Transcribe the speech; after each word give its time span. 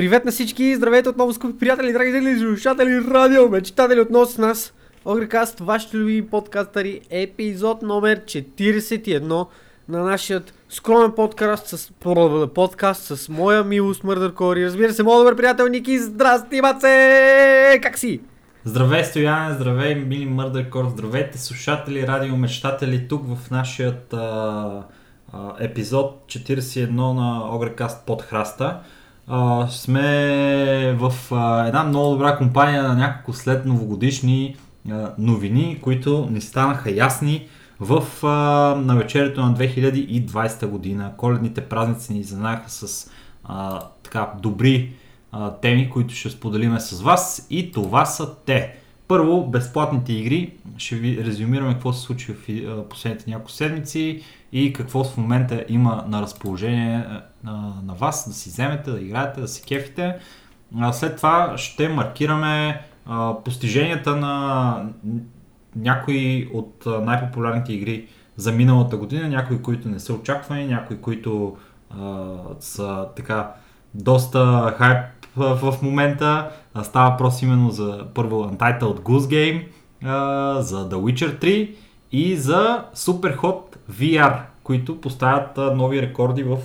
Привет 0.00 0.24
на 0.24 0.30
всички! 0.30 0.76
Здравейте 0.76 1.08
отново, 1.08 1.32
скъпи 1.32 1.58
приятели, 1.58 1.92
драги 1.92 2.12
зрители, 2.12 2.38
слушатели, 2.38 3.00
радио, 3.10 3.48
мечтатели 3.48 4.00
отново 4.00 4.26
с 4.26 4.38
нас. 4.38 4.72
Огрекаст, 5.04 5.60
вашите 5.60 5.96
любими 5.96 6.26
подкастъри, 6.26 7.00
епизод 7.10 7.82
номер 7.82 8.20
41 8.24 9.46
на 9.88 10.04
нашия 10.04 10.42
скромен 10.68 11.12
подкаст 11.12 11.66
с, 11.66 11.90
подкаст 12.54 13.02
с 13.02 13.28
моя 13.28 13.64
милост 13.64 14.04
Мърдър 14.04 14.34
Кори. 14.34 14.64
Разбира 14.64 14.92
се, 14.92 15.02
моят 15.02 15.20
добър 15.20 15.36
приятел 15.36 15.66
Ники, 15.66 15.98
здрасти, 15.98 16.60
маце! 16.60 17.78
Как 17.82 17.98
си? 17.98 18.20
Здравей, 18.64 19.04
Стояне, 19.04 19.54
здравей, 19.54 19.94
мили 19.94 20.26
Мърдър 20.26 20.70
Кор, 20.70 20.88
здравейте, 20.88 21.38
слушатели, 21.38 22.06
радиомечтатели, 22.06 23.08
тук 23.08 23.22
в 23.26 23.50
нашия 23.50 23.96
епизод 25.60 26.24
41 26.26 26.90
на 26.90 27.56
Огрекаст 27.56 28.06
под 28.06 28.22
храста. 28.22 28.80
А, 29.26 29.68
сме 29.68 30.96
в 30.98 31.14
а, 31.30 31.66
една 31.66 31.84
много 31.84 32.10
добра 32.12 32.36
компания 32.36 32.82
на 32.82 32.94
няколко 32.94 33.32
след 33.32 33.66
новогодишни 33.66 34.56
а, 34.90 35.12
новини, 35.18 35.78
които 35.82 36.28
ни 36.30 36.40
станаха 36.40 36.90
ясни 36.90 37.48
в 37.80 38.26
а, 38.26 38.28
навечерието 38.80 39.40
на 39.40 39.54
2020 39.54 40.66
година. 40.66 41.12
Коледните 41.16 41.60
празници 41.60 42.12
ни 42.12 42.22
занаха 42.22 42.70
с 42.70 43.10
а, 43.44 43.80
така 44.02 44.32
добри 44.40 44.92
а, 45.32 45.50
теми, 45.50 45.90
които 45.90 46.14
ще 46.14 46.30
споделиме 46.30 46.80
с 46.80 47.00
вас 47.00 47.46
и 47.50 47.72
това 47.72 48.04
са 48.04 48.34
те. 48.46 48.76
Първо, 49.10 49.46
безплатните 49.46 50.12
игри. 50.12 50.52
Ще 50.76 50.96
ви 50.96 51.24
резюмираме 51.24 51.72
какво 51.72 51.92
се 51.92 52.00
случи 52.02 52.32
в 52.32 52.88
последните 52.88 53.30
няколко 53.30 53.50
седмици 53.50 54.22
и 54.52 54.72
какво 54.72 55.04
в 55.04 55.16
момента 55.16 55.64
има 55.68 56.04
на 56.08 56.22
разположение 56.22 57.04
на, 57.44 57.94
вас, 57.98 58.28
да 58.28 58.34
си 58.34 58.48
вземете, 58.48 58.90
да 58.90 59.00
играете, 59.00 59.40
да 59.40 59.48
се 59.48 59.62
кефите. 59.62 60.16
След 60.92 61.16
това 61.16 61.52
ще 61.56 61.88
маркираме 61.88 62.80
постиженията 63.44 64.16
на 64.16 64.86
някои 65.76 66.50
от 66.52 66.86
най-популярните 66.86 67.72
игри 67.72 68.06
за 68.36 68.52
миналата 68.52 68.96
година, 68.96 69.28
някои, 69.28 69.62
които 69.62 69.88
не 69.88 69.98
са 69.98 70.14
очаквани, 70.14 70.66
някои, 70.66 71.00
които 71.00 71.56
а, 71.90 72.26
са 72.60 73.06
така 73.16 73.50
доста 73.94 74.74
хайп 74.78 75.06
в 75.36 75.74
момента. 75.82 76.50
Става 76.82 77.10
въпрос 77.10 77.42
именно 77.42 77.70
за 77.70 78.06
първо 78.14 78.44
Untitled 78.44 79.00
Goose 79.00 79.18
Game, 79.18 79.64
за 80.60 80.88
The 80.90 80.94
Witcher 80.94 81.42
3 81.42 81.74
и 82.12 82.36
за 82.36 82.84
Superhot 82.94 83.76
VR, 83.92 84.40
които 84.62 85.00
поставят 85.00 85.76
нови 85.76 86.02
рекорди 86.02 86.42
в 86.42 86.58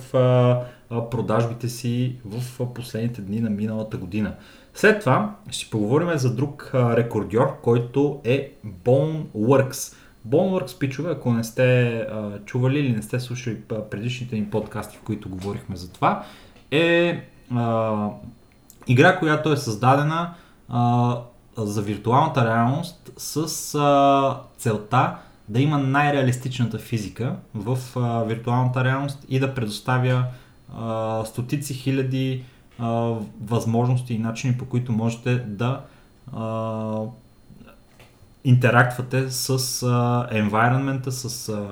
продажбите 1.10 1.68
си 1.68 2.16
в 2.24 2.66
последните 2.74 3.22
дни 3.22 3.40
на 3.40 3.50
миналата 3.50 3.96
година. 3.96 4.34
След 4.74 5.00
това 5.00 5.34
ще 5.50 5.70
поговорим 5.70 6.08
за 6.14 6.34
друг 6.34 6.70
рекордьор, 6.74 7.60
който 7.62 8.20
е 8.24 8.52
Boneworks. 8.84 9.96
Boneworks, 10.28 10.78
пичове, 10.78 11.10
ако 11.10 11.32
не 11.32 11.44
сте 11.44 11.96
а, 11.96 12.38
чували 12.44 12.78
или 12.78 12.92
не 12.92 13.02
сте 13.02 13.20
слушали 13.20 13.60
предишните 13.90 14.36
ни 14.36 14.44
подкасти, 14.50 14.96
в 14.96 15.00
които 15.00 15.28
говорихме 15.28 15.76
за 15.76 15.92
това, 15.92 16.24
е 16.70 17.24
а, 17.50 18.08
игра, 18.86 19.18
която 19.18 19.52
е 19.52 19.56
създадена 19.56 20.34
а, 20.68 21.16
за 21.56 21.82
виртуалната 21.82 22.44
реалност 22.44 23.10
с 23.16 23.74
а, 23.74 24.40
целта 24.58 25.16
да 25.48 25.60
има 25.60 25.78
най-реалистичната 25.78 26.78
физика 26.78 27.36
в 27.54 27.78
а, 27.96 28.24
виртуалната 28.24 28.84
реалност 28.84 29.24
и 29.28 29.40
да 29.40 29.54
предоставя 29.54 30.24
а, 30.76 31.24
стотици 31.24 31.74
хиляди 31.74 32.44
а, 32.78 33.14
възможности 33.44 34.14
и 34.14 34.18
начини 34.18 34.58
по 34.58 34.64
които 34.64 34.92
можете 34.92 35.34
да 35.34 35.80
а, 36.36 37.00
интерактвате 38.44 39.30
с 39.30 39.48
а, 39.50 39.56
environment, 40.32 41.08
с 41.08 41.48
а, 41.48 41.68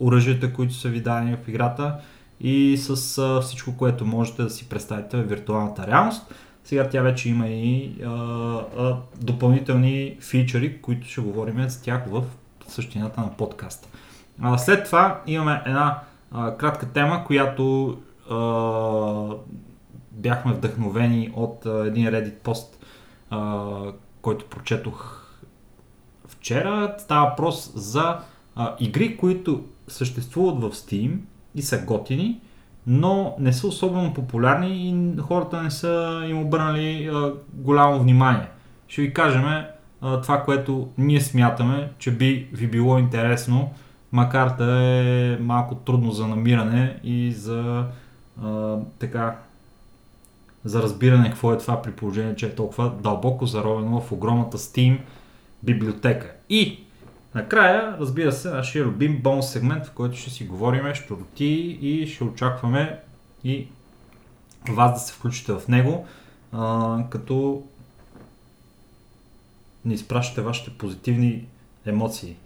оръжията, 0.00 0.52
които 0.52 0.74
са 0.74 0.88
ви 0.88 1.00
дадени 1.00 1.36
в 1.36 1.48
играта 1.48 1.94
и 2.40 2.76
с 2.76 3.18
а, 3.18 3.40
всичко, 3.40 3.76
което 3.76 4.06
можете 4.06 4.42
да 4.42 4.50
си 4.50 4.68
представите 4.68 5.16
в 5.16 5.28
виртуалната 5.28 5.86
реалност. 5.86 6.34
Сега 6.68 6.88
тя 6.88 7.02
вече 7.02 7.28
има 7.28 7.48
и 7.48 7.92
а, 8.04 8.08
а, 8.08 8.96
допълнителни 9.20 10.16
фичъри, 10.20 10.82
които 10.82 11.06
ще 11.06 11.20
говорим 11.20 11.68
за 11.68 11.82
тях 11.82 12.04
в 12.08 12.24
същината 12.68 13.20
на 13.20 13.36
подкаста. 13.36 13.88
А, 14.40 14.58
след 14.58 14.84
това 14.84 15.20
имаме 15.26 15.62
една 15.66 16.00
а, 16.32 16.56
кратка 16.56 16.92
тема, 16.92 17.24
която 17.26 17.96
а, 18.30 18.36
бяхме 20.12 20.52
вдъхновени 20.52 21.32
от 21.36 21.66
а, 21.66 21.86
един 21.86 22.06
Reddit 22.06 22.34
пост, 22.34 22.84
а, 23.30 23.62
който 24.22 24.44
прочетох 24.44 25.26
вчера. 26.26 26.94
Става 26.98 27.30
въпрос 27.30 27.72
за 27.74 28.18
а, 28.56 28.76
игри, 28.80 29.16
които 29.16 29.64
съществуват 29.88 30.60
в 30.60 30.76
Steam 30.76 31.18
и 31.54 31.62
са 31.62 31.78
готини, 31.84 32.40
но 32.90 33.36
не 33.38 33.52
са 33.52 33.66
особено 33.66 34.14
популярни 34.14 34.88
и 34.88 35.16
хората 35.20 35.62
не 35.62 35.70
са 35.70 36.22
им 36.28 36.40
обърнали 36.40 37.10
а, 37.12 37.32
голямо 37.52 38.00
внимание. 38.00 38.48
Ще 38.88 39.02
ви 39.02 39.14
кажем 39.14 39.44
а, 39.44 40.20
това, 40.20 40.42
което 40.42 40.88
ние 40.98 41.20
смятаме, 41.20 41.90
че 41.98 42.10
би 42.10 42.48
ви 42.52 42.66
било 42.66 42.98
интересно, 42.98 43.70
макар 44.12 44.56
да 44.56 44.82
е 44.82 45.36
малко 45.40 45.74
трудно 45.74 46.10
за 46.10 46.26
намиране 46.26 47.00
и 47.04 47.32
за 47.32 47.84
а, 48.42 48.76
така 48.98 49.36
за 50.64 50.82
разбиране 50.82 51.28
какво 51.28 51.52
е 51.52 51.58
това 51.58 51.82
при 51.82 51.92
положение, 51.92 52.36
че 52.36 52.46
е 52.46 52.54
толкова 52.54 52.92
дълбоко 53.02 53.46
заровено 53.46 54.00
в 54.00 54.12
огромната 54.12 54.58
Steam 54.58 54.98
библиотека. 55.62 56.32
И 56.50 56.84
накрая, 57.34 57.96
разбира 58.00 58.32
се, 58.32 58.50
нашия 58.50 58.84
любим 58.84 59.20
бонус 59.22 59.50
сегмент, 59.50 59.86
в 59.86 59.92
който 59.92 60.16
ще 60.16 60.30
си 60.30 60.44
говорим 60.44 60.94
щурти 60.94 61.78
и 61.82 62.06
ще 62.06 62.24
очакваме 62.24 63.00
и 63.44 63.66
вас 64.68 64.92
да 64.92 64.98
се 64.98 65.12
включите 65.12 65.52
в 65.52 65.68
него, 65.68 66.06
а, 66.52 66.98
като 67.10 67.62
ни 69.84 69.94
изпращате 69.94 70.40
вашите 70.40 70.70
позитивни 70.70 71.46
емоции. 71.86 72.36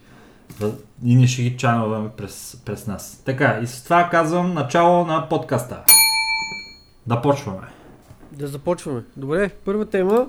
И 1.04 1.16
ние 1.16 1.26
ще 1.26 1.42
ги 1.42 1.56
чанваме 1.56 2.10
през, 2.16 2.62
през 2.64 2.86
нас. 2.86 3.22
Така, 3.24 3.60
и 3.62 3.66
с 3.66 3.84
това 3.84 4.08
казвам 4.10 4.54
начало 4.54 5.06
на 5.06 5.28
подкаста. 5.28 5.84
Да 7.06 7.22
почваме. 7.22 7.68
Да 8.32 8.46
започваме. 8.46 9.02
Добре, 9.16 9.50
първа 9.64 9.86
тема. 9.86 10.26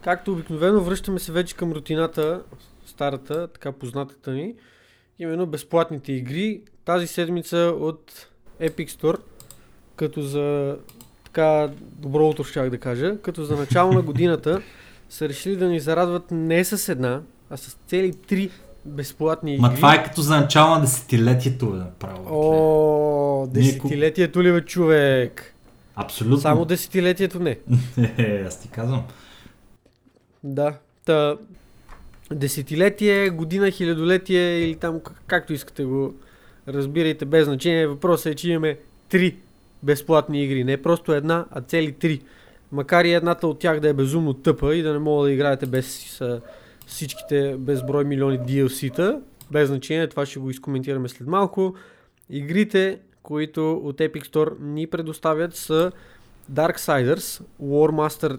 Както 0.00 0.32
обикновено, 0.32 0.80
връщаме 0.80 1.18
се 1.18 1.32
вече 1.32 1.56
към 1.56 1.72
рутината, 1.72 2.42
старата, 2.92 3.48
така 3.48 3.72
познатата 3.72 4.30
ни. 4.30 4.54
Именно 5.18 5.46
безплатните 5.46 6.12
игри. 6.12 6.60
Тази 6.84 7.06
седмица 7.06 7.56
от 7.80 8.28
Epic 8.60 8.90
Store, 8.90 9.18
като 9.96 10.22
за 10.22 10.76
така 11.24 11.70
добро 11.82 12.28
утро 12.28 12.44
щях 12.44 12.70
да 12.70 12.78
кажа, 12.78 13.18
като 13.22 13.44
за 13.44 13.56
начало 13.56 13.92
на 13.92 14.02
годината 14.02 14.62
са 15.10 15.28
решили 15.28 15.56
да 15.56 15.68
ни 15.68 15.80
зарадват 15.80 16.30
не 16.30 16.64
с 16.64 16.88
една, 16.88 17.20
а 17.50 17.56
с 17.56 17.76
цели 17.86 18.14
три 18.14 18.50
безплатни 18.84 19.54
игри. 19.54 19.60
Ма 19.62 19.74
това 19.74 19.94
е 19.94 20.04
като 20.04 20.20
за 20.20 20.36
начало 20.36 20.74
на 20.74 20.80
десетилетието, 20.80 21.70
бе, 21.70 21.76
направо. 21.76 22.26
О, 22.30 23.46
десетилетието 23.46 24.42
ли 24.42 24.52
бе, 24.52 24.64
човек? 24.64 25.54
Абсолютно. 25.96 26.38
Само 26.38 26.64
десетилетието 26.64 27.38
не. 27.38 27.58
Е, 28.18 28.44
аз 28.46 28.60
ти 28.60 28.68
казвам. 28.68 29.02
Да. 30.44 30.74
Та, 31.04 31.36
десетилетие, 32.34 33.30
година, 33.30 33.70
хилядолетие 33.70 34.58
или 34.58 34.76
там 34.76 35.00
както 35.26 35.52
искате 35.52 35.84
го 35.84 36.14
разбирайте 36.68 37.24
без 37.24 37.44
значение. 37.44 37.86
Въпросът 37.86 38.26
е, 38.26 38.34
че 38.34 38.50
имаме 38.50 38.78
три 39.08 39.36
безплатни 39.82 40.44
игри. 40.44 40.64
Не 40.64 40.82
просто 40.82 41.12
една, 41.12 41.46
а 41.50 41.60
цели 41.60 41.92
три. 41.92 42.20
Макар 42.72 43.04
и 43.04 43.12
едната 43.12 43.46
от 43.46 43.58
тях 43.58 43.80
да 43.80 43.88
е 43.88 43.92
безумно 43.92 44.34
тъпа 44.34 44.76
и 44.76 44.82
да 44.82 44.92
не 44.92 44.98
мога 44.98 45.24
да 45.24 45.32
играете 45.32 45.66
без 45.66 46.20
всичките 46.86 47.56
безброй 47.58 48.04
милиони 48.04 48.38
DLC-та, 48.38 49.20
без 49.50 49.68
значение, 49.68 50.08
това 50.08 50.26
ще 50.26 50.38
го 50.38 50.50
изкоментираме 50.50 51.08
след 51.08 51.28
малко. 51.28 51.74
Игрите, 52.30 52.98
които 53.22 53.72
от 53.72 53.98
Epic 53.98 54.26
Store 54.26 54.60
ни 54.60 54.86
предоставят 54.86 55.56
са 55.56 55.92
Darksiders, 56.52 57.42
War 57.62 57.90
Master, 57.90 58.38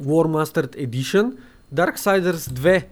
War 0.00 0.26
Mastered 0.26 0.88
Edition, 0.88 1.32
Darksiders 1.74 2.32
2 2.32 2.84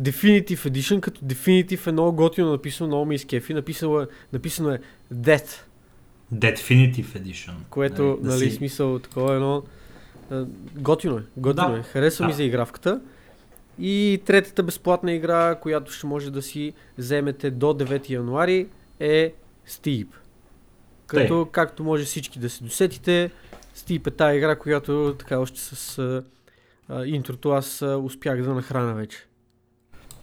Definitive 0.00 0.70
Edition, 0.70 1.00
като 1.00 1.20
Definitive 1.20 1.86
е 1.86 1.92
много 1.92 2.16
готино 2.16 2.50
написано, 2.50 2.88
много 2.88 3.04
ме 3.04 3.14
изкефи. 3.14 3.54
Написано 3.54 4.00
е, 4.00 4.06
написано 4.32 4.70
е 4.70 4.78
Death. 5.14 5.50
Definitive 6.34 7.04
Edition. 7.06 7.52
Което, 7.70 8.02
нали, 8.02 8.22
да 8.22 8.28
нали 8.28 8.50
си... 8.50 8.56
смисъл, 8.56 8.98
такова 8.98 9.34
едно 9.34 9.62
Готино 10.74 11.18
е, 11.18 11.22
готино 11.36 11.72
да. 11.72 11.78
е. 11.78 11.82
Харесва 11.82 12.22
да. 12.22 12.26
ми 12.26 12.32
за 12.32 12.42
игравката. 12.42 13.00
И 13.78 14.22
третата 14.24 14.62
безплатна 14.62 15.12
игра, 15.12 15.54
която 15.54 15.92
ще 15.92 16.06
може 16.06 16.30
да 16.30 16.42
си 16.42 16.72
вземете 16.98 17.50
до 17.50 17.66
9 17.66 18.10
януари 18.10 18.68
е 19.00 19.32
Steep. 19.68 20.06
Като, 21.06 21.44
Тей. 21.44 21.52
както 21.52 21.84
може 21.84 22.04
всички 22.04 22.38
да 22.38 22.50
се 22.50 22.64
досетите, 22.64 23.30
Стип 23.74 24.06
е 24.06 24.10
тази 24.10 24.36
игра, 24.36 24.56
която 24.56 25.14
така 25.18 25.38
още 25.38 25.60
с 25.60 26.22
а, 26.88 27.04
интрото 27.06 27.50
аз 27.50 27.82
а, 27.82 27.96
успях 27.96 28.42
да 28.42 28.54
нахрана 28.54 28.94
вече. 28.94 29.18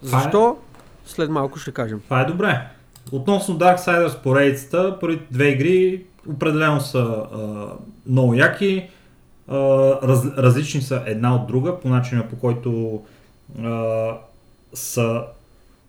Това 0.06 0.20
е- 0.20 0.22
Защо? 0.22 0.58
След 1.06 1.30
малко 1.30 1.60
ще 1.60 1.72
кажем. 1.72 2.02
Това 2.04 2.22
е 2.22 2.26
добре. 2.26 2.68
Относно 3.12 3.58
Darksiders 3.60 4.22
поредицата, 4.22 4.98
първите 5.02 5.26
две 5.32 5.48
игри 5.50 6.06
определено 6.30 6.82
са 6.82 7.00
а, 7.00 7.68
много 8.08 8.34
яки. 8.34 8.90
А, 9.48 9.58
раз, 10.04 10.26
различни 10.38 10.82
са 10.82 11.04
една 11.06 11.36
от 11.36 11.48
друга 11.48 11.80
по 11.80 11.90
начина 11.90 12.30
по 12.30 12.36
който 12.36 13.02
а, 13.64 14.12
са 14.74 15.24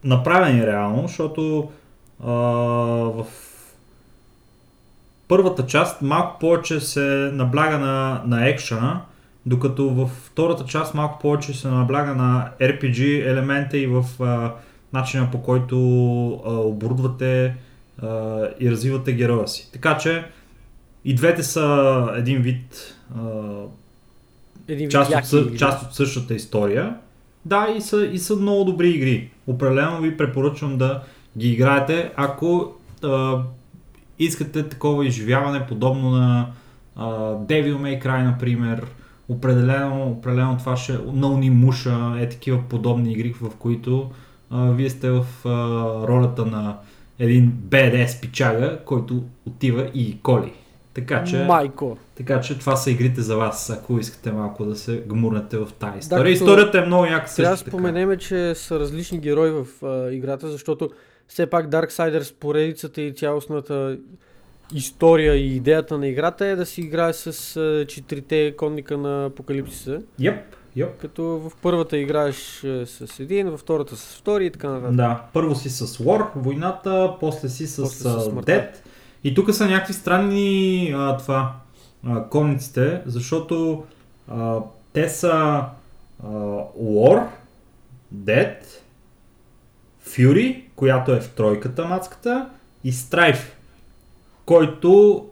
направени 0.04 0.66
реално, 0.66 1.02
защото 1.08 1.70
а, 2.24 2.30
в 3.12 3.26
първата 5.28 5.66
част 5.66 6.02
малко 6.02 6.38
повече 6.38 6.80
се 6.80 7.30
набляга 7.32 7.78
на, 7.78 8.22
на 8.26 8.48
екшена, 8.48 9.00
докато 9.46 9.90
във 9.90 10.10
втората 10.10 10.64
част 10.64 10.94
малко 10.94 11.18
повече 11.18 11.54
се 11.54 11.68
набляга 11.68 12.14
на 12.14 12.50
RPG 12.60 13.30
елемента 13.30 13.78
и 13.78 13.86
в 13.86 14.04
а, 14.20 14.54
начина 14.92 15.30
по 15.30 15.42
който 15.42 15.76
а, 16.46 16.50
оборудвате 16.50 17.56
а, 18.02 18.40
и 18.60 18.70
развивате 18.70 19.12
героя 19.12 19.48
си. 19.48 19.70
Така 19.72 19.98
че 19.98 20.24
и 21.04 21.14
двете 21.14 21.42
са 21.42 22.08
един 22.16 22.42
вид 22.42 22.94
а, 23.16 23.20
Един 24.68 24.86
вид 24.86 24.90
част, 24.90 25.32
от, 25.32 25.46
игри. 25.46 25.58
част 25.58 25.82
от 25.82 25.94
същата 25.94 26.34
история. 26.34 26.96
Да, 27.44 27.68
и 27.76 27.80
са, 27.80 28.06
и 28.12 28.18
са 28.18 28.36
много 28.36 28.64
добри 28.64 28.90
игри. 28.90 29.30
Определено 29.46 30.00
ви 30.00 30.16
препоръчвам 30.16 30.78
да 30.78 31.02
ги 31.38 31.52
играете, 31.52 32.12
ако 32.16 32.72
а, 33.04 33.42
искате 34.18 34.68
такова 34.68 35.06
изживяване, 35.06 35.66
подобно 35.66 36.10
на 36.10 36.46
а, 36.96 37.08
Devil 37.34 37.76
May 37.76 38.04
Cry, 38.04 38.24
например. 38.24 38.86
Определено, 39.28 40.10
определено 40.10 40.56
това 40.58 40.76
ще 40.76 40.98
на 41.12 41.28
Унимуша 41.28 42.16
е 42.20 42.28
такива 42.28 42.62
подобни 42.68 43.12
игри, 43.12 43.34
в 43.40 43.50
които 43.58 44.10
а, 44.50 44.70
вие 44.70 44.90
сте 44.90 45.10
в 45.10 45.26
а, 45.44 45.48
ролята 46.08 46.46
на 46.46 46.76
един 47.18 47.52
BDS 47.68 48.20
пичага, 48.20 48.78
който 48.84 49.22
отива 49.46 49.90
и 49.94 50.18
коли. 50.22 50.52
Така 50.94 51.24
че... 51.24 51.44
Майко. 51.44 51.98
Така 52.16 52.40
че 52.40 52.58
това 52.58 52.76
са 52.76 52.90
игрите 52.90 53.20
за 53.20 53.36
вас, 53.36 53.70
ако 53.70 53.98
искате 53.98 54.32
малко 54.32 54.64
да 54.64 54.76
се 54.76 55.02
гмурнете 55.06 55.58
в 55.58 55.68
тази 55.78 55.98
история. 55.98 56.24
като- 56.24 56.32
Историята 56.44 56.78
е 56.78 56.86
много 56.86 57.04
яка 57.04 57.28
също 57.28 57.42
Трябва 57.42 57.56
да 57.56 57.70
споменеме, 57.70 58.16
че 58.16 58.54
са 58.54 58.80
различни 58.80 59.18
герои 59.18 59.50
в 59.50 59.66
а, 59.86 60.10
играта, 60.12 60.48
защото 60.48 60.90
все 61.28 61.46
пак 61.46 61.66
Darksiders 61.70 62.34
поредицата 62.34 63.02
и 63.02 63.14
цялостната 63.14 63.98
история 64.72 65.34
и 65.34 65.56
идеята 65.56 65.98
на 65.98 66.06
играта 66.06 66.46
е 66.46 66.56
да 66.56 66.66
си 66.66 66.80
играе 66.80 67.12
с 67.12 67.84
четирите 67.88 68.56
конника 68.56 68.98
на 68.98 69.26
Апокалипсиса. 69.26 70.00
Йеп, 70.18 70.56
йеп. 70.76 70.98
Като 71.00 71.22
в 71.24 71.52
първата 71.62 71.96
играеш 71.96 72.36
с 72.84 73.20
един, 73.20 73.50
във 73.50 73.60
втората 73.60 73.96
с 73.96 74.16
втори 74.16 74.46
и 74.46 74.50
така 74.50 74.68
нататък. 74.68 74.96
Да, 74.96 75.24
първо 75.32 75.54
си 75.54 75.70
с 75.70 75.86
War, 75.86 76.26
войната, 76.36 77.14
после 77.20 77.48
си 77.48 77.66
с, 77.66 77.82
После 77.82 78.10
с 78.10 78.24
смъртта. 78.24 78.52
Dead. 78.52 78.68
И 79.24 79.34
тук 79.34 79.54
са 79.54 79.66
някакви 79.66 79.92
странни 79.92 80.92
а, 80.96 81.16
това, 81.16 81.56
а, 82.06 82.28
конниците, 82.28 83.02
защото 83.06 83.84
а, 84.28 84.58
те 84.92 85.08
са 85.08 85.30
а, 85.30 86.28
War, 86.82 87.26
Dead, 88.14 88.56
Fury, 90.08 90.62
която 90.76 91.12
е 91.12 91.20
в 91.20 91.30
тройката 91.30 91.84
мацката, 91.84 92.48
и 92.84 92.92
Strife, 92.92 93.44
който 94.46 95.24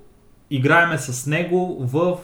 играеме 0.51 0.99
с 0.99 1.27
него 1.27 1.77
в 1.81 2.19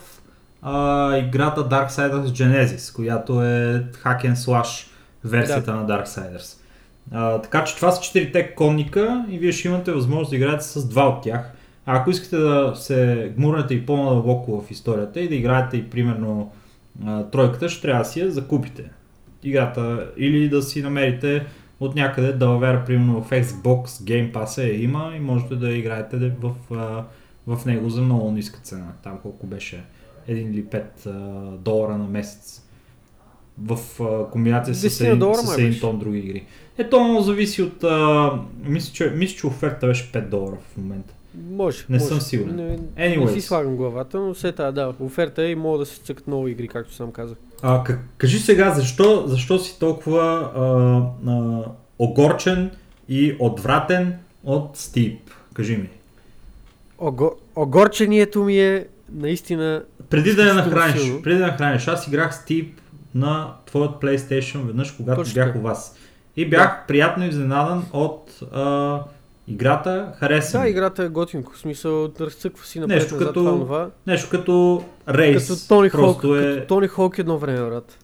а, 0.63 1.17
играта 1.17 1.69
Darksiders 1.69 2.27
Genesis, 2.27 2.97
която 2.97 3.43
е 3.43 3.85
hack 4.05 4.25
and 4.25 4.35
slash 4.35 4.87
версията 5.25 5.75
на 5.75 5.87
Darksiders. 5.87 6.59
А, 7.13 7.41
така 7.41 7.65
че 7.65 7.77
това 7.77 7.91
са 7.91 8.03
четирите 8.03 8.55
конника 8.55 9.25
и 9.31 9.39
вие 9.39 9.53
ще 9.53 9.69
имате 9.69 9.93
възможност 9.93 10.31
да 10.31 10.37
играете 10.37 10.65
с 10.65 10.89
два 10.89 11.09
от 11.09 11.23
тях. 11.23 11.53
А 11.87 11.97
ако 11.97 12.11
искате 12.11 12.37
да 12.37 12.73
се 12.77 13.33
гмурнете 13.37 13.75
и 13.75 13.87
по-надълбоко 13.87 14.61
в 14.61 14.71
историята 14.71 15.21
и 15.21 15.29
да 15.29 15.35
играете 15.35 15.77
и 15.77 15.91
примерно 15.91 16.53
а, 17.07 17.23
тройката, 17.23 17.69
ще 17.69 17.83
трябва 17.83 18.03
да 18.03 18.09
си 18.09 18.21
я 18.21 18.31
закупите. 18.31 18.91
Играта 19.43 20.11
или 20.17 20.49
да 20.49 20.63
си 20.63 20.83
намерите 20.83 21.47
от 21.81 21.95
някъде 21.95 22.33
да 22.33 22.57
вера, 22.57 22.85
примерно 22.85 23.23
в 23.23 23.31
Xbox 23.31 23.85
Game 23.87 24.33
Pass 24.33 24.63
е 24.63 24.83
има 24.83 25.13
и 25.17 25.21
можете 25.21 25.57
да 25.57 25.73
играете 25.73 26.33
в, 26.41 26.55
в 27.47 27.67
него 27.67 27.91
за 27.91 28.03
много 28.03 28.31
ниска 28.31 28.61
цена. 28.61 28.93
Там 29.03 29.19
колко 29.23 29.47
беше 29.47 29.85
1 30.29 30.33
или 30.33 30.65
5 30.65 31.07
а, 31.07 31.11
долара 31.57 31.99
на 31.99 32.09
месец. 32.09 32.65
В 33.59 33.79
комбинация 34.33 34.75
с, 34.75 34.89
10 34.89 35.07
един, 35.07 35.19
долара 35.19 35.39
с 35.39 35.59
един 35.59 35.81
тон 35.81 35.99
други 35.99 36.19
игри. 36.19 36.47
Ето, 36.79 37.01
много 37.01 37.21
зависи 37.21 37.63
от... 37.63 37.85
А, 37.85 38.33
мисля, 38.65 38.93
че, 38.93 39.11
мисля, 39.11 39.37
че 39.37 39.47
оферта 39.47 39.87
беше 39.87 40.13
5 40.13 40.29
долара 40.29 40.57
в 40.57 40.77
момента. 40.77 41.15
Може. 41.51 41.85
Не 41.89 41.99
може. 41.99 42.09
съм 42.09 42.21
сигурен. 42.21 42.57
Не, 42.57 42.65
не 43.09 43.17
Anyways. 43.17 43.33
си 43.33 43.41
слагам 43.41 43.77
главата, 43.77 44.21
но 44.21 44.35
все 44.35 44.53
тази, 44.53 44.75
да, 44.75 44.93
оферта 45.01 45.43
е 45.43 45.51
и 45.51 45.55
могат 45.55 45.81
да 45.81 45.87
се 45.87 46.01
цъкат 46.01 46.27
много 46.27 46.49
игри, 46.49 46.69
както 46.69 46.95
сам 46.95 47.13
казах. 47.13 47.39
А, 47.63 47.85
к- 47.85 47.99
кажи 48.19 48.39
сега, 48.39 48.71
защо, 48.71 49.25
защо 49.27 49.59
си 49.59 49.79
толкова 49.79 50.23
а, 50.57 50.61
а, 51.31 51.63
огорчен 51.99 52.71
и 53.09 53.37
отвратен 53.39 54.15
от 54.45 54.77
Стип? 54.77 55.21
Кажи 55.55 55.77
ми. 55.77 55.89
Ого, 56.99 57.31
огорчението 57.57 58.45
ми 58.45 58.61
е 58.61 58.87
наистина 59.13 59.83
Преди 60.11 60.35
да 60.35 60.43
я 60.49 60.55
нахраниш, 60.55 61.03
силно. 61.03 61.23
преди 61.23 61.39
да 61.39 61.47
нахраниш, 61.47 61.89
аз 61.89 62.07
играх 62.09 62.35
Стип 62.35 62.81
на 63.15 63.53
твоят 63.67 63.91
PlayStation 63.91 64.67
веднъж, 64.67 64.91
когато 64.93 65.21
Точно 65.21 65.35
бях 65.35 65.57
у 65.57 65.61
вас. 65.61 65.97
И 66.37 66.51
бях 66.51 66.85
приятно 66.89 67.25
изненадан 67.27 67.85
от 67.93 68.41
а, 68.53 69.01
играта, 69.49 70.13
хареса 70.19 70.59
Да, 70.59 70.69
играта 70.69 71.05
е 71.05 71.09
готинко. 71.09 71.53
В 71.53 71.59
смисъл, 71.59 72.13
разцъква 72.21 72.67
си 72.67 72.81
напред 72.81 72.97
Нещо 72.97 73.15
назад 73.15 73.29
като 73.29 73.41
това, 73.41 73.59
това. 73.59 73.91
Нещо 74.07 74.31
като 74.31 74.85
рейс. 75.09 75.49
Като 75.49 75.69
Тони 75.69 75.89
Холк, 75.89 76.03
Просто 76.03 76.37
е... 76.37 76.55
като 76.55 76.67
Тони 76.67 76.89
Холк 76.89 77.19
едно 77.19 77.39
време, 77.39 77.69
брат. 77.71 77.99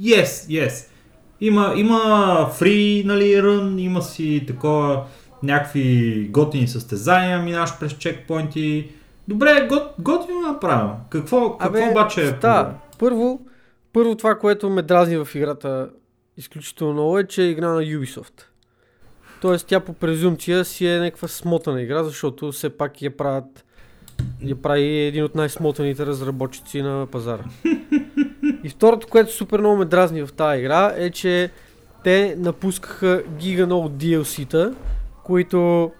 Yes, 0.00 0.24
yes. 0.24 0.86
Има, 1.40 1.72
има 1.76 1.98
free, 2.58 3.04
нали, 3.04 3.42
рън, 3.42 3.78
има 3.78 4.02
си 4.02 4.44
такова 4.46 5.04
някакви 5.42 6.28
готини 6.30 6.68
състезания, 6.68 7.38
минаш 7.38 7.78
през 7.80 7.92
чекпоинти. 7.92 8.88
Добре, 9.28 9.66
гот, 9.68 9.82
готино 9.98 10.40
направено. 10.40 10.96
Какво, 11.10 11.58
какво 11.58 11.90
обаче 11.90 12.22
е 12.22 12.32
да, 12.32 12.74
първо, 12.98 13.40
първо 13.92 14.14
това, 14.14 14.38
което 14.38 14.70
ме 14.70 14.82
дразни 14.82 15.16
в 15.16 15.28
играта 15.34 15.90
изключително 16.36 16.92
много 16.92 17.18
е, 17.18 17.26
че 17.26 17.42
е 17.42 17.50
игра 17.50 17.68
на 17.68 17.82
Ubisoft. 17.82 18.49
Тоест 19.40 19.66
тя 19.66 19.80
по 19.80 19.92
презумпция 19.92 20.64
си 20.64 20.86
е 20.86 20.98
някаква 20.98 21.28
смотана 21.28 21.82
игра, 21.82 22.04
защото 22.04 22.52
все 22.52 22.70
пак 22.70 23.02
я 23.02 23.16
правят 23.16 23.64
я 24.42 24.62
прави 24.62 24.98
един 24.98 25.24
от 25.24 25.34
най-смотаните 25.34 26.06
разработчици 26.06 26.82
на 26.82 27.06
пазара. 27.06 27.44
И 28.64 28.68
второто, 28.68 29.06
което 29.06 29.32
супер 29.32 29.60
много 29.60 29.76
ме 29.76 29.84
дразни 29.84 30.22
в 30.22 30.32
тази 30.32 30.60
игра 30.60 30.94
е, 30.96 31.10
че 31.10 31.50
те 32.04 32.34
напускаха 32.38 33.22
гига 33.38 33.66
много 33.66 33.88
DLC-та, 33.88 34.72
които 35.24 35.90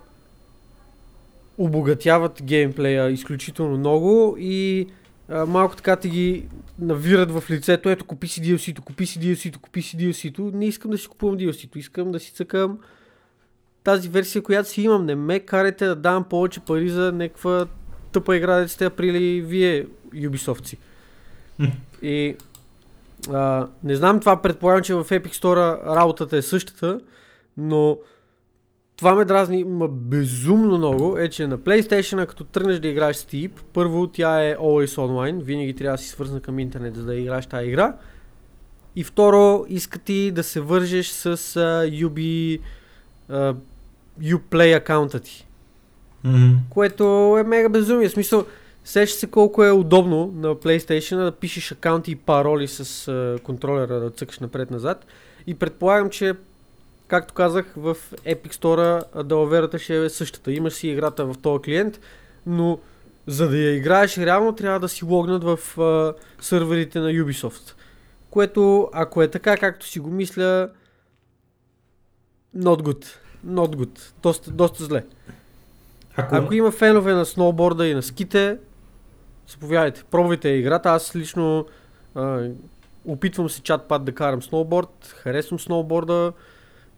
обогатяват 1.58 2.42
геймплея 2.42 3.10
изключително 3.10 3.78
много 3.78 4.36
и 4.38 4.86
а, 5.28 5.46
малко 5.46 5.76
така 5.76 5.96
ти 5.96 6.08
ги 6.08 6.48
навират 6.78 7.30
в 7.30 7.50
лицето. 7.50 7.88
Ето, 7.88 8.04
купи 8.04 8.28
си 8.28 8.42
DLC-то, 8.42 8.82
купи 8.82 9.06
си 9.06 9.18
DLC-то, 9.18 9.60
купи 9.60 9.82
си 9.82 9.96
DLC-то. 9.96 10.50
Не 10.54 10.66
искам 10.66 10.90
да 10.90 10.98
си 10.98 11.08
купувам 11.08 11.38
DLC-то, 11.38 11.78
искам 11.78 12.12
да 12.12 12.20
си 12.20 12.32
цъкам 12.32 12.78
тази 13.84 14.08
версия, 14.08 14.42
която 14.42 14.68
си 14.68 14.82
имам. 14.82 15.06
Не 15.06 15.14
ме 15.14 15.40
карайте 15.40 15.86
да 15.86 15.96
давам 15.96 16.24
повече 16.24 16.60
пари 16.60 16.88
за 16.88 17.12
някаква 17.12 17.66
тъпа 18.12 18.36
игра, 18.36 18.56
да 18.56 18.68
сте 18.68 18.84
я 18.84 18.90
прили 18.90 19.40
вие, 19.40 19.86
Ubisoftци. 20.14 20.76
И 22.02 22.36
а, 23.32 23.66
не 23.84 23.96
знам, 23.96 24.20
това 24.20 24.42
предполагам, 24.42 24.82
че 24.82 24.94
в 24.94 25.04
Epic 25.04 25.32
Store 25.32 25.84
работата 25.96 26.36
е 26.36 26.42
същата, 26.42 27.00
но 27.56 27.98
това 28.96 29.14
ме 29.14 29.24
дразни 29.24 29.64
ма 29.64 29.88
безумно 29.88 30.78
много, 30.78 31.18
е, 31.18 31.28
че 31.28 31.46
на 31.46 31.58
PlayStation, 31.58 32.26
като 32.26 32.44
тръгнеш 32.44 32.78
да 32.78 32.88
играеш 32.88 33.16
Steep, 33.16 33.50
първо 33.72 34.06
тя 34.06 34.48
е 34.48 34.56
always 34.56 34.96
online, 34.96 35.42
винаги 35.42 35.74
трябва 35.74 35.96
да 35.96 36.02
си 36.02 36.08
свързана 36.08 36.40
към 36.40 36.58
интернет, 36.58 36.96
за 36.96 37.04
да 37.04 37.14
играеш 37.14 37.46
тази 37.46 37.68
игра. 37.68 37.96
И 38.96 39.04
второ, 39.04 39.64
иска 39.68 39.98
ти 39.98 40.30
да 40.30 40.42
се 40.42 40.60
вържеш 40.60 41.08
с 41.08 41.36
uh, 41.36 42.06
UB, 42.06 42.60
uh, 43.30 43.56
Uplay 44.22 44.76
акаунта 44.76 45.20
ти. 45.20 45.46
Мгм. 46.24 46.54
Което 46.70 47.36
е 47.40 47.42
мега 47.42 47.68
безумие. 47.68 48.08
В 48.08 48.12
смисъл, 48.12 48.46
сеща 48.84 49.18
се 49.18 49.26
колко 49.26 49.64
е 49.64 49.70
удобно 49.70 50.32
на 50.36 50.54
PlayStation 50.54 51.24
да 51.24 51.32
пишеш 51.32 51.72
акаунти 51.72 52.10
и 52.10 52.16
пароли 52.16 52.68
с 52.68 52.84
uh, 53.12 53.40
контролера 53.42 54.00
да 54.00 54.10
цъкаш 54.10 54.38
напред-назад. 54.38 55.06
И 55.46 55.54
предполагам, 55.54 56.10
че 56.10 56.34
както 57.08 57.34
казах, 57.34 57.72
в 57.76 57.96
Epic 58.26 58.54
Store 58.54 59.22
далаверата 59.22 59.78
ще 59.78 60.04
е 60.04 60.08
същата. 60.08 60.52
Имаш 60.52 60.72
си 60.72 60.88
играта 60.88 61.24
в 61.24 61.34
този 61.42 61.62
клиент, 61.62 62.00
но 62.46 62.78
за 63.26 63.48
да 63.48 63.56
я 63.56 63.76
играеш 63.76 64.18
реално 64.18 64.54
трябва 64.54 64.80
да 64.80 64.88
си 64.88 65.04
логнат 65.04 65.44
в 65.44 65.80
а, 65.80 66.14
сървърите 66.40 67.00
на 67.00 67.10
Ubisoft. 67.10 67.74
Което, 68.30 68.88
ако 68.92 69.22
е 69.22 69.28
така, 69.28 69.56
както 69.56 69.86
си 69.86 70.00
го 70.00 70.10
мисля, 70.10 70.68
not 72.56 72.82
good. 72.82 73.06
Not 73.46 73.76
good. 73.76 74.12
Доста, 74.22 74.50
доста 74.50 74.84
зле. 74.84 75.04
Ако, 76.16 76.36
Ако 76.36 76.54
има 76.54 76.70
фенове 76.70 77.12
на 77.12 77.26
сноуборда 77.26 77.86
и 77.86 77.94
на 77.94 78.02
ските, 78.02 78.58
заповядайте, 79.48 80.04
пробвайте 80.10 80.48
играта. 80.48 80.88
Аз 80.88 81.16
лично 81.16 81.66
а, 82.14 82.48
опитвам 83.04 83.50
се 83.50 83.62
чат 83.62 83.88
пат 83.88 84.04
да 84.04 84.12
карам 84.12 84.42
сноуборд, 84.42 85.14
харесвам 85.16 85.58
сноуборда 85.58 86.32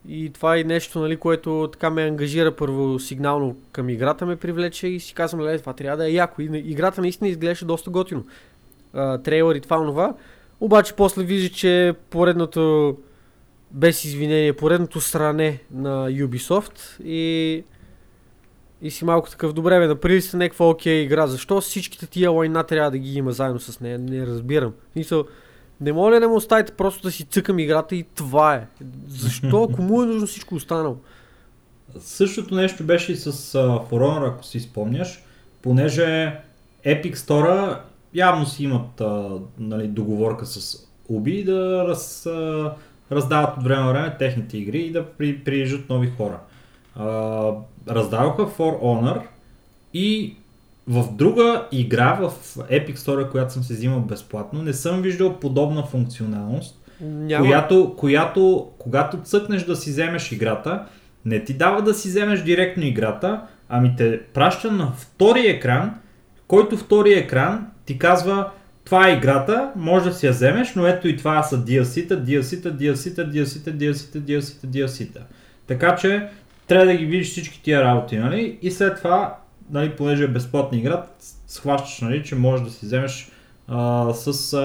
и 0.09 0.31
това 0.31 0.57
е 0.57 0.65
нещо, 0.65 1.01
нали, 1.01 1.17
което 1.17 1.69
така 1.73 1.91
ме 1.91 2.03
ангажира 2.03 2.57
първо 2.57 2.99
сигнално 2.99 3.57
към 3.73 3.89
играта 3.89 4.27
ме 4.27 4.37
привлече 4.37 4.87
и 4.87 5.01
си 5.01 5.15
казвам, 5.15 5.43
ле, 5.43 5.59
това 5.59 5.73
трябва 5.73 5.97
да 5.97 6.09
е 6.09 6.13
яко. 6.13 6.43
И 6.43 6.63
играта 6.65 7.01
наистина 7.01 7.31
изглеждаше 7.31 7.65
доста 7.65 7.91
готино. 7.91 8.25
А, 8.95 9.19
трейлър 9.19 9.55
и 9.55 9.61
това 9.61 9.79
онова. 9.79 10.15
Обаче 10.61 10.95
после 10.95 11.23
вижда, 11.23 11.55
че 11.55 11.95
поредното 12.11 12.97
без 13.73 14.05
извинение, 14.05 14.52
поредното 14.52 15.00
сране 15.00 15.59
на 15.71 16.11
Ubisoft 16.11 17.02
и 17.05 17.64
и 18.83 18.91
си 18.91 19.05
малко 19.05 19.31
такъв, 19.31 19.52
добре 19.52 19.79
бе, 19.79 19.87
направили 19.87 20.23
сте 20.23 20.37
някаква 20.37 20.69
окей 20.69 21.02
игра, 21.02 21.26
защо 21.26 21.61
всичките 21.61 22.07
тия 22.07 22.31
лайна 22.31 22.64
трябва 22.64 22.91
да 22.91 22.99
ги 22.99 23.19
има 23.19 23.33
заедно 23.33 23.61
с 23.61 23.81
нея, 23.81 23.99
не 23.99 24.26
разбирам. 24.26 24.73
Мисъл, 24.97 25.25
не 25.81 25.93
моля 25.93 26.21
да 26.21 26.29
му 26.29 26.35
оставите 26.35 26.73
просто 26.73 27.02
да 27.02 27.11
си 27.11 27.25
цъкам 27.25 27.59
играта 27.59 27.97
и 27.97 28.05
това 28.14 28.55
е. 28.55 28.67
Защо, 29.09 29.69
кому 29.75 30.02
е 30.02 30.07
нужно 30.07 30.26
всичко 30.26 30.55
останало? 30.55 30.97
Същото 32.00 32.55
нещо 32.55 32.85
беше 32.85 33.12
и 33.12 33.17
с 33.17 33.33
uh, 33.33 33.91
For 33.91 33.91
Honor, 33.91 34.29
ако 34.29 34.45
си 34.45 34.61
спомняш, 34.61 35.25
понеже 35.62 36.41
Epic 36.87 37.14
Store 37.14 37.79
явно 38.14 38.47
си 38.47 38.64
имат 38.64 38.99
uh, 38.99 39.43
нали, 39.59 39.88
договорка 39.88 40.47
с 40.47 40.88
Ubi 41.11 41.45
да 41.45 41.85
раз, 41.88 42.25
uh, 42.25 42.73
раздават 43.12 43.57
от 43.57 43.64
време 43.64 43.83
на 43.83 43.92
време 43.92 44.16
техните 44.19 44.59
игри 44.59 44.78
и 44.78 44.92
да 44.92 45.07
при, 45.07 45.38
приижат 45.38 45.88
нови 45.88 46.11
хора. 46.16 46.38
Uh, 46.99 47.57
раздаваха 47.88 48.42
For 48.42 48.83
Honor 48.83 49.21
и 49.95 50.37
в 50.88 51.12
друга 51.12 51.66
игра 51.73 52.14
в 52.14 52.31
Epic 52.57 52.95
Store, 52.95 53.31
която 53.31 53.52
съм 53.52 53.62
се 53.62 53.75
взимал 53.75 54.00
безплатно, 54.00 54.62
не 54.62 54.73
съм 54.73 55.02
виждал 55.02 55.40
подобна 55.40 55.83
функционалност, 55.83 56.81
Няма. 57.00 57.47
която, 57.47 57.95
която, 57.97 58.71
когато 58.78 59.16
цъкнеш 59.16 59.64
да 59.64 59.76
си 59.76 59.90
вземеш 59.90 60.33
играта, 60.33 60.85
не 61.25 61.45
ти 61.45 61.54
дава 61.54 61.83
да 61.83 61.95
си 61.95 62.09
вземеш 62.09 62.42
директно 62.42 62.85
играта, 62.85 63.42
ами 63.69 63.95
те 63.97 64.21
праща 64.23 64.73
на 64.73 64.92
втори 64.97 65.47
екран, 65.47 65.95
който 66.47 66.76
втори 66.76 67.12
екран 67.12 67.66
ти 67.85 67.99
казва 67.99 68.50
това 68.85 69.09
е 69.09 69.12
играта, 69.12 69.73
може 69.77 70.09
да 70.09 70.15
си 70.15 70.27
я 70.27 70.33
вземеш, 70.33 70.75
но 70.75 70.87
ето 70.87 71.09
и 71.09 71.17
това 71.17 71.43
са 71.43 71.65
DLC-та, 71.65 72.15
DLC-та, 72.15 72.71
DLC-та, 72.71 73.23
DLC-та, 73.23 73.71
DLC-та, 73.71 74.19
DLC-та, 74.19 74.69
DLC-та. 74.69 75.21
Така 75.67 75.97
че 75.97 76.29
трябва 76.67 76.87
да 76.87 76.95
ги 76.95 77.05
видиш 77.05 77.31
всички 77.31 77.62
тия 77.62 77.83
работи, 77.85 78.19
нали? 78.19 78.59
И 78.62 78.71
след 78.71 78.97
това, 78.97 79.37
нали, 79.71 79.97
понеже 79.97 80.25
е 80.25 80.29
безплатна 80.29 80.79
игра, 80.79 81.05
схващаш, 81.47 82.01
нали, 82.01 82.25
че 82.25 82.35
можеш 82.35 82.65
да 82.67 82.73
си 82.73 82.87
вземеш 82.87 83.31
а, 83.69 84.12
с 84.15 84.53
а, 84.53 84.61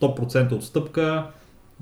100% 0.00 0.52
отстъпка 0.52 1.26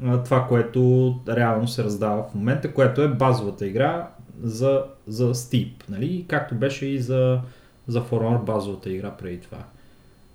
а, 0.04 0.22
това, 0.22 0.46
което 0.48 1.14
реално 1.28 1.68
се 1.68 1.84
раздава 1.84 2.22
в 2.22 2.34
момента, 2.34 2.74
което 2.74 3.02
е 3.02 3.08
базовата 3.08 3.66
игра 3.66 4.08
за, 4.42 4.82
за 5.06 5.34
Steep, 5.34 5.72
нали? 5.88 6.24
както 6.28 6.54
беше 6.54 6.86
и 6.86 6.98
за, 6.98 7.40
за 7.88 8.00
For 8.00 8.10
Honor 8.10 8.44
базовата 8.44 8.90
игра 8.90 9.10
преди 9.10 9.40
това. 9.40 9.58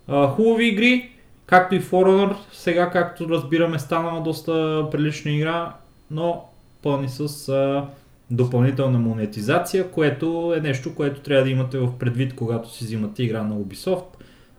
Хубави 0.08 0.68
игри, 0.68 1.10
както 1.46 1.76
и 1.76 1.82
For 1.82 2.06
Honor, 2.06 2.36
сега 2.52 2.90
както 2.90 3.30
разбираме 3.30 3.80
станала 3.80 4.22
доста 4.22 4.86
прилична 4.92 5.32
игра, 5.32 5.74
но 6.12 6.46
пълни 6.84 7.10
с 7.10 7.50
а, 7.50 7.86
допълнителна 8.32 9.00
монетизация, 9.00 9.92
което 9.92 10.54
е 10.58 10.62
нещо, 10.62 10.96
което 10.96 11.22
трябва 11.22 11.44
да 11.44 11.50
имате 11.50 11.78
в 11.78 11.98
предвид, 11.98 12.36
когато 12.36 12.74
си 12.74 12.84
взимате 12.84 13.24
игра 13.24 13.44
на 13.44 13.56
Ubisoft. 13.56 14.06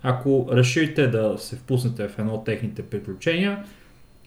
Ако 0.02 0.48
решите 0.52 1.06
да 1.06 1.34
се 1.38 1.56
впуснете 1.56 2.08
в 2.08 2.18
едно 2.18 2.34
от 2.34 2.44
техните 2.44 2.82
приключения, 2.82 3.64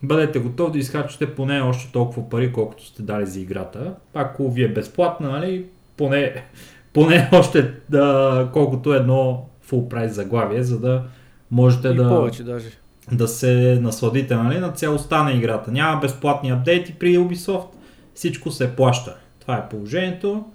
бъдете 0.04 0.40
готови 0.40 0.72
да 0.72 0.78
изхарчите 0.78 1.36
поне 1.36 1.62
още 1.62 1.92
толкова 1.92 2.30
пари, 2.30 2.54
колкото 2.54 2.86
сте 2.86 3.02
дали 3.02 3.26
за 3.26 3.40
играта. 3.40 3.96
Ако 4.14 4.52
ви 4.52 4.64
е 4.64 4.74
безплатна, 4.74 5.30
нали, 5.30 5.66
поне, 5.98 6.44
поне 6.94 7.30
още 7.34 7.74
да, 7.90 8.50
колкото 8.54 8.94
едно 8.94 9.50
full 9.72 9.88
прайс 9.88 10.14
заглавие, 10.14 10.64
за 10.64 10.80
да 10.80 11.04
можете 11.52 11.88
и 11.88 11.96
да, 11.96 12.08
повече 12.08 12.44
даже. 12.44 12.70
да 13.12 13.28
се 13.28 13.80
насладите 13.82 14.36
нали, 14.36 14.60
на 14.60 14.72
цялостта 14.72 15.24
на 15.24 15.34
играта. 15.34 15.72
Няма 15.72 16.02
безплатни 16.02 16.52
апдейти 16.52 16.94
при 16.94 17.18
Ubisoft, 17.18 17.68
всичко 18.16 18.52
се 18.52 18.76
плаща. 18.76 19.18
Това 19.40 19.58
е 19.58 19.70
положението 19.70 20.46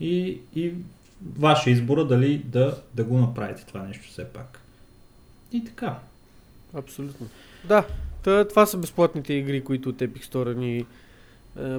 и, 0.00 0.40
и 0.54 0.72
ваше 1.38 1.70
избора 1.70 2.04
дали 2.04 2.38
да, 2.38 2.76
да 2.94 3.04
го 3.04 3.18
направите 3.18 3.66
това 3.66 3.82
нещо 3.82 4.08
все 4.08 4.24
пак. 4.24 4.60
И 5.52 5.64
така. 5.64 5.98
Абсолютно. 6.74 7.26
Да, 7.64 7.84
това 8.48 8.66
са 8.66 8.76
безплатните 8.76 9.34
игри, 9.34 9.64
които 9.64 9.88
от 9.88 9.96
Epic 9.96 10.24
Store 10.24 10.54
ни 10.54 10.76
е, 10.78 10.84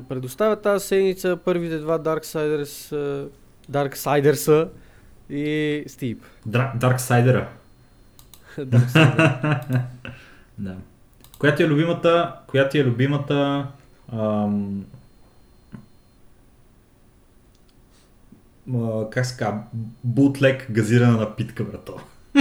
предоставят 0.02 0.62
тази 0.62 0.88
седмица. 0.88 1.38
Първите 1.46 1.78
два 1.78 2.00
Darksiders, 2.00 2.96
е, 2.96 3.28
Darksiders 3.72 4.70
и. 5.30 5.86
Дра- 6.48 6.78
Darksidera. 6.78 7.46
Darksiders. 8.58 9.80
Да. 10.58 10.76
Която 11.40 11.64
е 11.64 11.68
любимата, 11.68 12.36
която 12.48 12.78
е 12.78 12.84
любимата 12.84 13.68
ам, 14.14 14.86
а, 18.76 19.10
как 19.10 19.26
се 19.26 19.38
казва, 19.38 19.64
бутлек 20.04 20.72
газирана 20.72 21.18
напитка, 21.18 21.64
брато. 21.64 22.00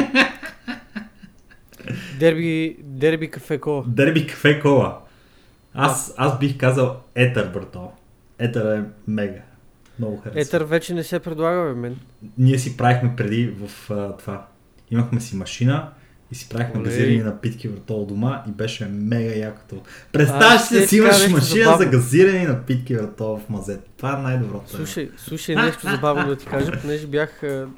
Дерби, 2.19 2.77
дерби 2.81 3.31
кафе 3.31 3.59
кола. 3.61 3.85
Дерби 3.87 4.27
кафе 4.27 4.61
кола. 4.61 4.99
Аз, 5.75 6.15
аз 6.17 6.39
бих 6.39 6.59
казал 6.59 6.97
етър, 7.15 7.49
брато. 7.53 7.91
Етър 8.39 8.79
е 8.79 8.85
мега. 9.07 9.41
Много 9.99 10.17
харесва. 10.17 10.41
Етър 10.41 10.65
вече 10.65 10.95
не 10.95 11.05
се 11.05 11.19
предлага, 11.19 11.75
бе, 11.75 11.81
мен. 11.81 11.97
Ние 12.39 12.59
си 12.59 12.77
правихме 12.77 13.17
преди 13.17 13.47
в 13.47 13.91
а, 13.91 14.17
това. 14.17 14.47
Имахме 14.91 15.21
си 15.21 15.37
машина 15.37 15.93
и 16.33 16.35
си 16.35 16.49
правихме 16.49 16.81
Олей. 16.81 16.91
газирани 16.93 17.19
напитки 17.19 17.69
в 17.69 17.81
този 17.81 18.07
дома 18.07 18.43
и 18.49 18.51
беше 18.51 18.87
мега 18.87 19.35
якото. 19.35 19.83
Представяш 20.13 20.63
си 20.63 20.75
да 20.75 20.89
си 20.89 20.97
имаш 20.97 21.29
машина 21.29 21.65
забавно. 21.65 21.79
за 21.79 21.91
газирани 21.91 22.47
напитки 22.47 22.95
в 22.95 23.11
този 23.17 23.45
в 23.45 23.49
мазет. 23.49 23.89
Това 23.97 24.19
е 24.19 24.23
най-доброто. 24.23 24.71
Слушай, 24.71 25.11
слушай 25.17 25.57
нещо 25.57 25.91
забавно 25.91 26.27
да 26.27 26.37
ти 26.37 26.47
кажа, 26.47 26.81
понеже 26.81 27.07
бях 27.07 27.43
а, 27.43 27.69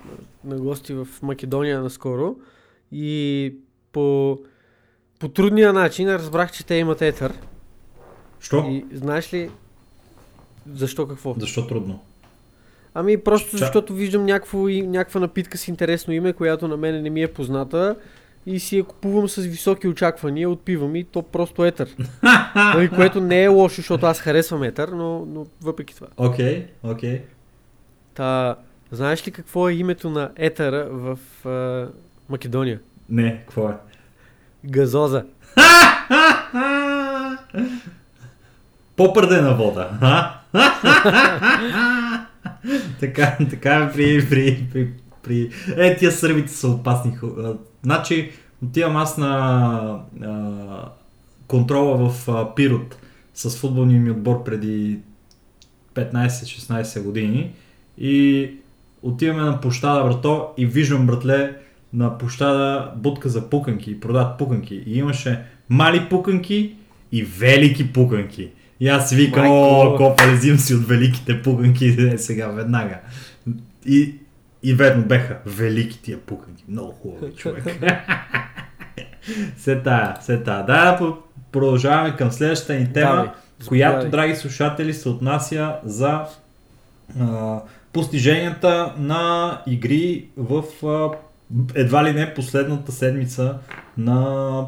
на 0.44 0.56
гости 0.56 0.94
в 0.94 1.08
Македония 1.22 1.80
наскоро 1.82 2.36
и 2.92 3.54
по, 3.92 4.38
по 5.18 5.28
трудния 5.28 5.72
начин 5.72 6.08
разбрах, 6.08 6.52
че 6.52 6.66
те 6.66 6.74
имат 6.74 7.02
етър. 7.02 7.32
Що? 8.40 8.64
И 8.70 8.84
знаеш 8.92 9.34
ли 9.34 9.50
защо 10.72 11.08
какво? 11.08 11.34
Защо 11.38 11.66
трудно? 11.66 12.02
Ами 12.94 13.16
просто 13.16 13.56
защото 13.56 13.94
виждам 13.94 14.26
някакво, 14.26 14.58
някаква 14.68 15.20
напитка 15.20 15.58
с 15.58 15.68
интересно 15.68 16.12
име, 16.12 16.32
която 16.32 16.68
на 16.68 16.76
мен 16.76 17.02
не 17.02 17.10
ми 17.10 17.22
е 17.22 17.32
позната 17.32 17.96
и 18.46 18.60
си 18.60 18.78
я 18.78 18.84
купувам 18.84 19.28
с 19.28 19.42
високи 19.42 19.88
очаквания, 19.88 20.50
отпивам 20.50 20.96
и 20.96 21.04
то 21.04 21.22
просто 21.22 21.64
етър. 21.64 21.88
нали, 22.54 22.88
което 22.88 23.20
не 23.20 23.44
е 23.44 23.48
лошо, 23.48 23.76
защото 23.76 24.06
аз 24.06 24.20
харесвам 24.20 24.62
етър, 24.62 24.88
но, 24.88 25.26
но 25.26 25.46
въпреки 25.62 25.94
това. 25.94 26.06
Окей, 26.16 26.66
окей. 26.82 27.22
Та, 28.14 28.56
знаеш 28.90 29.26
ли 29.26 29.30
какво 29.30 29.68
е 29.68 29.72
името 29.72 30.10
на 30.10 30.30
етъра 30.36 30.88
в 30.90 31.18
а, 31.48 31.88
Македония? 32.28 32.80
Не, 33.08 33.38
какво 33.46 33.68
е? 33.68 33.74
Газоза. 34.64 35.24
По-пърдена 38.96 39.54
вода. 39.54 40.40
Така, 43.00 43.38
така 43.50 43.74
е 43.74 43.92
при, 43.92 44.28
при, 44.28 44.66
при, 44.72 44.88
при... 45.22 45.50
Е, 45.76 45.96
тия 45.96 46.12
сърбите 46.12 46.52
са 46.52 46.68
опасни. 46.68 47.18
Значи, 47.82 48.30
отивам 48.64 48.96
аз 48.96 49.18
на 49.18 50.02
а, 50.22 50.88
контрола 51.46 52.10
в 52.10 52.28
а, 52.28 52.54
Пирот 52.54 52.96
с 53.34 53.50
футболния 53.50 54.00
ми 54.00 54.10
отбор 54.10 54.44
преди 54.44 54.98
15-16 55.94 57.02
години 57.02 57.52
и 57.98 58.50
отиваме 59.02 59.42
на 59.42 59.60
площада, 59.60 60.04
брато, 60.04 60.48
и 60.56 60.66
виждам, 60.66 61.06
братле, 61.06 61.56
на 61.92 62.18
площада 62.18 62.92
будка 62.96 63.28
за 63.28 63.50
пуканки 63.50 64.00
продават 64.00 64.38
пуканки. 64.38 64.82
И 64.86 64.98
имаше 64.98 65.44
мали 65.68 66.08
пуканки 66.10 66.74
и 67.12 67.22
велики 67.22 67.92
пуканки. 67.92 68.48
И 68.80 68.88
аз 68.88 69.08
си 69.08 69.16
викам, 69.16 69.46
о, 69.50 69.96
копа, 69.96 70.32
взим 70.32 70.58
си 70.58 70.74
от 70.74 70.88
великите 70.88 71.42
пуканки 71.42 71.86
е, 71.86 72.18
сега, 72.18 72.48
веднага. 72.48 72.98
И 73.86 74.14
И 74.62 74.74
ведно 74.74 75.04
беха 75.04 75.38
велики 75.46 76.02
тия 76.02 76.18
пукани. 76.18 76.64
Много 76.68 76.92
хубави 76.92 77.32
човек. 77.32 77.64
се 79.56 79.76
тая, 79.76 80.16
се 80.20 80.38
тая. 80.42 80.64
Да, 80.66 81.12
продължаваме 81.52 82.16
към 82.16 82.32
следващата 82.32 82.74
ни 82.74 82.92
тема, 82.92 83.10
Давай, 83.10 83.28
която, 83.68 84.08
драги 84.08 84.36
слушатели, 84.36 84.94
се 84.94 85.08
отнася 85.08 85.74
за 85.84 86.24
а, 87.20 87.58
постиженията 87.92 88.94
на 88.98 89.62
игри 89.66 90.28
в 90.36 90.64
а, 90.86 91.10
едва 91.74 92.04
ли 92.04 92.12
не 92.12 92.34
последната 92.34 92.92
седмица 92.92 93.58
на 93.98 94.64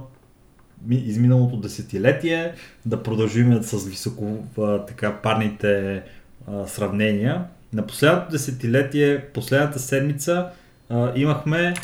изминалото 0.90 1.56
десетилетие, 1.56 2.52
да 2.86 3.02
продължим 3.02 3.62
с 3.62 3.88
високо 3.88 4.44
така 4.88 5.12
парните 5.22 6.02
а, 6.46 6.66
сравнения. 6.66 7.44
На 7.72 7.86
последното 7.86 8.30
десетилетие, 8.30 9.20
последната 9.34 9.78
седмица 9.78 10.46
а, 10.90 11.12
имахме 11.16 11.74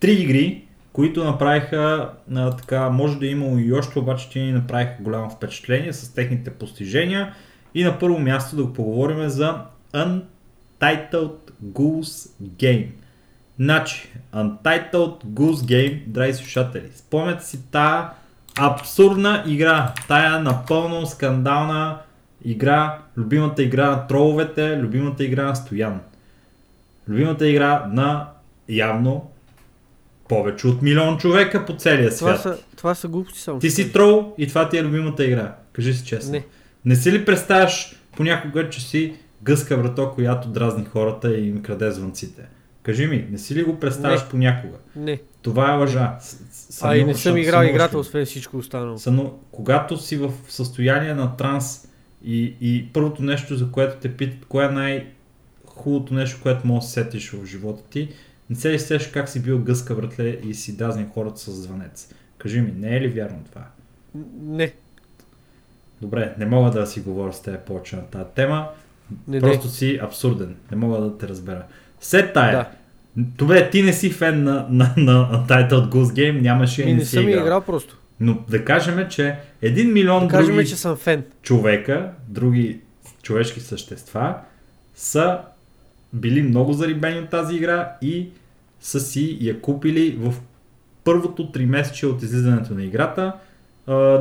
три 0.00 0.12
игри, 0.12 0.64
които 0.92 1.24
направиха 1.24 2.10
а, 2.34 2.50
така, 2.56 2.90
може 2.90 3.18
да 3.18 3.26
е 3.26 3.30
имало 3.30 3.58
и 3.58 3.72
още, 3.72 3.98
обаче 3.98 4.30
те 4.30 4.40
ни 4.40 4.52
направиха 4.52 4.96
голямо 5.00 5.30
впечатление 5.30 5.92
с 5.92 6.14
техните 6.14 6.50
постижения. 6.50 7.34
И 7.74 7.84
на 7.84 7.98
първо 7.98 8.18
място 8.18 8.56
да 8.56 8.64
го 8.64 8.72
поговорим 8.72 9.28
за 9.28 9.58
Untitled 9.94 11.36
Goose 11.64 12.30
Game. 12.42 12.88
Значи, 13.58 14.08
Untitled 14.34 15.24
Goose 15.24 15.54
Game, 15.54 16.06
драги 16.06 16.32
слушатели, 16.32 16.90
спомняте 16.94 17.44
си 17.44 17.58
тая 17.70 18.10
абсурдна 18.58 19.44
игра, 19.46 19.92
тая 20.08 20.40
напълно 20.40 21.06
скандална 21.06 21.98
игра, 22.44 22.98
любимата 23.16 23.62
игра 23.62 23.90
на 23.90 24.06
троловете, 24.06 24.78
любимата 24.82 25.24
игра 25.24 25.44
на 25.44 25.54
Стоян. 25.54 26.00
Любимата 27.08 27.48
игра 27.48 27.86
на 27.92 28.28
явно 28.68 29.30
повече 30.28 30.66
от 30.66 30.82
милион 30.82 31.18
човека 31.18 31.66
по 31.66 31.76
целия 31.76 32.16
Това 32.16 32.36
свят. 32.36 32.42
са, 32.58 32.62
това 32.76 32.94
са 32.94 33.08
глупости 33.08 33.40
само. 33.40 33.58
Ти 33.58 33.70
си 33.70 33.92
трол 33.92 34.34
и 34.38 34.48
това 34.48 34.68
ти 34.68 34.78
е 34.78 34.82
любимата 34.82 35.24
игра. 35.24 35.54
Кажи 35.72 35.94
си 35.94 36.06
честно. 36.06 36.32
Не. 36.32 36.44
Не 36.84 36.96
си 36.96 37.12
ли 37.12 37.24
представяш 37.24 37.96
понякога, 38.16 38.70
че 38.70 38.80
си 38.80 39.14
гъска 39.42 39.76
врато, 39.76 40.12
която 40.14 40.48
дразни 40.48 40.84
хората 40.84 41.34
и 41.34 41.48
им 41.48 41.62
краде 41.62 41.90
звънците? 41.90 42.42
Кажи 42.82 43.06
ми, 43.06 43.26
не 43.30 43.38
си 43.38 43.54
ли 43.54 43.62
го 43.62 43.80
представяш 43.80 44.22
Не. 44.22 44.28
понякога? 44.28 44.76
Не. 44.96 45.20
Това 45.44 45.72
е 45.72 45.76
лъжа. 45.76 46.16
С- 46.20 46.38
с- 46.52 46.82
А 46.84 46.96
и 46.96 47.04
не 47.04 47.14
съм 47.14 47.36
играл 47.36 47.64
играта, 47.64 47.98
освен 47.98 48.26
всичко 48.26 48.56
останало. 48.56 48.98
Съно, 48.98 49.38
когато 49.50 49.96
си 49.98 50.16
в 50.16 50.32
състояние 50.48 51.14
на 51.14 51.36
транс 51.36 51.88
и, 52.24 52.54
и 52.60 52.88
първото 52.92 53.22
нещо, 53.22 53.56
за 53.56 53.70
което 53.70 53.96
те 54.00 54.16
питат, 54.16 54.46
кое 54.46 54.64
е 54.64 54.70
най-хубавото 54.70 56.14
нещо, 56.14 56.40
което 56.42 56.66
можеш 56.66 56.84
да 56.84 56.92
се 56.92 57.02
сетиш 57.02 57.30
в 57.30 57.46
живота 57.46 57.82
ти, 57.82 58.08
не 58.50 58.56
се 58.56 58.72
ли 58.72 58.78
сетиш 58.78 59.06
как 59.06 59.28
си 59.28 59.42
бил 59.42 59.58
гъска 59.58 59.94
вратле 59.94 60.28
и 60.28 60.54
си 60.54 60.76
дразни 60.76 61.06
хората 61.14 61.40
с 61.40 61.50
звънец? 61.52 62.14
Кажи 62.38 62.60
ми, 62.60 62.72
не 62.76 62.96
е 62.96 63.00
ли 63.00 63.08
вярно 63.08 63.38
това? 63.50 63.64
Не. 64.40 64.72
Добре, 66.00 66.34
не 66.38 66.46
мога 66.46 66.70
да 66.70 66.86
си 66.86 67.00
говоря 67.00 67.32
с 67.32 67.42
теб 67.42 67.60
повече 67.60 67.96
на 67.96 68.02
тази 68.02 68.24
тема. 68.34 68.68
Не, 69.28 69.40
Просто 69.40 69.66
не. 69.66 69.72
си 69.72 69.98
абсурден. 70.02 70.56
Не 70.70 70.76
мога 70.76 71.00
да 71.00 71.18
те 71.18 71.28
разбера. 71.28 71.64
След 72.00 72.32
тая. 72.34 72.52
Да. 72.52 72.70
Добре, 73.16 73.70
ти 73.70 73.82
не 73.82 73.92
си 73.92 74.10
фен 74.10 74.44
на, 74.44 74.66
на, 74.70 74.94
на 74.96 75.44
Untitled 75.46 75.88
Goose 75.88 76.12
Game, 76.12 76.40
нямаше 76.40 76.82
и 76.82 76.86
не, 76.86 76.94
не 76.94 77.04
си 77.04 77.16
съм 77.16 77.28
играл. 77.28 77.42
играл 77.42 77.60
просто. 77.60 77.98
Но 78.20 78.38
да 78.50 78.64
кажем, 78.64 79.06
че 79.10 79.36
един 79.62 79.92
милион 79.92 80.26
Да 80.26 80.28
кажем, 80.28 80.54
други 80.54 80.68
че 80.68 80.76
съм 80.76 80.96
фен. 80.96 81.24
човека, 81.42 82.10
други 82.28 82.80
човешки 83.22 83.60
същества, 83.60 84.34
са 84.94 85.38
били 86.12 86.42
много 86.42 86.72
зарибени 86.72 87.18
от 87.20 87.28
тази 87.28 87.56
игра 87.56 87.92
и 88.02 88.28
са 88.80 89.00
си 89.00 89.38
я 89.40 89.60
купили 89.60 90.18
в 90.20 90.34
първото 91.04 91.52
три 91.52 91.66
месече 91.66 92.06
от 92.06 92.22
излизането 92.22 92.74
на 92.74 92.84
играта. 92.84 93.32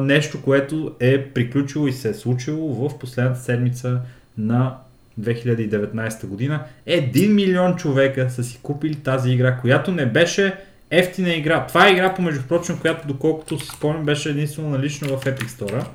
Нещо, 0.02 0.42
което 0.42 0.96
е 1.00 1.24
приключило 1.26 1.88
и 1.88 1.94
се 1.94 2.10
е 2.10 2.14
случило 2.14 2.90
в 2.90 3.00
последната 3.00 3.40
седмица 3.40 4.02
на 4.38 4.78
2019 5.22 6.28
година. 6.28 6.64
Един 6.86 7.36
милион 7.36 7.76
човека 7.76 8.30
са 8.30 8.44
си 8.44 8.60
купили 8.64 8.96
тази 8.96 9.32
игра, 9.32 9.58
която 9.58 9.92
не 9.92 10.06
беше 10.06 10.58
ефтина 10.92 11.34
игра. 11.34 11.68
Това 11.68 11.88
е 11.88 11.92
игра, 11.92 12.14
помежду 12.14 12.48
прочим, 12.48 12.80
която 12.80 13.08
доколкото 13.08 13.60
си 13.60 13.68
спомням 13.68 14.06
беше 14.06 14.30
единствено 14.30 14.70
налична 14.70 15.08
в 15.08 15.26
Epic 15.26 15.48
Store, 15.48 15.86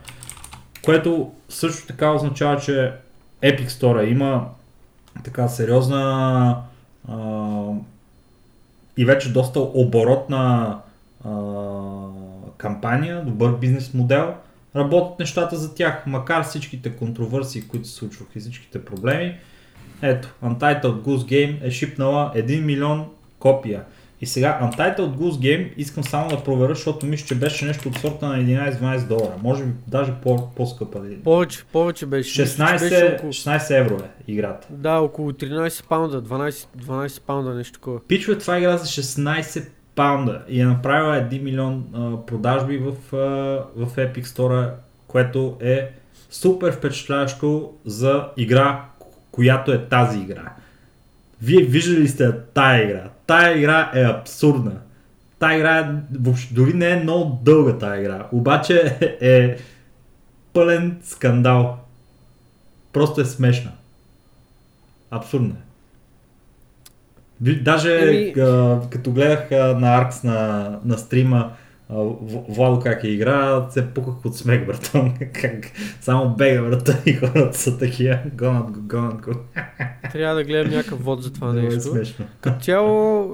което 0.85 1.33
също 1.49 1.87
така 1.87 2.11
означава, 2.11 2.61
че 2.61 2.93
Epic 3.43 3.69
Store 3.69 4.05
има 4.05 4.49
така 5.25 5.49
сериозна 5.49 6.57
а, 7.09 7.17
и 8.97 9.05
вече 9.05 9.33
доста 9.33 9.61
оборотна 9.61 10.77
а, 11.25 11.31
кампания, 12.57 13.25
добър 13.25 13.53
бизнес 13.53 13.95
модел, 13.95 14.35
работят 14.77 15.19
нещата 15.19 15.57
за 15.57 15.75
тях, 15.75 16.03
макар 16.07 16.43
всичките 16.43 16.91
контроверсии, 16.91 17.63
които 17.63 17.89
се 17.89 17.95
случваха 17.95 18.31
и 18.37 18.41
всичките 18.41 18.85
проблеми. 18.85 19.35
Ето, 20.03 20.35
Untitled 20.45 20.83
Goose 20.83 21.25
Game 21.33 21.57
е 21.63 21.71
шипнала 21.71 22.33
1 22.37 22.61
милион 22.61 23.05
копия. 23.39 23.85
И 24.21 24.27
сега 24.27 24.59
Untitled 24.63 25.15
Goose 25.15 25.39
Game 25.39 25.75
искам 25.77 26.05
само 26.05 26.29
да 26.31 26.45
проверя, 26.45 26.75
защото 26.75 27.07
мисля, 27.07 27.27
че 27.27 27.35
беше 27.35 27.65
нещо 27.65 27.89
от 27.89 27.97
сорта 27.99 28.29
на 28.29 28.37
11-12 28.39 29.07
долара. 29.09 29.35
Може 29.43 29.65
би 29.65 29.73
даже 29.87 30.13
по- 30.23 30.51
по-скъпа. 30.51 31.01
Повече, 31.25 31.65
повече 31.73 32.07
беше. 32.07 32.43
Мисля, 32.43 32.67
че 32.67 32.73
беше 32.73 32.95
16, 32.95 33.17
около, 33.17 33.33
16 33.33 33.81
евро 33.81 33.95
е 33.97 34.33
играта. 34.33 34.67
да, 34.71 34.99
около 34.99 35.33
13 35.33 35.89
паунда, 35.89 36.23
12, 36.23 36.67
12 36.79 37.21
паунда, 37.21 37.55
нещо 37.55 37.73
такова. 37.73 38.01
Пичове, 38.09 38.39
това 38.39 38.59
игра 38.59 38.77
за 38.77 38.87
16 38.87 39.65
паунда 39.99 40.43
и 40.49 40.61
е 40.61 40.65
направила 40.65 41.17
1 41.17 41.43
милион 41.43 41.85
а, 41.95 42.27
продажби 42.27 42.79
в, 42.79 43.17
а, 43.17 43.17
в 43.77 43.97
Epic 43.97 44.25
Store, 44.25 44.71
което 45.07 45.57
е 45.61 45.91
супер 46.31 46.73
впечатляващо 46.73 47.73
за 47.85 48.29
игра, 48.37 48.85
която 49.31 49.73
е 49.73 49.89
тази 49.89 50.19
игра. 50.19 50.53
Вие 51.43 51.63
виждали 51.63 52.01
ли 52.01 52.09
сте 52.09 52.33
тая 52.55 52.85
игра? 52.85 53.11
Тая 53.27 53.59
игра 53.59 53.91
е 53.95 54.03
абсурдна. 54.03 54.73
Тая 55.39 55.59
игра 55.59 55.79
е, 55.79 55.87
въобще, 56.21 56.55
дори 56.55 56.73
не 56.73 56.91
е 56.91 57.03
много 57.03 57.41
дълга 57.43 57.79
тая 57.79 58.01
игра, 58.01 58.27
обаче 58.33 58.99
е 59.21 59.57
пълен 60.53 60.99
скандал. 61.03 61.79
Просто 62.93 63.21
е 63.21 63.25
смешна. 63.25 63.73
Абсурдна 65.11 65.55
е. 65.55 65.68
Даже 67.41 67.89
Еми- 67.89 68.39
а, 68.39 68.81
като 68.91 69.11
гледах 69.11 69.53
а, 69.53 69.79
на 69.79 69.97
Аркс 69.97 70.23
на, 70.25 70.71
на 70.85 70.99
стрима 70.99 71.51
Владо 72.49 72.81
как 72.81 73.05
е 73.05 73.09
игра, 73.09 73.67
се 73.71 73.95
пуках 73.95 74.25
от 74.25 74.37
смех, 74.37 74.67
братан. 74.67 75.15
как 75.41 75.71
само 76.01 76.29
бега 76.29 76.63
врата 76.63 76.99
и 77.07 77.13
хората 77.13 77.59
са 77.59 77.79
такива. 77.79 78.19
Гонат 78.35 78.71
го, 78.71 78.81
гонат 78.83 79.23
го. 79.23 79.31
Трябва 80.13 80.35
да 80.35 80.45
гледам 80.45 80.73
някакъв 80.73 81.05
вод 81.05 81.23
за 81.23 81.33
това 81.33 81.53
Много 81.53 81.67
е 81.67 81.71
нещо. 81.71 81.91
смешно. 81.91 82.25
Като 82.41 82.61
цяло, 82.61 83.29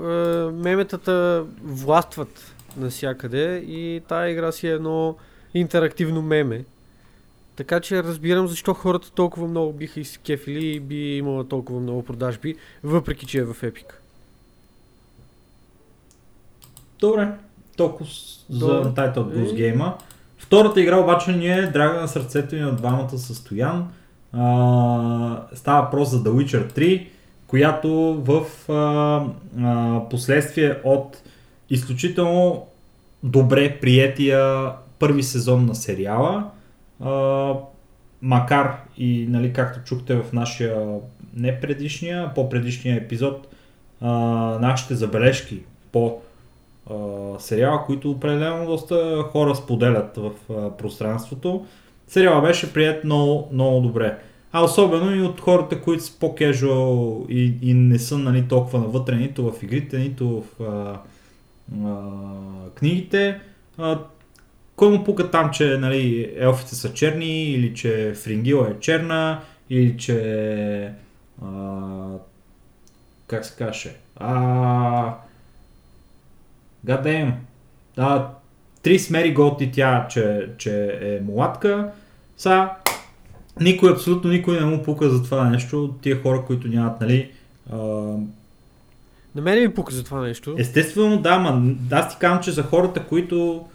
меметата 0.53 1.45
властват 1.64 2.55
навсякъде 2.77 3.57
и 3.57 4.01
тая 4.09 4.31
игра 4.31 4.53
си 4.53 4.69
е 4.69 4.71
едно 4.71 5.17
интерактивно 5.55 6.23
меме. 6.23 6.64
Така 7.57 7.81
че 7.81 8.03
разбирам 8.03 8.49
защо 8.49 8.75
хората 8.75 9.11
толкова 9.11 9.49
много 9.49 9.73
биха 9.73 10.01
и 10.01 10.05
се 10.05 10.19
кефили 10.19 10.67
и 10.67 10.81
би 10.81 11.17
имала 11.17 11.49
толкова 11.49 11.81
много 11.81 12.03
продажби, 12.03 12.55
въпреки 12.85 13.27
че 13.27 13.38
е 13.38 13.45
в 13.45 13.55
Epic. 13.55 13.85
Добре, 17.01 17.29
толкова 17.77 18.07
с- 18.07 18.47
за. 18.51 18.67
Untitled 18.67 19.14
Goose 19.14 19.55
Game. 19.77 19.93
Втората 20.38 20.81
игра 20.81 20.97
обаче 20.97 21.33
ни 21.33 21.49
е 21.49 21.67
драга 21.67 22.01
на 22.01 22.09
сърцето 22.09 22.55
ни 22.55 22.64
от 22.64 22.77
двамата 22.77 23.19
със 23.19 23.37
Стоян. 23.37 23.88
А, 24.33 24.43
става 25.55 25.83
въпрос 25.83 26.11
за 26.11 26.23
The 26.23 26.29
Witcher 26.29 26.73
3, 26.73 27.07
която 27.47 27.90
в 28.14 28.45
а, 28.69 29.27
а, 29.61 30.01
последствие 30.11 30.81
от 30.85 31.17
изключително 31.71 32.67
добре 33.23 33.79
приятия 33.81 34.71
първи 34.99 35.23
сезон 35.23 35.67
на 35.67 35.75
сериала, 35.75 36.51
макар 38.22 38.76
и, 38.96 39.26
нали, 39.28 39.52
както 39.52 39.80
чухте 39.85 40.16
в 40.16 40.33
нашия 40.33 41.00
не 41.37 41.61
предишния, 41.61 42.35
по-предишния 42.35 42.96
епизод, 42.96 43.48
а, 44.00 44.11
нашите 44.61 44.94
забележки 44.94 45.62
по 45.92 46.20
а, 46.90 46.94
сериала, 47.38 47.85
които 47.87 48.11
определено 48.11 48.66
доста 48.66 49.22
хора 49.22 49.54
споделят 49.54 50.16
в 50.16 50.30
а, 50.50 50.70
пространството. 50.70 51.66
Сериала 52.09 52.42
беше 52.42 52.72
прият 52.72 53.04
много, 53.04 53.48
много 53.52 53.80
добре. 53.80 54.18
А 54.52 54.64
особено 54.64 55.16
и 55.16 55.22
от 55.22 55.40
хората, 55.40 55.80
които 55.80 56.04
са 56.04 56.18
по-кежуал 56.18 57.24
и, 57.28 57.54
и 57.62 57.74
не 57.74 57.98
са 57.98 58.18
нали, 58.18 58.48
толкова 58.48 58.78
навътре 58.78 59.16
нито 59.16 59.52
в 59.52 59.62
игрите, 59.62 59.98
нито 59.98 60.42
в 60.59 60.62
а, 60.62 61.00
а, 61.87 62.11
книгите. 62.74 63.40
А, 63.78 63.98
кой 64.76 64.90
му 64.90 65.04
пука 65.04 65.30
там, 65.30 65.50
че 65.50 65.78
нали, 65.78 66.34
елфите 66.37 66.74
са 66.74 66.92
черни, 66.92 67.44
или 67.44 67.74
че 67.74 68.14
Фрингила 68.14 68.68
е 68.68 68.80
черна, 68.80 69.40
или 69.70 69.96
че 69.98 70.92
а, 71.44 71.48
как 73.26 73.44
се 73.44 73.54
каже, 73.58 73.94
А... 74.16 75.14
Гадем. 76.84 77.32
А, 77.96 78.28
Трис 78.82 79.10
Мери 79.10 79.34
Голти 79.34 79.70
тя, 79.72 80.06
че, 80.10 80.48
че 80.58 80.98
е 81.02 81.20
мулатка. 81.24 81.92
Са, 82.37 82.68
никой, 83.60 83.92
абсолютно 83.92 84.30
никой 84.30 84.60
не 84.60 84.66
му 84.66 84.82
пука 84.82 85.10
за 85.10 85.22
това 85.22 85.50
нещо. 85.50 85.94
Тия 86.02 86.22
хора, 86.22 86.44
които 86.46 86.68
нямат, 86.68 87.00
нали, 87.00 87.32
а, 87.72 87.76
На 89.34 89.42
мене 89.42 89.60
ми 89.60 89.74
пука 89.74 89.94
за 89.94 90.04
това 90.04 90.20
нещо. 90.20 90.54
Естествено, 90.58 91.18
да, 91.18 91.38
ма 91.38 91.74
аз 91.90 92.10
ти 92.10 92.16
казвам, 92.20 92.42
че 92.42 92.52
за 92.52 92.62
хората, 92.62 93.06
които 93.06 93.66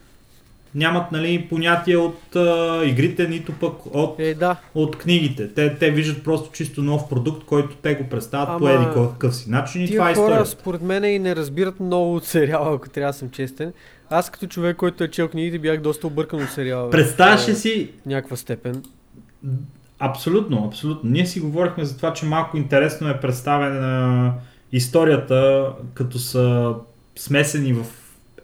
нямат 0.76 1.12
нали, 1.12 1.48
понятие 1.50 1.98
от 1.98 2.36
а, 2.36 2.82
игрите, 2.86 3.28
нито 3.28 3.52
пък 3.52 3.86
от, 3.86 4.20
Е, 4.20 4.34
да. 4.34 4.56
от 4.76 4.98
книгите. 4.98 5.54
Те, 5.54 5.76
те 5.76 5.92
виждат 5.92 6.24
просто 6.24 6.52
чисто 6.52 6.82
нов 6.82 7.10
продукт, 7.10 7.46
който 7.46 7.76
те 7.76 7.96
го 7.96 8.10
представят 8.10 8.60
по 8.60 8.68
Ама, 8.68 8.72
еди 8.72 8.86
кой 8.94 9.10
какъв 9.10 9.36
си 9.36 9.50
начин 9.50 9.82
и 9.84 9.88
Тия 9.88 9.98
това 9.98 10.10
е 10.10 10.14
хора, 10.14 10.26
историята. 10.26 10.50
според 10.50 10.82
мен, 10.82 11.04
и 11.04 11.20
не 11.20 11.36
разбират 11.36 11.80
много 11.80 12.16
от 12.16 12.26
сериала, 12.26 12.76
ако 12.76 12.90
трябва 12.90 13.12
да 13.12 13.18
съм 13.18 13.30
честен. 13.30 13.74
Аз 14.10 14.30
като 14.30 14.48
човек, 14.48 14.78
който 14.78 15.04
е 15.04 15.08
чел 15.08 15.28
книгите, 15.28 15.60
бях 15.60 15.82
доста 15.82 16.08
объркан 16.08 16.44
от 16.44 16.50
сериала. 16.50 16.90
Представяш 16.90 17.42
в, 17.44 17.48
ли 17.48 17.52
а, 17.52 17.56
си, 17.56 17.90
Някаква 18.06 18.38
степен. 18.38 18.84
абсолютно, 20.00 20.66
абсолютно. 20.68 21.10
Ние 21.10 21.26
си 21.26 21.40
говорихме 21.40 21.86
за 21.86 21.98
това, 21.98 22.14
че 22.14 22.26
малко 22.26 22.58
интересно 22.58 23.10
е 23.10 23.20
представена 23.20 24.34
историята, 24.72 25.70
като 25.94 26.20
са 26.20 26.74
смесени 27.16 27.74
в 27.74 27.86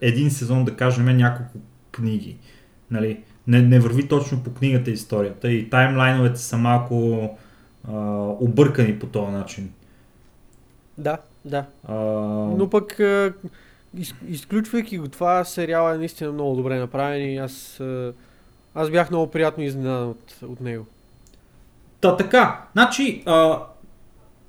един 0.02 0.32
сезон, 0.32 0.66
да 0.66 0.76
кажем, 0.76 1.06
няколко 1.18 1.52
книги. 1.96 2.38
Нали? 2.92 3.24
Не, 3.48 3.62
не 3.62 3.80
върви 3.80 4.08
точно 4.08 4.44
по 4.44 4.54
книгата 4.54 4.92
историята 4.92 5.52
и 5.52 5.70
таймлайновете 5.70 6.40
са 6.40 6.58
малко 6.58 7.30
а, 7.88 7.98
объркани 8.40 9.00
по 9.00 9.06
този 9.06 9.32
начин. 9.32 9.74
Да, 10.98 11.18
да. 11.46 11.66
А, 11.88 11.96
Но 12.58 12.70
пък, 12.70 13.00
а, 13.00 13.34
из, 13.98 14.16
изключвайки 14.28 14.98
го 14.98 15.08
това, 15.08 15.44
сериала 15.44 15.96
е 15.96 15.98
наистина 15.98 16.32
много 16.32 16.56
добре 16.56 16.80
направен 16.80 17.34
и 17.34 17.38
аз, 17.38 17.80
а, 17.80 18.14
аз 18.76 18.90
бях 18.90 19.10
много 19.10 19.32
приятно 19.32 19.64
изненадан 19.64 20.10
от, 20.10 20.36
от 20.44 20.62
него. 20.62 20.86
Та 22.02 22.18
така, 22.18 22.66
значи, 22.74 23.24
а, 23.26 23.60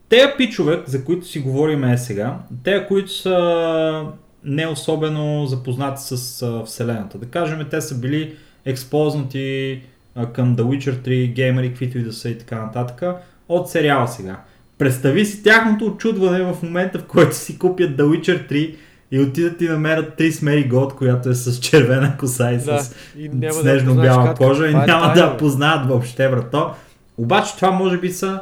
те 0.08 0.34
пичове, 0.36 0.82
за 0.86 1.04
които 1.04 1.26
си 1.26 1.40
говорим 1.40 1.84
е 1.84 1.98
сега, 1.98 2.38
те, 2.64 2.86
които 2.86 3.12
са 3.12 4.06
не 4.46 4.66
особено 4.66 5.46
запознати 5.46 6.02
с 6.02 6.42
а, 6.42 6.64
вселената. 6.64 7.18
Да 7.18 7.26
кажем, 7.26 7.66
те 7.70 7.80
са 7.80 7.98
били 7.98 8.34
експознати 8.64 9.80
а, 10.14 10.26
към 10.26 10.56
The 10.56 10.62
Witcher 10.62 11.08
3, 11.08 11.32
геймери, 11.32 11.68
каквито 11.68 11.98
и 11.98 12.02
да 12.02 12.12
са 12.12 12.28
и 12.28 12.38
така 12.38 12.62
нататък, 12.62 13.02
от 13.48 13.70
сериала 13.70 14.08
сега. 14.08 14.40
Представи 14.78 15.26
си 15.26 15.42
тяхното 15.42 15.84
очудване 15.84 16.42
в 16.42 16.62
момента, 16.62 16.98
в 16.98 17.04
който 17.04 17.36
си 17.36 17.58
купят 17.58 17.96
The 17.96 18.02
Witcher 18.02 18.50
3 18.50 18.74
и 19.10 19.20
отидат 19.20 19.60
и 19.60 19.68
намерят 19.68 20.14
Трис 20.14 20.42
Мери 20.42 20.64
Год, 20.68 20.96
която 20.96 21.28
е 21.28 21.34
с 21.34 21.60
червена 21.60 22.16
коса 22.16 22.52
и 22.52 22.56
Да, 22.56 22.78
с 22.78 22.94
да 23.16 23.52
снежно-бяла 23.52 24.34
познаеш 24.34 24.38
кожа 24.38 24.66
и 24.66 24.70
е 24.70 24.74
няма 24.74 25.12
да 25.14 25.20
я 25.20 25.36
познаят 25.36 25.86
въобще, 25.86 26.28
брато. 26.28 26.70
Обаче 27.16 27.56
това 27.56 27.70
може 27.70 27.98
би 27.98 28.10
са 28.10 28.40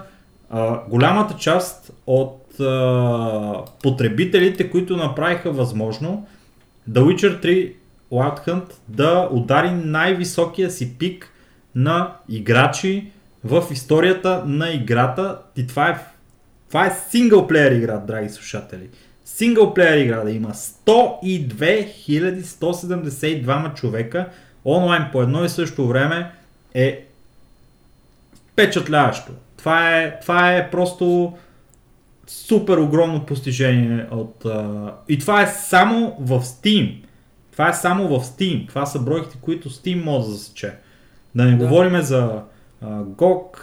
а, 0.51 0.81
голямата 0.89 1.35
част 1.39 1.93
от 2.07 2.44
а, 2.61 3.65
потребителите, 3.83 4.71
които 4.71 4.97
направиха 4.97 5.51
възможно 5.51 6.27
The 6.91 7.01
Witcher 7.01 7.43
3 7.45 7.73
Wild 8.13 8.49
Hunt 8.49 8.73
да 8.89 9.29
удари 9.33 9.71
най-високия 9.71 10.71
си 10.71 10.99
пик 10.99 11.31
на 11.75 12.13
играчи 12.29 13.11
в 13.45 13.65
историята 13.71 14.43
на 14.47 14.71
играта. 14.71 15.39
И 15.57 15.67
това 15.67 15.89
е, 15.89 15.99
това 16.69 16.87
е 16.87 16.97
синглплеер 17.11 17.73
игра, 17.73 17.97
драги 17.97 18.29
слушатели. 18.29 18.89
Синглплеер 19.25 19.97
игра 19.97 20.21
да 20.25 20.31
има 20.31 20.51
102 20.51 22.43
172 22.43 23.75
човека 23.75 24.29
онлайн 24.65 25.05
по 25.13 25.23
едно 25.23 25.45
и 25.45 25.49
също 25.49 25.89
време 25.89 26.31
е 26.75 27.05
впечатляващо. 28.53 29.33
Това 29.57 29.99
е, 29.99 30.21
това 30.21 30.55
е 30.55 30.71
просто 30.71 31.37
супер 32.27 32.77
огромно 32.77 33.27
постижение 33.27 34.07
от... 34.11 34.45
А... 34.45 34.95
И 35.09 35.19
това 35.19 35.43
е 35.43 35.47
само 35.47 36.17
в 36.21 36.41
Steam. 36.41 37.03
Това 37.53 37.69
е 37.69 37.75
само 37.75 38.09
в 38.09 38.25
Steam. 38.25 38.69
Това 38.69 38.87
са 38.87 38.99
бройките, 38.99 39.39
които 39.41 39.71
Steam 39.71 40.05
може 40.05 40.27
да 40.27 40.33
засече. 40.33 40.73
Да 41.35 41.45
не 41.45 41.57
Да. 41.57 41.65
говорим 41.65 42.01
за 42.03 42.43
а, 42.81 43.03
GOG 43.03 43.59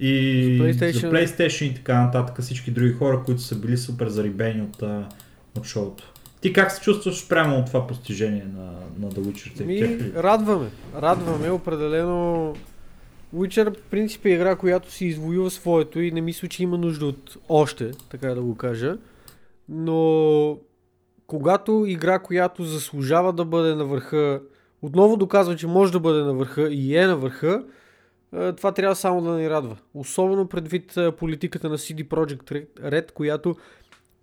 и 0.00 0.56
За 0.58 0.64
PlayStation. 0.64 1.00
За 1.00 1.10
PlayStation 1.10 1.64
и 1.64 1.74
така 1.74 2.02
нататък. 2.02 2.42
Всички 2.42 2.70
други 2.70 2.92
хора, 2.92 3.22
които 3.24 3.40
са 3.40 3.54
били 3.54 3.76
супер 3.76 4.08
зарибени 4.08 4.62
от, 4.62 4.82
а, 4.82 5.08
от 5.58 5.64
шоуто. 5.64 6.10
Ти 6.40 6.52
как 6.52 6.72
се 6.72 6.80
чувстваш 6.80 7.28
прямо 7.28 7.58
от 7.58 7.66
това 7.66 7.86
постижение 7.86 8.44
на, 8.56 8.72
на 8.98 9.12
The 9.12 9.18
Witcher 9.18 9.62
3? 9.62 9.64
Ми, 9.66 10.12
радваме. 10.22 10.66
Радваме 11.02 11.50
определено. 11.50 12.54
Witcher, 13.34 13.78
в 13.78 13.82
принцип 13.90 14.26
е 14.26 14.30
игра, 14.30 14.56
която 14.56 14.92
си 14.92 15.06
извоюва 15.06 15.50
своето 15.50 16.00
и 16.00 16.10
не 16.10 16.20
мисля, 16.20 16.48
че 16.48 16.62
има 16.62 16.78
нужда 16.78 17.06
от 17.06 17.36
още, 17.48 17.90
така 18.10 18.34
да 18.34 18.42
го 18.42 18.56
кажа. 18.56 18.96
Но 19.68 20.58
когато 21.26 21.84
игра, 21.86 22.18
която 22.18 22.64
заслужава 22.64 23.32
да 23.32 23.44
бъде 23.44 23.74
на 23.74 23.84
върха, 23.84 24.40
отново 24.82 25.16
доказва, 25.16 25.56
че 25.56 25.66
може 25.66 25.92
да 25.92 26.00
бъде 26.00 26.22
на 26.22 26.34
върха 26.34 26.68
и 26.68 26.96
е 26.96 27.06
на 27.06 27.16
върха, 27.16 27.64
е, 28.36 28.52
това 28.52 28.72
трябва 28.72 28.96
само 28.96 29.22
да 29.22 29.30
ни 29.30 29.50
радва. 29.50 29.76
Особено 29.94 30.48
предвид 30.48 30.96
е, 30.96 31.12
политиката 31.12 31.68
на 31.68 31.78
CD 31.78 32.08
Projekt 32.08 32.66
Red, 32.80 33.12
която 33.12 33.56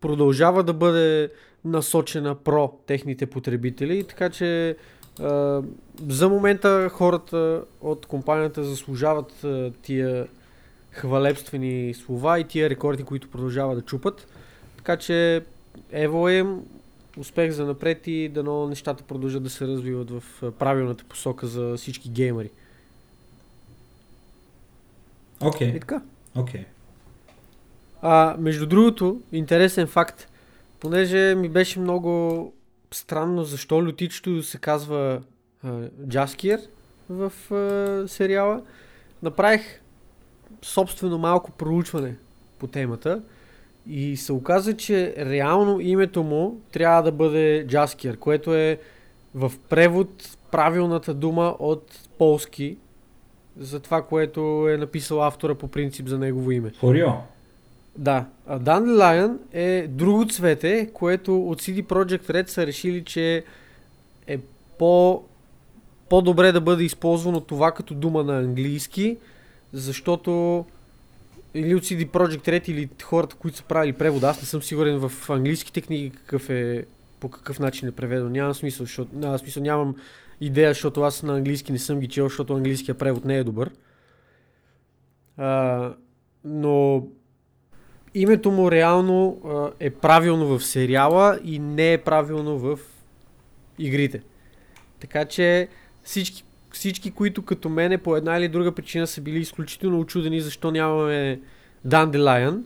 продължава 0.01 0.63
да 0.63 0.73
бъде 0.73 1.31
насочена 1.65 2.35
про 2.35 2.73
техните 2.87 3.25
потребители, 3.25 4.03
така 4.03 4.29
че 4.29 4.75
а, 5.19 5.61
за 6.07 6.29
момента 6.29 6.89
хората 6.89 7.63
от 7.81 8.05
компанията 8.05 8.63
заслужават 8.63 9.43
а, 9.43 9.71
тия 9.81 10.27
хвалебствени 10.91 11.93
слова 11.93 12.39
и 12.39 12.43
тия 12.43 12.69
рекорди, 12.69 13.03
които 13.03 13.29
продължават 13.29 13.77
да 13.77 13.85
чупат. 13.85 14.27
Така 14.77 14.97
че 14.97 15.45
ево 15.91 16.29
им, 16.29 16.61
успех 17.17 17.51
за 17.51 17.65
напред 17.65 18.07
и 18.07 18.29
дано 18.29 18.67
нещата 18.67 19.03
продължат 19.03 19.43
да 19.43 19.49
се 19.49 19.67
развиват 19.67 20.11
в 20.11 20.23
правилната 20.59 21.03
посока 21.03 21.47
за 21.47 21.77
всички 21.77 22.09
геймери. 22.09 22.49
Окей, 25.41 25.67
И 25.67 25.79
така. 25.79 26.01
окей. 26.35 26.65
А, 28.01 28.35
между 28.39 28.65
другото, 28.65 29.21
интересен 29.31 29.87
факт, 29.87 30.27
понеже 30.79 31.35
ми 31.35 31.49
беше 31.49 31.79
много 31.79 32.53
странно 32.93 33.43
защо 33.43 33.85
лютичето 33.85 34.43
се 34.43 34.57
казва 34.57 35.21
Джаскиер 36.07 36.59
в 37.09 37.33
а, 37.51 38.07
сериала, 38.07 38.61
направих 39.23 39.81
собствено 40.61 41.17
малко 41.17 41.51
проучване 41.51 42.15
по 42.59 42.67
темата 42.67 43.21
и 43.87 44.17
се 44.17 44.33
оказа, 44.33 44.77
че 44.77 45.15
реално 45.17 45.79
името 45.79 46.23
му 46.23 46.61
трябва 46.71 47.03
да 47.03 47.11
бъде 47.11 47.65
Джаскиер, 47.67 48.17
което 48.17 48.55
е 48.55 48.79
в 49.35 49.51
превод 49.69 50.37
правилната 50.51 51.13
дума 51.13 51.55
от 51.59 51.99
полски 52.17 52.77
за 53.57 53.79
това, 53.79 54.01
което 54.01 54.69
е 54.69 54.77
написал 54.77 55.23
автора 55.23 55.55
по 55.55 55.67
принцип 55.67 56.07
за 56.07 56.17
негово 56.17 56.51
име. 56.51 56.71
Хорио. 56.79 57.07
Да, 57.97 58.25
а 58.47 58.59
Dandelion 58.59 59.37
е 59.51 59.87
друго 59.87 60.25
цвете, 60.27 60.89
което 60.93 61.43
от 61.43 61.61
CD 61.61 61.83
Projekt 61.83 62.29
Red 62.29 62.47
са 62.47 62.67
решили, 62.67 63.03
че 63.03 63.43
е 64.27 64.37
по, 64.79 65.23
по-добре 66.09 66.51
да 66.51 66.61
бъде 66.61 66.83
използвано 66.83 67.41
това 67.41 67.71
като 67.71 67.93
дума 67.93 68.23
на 68.23 68.37
английски, 68.37 69.17
защото 69.73 70.65
или 71.53 71.75
от 71.75 71.83
CD 71.83 72.07
Projekt 72.07 72.47
Red 72.47 72.69
или 72.69 72.89
хората, 73.03 73.35
които 73.35 73.57
са 73.57 73.63
правили 73.63 73.93
превода, 73.93 74.27
аз 74.27 74.41
не 74.41 74.47
съм 74.47 74.61
сигурен 74.61 75.09
в 75.09 75.29
английските 75.29 75.81
книги 75.81 76.09
какъв 76.09 76.49
е, 76.49 76.85
по 77.19 77.29
какъв 77.29 77.59
начин 77.59 77.87
е 77.87 77.91
преведено. 77.91 78.29
Няма 78.29 78.55
смисъл, 78.55 78.85
защото, 78.85 79.15
няма 79.15 79.39
смисъл, 79.39 79.63
нямам 79.63 79.95
идея, 80.41 80.69
защото 80.69 81.01
аз 81.01 81.23
на 81.23 81.35
английски 81.35 81.71
не 81.71 81.79
съм 81.79 81.99
ги 81.99 82.07
чел, 82.07 82.25
защото 82.25 82.53
английския 82.53 82.95
превод 82.95 83.25
не 83.25 83.37
е 83.37 83.43
добър. 83.43 83.71
А, 85.37 85.93
но 86.45 87.07
името 88.15 88.51
му 88.51 88.71
реално 88.71 89.37
е 89.79 89.89
правилно 89.89 90.45
в 90.47 90.63
сериала 90.63 91.39
и 91.43 91.59
не 91.59 91.93
е 91.93 91.97
правилно 91.97 92.59
в 92.59 92.79
игрите. 93.79 94.21
Така 94.99 95.25
че 95.25 95.67
всички, 96.03 96.43
всички, 96.71 97.11
които 97.11 97.41
като 97.41 97.69
мене 97.69 97.97
по 97.97 98.15
една 98.15 98.37
или 98.37 98.47
друга 98.47 98.71
причина 98.71 99.07
са 99.07 99.21
били 99.21 99.39
изключително 99.39 99.99
очудени 99.99 100.41
защо 100.41 100.71
нямаме 100.71 101.39
Dandelion, 101.87 102.61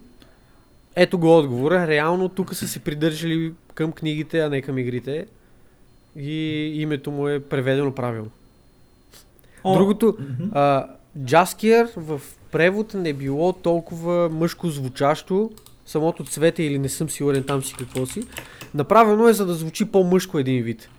ето 0.95 1.19
го 1.19 1.38
отговора. 1.38 1.88
Реално 1.88 2.29
тук 2.29 2.55
са 2.55 2.67
се 2.67 2.79
придържали 2.79 3.53
към 3.73 3.91
книгите, 3.91 4.39
а 4.39 4.49
не 4.49 4.62
към 4.62 4.77
игрите. 4.77 5.25
И 6.15 6.71
името 6.81 7.12
му 7.12 7.27
е 7.27 7.39
преведено 7.39 7.95
правилно. 7.95 8.31
О, 9.63 9.77
Другото, 9.77 10.17
а, 10.51 10.88
Джаскиер 11.23 11.89
в 11.97 12.21
превод 12.56 12.94
не 12.94 13.13
било 13.13 13.54
толкова 13.54 14.30
мъжко 14.30 14.70
звучащо, 14.70 15.52
самото 15.86 16.24
цвете 16.24 16.63
или 16.63 16.80
не 16.80 16.89
съм 16.89 17.10
сигурен 17.10 17.44
там 17.44 17.63
си 17.63 17.76
какво 17.78 18.06
си. 18.06 18.24
Направено 18.74 19.28
е 19.28 19.34
за 19.34 19.46
да 19.46 19.54
звучи 19.54 19.86
по-мъжко 19.86 20.39
един 20.39 20.63
вид. 20.63 20.89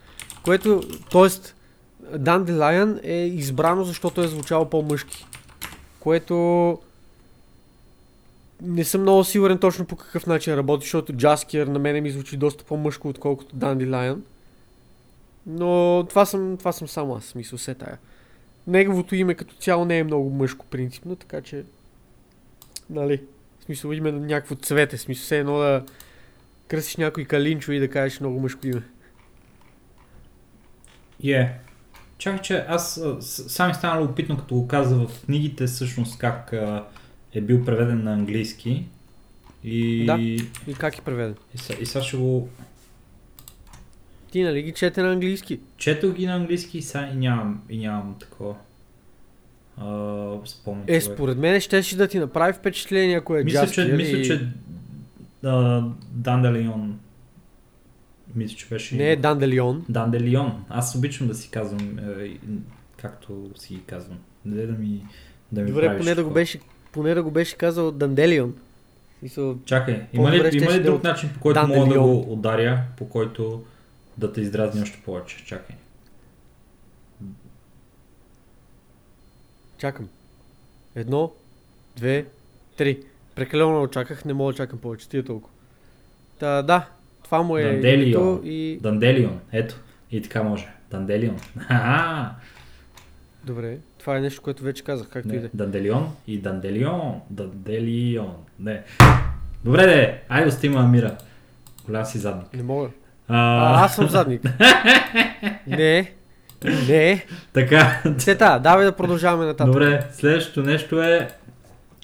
Което, 0.43 0.81
т.е. 1.11 1.29
Dandelion 2.17 2.99
е 3.03 3.25
избрано, 3.25 3.83
защото 3.83 4.21
е 4.21 4.27
звучало 4.27 4.69
по-мъжки. 4.69 5.25
Което 5.99 6.77
не 8.61 8.83
съм 8.83 9.01
много 9.01 9.23
сигурен 9.23 9.57
точно 9.57 9.85
по 9.85 9.95
какъв 9.95 10.25
начин 10.25 10.55
работи, 10.55 10.85
защото 10.85 11.13
Jaskier 11.13 11.67
на 11.67 11.79
мене 11.79 12.01
ми 12.01 12.11
звучи 12.11 12.37
доста 12.37 12.63
по-мъжко, 12.63 13.09
отколкото 13.09 13.55
Dandelion. 13.55 14.17
Но 15.47 16.03
това 16.09 16.25
съм, 16.25 16.57
това 16.57 16.71
съм 16.71 16.87
само 16.87 17.15
аз, 17.15 17.23
смисъл 17.23 17.59
се 17.59 17.73
тая. 17.73 17.97
Неговото 18.67 19.15
име 19.15 19.35
като 19.35 19.55
цяло 19.55 19.85
не 19.85 19.99
е 19.99 20.03
много 20.03 20.29
мъжко 20.29 20.65
принципно, 20.65 21.15
така 21.15 21.41
че... 21.41 21.63
Нали? 22.89 23.21
В 23.59 23.63
смисъл 23.63 23.91
име 23.91 24.11
на 24.11 24.19
някакво 24.19 24.55
цвете, 24.55 24.97
в 24.97 25.01
смисъл 25.01 25.23
все 25.23 25.39
едно 25.39 25.57
да 25.57 25.85
кръсиш 26.67 26.95
някой 26.95 27.25
калинчо 27.25 27.71
и 27.71 27.79
да 27.79 27.89
кажеш 27.89 28.19
много 28.19 28.39
мъжко 28.39 28.67
име. 28.67 28.83
Е. 31.23 31.25
Yeah. 31.27 31.51
Чакай, 32.17 32.41
че 32.41 32.65
аз 32.67 33.01
сами 33.21 33.73
стана 33.73 34.01
любопитно, 34.01 34.37
като 34.37 34.55
го 34.55 34.67
каза 34.67 34.95
в 34.95 35.25
книгите, 35.25 35.67
всъщност 35.67 36.19
как 36.19 36.53
а, 36.53 36.85
е 37.33 37.41
бил 37.41 37.65
преведен 37.65 38.03
на 38.03 38.13
английски. 38.13 38.87
И... 39.63 40.05
Да. 40.05 40.17
И 40.71 40.73
как 40.77 40.97
е 40.97 41.01
преведен? 41.01 41.35
И, 41.55 41.81
и 41.81 41.85
сега 41.85 42.03
ще 42.03 42.17
го... 42.17 42.49
Ти 44.37 44.43
нали 44.43 44.61
ги 44.61 44.71
чете 44.71 45.01
на 45.01 45.11
английски? 45.11 45.59
Четох 45.77 46.13
ги 46.13 46.25
на 46.25 46.35
английски 46.35 46.81
сега 46.81 47.09
и 47.13 47.15
нямам, 47.15 47.61
и 47.69 47.77
нямам 47.77 48.15
такова. 48.19 48.55
Uh, 49.81 50.45
спомен, 50.45 50.83
е, 50.87 51.01
според 51.01 51.37
мен 51.37 51.59
ще 51.59 51.83
си 51.83 51.97
да 51.97 52.07
ти 52.07 52.19
направи 52.19 52.53
впечатление, 52.53 53.17
ако 53.17 53.35
е 53.35 53.43
мисля, 53.43 53.67
че, 53.67 53.81
и... 53.81 53.91
мисля, 53.91 54.21
че 54.21 54.47
uh, 55.43 55.91
Данделион 56.11 56.99
мисля, 58.35 58.55
че 58.57 58.67
беше... 58.67 58.95
Не 58.95 59.15
Данделион. 59.15 59.85
Данделион. 59.89 60.65
Аз 60.69 60.95
обичам 60.95 61.27
да 61.27 61.35
си 61.35 61.49
казвам 61.51 61.99
е, 62.19 62.37
както 62.97 63.49
си 63.55 63.73
ги 63.73 63.81
казвам. 63.81 64.17
Не 64.45 64.65
да 64.65 64.73
ми, 64.73 65.05
да 65.51 65.61
ми 65.61 65.71
Добре, 65.71 65.97
поне 65.97 66.15
да, 66.15 66.23
го 66.23 66.29
беше, 66.29 66.59
поне 66.91 67.13
да 67.13 67.23
го 67.23 67.31
беше 67.31 67.55
казал 67.55 67.91
Данделион. 67.91 68.55
Мисъл, 69.21 69.57
Чакай, 69.65 70.01
има 70.13 70.31
ли, 70.31 70.57
има 70.57 70.71
ли 70.71 70.83
друг 70.83 71.03
начин, 71.03 71.29
по 71.33 71.39
който 71.39 71.67
мога 71.67 71.93
да 71.93 71.99
го 71.99 72.33
ударя, 72.33 72.81
по 72.97 73.09
който 73.09 73.63
да 74.17 74.33
те 74.33 74.41
издразни 74.41 74.81
още 74.81 75.01
повече? 75.05 75.45
Чакай. 75.45 75.75
Чакам. 79.77 80.09
Едно, 80.95 81.31
две, 81.95 82.25
три. 82.77 83.03
Прекалено 83.35 83.81
очаках, 83.81 84.25
не 84.25 84.33
мога 84.33 84.53
да 84.53 84.57
чакам 84.57 84.79
повече. 84.79 85.09
Тия 85.09 85.25
толкова. 85.25 85.53
Та, 86.39 86.61
да, 86.61 86.89
това 87.23 87.41
му 87.41 87.57
е 87.57 87.63
Данделион. 87.63 88.41
и... 88.43 88.79
Данделион, 88.81 89.39
ето. 89.51 89.79
И 90.11 90.21
така 90.21 90.43
може. 90.43 90.67
Данделион. 90.91 91.37
Добре, 93.43 93.77
това 93.97 94.17
е 94.17 94.21
нещо, 94.21 94.41
което 94.41 94.63
вече 94.63 94.83
казах, 94.83 95.09
както 95.09 95.35
и 95.35 95.39
да. 95.39 95.49
Данделион 95.53 96.15
и 96.27 96.37
Данделион. 96.37 97.21
Данделион. 97.29 98.35
Не. 98.59 98.83
Добре, 99.63 99.85
де, 99.85 100.23
айде 100.29 100.51
стима 100.51 100.79
Амира. 100.79 101.17
Голям 101.85 102.05
си 102.05 102.17
задник. 102.17 102.53
Не 102.53 102.63
мога. 102.63 102.89
А... 103.27 103.37
а 103.37 103.85
аз 103.85 103.95
съм 103.95 104.09
задник. 104.09 104.41
не. 105.67 106.11
Не. 106.87 107.25
Така. 107.53 108.01
Сета, 108.17 108.59
давай 108.63 108.85
да 108.85 108.91
продължаваме 108.91 109.45
нататък. 109.45 109.73
Добре, 109.73 110.07
следващото 110.11 110.61
нещо 110.61 111.01
е 111.01 111.27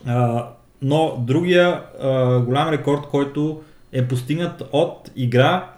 а, 0.06 0.48
но 0.82 1.18
другия 1.20 1.82
а, 2.02 2.40
голям 2.40 2.70
рекорд, 2.70 3.08
който 3.12 3.62
е 3.92 4.08
постигнат 4.08 4.64
от 4.72 5.12
игра 5.16 5.70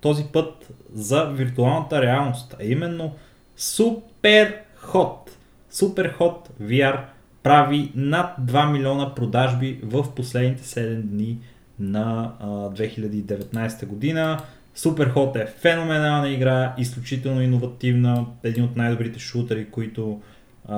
този 0.00 0.24
път 0.24 0.72
за 0.94 1.24
виртуалната 1.24 2.02
реалност, 2.02 2.56
а 2.60 2.64
именно 2.64 3.14
Super 3.58 4.54
Hot. 4.84 5.30
Super 5.72 6.18
Hot 6.18 6.36
VR 6.62 7.00
прави 7.42 7.92
над 7.94 8.34
2 8.40 8.72
милиона 8.72 9.14
продажби 9.14 9.80
в 9.82 10.14
последните 10.14 10.62
7 10.62 10.94
дни 10.94 11.38
на 11.78 12.32
а, 12.40 12.46
2019 12.46 13.86
година. 13.86 14.38
Superhot 14.76 15.36
е 15.36 15.46
феноменална 15.46 16.28
игра, 16.28 16.74
изключително 16.78 17.42
иновативна, 17.42 18.26
един 18.42 18.64
от 18.64 18.76
най-добрите 18.76 19.18
шутери, 19.18 19.70
които 19.70 20.20
а, 20.68 20.76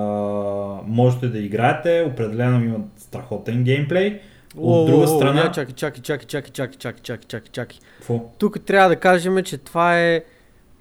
можете 0.86 1.28
да 1.28 1.38
играете. 1.38 2.06
Определено 2.12 2.64
има 2.64 2.78
страхотен 2.96 3.64
геймплей. 3.64 4.20
От 4.56 4.86
друга 4.86 5.08
страна... 5.08 5.52
Чакай, 5.52 5.74
чакай, 5.74 6.02
чакай, 6.02 6.26
чакай, 6.26 6.50
чакай, 6.50 6.76
чакай, 6.78 7.02
чакай, 7.02 7.26
чакай, 7.28 7.50
чакай. 7.52 7.78
Тук 8.38 8.64
трябва 8.64 8.88
да 8.88 8.96
кажем, 8.96 9.42
че 9.42 9.58
това 9.58 10.00
е 10.00 10.22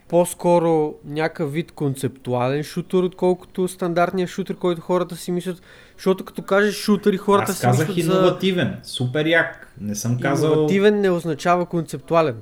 по-скоро 0.08 0.96
някакъв 1.06 1.54
вид 1.54 1.72
концептуален 1.72 2.64
шутър, 2.64 3.04
отколкото 3.04 3.68
стандартния 3.68 4.28
шутър, 4.28 4.56
който 4.56 4.82
хората 4.82 5.16
си 5.16 5.32
мислят. 5.32 5.62
Защото 5.98 6.26
като 6.26 6.42
кажеш 6.42 6.76
шутър 6.76 7.14
и 7.14 7.18
хората 7.18 7.52
Аз 7.52 7.60
си 7.60 7.68
мислят 7.68 7.88
казах 7.88 7.98
иновативен, 7.98 8.78
за... 8.84 8.90
супер 8.90 9.26
як. 9.26 9.74
Не 9.82 9.96
съм 9.96 10.20
казал... 10.20 10.52
Иновативен 10.52 11.02
не 11.02 11.10
означава 11.10 11.66
концептуален. 11.66 12.42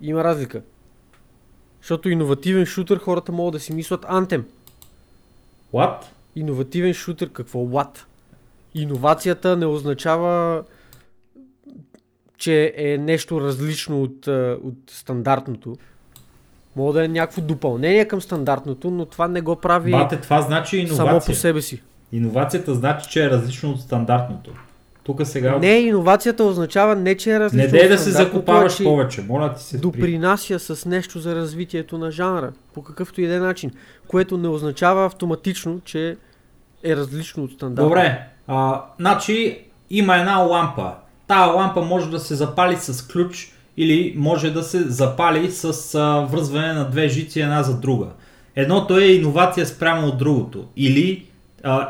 Има 0.00 0.24
разлика. 0.24 0.62
Защото 1.80 2.08
иновативен 2.08 2.66
шутър 2.66 2.98
хората 2.98 3.32
могат 3.32 3.52
да 3.52 3.60
си 3.60 3.74
мислят 3.74 4.02
Anthem. 4.02 4.42
What? 5.74 5.96
Иновативен 6.36 6.94
шутър, 6.94 7.30
какво 7.30 7.58
what? 7.58 7.98
Иновацията 8.74 9.56
не 9.56 9.66
означава, 9.66 10.62
че 12.36 12.74
е 12.76 12.98
нещо 12.98 13.40
различно 13.40 14.02
от, 14.02 14.26
от 14.62 14.76
стандартното. 14.90 15.76
Мога 16.76 16.92
да 16.92 17.04
е 17.04 17.08
някакво 17.08 17.40
допълнение 17.40 18.08
към 18.08 18.20
стандартното, 18.22 18.90
но 18.90 19.06
това 19.06 19.28
не 19.28 19.40
го 19.40 19.56
прави 19.56 19.90
Бате, 19.90 20.20
това 20.20 20.42
значи 20.42 20.76
иновация. 20.76 21.06
само 21.06 21.20
по 21.20 21.34
себе 21.34 21.62
си. 21.62 21.82
Иновацията 22.12 22.74
значи, 22.74 23.10
че 23.10 23.24
е 23.24 23.30
различно 23.30 23.70
от 23.70 23.80
стандартното. 23.80 24.50
Тук 25.04 25.20
сега... 25.24 25.58
Не, 25.58 25.78
иновацията 25.78 26.44
означава 26.44 26.96
не, 26.96 27.14
че 27.14 27.32
е 27.32 27.40
различно. 27.40 27.72
Не 27.72 27.78
дей 27.78 27.88
да 27.88 27.98
се 27.98 28.10
закупаваш 28.10 28.82
повече, 28.82 29.22
моля 29.22 29.54
ти 29.54 29.62
се. 29.62 29.78
Допринася 29.78 30.58
с 30.58 30.86
нещо 30.86 31.18
за 31.20 31.34
развитието 31.34 31.98
на 31.98 32.10
жанра, 32.10 32.52
по 32.74 32.82
какъвто 32.82 33.20
и 33.20 33.26
да 33.26 33.34
е 33.34 33.38
начин, 33.38 33.70
което 34.08 34.38
не 34.38 34.48
означава 34.48 35.06
автоматично, 35.06 35.80
че 35.84 36.16
е 36.84 36.96
различно 36.96 37.44
от 37.44 37.52
стандарта. 37.52 37.88
Добре, 37.88 38.26
а, 38.46 38.84
значи 38.98 39.58
има 39.90 40.16
една 40.16 40.36
лампа. 40.36 40.92
Тая 41.26 41.46
лампа 41.46 41.82
може 41.82 42.10
да 42.10 42.18
се 42.18 42.34
запали 42.34 42.76
с 42.76 43.08
ключ 43.08 43.52
или 43.76 44.14
може 44.16 44.50
да 44.50 44.62
се 44.62 44.82
запали 44.82 45.50
с 45.50 45.94
а, 45.94 46.26
връзване 46.30 46.72
на 46.72 46.90
две 46.90 47.08
жици 47.08 47.40
една 47.40 47.62
за 47.62 47.80
друга. 47.80 48.06
Едното 48.56 48.98
е 48.98 49.04
иновация 49.04 49.66
спрямо 49.66 50.06
от 50.06 50.18
другото. 50.18 50.64
Или 50.76 51.27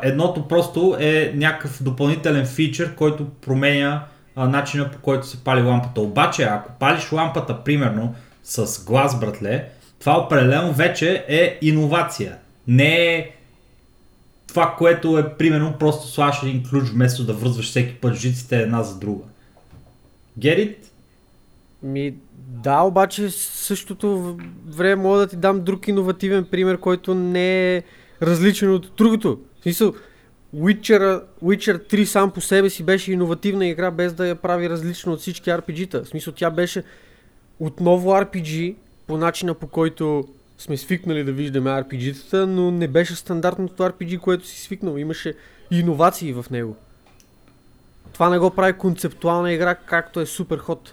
едното 0.03 0.47
просто 0.47 0.95
е 0.99 1.33
някакъв 1.35 1.83
допълнителен 1.83 2.45
фичър, 2.45 2.95
който 2.95 3.25
променя 3.29 4.03
начина 4.37 4.91
по 4.91 4.97
който 4.97 5.27
се 5.27 5.43
пали 5.43 5.61
лампата. 5.61 6.01
Обаче, 6.01 6.43
ако 6.43 6.71
палиш 6.79 7.11
лампата, 7.11 7.63
примерно, 7.63 8.15
с 8.43 8.85
глас, 8.85 9.19
братле, 9.19 9.69
това 9.99 10.17
определено 10.19 10.73
вече 10.73 11.25
е 11.27 11.59
иновация. 11.61 12.37
Не 12.67 13.15
е 13.15 13.31
това, 14.47 14.75
което 14.77 15.17
е 15.17 15.33
примерно 15.33 15.73
просто 15.79 16.07
слагаш 16.07 16.43
един 16.43 16.63
ключ 16.69 16.89
вместо 16.89 17.25
да 17.25 17.33
връзваш 17.33 17.69
всеки 17.69 17.93
път 17.93 18.15
жиците 18.15 18.57
една 18.57 18.83
за 18.83 18.99
друга. 18.99 19.23
It? 20.39 20.75
Ми, 21.83 22.13
да, 22.37 22.81
обаче 22.81 23.29
същото 23.29 24.37
време 24.67 24.95
мога 24.95 25.17
да 25.19 25.27
ти 25.27 25.35
дам 25.35 25.61
друг 25.61 25.87
иновативен 25.87 26.45
пример, 26.51 26.79
който 26.79 27.15
не 27.15 27.75
е 27.75 27.83
различен 28.21 28.73
от 28.73 28.91
другото. 28.97 29.39
В 29.59 29.63
смисъл, 29.63 29.93
Witcher, 30.55 31.23
Witcher 31.43 31.93
3 31.93 32.03
сам 32.03 32.31
по 32.31 32.41
себе 32.41 32.69
си 32.69 32.83
беше 32.83 33.11
иновативна 33.11 33.67
игра, 33.67 33.91
без 33.91 34.13
да 34.13 34.27
я 34.27 34.35
прави 34.35 34.69
различно 34.69 35.13
от 35.13 35.19
всички 35.19 35.49
RPG-та. 35.49 36.03
В 36.03 36.07
смисъл, 36.07 36.33
тя 36.33 36.49
беше 36.49 36.83
отново 37.59 38.09
RPG, 38.09 38.75
по 39.07 39.17
начина 39.17 39.53
по 39.53 39.67
който 39.67 40.27
сме 40.57 40.77
свикнали 40.77 41.23
да 41.23 41.31
виждаме 41.31 41.69
RPG-тата, 41.69 42.45
но 42.45 42.71
не 42.71 42.87
беше 42.87 43.15
стандартното 43.15 43.83
RPG, 43.83 44.19
което 44.19 44.47
си 44.47 44.61
свикнал. 44.61 44.97
Имаше 44.97 45.33
иновации 45.71 46.33
в 46.33 46.45
него. 46.51 46.75
Това 48.13 48.29
не 48.29 48.39
го 48.39 48.49
прави 48.49 48.73
концептуална 48.73 49.53
игра, 49.53 49.75
както 49.75 50.19
е 50.19 50.25
Superhot. 50.25 50.89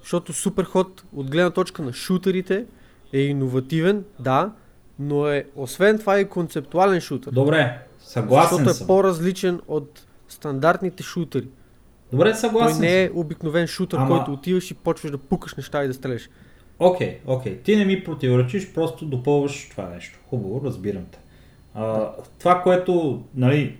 Защото 0.00 0.32
Superhot 0.32 1.02
от 1.12 1.30
гледна 1.30 1.50
точка 1.50 1.82
на 1.82 1.92
шутерите 1.92 2.64
е 3.12 3.20
иновативен, 3.20 4.04
да, 4.18 4.52
но 5.00 5.28
е, 5.28 5.44
освен 5.56 5.98
това 5.98 6.18
е 6.18 6.24
концептуален 6.24 7.00
шутър. 7.00 7.32
Добре, 7.32 7.78
съгласен 7.98 8.48
Защото 8.50 8.70
е 8.70 8.74
съм. 8.74 8.86
по-различен 8.86 9.60
от 9.68 10.06
стандартните 10.28 11.02
шутери. 11.02 11.48
Добре, 12.12 12.34
съгласен 12.34 12.78
Той 12.78 12.86
не 12.86 13.02
е 13.02 13.10
обикновен 13.14 13.66
шутър, 13.66 13.98
Ама- 13.98 14.08
който 14.08 14.32
отиваш 14.32 14.70
и 14.70 14.74
почваш 14.74 15.10
да 15.10 15.18
пукаш 15.18 15.54
неща 15.54 15.84
и 15.84 15.86
да 15.86 15.94
стреляш. 15.94 16.28
Окей, 16.78 17.18
окей. 17.26 17.58
Ти 17.58 17.76
не 17.76 17.84
ми 17.84 18.04
противоречиш, 18.04 18.72
просто 18.72 19.04
допълваш 19.04 19.68
това 19.68 19.88
нещо. 19.88 20.18
Хубаво, 20.30 20.60
разбирам 20.64 21.04
те. 21.12 21.18
А, 21.74 22.10
това, 22.38 22.62
което, 22.62 23.22
нали, 23.34 23.76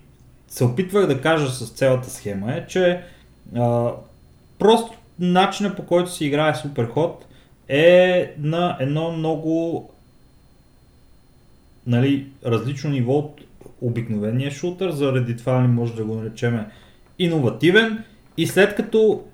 се 0.49 0.65
опитвах 0.65 1.07
да 1.07 1.21
кажа 1.21 1.51
с 1.51 1.71
цялата 1.71 2.11
схема 2.11 2.53
е, 2.53 2.67
че 2.67 3.03
а, 3.57 3.93
просто 4.59 4.93
начинът 5.19 5.77
по 5.77 5.87
който 5.87 6.11
се 6.11 6.25
играе 6.25 6.55
Суперход 6.55 7.27
е 7.69 8.35
на 8.39 8.77
едно 8.81 9.13
много 9.13 9.91
нали, 11.87 12.27
различно 12.47 12.91
ниво 12.91 13.13
от 13.13 13.41
обикновения 13.81 14.51
шутър, 14.51 14.91
заради 14.91 15.37
това 15.37 15.61
не 15.61 15.69
може 15.69 15.95
да 15.95 16.05
го 16.05 16.15
наречем 16.15 16.61
иновативен. 17.19 18.05
И 18.37 18.47
след 18.47 18.75
като 18.75 19.25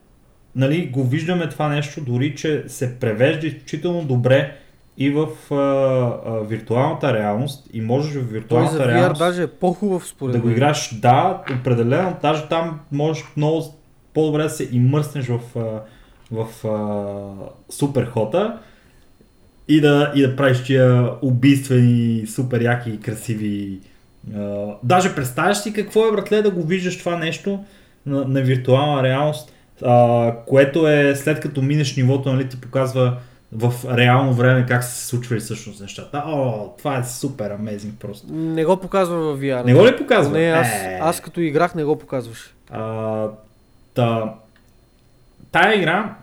нали, 0.57 0.87
го 0.87 1.05
виждаме 1.05 1.49
това 1.49 1.69
нещо, 1.69 2.01
дори 2.01 2.35
че 2.37 2.65
се 2.67 2.99
превежда 2.99 3.47
изключително 3.47 4.05
добре 4.05 4.57
и 4.99 5.11
в 5.11 5.29
а, 5.51 5.55
а, 5.55 6.41
виртуалната 6.41 7.13
реалност 7.13 7.69
и 7.73 7.81
можеш 7.81 8.15
в 8.15 8.33
виртуалната 8.33 8.77
Той 8.77 8.85
за 8.85 8.91
VR 8.91 8.95
реалност 8.95 9.19
даже 9.19 9.43
е 9.43 9.47
по-хубав 9.47 10.07
според 10.07 10.33
да 10.33 10.41
го 10.41 10.51
играш, 10.51 10.99
да, 11.01 11.43
определено, 11.61 12.17
даже 12.23 12.49
там 12.49 12.81
можеш 12.93 13.25
много 13.37 13.63
по-добре 14.15 14.43
да 14.43 14.51
се 14.51 14.69
имърснеш 14.73 15.27
в, 15.27 15.41
в 16.31 16.67
а, 16.69 17.73
суперхота 17.73 18.59
и 19.69 19.81
да, 19.81 20.13
и 20.15 20.23
да 20.23 20.37
правиш 20.37 20.63
тия 20.65 21.11
убийствени, 21.23 22.27
супер 22.27 22.61
яки 22.61 22.91
и 22.91 23.01
красиви. 23.01 23.79
А, 24.37 24.67
даже 24.83 25.15
представяш 25.15 25.57
си 25.59 25.73
какво 25.73 26.09
е, 26.09 26.13
братле, 26.13 26.43
да 26.43 26.51
го 26.51 26.63
виждаш 26.63 26.99
това 26.99 27.17
нещо 27.17 27.65
на, 28.07 28.25
на 28.25 28.41
виртуална 28.43 29.03
реалност, 29.03 29.53
а, 29.85 30.33
което 30.47 30.89
е 30.89 31.15
след 31.17 31.41
като 31.41 31.63
минеш 31.63 31.97
нивото, 31.97 32.33
нали, 32.33 32.49
ти 32.49 32.61
показва 32.61 33.17
в 33.53 33.73
реално 33.97 34.33
време 34.33 34.67
как 34.67 34.85
са 34.85 34.91
се 34.91 35.07
случвали 35.07 35.41
всъщност 35.41 35.81
нещата. 35.81 36.23
О, 36.27 36.69
това 36.79 36.99
е 36.99 37.05
супер 37.05 37.51
амезинг 37.51 37.95
просто. 38.01 38.27
Не 38.33 38.65
го 38.65 38.77
показва 38.77 39.17
в 39.37 39.41
VR. 39.41 39.65
Не 39.65 39.75
го 39.75 39.87
ли 39.87 39.97
показва? 39.97 40.39
Не, 40.39 40.47
аз, 40.47 40.69
Е. 40.69 40.99
аз 41.03 41.21
като 41.21 41.41
играх 41.41 41.75
не 41.75 41.85
го 41.85 41.99
показваш. 41.99 42.55
А, 42.71 43.25
та, 43.95 44.35
тая 45.53 45.79
игра, 45.79 46.15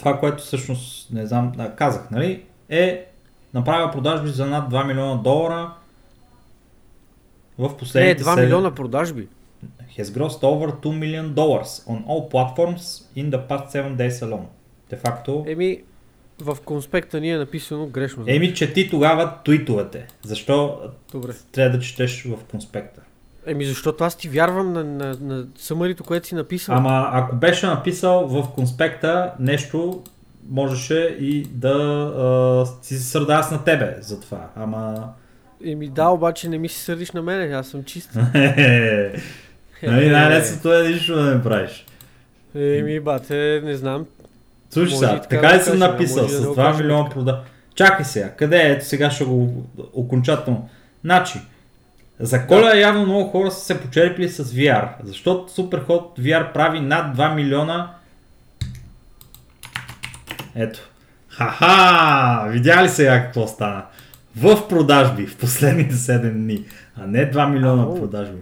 това, 0.00 0.18
което 0.18 0.42
всъщност, 0.42 1.12
не 1.12 1.26
знам, 1.26 1.52
да, 1.52 1.70
казах, 1.70 2.10
нали, 2.10 2.42
е 2.68 3.06
направила 3.54 3.90
продажби 3.90 4.28
за 4.28 4.46
над 4.46 4.70
2 4.70 4.84
милиона 4.84 5.14
долара 5.14 5.72
в 7.58 7.62
Не, 7.62 7.76
последните 7.76 8.22
2 8.22 8.26
седем- 8.26 8.44
милиона 8.44 8.74
продажби. 8.74 9.28
has 9.98 10.02
grossed 10.04 10.42
over 10.42 10.72
2 10.72 10.88
million 10.94 11.28
dollars 11.30 11.86
on 11.86 12.04
all 12.04 12.30
platforms 12.30 12.82
in 13.16 13.30
the 13.30 13.48
past 13.48 13.66
7 13.68 13.96
days 13.96 14.10
alone. 14.10 14.44
Де 14.90 14.96
факто, 14.96 15.44
Еми, 15.48 15.82
в 16.38 16.58
конспекта 16.64 17.20
ни 17.20 17.30
е 17.30 17.38
написано 17.38 17.86
грешно. 17.86 18.24
еми 18.26 18.54
чети 18.54 18.90
тогава 18.90 19.34
твитовете. 19.44 20.06
Защо 20.22 20.80
Добре. 21.12 21.32
трябва 21.52 21.76
да 21.78 21.84
четеш 21.84 22.24
в 22.24 22.36
конспекта? 22.44 23.00
Еми, 23.46 23.64
защото 23.64 24.04
аз 24.04 24.16
ти 24.16 24.28
вярвам 24.28 24.72
на, 24.72 24.84
на, 24.84 25.16
на 25.20 25.44
съмарито, 25.56 26.04
което 26.04 26.26
си 26.26 26.34
написал. 26.34 26.74
Ама 26.74 27.08
ако 27.12 27.36
беше 27.36 27.66
написал 27.66 28.26
в 28.26 28.48
конспекта 28.54 29.32
нещо, 29.38 30.02
можеше 30.50 31.16
и 31.20 31.46
да 31.50 31.74
а, 32.18 32.66
си 32.82 32.98
се 32.98 33.04
сърда 33.04 33.34
аз 33.34 33.50
на 33.50 33.64
тебе 33.64 33.96
за 34.00 34.20
това. 34.20 34.46
Ама... 34.56 35.08
Еми 35.64 35.88
да, 35.88 36.08
обаче 36.08 36.48
не 36.48 36.58
ми 36.58 36.68
се 36.68 36.80
сърдиш 36.80 37.10
на 37.10 37.22
мене, 37.22 37.54
аз 37.54 37.66
съм 37.66 37.84
чист. 37.84 38.10
нали, 39.82 40.10
най-лесното 40.10 40.74
е 40.74 40.88
нищо 40.88 41.14
да 41.14 41.34
не 41.34 41.42
правиш. 41.42 41.86
Еми, 42.54 43.00
бате, 43.00 43.62
не 43.64 43.76
знам. 43.76 44.06
Слушай 44.70 44.98
сега, 44.98 45.20
така 45.20 45.56
ли 45.56 45.60
съм 45.60 45.78
написал 45.78 46.28
с 46.28 46.46
го 46.46 46.54
2 46.54 46.56
кажем 46.56 46.86
милиона 46.86 47.08
прода... 47.08 47.42
Чакай 47.74 48.04
сега, 48.04 48.30
къде 48.30 48.56
е? 48.56 48.70
Ето 48.70 48.84
сега 48.84 49.10
ще 49.10 49.24
го 49.24 49.64
окончателно. 49.92 50.68
Значи, 51.04 51.38
за 52.20 52.46
коля 52.46 52.76
явно 52.76 53.06
много 53.06 53.28
хора 53.28 53.50
са 53.50 53.60
се 53.60 53.80
почерпили 53.80 54.28
с 54.28 54.44
VR, 54.44 54.88
защото 55.04 55.52
Superhot 55.52 56.18
VR 56.18 56.52
прави 56.52 56.80
над 56.80 57.16
2 57.16 57.34
милиона 57.34 57.90
Ето. 60.54 60.90
Ха-ха! 61.28 62.48
Видя 62.48 62.82
ли 62.82 62.88
сега 62.88 63.22
какво 63.22 63.46
стана? 63.46 63.84
В 64.36 64.68
продажби 64.68 65.26
в 65.26 65.36
последните 65.36 65.94
7 65.94 66.32
дни, 66.32 66.64
а 66.96 67.06
не 67.06 67.32
2 67.32 67.50
милиона 67.50 67.82
Ау. 67.82 67.94
продажби. 67.94 68.38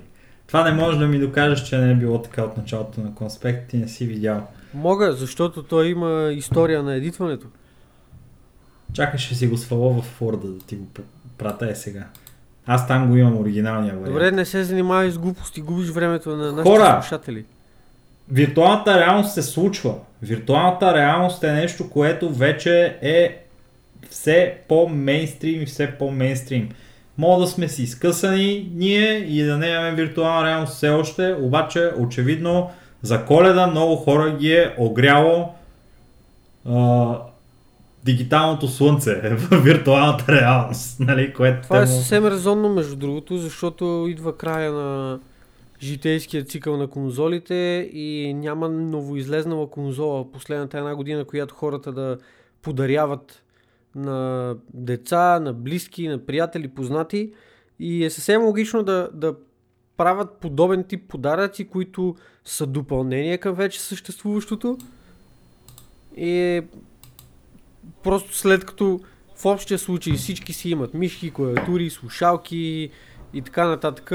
Това 0.47 0.65
не 0.65 0.73
може 0.73 0.99
да 0.99 1.07
ми 1.07 1.19
докажеш, 1.19 1.69
че 1.69 1.79
не 1.79 1.91
е 1.91 1.95
било 1.95 2.23
така 2.23 2.43
от 2.43 2.57
началото 2.57 3.01
на 3.01 3.15
конспект, 3.15 3.71
ти 3.71 3.77
не 3.77 3.89
си 3.89 4.07
видял. 4.07 4.47
Мога, 4.75 5.13
защото 5.13 5.63
той 5.63 5.89
има 5.89 6.31
история 6.33 6.83
на 6.83 6.95
едитването. 6.95 7.47
Чакай, 8.93 9.19
ще 9.19 9.35
си 9.35 9.47
го 9.47 9.57
сваля 9.57 10.03
в 10.03 10.21
Word 10.21 10.59
да 10.59 10.67
ти 10.67 10.77
го 10.77 10.87
прата 11.39 11.71
е 11.71 11.75
сега. 11.75 12.07
Аз 12.71 12.87
там 12.87 13.09
го 13.09 13.17
имам 13.17 13.41
оригиналния 13.41 13.95
вариант. 13.95 14.07
Добре, 14.07 14.31
не 14.31 14.45
се 14.45 14.65
занимавай 14.65 15.11
с 15.11 15.19
глупости, 15.19 15.61
губиш 15.61 15.89
времето 15.89 16.37
на 16.37 16.53
нашите 16.53 16.71
Хора! 16.71 16.99
слушатели. 17.03 17.45
Виртуалната 18.31 19.01
реалност 19.01 19.35
се 19.35 19.43
случва. 19.43 19.95
Виртуалната 20.23 20.95
реалност 20.95 21.45
е 21.45 21.53
нещо, 21.53 21.91
което 21.91 22.31
вече 22.31 22.99
е 23.03 23.37
все 24.11 24.55
по-мейнстрим 24.69 25.63
и 25.63 25.67
все 25.67 25.91
по-мейнстрим. 25.99 26.69
Мога 27.19 27.41
да 27.41 27.47
сме 27.47 27.69
си 27.69 27.83
изкъсани 27.83 28.71
ние 28.75 29.13
и 29.13 29.43
да 29.43 29.59
не 29.59 29.69
имаме 29.69 29.95
виртуална 29.95 30.47
реалност 30.47 30.73
все 30.73 30.89
още, 30.89 31.37
обаче 31.41 31.91
очевидно 31.99 32.71
за 33.03 33.25
коледа 33.25 33.67
много 33.67 33.97
хора 33.97 34.37
ги 34.37 34.53
е 34.53 34.75
огряло 34.79 35.49
а, 36.69 37.15
дигиталното 38.09 38.69
слънце 38.69 39.37
в 39.37 39.63
виртуалната 39.63 40.33
реалност, 40.33 41.01
нали, 41.01 41.33
което 41.33 41.63
Това 41.63 41.83
е 41.83 41.87
съвсем 41.87 42.27
резонно, 42.27 42.69
между 42.69 42.97
другото, 42.97 43.39
защото 43.39 44.07
идва 44.09 44.37
края 44.37 44.73
на 44.73 45.21
житейския 45.83 46.45
цикъл 46.45 46.77
на 46.77 46.87
конзолите 46.87 47.91
и 47.93 48.35
няма 48.35 48.69
новоизлезнала 48.69 49.71
конзола 49.71 50.33
последната 50.33 50.79
една 50.79 50.95
година, 50.95 51.25
която 51.25 51.55
хората 51.55 51.93
да 51.93 52.19
подаряват 52.63 53.43
на 53.95 54.55
деца, 54.75 55.41
на 55.41 55.53
близки, 55.53 56.09
на 56.09 56.27
приятели, 56.27 56.69
познати. 56.69 57.33
И 57.79 58.05
е 58.05 58.11
съвсем 58.11 58.43
логично 58.43 58.83
да, 58.83 59.09
да 59.15 59.35
правят 59.97 60.33
подобен 60.41 60.85
тип 60.85 61.09
подаръци, 61.09 61.69
които 61.69 62.17
са 62.45 62.67
допълнение 62.67 63.39
към 63.39 63.55
вече 63.55 63.81
съществуващото. 63.81 64.79
И 66.17 66.31
е 66.31 66.63
просто 68.03 68.37
след 68.37 68.65
като 68.65 69.01
в 69.37 69.45
общия 69.45 69.79
случай 69.79 70.13
всички 70.13 70.53
си 70.53 70.71
имат 70.71 70.95
мишки, 70.95 71.31
клавиатури, 71.31 71.91
слушалки 71.91 72.91
и 73.35 73.43
така 73.43 73.67
нататък, 73.67 74.13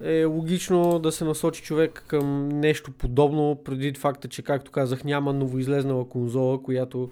е 0.00 0.24
логично 0.24 0.98
да 0.98 1.12
се 1.12 1.24
насочи 1.24 1.62
човек 1.62 2.04
към 2.06 2.48
нещо 2.48 2.92
подобно, 2.92 3.60
предвид 3.64 3.98
факта, 3.98 4.28
че 4.28 4.42
както 4.42 4.70
казах 4.70 5.04
няма 5.04 5.32
новоизлезнала 5.32 6.08
конзола, 6.08 6.62
която 6.62 7.10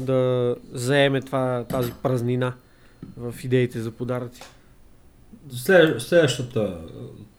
да 0.00 0.54
заеме 0.72 1.20
това, 1.20 1.64
тази 1.64 1.92
празнина 2.02 2.54
в 3.16 3.34
идеите 3.44 3.80
за 3.80 3.90
подаръци. 3.90 4.42
След, 5.50 6.02
следващата 6.02 6.78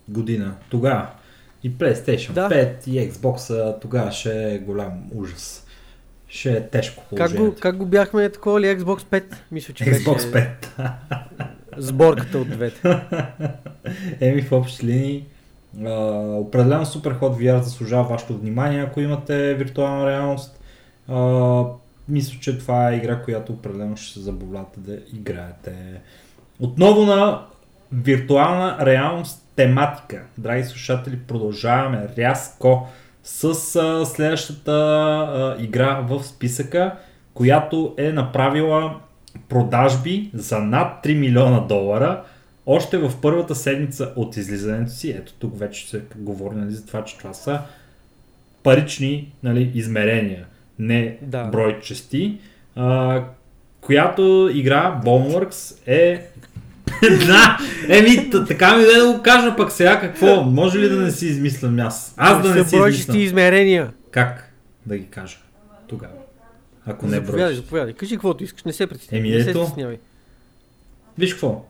година, 0.10 0.56
тогава 0.70 1.08
и 1.64 1.72
PlayStation 1.72 2.32
Да. 2.32 2.50
5 2.50 2.88
и 2.88 3.12
Xbox, 3.12 3.76
тогава 3.82 4.12
ще 4.12 4.54
е 4.54 4.60
голям 4.60 5.04
ужас. 5.16 5.65
Ще 6.36 6.52
е 6.52 6.68
тежко 6.68 7.04
Как 7.18 7.36
го, 7.38 7.56
как 7.60 7.78
го 7.78 7.86
бяхме 7.86 8.30
такова 8.30 8.62
ли 8.62 8.66
Xbox 8.66 9.02
5? 9.02 9.24
Мисля, 9.52 9.74
че 9.74 9.84
Xbox 9.84 10.32
беше 10.32 10.56
5. 10.78 10.92
сборката 11.78 12.38
от 12.38 12.50
двете. 12.50 12.98
Еми 14.22 14.42
в 14.42 14.52
общи 14.52 14.86
линии. 14.86 15.26
А, 15.86 15.92
определено 16.36 16.86
Superhot 16.86 17.20
VR 17.20 17.62
заслужава 17.62 18.04
вашето 18.04 18.38
внимание, 18.38 18.82
ако 18.82 19.00
имате 19.00 19.54
виртуална 19.54 20.12
реалност. 20.12 20.60
А, 21.08 21.64
мисля, 22.10 22.40
че 22.42 22.58
това 22.58 22.90
е 22.90 22.96
игра, 22.96 23.22
която 23.22 23.54
определено 23.54 23.98
ще 23.98 24.14
се 24.14 24.20
забавлявате 24.20 24.80
да 24.80 24.98
играете. 25.14 25.74
Отново 26.60 27.06
на 27.06 27.42
виртуална 27.92 28.78
реалност 28.86 29.46
тематика. 29.56 30.24
Драги 30.38 30.64
слушатели, 30.64 31.20
продължаваме 31.20 32.08
рязко 32.18 32.88
с 33.26 33.76
а, 33.76 34.06
следващата 34.06 34.72
а, 34.72 35.56
игра 35.64 36.00
в 36.00 36.24
списъка, 36.24 36.96
която 37.34 37.94
е 37.98 38.12
направила 38.12 38.96
продажби 39.50 40.30
за 40.34 40.60
над 40.60 41.06
3 41.06 41.20
милиона 41.20 41.60
долара 41.60 42.24
още 42.66 42.98
в 42.98 43.12
първата 43.22 43.56
седмица 43.56 44.14
от 44.16 44.38
излизането 44.38 44.92
си. 44.92 45.12
Ето 45.12 45.34
тук 45.34 45.60
вече 45.60 45.90
се 45.90 46.02
говори 46.16 46.56
нали, 46.56 46.72
за 46.72 46.86
това, 46.86 47.04
че 47.04 47.18
това 47.18 47.34
са 47.34 47.60
парични 48.64 49.34
нали, 49.44 49.72
измерения, 49.76 50.46
не 50.80 51.18
Да. 51.22 51.44
брой 51.44 51.80
части, 51.80 52.38
а, 52.76 53.24
която 53.82 54.50
игра 54.54 55.02
Boneworks 55.06 55.88
е 55.88 56.28
да, 57.28 57.58
еми, 57.88 58.30
така 58.48 58.78
ми 58.78 58.84
да 58.84 59.14
го 59.14 59.24
кажа 59.24 59.56
пък 59.56 59.72
сега 59.72 60.00
какво, 60.00 60.44
може 60.44 60.80
ли 60.80 60.90
да 60.90 60.96
не 60.96 61.12
си 61.12 61.28
измислям 61.28 61.80
аз? 61.80 62.14
Аз 62.18 62.44
да 62.44 62.56
не 62.56 62.64
си 62.64 62.76
измислям. 62.76 63.18
измерения. 63.18 63.92
Как 64.12 64.54
да 64.86 64.98
ги 64.98 65.06
кажа 65.06 65.38
тогава? 65.88 66.14
Ако 66.86 67.06
не 67.06 67.12
заповядай, 67.12 67.38
бройчести. 67.38 67.66
заповядай. 67.66 67.94
Кажи 67.94 68.16
каквото 68.16 68.44
искаш, 68.44 68.64
не 68.64 68.74
се 68.74 68.88
притеснявай. 68.88 69.32
Еми, 69.32 69.42
ето. 69.50 69.72
Виж 71.18 71.34
какво. 71.34 71.66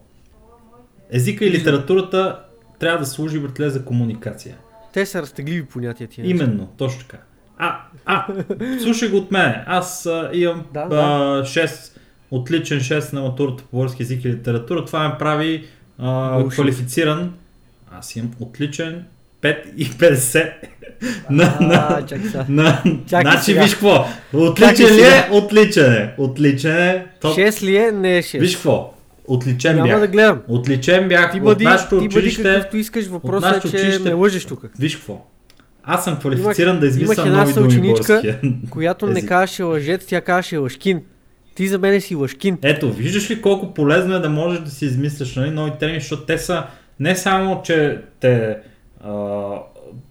Езика 1.11 1.45
и 1.45 1.51
литературата 1.51 2.39
трябва 2.79 2.99
да 2.99 3.05
служи, 3.05 3.39
братле, 3.39 3.69
за 3.69 3.85
комуникация. 3.85 4.57
Те 4.93 5.05
са 5.05 5.21
разтегливи 5.21 5.65
понятия 5.65 6.07
тия. 6.07 6.29
Именно, 6.29 6.67
точно 6.77 6.99
така. 7.01 7.17
А, 7.57 7.81
а, 8.05 8.27
слушай 8.83 9.09
го 9.09 9.17
от 9.17 9.31
мене. 9.31 9.63
Аз 9.67 10.05
а, 10.05 10.29
имам 10.33 10.65
Да, 10.73 10.79
а, 10.79 10.89
да. 10.89 11.43
6, 11.43 11.94
отличен 12.31 12.79
6 12.79 13.13
на 13.13 13.21
матурата 13.21 13.63
по 13.63 13.77
български 13.77 14.03
език 14.03 14.25
и 14.25 14.29
литература. 14.29 14.85
Това 14.85 15.07
ме 15.07 15.15
прави 15.19 15.63
а, 15.99 16.43
квалифициран. 16.49 17.33
Аз 17.91 18.15
имам 18.15 18.31
отличен 18.39 19.03
5 19.41 19.73
и 19.77 19.85
50 19.85 20.51
на, 21.29 21.57
на, 21.61 21.75
А, 22.35 22.45
на, 22.49 22.81
Чакай 23.09 23.21
значи 23.21 23.43
сега. 23.43 23.63
виж 23.63 23.71
какво, 23.73 24.05
отличен 24.33 24.95
ли 24.95 25.01
е? 25.01 25.29
Отличен 25.31 25.93
е. 25.93 26.13
Отличен 26.17 26.77
е. 26.77 27.05
То, 27.21 27.27
6 27.29 27.61
ли 27.63 27.75
е? 27.77 27.91
Не 27.91 28.17
е 28.17 28.21
6. 28.21 28.39
виж 28.39 28.55
какво, 28.55 28.93
отличен 29.25 29.75
Няма 29.75 29.87
бях. 29.87 29.99
да 29.99 30.07
гледам. 30.07 30.41
Отличен 30.47 31.07
бях 31.07 31.31
Ти 31.31 31.37
от 31.37 31.43
бъди, 31.43 31.63
нашето 31.63 31.89
ти 31.91 31.95
бъди 31.97 32.17
училище. 32.17 32.43
какъвто 32.43 32.77
искаш. 32.77 33.05
Въпросът 33.05 33.57
е, 33.57 33.61
че 33.61 33.67
училище- 33.67 33.99
ме 33.99 34.13
лъжеш 34.13 34.45
тук. 34.45 34.65
Виж 34.79 34.95
какво. 34.95 35.25
Аз 35.83 36.03
съм 36.03 36.17
квалифициран 36.17 36.79
да 36.79 36.85
имах 36.85 36.95
измислям 36.95 37.27
една 37.27 37.39
нови 37.39 37.53
думи 37.53 37.81
българския. 37.81 38.39
Която 38.69 39.07
не 39.07 39.25
казваше 39.25 39.63
лъжец, 39.63 40.05
тя 40.05 40.21
казваше 40.21 40.57
лъжкин. 40.57 41.01
Ти 41.55 41.67
за 41.67 41.79
мен 41.79 42.01
си 42.01 42.15
лъжкин. 42.15 42.57
Ето, 42.63 42.91
виждаш 42.91 43.31
ли 43.31 43.41
колко 43.41 43.73
полезно 43.73 44.15
е 44.15 44.19
да 44.19 44.29
можеш 44.29 44.59
да 44.59 44.69
си 44.69 44.85
измисляш 44.85 45.35
нали, 45.35 45.51
нови 45.51 45.71
термини, 45.79 45.99
защото 45.99 46.25
те 46.25 46.37
са 46.37 46.63
не 46.99 47.15
само, 47.15 47.61
че 47.63 48.01
те 48.19 48.57
а, 49.03 49.13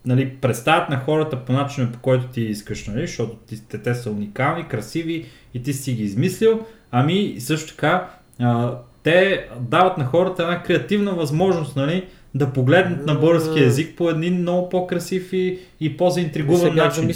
нали, 0.06 0.36
представят 0.40 0.88
на 0.88 0.96
хората 0.96 1.44
по 1.44 1.52
начина 1.52 1.92
по 1.92 1.98
който 1.98 2.26
ти 2.26 2.40
искаш, 2.40 2.86
нали, 2.86 3.06
защото 3.06 3.36
ти, 3.36 3.68
те, 3.68 3.78
те 3.78 3.94
са 3.94 4.10
уникални, 4.10 4.68
красиви 4.68 5.26
и 5.54 5.62
ти 5.62 5.72
си 5.72 5.92
ги 5.92 6.02
измислил, 6.02 6.60
ами 6.90 7.36
също 7.38 7.70
така 7.70 8.08
а, 8.40 8.74
те 9.02 9.48
дават 9.60 9.98
на 9.98 10.04
хората 10.04 10.42
една 10.42 10.62
креативна 10.62 11.12
възможност 11.12 11.76
нали, 11.76 12.04
да 12.34 12.52
погледнат 12.52 13.06
на 13.06 13.14
български 13.14 13.62
язик 13.62 13.96
по 13.96 14.10
един 14.10 14.40
много 14.40 14.68
по-красив 14.68 15.32
и, 15.32 15.58
и 15.80 15.96
по-заинтригуван 15.96 16.74
начин. 16.74 17.10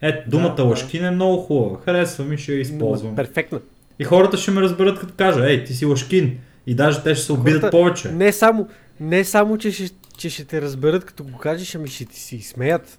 Ето, 0.00 0.30
думата 0.30 0.54
Да, 0.56 0.62
да. 0.62 0.64
лъжкин 0.64 1.04
е 1.04 1.10
много 1.10 1.36
хубава. 1.36 1.78
Харесва 1.84 2.24
ми, 2.24 2.38
ще 2.38 2.52
я 2.52 2.60
използвам. 2.60 3.16
Перфектна. 3.16 3.60
И 3.98 4.04
хората 4.04 4.36
ще 4.36 4.50
ме 4.50 4.60
разберат 4.60 4.98
като 4.98 5.14
кажа, 5.14 5.46
ей, 5.46 5.64
ти 5.64 5.74
си 5.74 5.84
лъжкин. 5.84 6.38
И 6.66 6.74
даже 6.74 7.02
те 7.02 7.14
ще 7.14 7.24
се 7.24 7.32
обидят 7.32 7.60
Хората- 7.60 7.70
повече. 7.70 8.08
Не 8.08 8.32
само, 8.32 8.68
не 9.00 9.24
само 9.24 9.58
че, 9.58 9.72
ще, 9.72 9.88
че 10.16 10.30
ще 10.30 10.44
те 10.44 10.60
разберат 10.60 11.04
като 11.04 11.24
го 11.24 11.38
кажеш, 11.38 11.74
ами 11.74 11.88
ще 11.88 12.04
ти 12.04 12.20
си 12.20 12.40
смеят. 12.40 12.98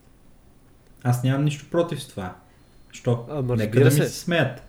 Аз 1.03 1.23
нямам 1.23 1.43
нищо 1.43 1.65
против 1.71 2.03
с 2.03 2.07
това. 2.07 2.33
Що? 2.91 3.25
Ама 3.31 3.55
Нека 3.55 3.79
да 3.79 3.85
ми 3.85 3.91
се. 3.91 4.03
се 4.03 4.19
смеят. 4.19 4.61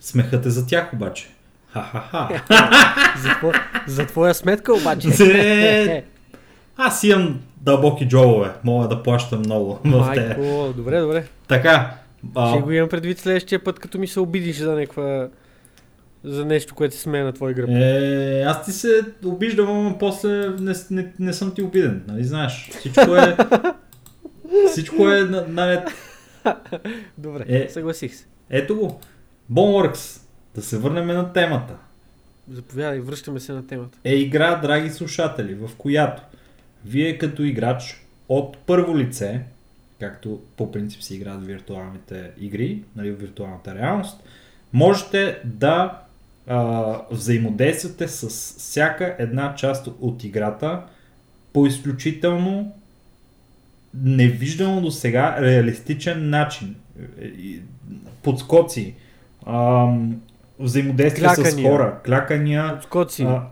Смехът 0.00 0.46
е 0.46 0.50
за 0.50 0.66
тях 0.66 0.92
обаче. 0.92 1.28
Ха-ха-ха. 1.72 2.42
За, 3.22 3.28
тво, 3.30 3.52
за 3.86 4.06
твоя 4.06 4.34
сметка 4.34 4.74
обаче. 4.74 5.08
Е, 5.20 6.04
Аз 6.76 7.04
имам 7.04 7.40
дълбоки 7.56 8.08
джобове. 8.08 8.50
Мога 8.64 8.88
да 8.88 9.02
плащам 9.02 9.38
много 9.38 9.78
в 9.84 10.12
те. 10.14 10.34
Добре, 10.76 11.00
добре. 11.00 11.26
Така. 11.48 11.94
А, 12.34 12.50
Ще 12.50 12.60
го 12.60 12.70
имам 12.72 12.88
предвид 12.88 13.18
следващия 13.18 13.64
път, 13.64 13.78
като 13.78 13.98
ми 13.98 14.06
се 14.06 14.20
обидиш 14.20 14.56
за 14.56 14.72
някаква... 14.72 15.28
За 16.24 16.44
нещо, 16.44 16.74
което 16.74 16.94
се 16.94 17.00
смее 17.00 17.22
на 17.22 17.32
твой 17.32 17.54
гръб. 17.54 17.68
Е, 17.70 18.42
аз 18.42 18.64
ти 18.64 18.72
се 18.72 18.88
обиждам, 19.24 19.68
ама 19.68 19.98
после 19.98 20.28
не, 20.50 20.74
не, 20.90 21.12
не 21.18 21.32
съм 21.32 21.54
ти 21.54 21.62
обиден, 21.62 22.02
нали 22.08 22.24
знаеш? 22.24 22.68
Всичко 22.70 23.16
е... 23.16 23.36
Всичко 24.68 25.08
е 25.08 25.20
на- 25.20 25.46
наред. 25.48 25.88
Добре, 27.18 27.44
Е. 27.48 27.68
съгласих 27.68 28.14
се. 28.14 28.26
Ето 28.50 28.76
го. 28.76 29.00
Boneworks. 29.52 30.20
Да 30.54 30.62
се 30.62 30.78
върнем 30.78 31.06
на 31.06 31.32
темата. 31.32 31.74
Заповядай, 32.50 33.00
връщаме 33.00 33.40
се 33.40 33.52
на 33.52 33.66
темата. 33.66 33.98
Е 34.04 34.14
игра, 34.14 34.54
драги 34.54 34.90
слушатели, 34.90 35.54
в 35.54 35.70
която 35.78 36.22
вие 36.84 37.18
като 37.18 37.42
играч 37.42 38.04
от 38.28 38.58
първо 38.58 38.98
лице, 38.98 39.40
както 40.00 40.40
по 40.56 40.72
принцип 40.72 41.02
се 41.02 41.14
играят 41.14 41.46
виртуалните 41.46 42.30
игри, 42.40 42.82
нали, 42.96 43.10
виртуалната 43.10 43.74
реалност, 43.74 44.22
можете 44.72 45.38
да 45.44 45.98
а, 46.46 46.94
взаимодействате 47.10 48.08
с 48.08 48.28
всяка 48.58 49.16
една 49.18 49.54
част 49.54 49.88
от 50.00 50.24
играта 50.24 50.82
по 51.52 51.66
изключително 51.66 52.72
невиждано 53.94 54.80
до 54.80 54.90
сега 54.90 55.36
реалистичен 55.40 56.30
начин. 56.30 56.76
Подскоци, 58.22 58.94
ам, 59.46 60.20
взаимодействие 60.58 61.28
с 61.28 61.34
Клякания. 61.34 61.70
хора, 61.70 62.00
клякания, 62.04 62.74
Отскоци. 62.78 63.22
а, 63.22 63.42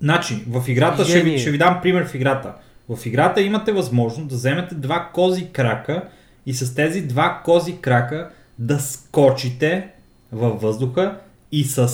значи, 0.00 0.44
в 0.48 0.68
играта 0.68 1.04
ще 1.04 1.22
ви, 1.22 1.38
ще 1.38 1.50
ви 1.50 1.58
дам 1.58 1.78
пример 1.82 2.06
в 2.06 2.14
играта. 2.14 2.54
В 2.88 3.06
играта 3.06 3.40
имате 3.40 3.72
възможност 3.72 4.28
да 4.28 4.34
вземете 4.34 4.74
два 4.74 5.10
кози 5.14 5.48
крака 5.52 6.02
и 6.46 6.54
с 6.54 6.74
тези 6.74 7.02
два 7.02 7.40
кози 7.44 7.76
крака 7.80 8.30
да 8.58 8.78
скочите 8.80 9.88
във 10.32 10.60
въздуха 10.62 11.16
и 11.52 11.64
с 11.64 11.92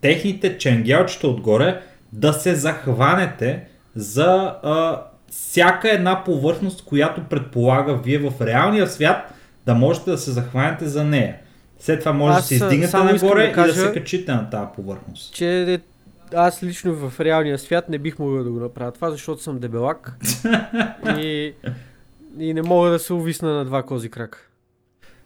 техните 0.00 0.58
ченгелчета 0.58 1.28
отгоре 1.28 1.80
да 2.12 2.32
се 2.32 2.54
захванете 2.54 3.64
за 3.94 4.54
а, 4.62 5.02
всяка 5.30 5.90
една 5.90 6.24
повърхност, 6.24 6.84
която 6.84 7.24
предполага 7.24 7.96
вие 7.96 8.18
в 8.18 8.32
реалния 8.40 8.86
свят 8.86 9.34
да 9.66 9.74
можете 9.74 10.10
да 10.10 10.18
се 10.18 10.30
захванете 10.30 10.88
за 10.88 11.04
нея. 11.04 11.36
След 11.78 12.00
това 12.00 12.12
може 12.12 12.34
Аз, 12.34 12.42
да 12.42 12.46
се 12.46 12.54
издигнете 12.54 12.96
нагоре 12.96 13.42
да 13.42 13.50
и 13.50 13.52
кажа- 13.52 13.74
да 13.74 13.80
се 13.80 13.92
качите 13.92 14.32
на 14.32 14.50
тази 14.50 14.66
повърхност. 14.76 15.34
че 15.34 15.80
аз 16.34 16.62
лично 16.62 16.94
в 16.94 17.20
реалния 17.20 17.58
свят 17.58 17.88
не 17.88 17.98
бих 17.98 18.18
могъл 18.18 18.44
да 18.44 18.50
го 18.50 18.60
направя 18.60 18.92
това, 18.92 19.10
защото 19.10 19.42
съм 19.42 19.58
дебелак 19.58 20.18
и, 21.18 21.52
и 22.38 22.54
не 22.54 22.62
мога 22.62 22.90
да 22.90 22.98
се 22.98 23.12
увисна 23.12 23.54
на 23.54 23.64
два 23.64 23.82
кози 23.82 24.10
крака. 24.10 24.48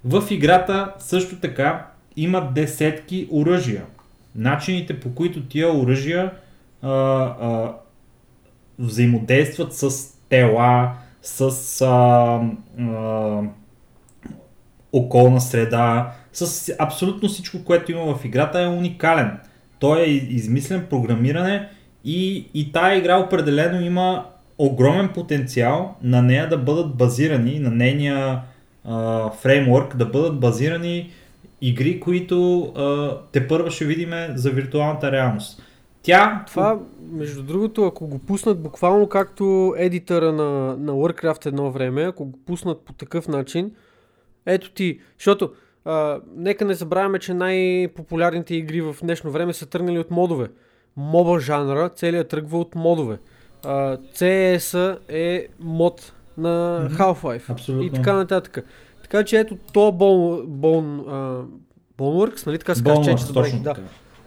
В 0.04 0.24
играта 0.30 0.94
също 0.98 1.40
така 1.40 1.86
има 2.16 2.52
десетки 2.54 3.28
оръжия. 3.30 3.84
Начините 4.34 5.00
по 5.00 5.14
които 5.14 5.42
тия 5.42 5.76
оръжия 5.78 6.32
а, 6.82 6.90
а, 6.90 7.74
взаимодействат 8.78 9.74
с 9.74 9.90
тела, 10.28 10.92
с 11.22 11.80
а, 11.80 12.40
а, 12.82 13.42
околна 14.92 15.40
среда, 15.40 16.12
с 16.32 16.72
абсолютно 16.78 17.28
всичко, 17.28 17.64
което 17.64 17.92
има 17.92 18.16
в 18.16 18.24
играта 18.24 18.60
е 18.60 18.66
уникален. 18.66 19.38
Той 19.78 20.00
е 20.00 20.10
измислен, 20.10 20.86
програмиране 20.90 21.68
и, 22.04 22.46
и 22.54 22.72
тая 22.72 22.98
игра 22.98 23.18
определено 23.18 23.80
има 23.80 24.24
огромен 24.58 25.08
потенциал 25.14 25.94
на 26.02 26.22
нея 26.22 26.48
да 26.48 26.58
бъдат 26.58 26.96
базирани, 26.96 27.58
на 27.58 27.70
нейния 27.70 28.42
фреймворк, 29.42 29.96
да 29.96 30.06
бъдат 30.06 30.40
базирани 30.40 31.10
игри, 31.60 32.00
които 32.00 32.62
а, 32.62 33.16
те 33.32 33.48
първа 33.48 33.70
ще 33.70 33.84
видим 33.84 34.10
за 34.34 34.50
виртуалната 34.50 35.12
реалност. 35.12 35.62
Тя, 36.02 36.44
Това, 36.46 36.78
между 37.12 37.42
другото, 37.42 37.84
ако 37.84 38.06
го 38.06 38.18
пуснат 38.18 38.62
буквално 38.62 39.08
както 39.08 39.74
едитъра 39.78 40.32
на, 40.32 40.76
на 40.76 40.92
Warcraft 40.92 41.46
едно 41.46 41.70
време, 41.70 42.02
ако 42.02 42.24
го 42.24 42.38
пуснат 42.46 42.84
по 42.84 42.92
такъв 42.92 43.28
начин, 43.28 43.70
ето 44.46 44.70
ти, 44.70 45.00
защото 45.18 45.52
а, 45.86 46.20
нека 46.36 46.64
не 46.64 46.74
забравяме, 46.74 47.18
че 47.18 47.34
най-популярните 47.34 48.54
игри 48.54 48.80
в 48.80 48.96
днешно 49.02 49.30
време 49.30 49.52
са 49.52 49.66
тръгнали 49.66 49.98
от 49.98 50.10
модове. 50.10 50.48
Моба 50.96 51.40
жанра, 51.40 51.88
целият 51.88 52.28
тръгва 52.28 52.58
от 52.58 52.74
модове. 52.74 53.18
А, 53.64 53.96
CS 53.96 54.98
е 55.08 55.46
мод 55.60 56.12
на. 56.38 56.88
Half-Life 56.92 57.50
Абсолютно. 57.50 57.86
и 57.86 57.90
така 57.90 58.12
нататък. 58.12 58.58
Така 59.02 59.24
че 59.24 59.38
ето 59.38 59.58
то 59.72 59.80
Bone, 59.92 60.46
Bone, 60.46 61.04
а, 61.08 61.44
Boneworks, 61.98 62.46
нали 62.46 62.58
така 62.58 62.74
се 62.74 62.82
казва, 62.82 63.04
че 63.04 63.10
Boneworks, 63.10 63.26
забравих, 63.26 63.62
да. 63.62 63.74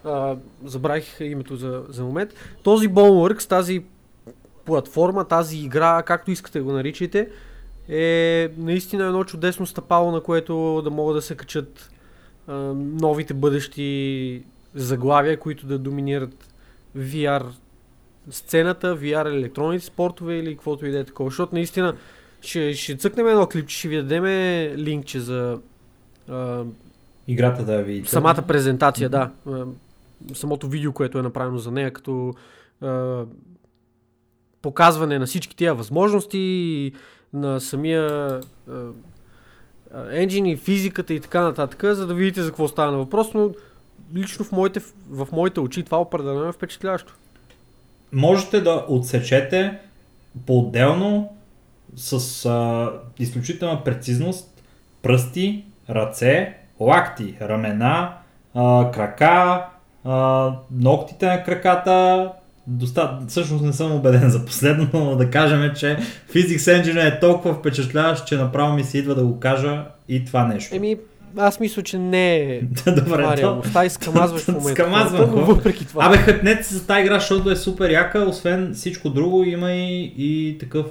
А, 0.04 0.36
забравих 0.64 1.20
името 1.20 1.56
за, 1.56 1.82
за 1.88 2.04
момент. 2.04 2.34
Този 2.62 2.88
Boneworks, 2.88 3.48
тази 3.48 3.84
платформа, 4.64 5.24
тази 5.24 5.58
игра, 5.58 6.02
както 6.02 6.30
искате 6.30 6.60
го 6.60 6.72
наричайте, 6.72 7.28
е 7.90 8.48
наистина 8.58 9.04
едно 9.04 9.24
чудесно 9.24 9.66
стъпало, 9.66 10.12
на 10.12 10.20
което 10.20 10.82
да 10.84 10.90
могат 10.90 11.16
да 11.16 11.22
се 11.22 11.36
качат 11.36 11.90
а, 12.46 12.54
новите 12.74 13.34
бъдещи 13.34 14.42
заглавия, 14.74 15.40
които 15.40 15.66
да 15.66 15.78
доминират 15.78 16.48
VR 16.96 17.44
сцената, 18.30 18.96
VR 18.96 19.26
електронните 19.26 19.84
спортове 19.84 20.36
или 20.36 20.54
каквото 20.54 20.86
и 20.86 20.90
да 20.90 20.98
е 20.98 21.04
такова. 21.04 21.30
Защото 21.30 21.54
наистина 21.54 21.96
ще, 22.40 22.74
ще 22.74 22.96
цъкнем 22.96 23.28
едно 23.28 23.46
клипче, 23.46 23.78
ще 23.78 23.88
ви 23.88 23.96
дадем 23.96 24.24
линкче 24.76 25.20
за 25.20 25.58
а, 26.28 26.64
Играта 27.28 27.64
да 27.64 27.82
видите. 27.82 28.10
Самата 28.10 28.44
презентация, 28.48 29.08
да. 29.08 29.30
А, 29.46 29.64
Самото 30.34 30.68
видео, 30.68 30.92
което 30.92 31.18
е 31.18 31.22
направено 31.22 31.58
за 31.58 31.70
нея, 31.70 31.92
като 31.92 32.34
а, 32.80 33.22
показване 34.62 35.18
на 35.18 35.26
всички 35.26 35.56
тия 35.56 35.74
възможности, 35.74 36.38
и 36.38 36.92
на 37.32 37.60
самия 37.60 38.40
енджин 40.10 40.46
и 40.46 40.56
физиката 40.56 41.14
и 41.14 41.20
така 41.20 41.40
нататък, 41.40 41.94
за 41.94 42.06
да 42.06 42.14
видите 42.14 42.42
за 42.42 42.50
какво 42.50 42.68
става 42.68 42.92
на 42.92 42.98
въпрос, 42.98 43.34
но 43.34 43.50
лично 44.14 44.44
в 44.44 44.52
моите, 44.52 44.80
в 45.10 45.28
моите 45.32 45.60
очи 45.60 45.82
това 45.82 46.00
определено 46.00 46.48
е 46.48 46.52
впечатляващо. 46.52 47.14
можете 48.12 48.60
да 48.60 48.84
отсечете 48.88 49.78
по-отделно 50.46 51.36
с 51.96 52.44
а, 52.46 52.92
изключителна 53.18 53.84
прецизност 53.84 54.62
пръсти, 55.02 55.64
ръце, 55.90 56.56
лакти, 56.80 57.36
ramена, 57.40 58.14
а, 58.54 58.90
крака, 58.90 59.66
а, 60.04 60.52
ногтите 60.70 61.26
на 61.26 61.44
краката. 61.44 62.32
Доста... 62.70 63.18
Всъщност 63.28 63.64
не 63.64 63.72
съм 63.72 63.92
убеден 63.92 64.30
за 64.30 64.44
последно, 64.44 64.88
но 64.94 65.16
да 65.16 65.30
кажем, 65.30 65.70
че 65.76 65.98
Physics 66.34 66.82
Engine 66.82 67.16
е 67.16 67.20
толкова 67.20 67.54
впечатляващ, 67.54 68.26
че 68.26 68.36
направо 68.36 68.74
ми 68.74 68.84
се 68.84 68.98
идва 68.98 69.14
да 69.14 69.24
го 69.24 69.40
кажа 69.40 69.84
и 70.08 70.24
това 70.24 70.46
нещо. 70.46 70.76
Еми, 70.76 70.96
аз 71.36 71.60
мисля, 71.60 71.82
че 71.82 71.98
не 71.98 72.36
е 72.36 72.60
Добре, 72.86 73.40
то- 73.40 73.82
и 73.86 73.90
скамазваш 73.90 74.42
в 74.42 74.48
момента. 74.48 74.70
Скамазвам 74.70 75.30
но 75.34 75.44
въпреки 75.44 75.86
това. 75.86 76.06
Абе, 76.06 76.16
хъпнете 76.16 76.62
се 76.62 76.74
за 76.74 76.86
тази 76.86 77.00
игра, 77.00 77.14
защото 77.14 77.50
е 77.50 77.56
супер 77.56 77.90
яка, 77.90 78.18
освен 78.18 78.72
всичко 78.74 79.10
друго, 79.10 79.44
има 79.44 79.72
и, 79.72 80.14
и 80.18 80.58
такъв 80.58 80.86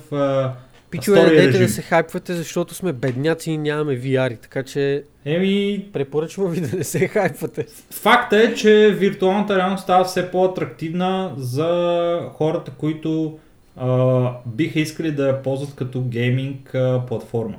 Пичове, 0.92 1.36
дайте 1.36 1.60
да 1.60 1.70
се 1.70 1.82
хайпвате, 1.82 2.34
защото 2.34 2.74
сме 2.74 2.94
бедняци 2.94 3.52
и 3.52 3.58
нямаме 3.58 4.02
VR, 4.02 4.42
така 4.42 4.64
че 4.64 5.04
Еми, 5.30 5.86
препоръчвам 5.94 6.52
ви 6.52 6.62
да 6.62 6.78
не 6.78 6.84
се 6.84 7.08
хайпвате. 7.08 7.66
Факта 7.92 8.38
е, 8.38 8.54
че 8.54 8.96
виртуалната 9.00 9.58
реалност 9.58 9.84
става 9.84 10.04
все 10.04 10.32
по-атрактивна 10.32 11.34
за 11.38 12.20
хората, 12.34 12.72
които 12.72 13.40
а, 13.78 14.32
биха 14.46 14.80
искали 14.80 15.12
да 15.12 15.28
я 15.28 15.44
ползват 15.44 15.76
като 15.76 16.02
гейминг 16.02 16.76
а, 16.76 17.02
платформа. 17.08 17.58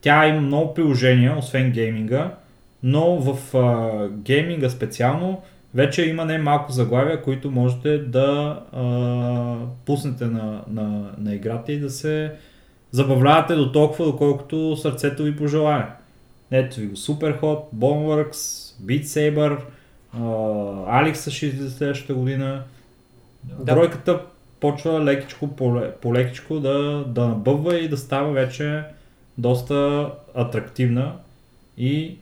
Тя 0.00 0.26
има 0.26 0.40
много 0.40 0.74
приложения, 0.74 1.38
освен 1.38 1.70
гейминга, 1.72 2.34
но 2.82 3.16
в 3.16 3.56
а, 3.56 4.08
гейминга 4.08 4.70
специално 4.70 5.42
вече 5.74 6.08
има 6.08 6.24
не 6.24 6.38
малко 6.38 6.72
заглавия, 6.72 7.22
които 7.22 7.50
можете 7.50 7.98
да 7.98 8.60
а, 8.72 9.56
пуснете 9.86 10.24
на, 10.24 10.62
на, 10.70 11.10
на 11.18 11.34
играта 11.34 11.72
и 11.72 11.80
да 11.80 11.90
се 11.90 12.32
забавлявате 12.90 13.54
до 13.54 13.72
толкова, 13.72 14.04
доколкото 14.04 14.76
сърцето 14.76 15.22
ви 15.22 15.36
пожелае. 15.36 15.86
Ето 16.50 16.80
ви 16.80 16.86
го 16.86 16.96
Superhot, 16.96 17.62
Boneworks, 17.74 18.74
Beat 18.82 19.04
Saber, 19.04 19.58
Alex 20.86 21.30
ще 21.30 21.46
излезе 21.46 21.76
следващата 21.76 22.14
година. 22.14 22.62
Да. 23.44 23.74
Бройката 23.74 24.20
почва 24.60 25.04
лекичко 25.04 25.56
по, 25.56 25.82
по 26.02 26.14
лекичко 26.14 26.60
да, 26.60 27.04
да 27.08 27.28
набъбва 27.28 27.78
и 27.78 27.88
да 27.88 27.96
става 27.96 28.32
вече 28.32 28.84
доста 29.38 30.10
атрактивна 30.34 31.12
и 31.78 32.16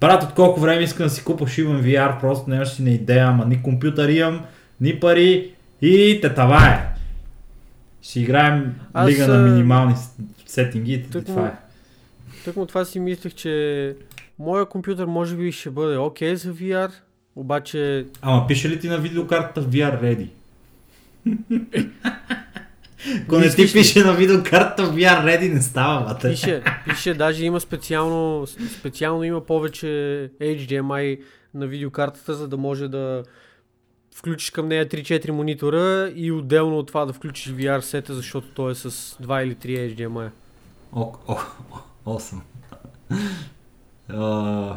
брат 0.00 0.22
от 0.22 0.34
колко 0.34 0.60
време 0.60 0.82
искам 0.82 1.06
да 1.06 1.10
си 1.10 1.24
купа 1.24 1.46
шибан 1.46 1.82
VR, 1.82 2.20
просто 2.20 2.50
нямаш 2.50 2.68
си 2.68 2.82
на 2.82 2.90
идея, 2.90 3.26
ама 3.26 3.44
ни 3.44 3.62
компютър 3.62 4.08
имам, 4.08 4.44
ни 4.80 5.00
пари 5.00 5.50
и 5.82 6.18
те 6.22 6.34
това 6.34 6.68
е. 6.68 6.88
Ще 8.02 8.20
играем 8.20 8.74
Аз, 8.92 9.08
лига 9.08 9.28
на 9.28 9.38
минимални 9.38 9.94
сетинги 10.46 10.92
и 10.92 11.02
това 11.10 11.46
е. 11.46 11.61
Тъкмо 12.44 12.66
това 12.66 12.84
си 12.84 13.00
мислех, 13.00 13.34
че 13.34 13.96
моя 14.38 14.66
компютър 14.66 15.06
може 15.06 15.36
би 15.36 15.52
ще 15.52 15.70
бъде 15.70 15.96
окей 15.96 16.36
за 16.36 16.54
VR, 16.54 16.90
обаче 17.36 18.06
Ама 18.22 18.46
пише 18.46 18.68
ли 18.68 18.80
ти 18.80 18.88
на 18.88 18.98
видеокартата 18.98 19.62
VR 19.62 20.02
Ready? 20.02 20.28
Ако 23.22 23.38
не 23.38 23.50
ти 23.50 23.72
пише 23.72 24.04
на 24.04 24.12
видеокартата 24.12 24.82
VR 24.82 25.24
Ready, 25.24 25.52
не 25.52 25.62
става, 25.62 26.04
бате. 26.04 26.30
пише, 26.30 26.62
пише, 26.84 27.14
даже 27.14 27.44
има 27.44 27.60
специално, 27.60 28.46
специално 28.78 29.24
има 29.24 29.40
повече 29.40 29.86
HDMI 30.40 31.20
на 31.54 31.66
видеокартата, 31.66 32.34
за 32.34 32.48
да 32.48 32.56
може 32.56 32.88
да 32.88 33.22
включиш 34.14 34.50
към 34.50 34.68
нея 34.68 34.86
3-4 34.86 35.30
монитора 35.30 36.12
и 36.16 36.32
отделно 36.32 36.78
от 36.78 36.86
това 36.86 37.04
да 37.04 37.12
включиш 37.12 37.52
VR 37.52 37.80
сета, 37.80 38.14
защото 38.14 38.46
той 38.54 38.72
е 38.72 38.74
с 38.74 38.90
2 38.90 39.42
или 39.44 39.54
3 39.54 39.94
HDMI. 39.96 40.30
О, 40.92 41.12
о, 41.28 41.36
о, 41.72 41.78
8. 42.06 42.40
А, 44.08 44.16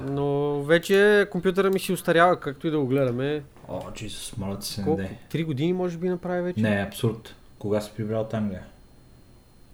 Но 0.09 0.61
вече 0.63 1.27
компютъра 1.31 1.69
ми 1.69 1.79
си 1.79 1.93
устарява, 1.93 2.39
както 2.39 2.67
и 2.67 2.71
да 2.71 2.79
го 2.79 2.87
гледаме. 2.87 3.43
О, 3.67 3.91
Джисус, 3.93 4.37
моля 4.37 4.59
ти 4.59 4.67
се 4.67 4.83
Колко? 4.83 5.01
3 5.31 5.45
години 5.45 5.73
може 5.73 5.97
би 5.97 6.09
направи 6.09 6.41
вече? 6.41 6.61
Не, 6.61 6.85
абсурд. 6.87 7.35
Кога 7.59 7.81
си 7.81 7.91
прибрал 7.97 8.27
там, 8.27 8.49
бе? 8.49 8.59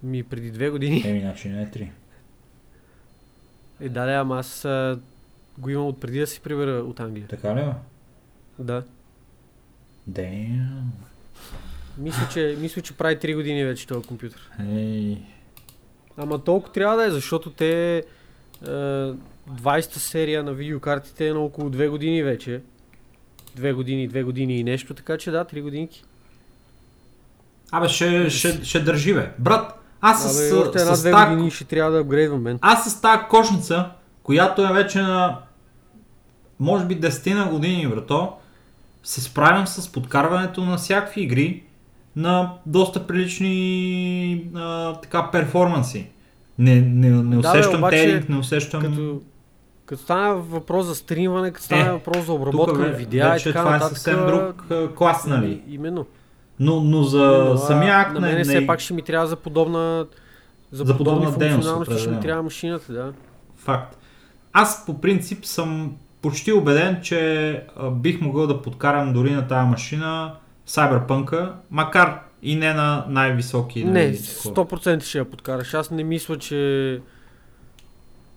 Ми 0.02 0.22
преди 0.22 0.52
2 0.52 0.70
години. 0.70 1.02
Еми, 1.06 1.20
значи 1.20 1.48
не 1.48 1.62
е 1.62 1.66
3. 1.66 1.88
Е, 3.80 3.88
да, 3.88 4.06
да, 4.06 4.12
ама 4.12 4.38
аз 4.38 4.64
а, 4.64 4.98
го 5.58 5.70
имам 5.70 5.86
от 5.86 6.00
преди 6.00 6.18
да 6.20 6.26
си 6.26 6.40
прибера 6.40 6.70
от 6.70 7.00
Англия. 7.00 7.26
Така 7.28 7.50
ли, 7.56 7.60
бе? 7.60 7.72
Да. 8.58 8.82
Damn. 10.10 10.82
Мисля, 11.98 12.28
че, 12.32 12.56
мисля, 12.60 12.82
че 12.82 12.96
прави 12.96 13.16
3 13.16 13.34
години 13.34 13.64
вече 13.64 13.86
този 13.86 14.06
компютър. 14.08 14.50
Ей. 14.70 15.18
Ама 16.16 16.38
толкова 16.38 16.72
трябва 16.72 16.96
да 16.96 17.06
е, 17.06 17.10
защото 17.10 17.50
те 17.50 17.96
е, 17.96 18.02
20-та 19.52 20.00
серия 20.00 20.42
на 20.42 20.52
видеокартите 20.52 21.28
е 21.28 21.32
на 21.32 21.40
около 21.40 21.70
2 21.70 21.88
години 21.88 22.22
вече. 22.22 22.60
2 23.58 23.74
години, 23.74 24.10
2 24.10 24.24
години 24.24 24.56
и 24.56 24.64
нещо, 24.64 24.94
така 24.94 25.18
че 25.18 25.30
да, 25.30 25.44
3 25.44 25.62
годинки. 25.62 26.04
Абе, 27.70 27.88
ще, 27.88 28.30
ще, 28.30 28.64
ще 28.64 28.80
държи, 28.80 29.14
бе. 29.14 29.30
Брат, 29.38 29.72
аз 30.00 30.34
с, 30.34 30.50
Абе, 30.52 30.60
още 30.60 30.78
една 30.78 30.94
с, 30.96 31.02
2 31.02 31.10
тая- 31.12 31.30
години 31.30 31.50
ще 31.50 31.64
трябва 31.64 31.92
да 31.92 32.00
апгрейдвам 32.00 32.42
мен. 32.42 32.58
аз 32.62 32.92
с 32.92 33.00
тази 33.00 33.22
кошница, 33.30 33.90
която 34.22 34.64
е 34.64 34.72
вече 34.72 34.98
на 34.98 35.38
може 36.60 36.84
би 36.84 37.00
10 37.00 37.34
на 37.34 37.46
години, 37.46 37.88
брато, 37.88 38.32
се 39.02 39.20
справям 39.20 39.66
с 39.66 39.92
подкарването 39.92 40.64
на 40.64 40.76
всякакви 40.76 41.22
игри 41.22 41.62
на 42.16 42.54
доста 42.66 43.06
прилични 43.06 44.50
а, 44.54 44.94
така 44.94 45.30
перформанси. 45.30 46.08
Не, 46.58 46.80
не, 46.80 47.10
не 47.10 47.36
Да, 47.36 47.52
бе, 47.52 47.58
усещам 47.58 47.80
обаче, 47.80 47.96
телинг, 47.96 48.28
не 48.28 48.36
усещам... 48.36 48.82
Като, 48.82 49.20
като 49.86 50.02
стане 50.02 50.34
въпрос 50.34 50.86
за 50.86 50.94
стримване, 50.94 51.50
като 51.50 51.64
стане 51.64 51.82
Е, 51.82 51.92
въпрос 51.92 52.26
за 52.26 52.32
обработка 52.32 52.78
на 52.78 52.88
видеа 52.88 53.36
и 53.36 53.42
така 53.42 53.58
това 53.58 53.70
е 53.70 53.72
нататък. 53.72 53.98
съвсем 53.98 54.26
друг 54.26 54.64
клас, 54.96 55.26
нали? 55.26 55.62
Именно. 55.68 56.06
Но, 56.60 56.80
но 56.80 57.02
за 57.02 57.50
а 57.54 57.58
самия 57.58 57.94
акт 57.94 58.14
на 58.14 58.20
не, 58.20 58.26
мене 58.26 58.38
не, 58.38 58.44
все 58.44 58.66
пак 58.66 58.80
ще 58.80 58.94
ми 58.94 59.02
трябва 59.02 59.26
за 59.26 59.36
подобна 59.36 60.06
за, 60.72 60.84
За 60.84 60.96
подобни 60.96 61.26
подобна 61.26 61.48
дейност, 61.48 61.98
ще 61.98 62.10
ми 62.10 62.20
трябва 62.20 62.42
машината, 62.42 62.92
да. 62.92 63.12
Факт. 63.56 63.98
Аз 64.52 64.86
по 64.86 65.00
принцип 65.00 65.44
съм 65.44 65.92
почти 66.22 66.52
убеден, 66.52 67.00
че 67.02 67.50
а, 67.76 67.90
бих 67.90 68.20
могъл 68.20 68.46
да 68.46 68.62
подкарам 68.62 69.12
дори 69.12 69.32
на 69.32 69.48
тази 69.48 69.68
машина 69.68 70.34
Cyberpunk, 70.72 71.52
макар 71.70 72.20
и 72.42 72.56
не 72.56 72.74
на 72.74 73.06
най-високи. 73.08 73.84
Не, 73.84 74.06
нали, 74.06 74.18
такова. 74.22 74.66
100% 74.66 75.02
ще 75.02 75.18
я 75.18 75.24
подкараш. 75.24 75.74
Аз 75.74 75.90
не 75.90 76.04
мисля, 76.04 76.38
че 76.38 77.00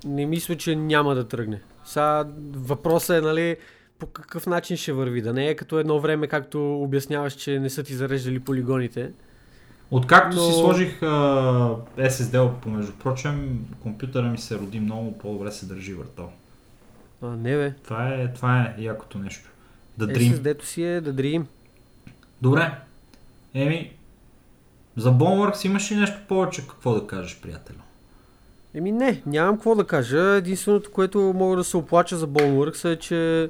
не 0.06 0.26
мисля, 0.26 0.56
че 0.58 0.76
няма 0.76 1.16
да 1.16 1.28
тръгне. 1.28 1.62
Сега 1.86 2.26
въпросът 2.54 3.18
е, 3.18 3.22
нали, 3.22 3.58
по 4.00 4.06
какъв 4.06 4.48
начин 4.48 4.78
ще 4.78 4.94
върви. 4.94 5.22
Да 5.22 5.34
не 5.34 5.48
е 5.48 5.56
като 5.56 5.80
едно 5.80 6.00
време, 6.00 6.28
както 6.28 6.82
обясняваш, 6.82 7.34
че 7.34 7.60
не 7.60 7.70
са 7.70 7.84
ти 7.84 7.94
зареждали 7.94 8.40
полигоните. 8.40 9.12
Откакто 9.92 10.36
Но- 10.36 10.42
си 10.42 10.54
сложих 10.54 11.04
а, 11.04 11.06
SSD, 11.98 12.54
помежду 12.62 12.92
прочим, 13.00 13.66
компютъра 13.82 14.28
ми 14.28 14.38
се 14.38 14.56
роди 14.56 14.80
много 14.80 15.18
по-добре 15.18 15.52
се 15.52 15.66
държи 15.66 15.94
въртал. 15.94 16.32
А, 17.22 17.28
не 17.28 17.56
бе. 17.56 17.74
Това 17.84 18.10
е, 18.10 18.34
това 18.34 18.62
е 18.62 18.76
якото 18.82 19.18
нещо. 19.18 19.50
Да 19.98 20.08
Dream. 20.08 20.34
SSD-то 20.34 20.66
си 20.66 20.84
е 20.84 21.02
да 21.02 21.14
Dream. 21.14 21.46
Добре. 22.42 22.78
Еми, 23.54 23.92
за 24.98 25.14
Boneworks 25.14 25.66
имаш 25.66 25.92
ли 25.92 25.96
нещо 25.96 26.20
повече 26.28 26.68
какво 26.68 26.94
да 26.94 27.08
кажеш, 27.08 27.40
приятелю? 27.42 27.78
Еми 28.74 28.92
не, 28.92 29.22
нямам 29.26 29.56
какво 29.56 29.76
да 29.76 29.88
кажа. 29.88 30.20
Единственото, 30.20 30.92
което 30.92 31.34
мога 31.36 31.56
да 31.56 31.64
се 31.64 31.78
оплача 31.78 32.18
за 32.18 32.28
Boneworks 32.28 32.94
е, 32.94 33.00
че 33.00 33.50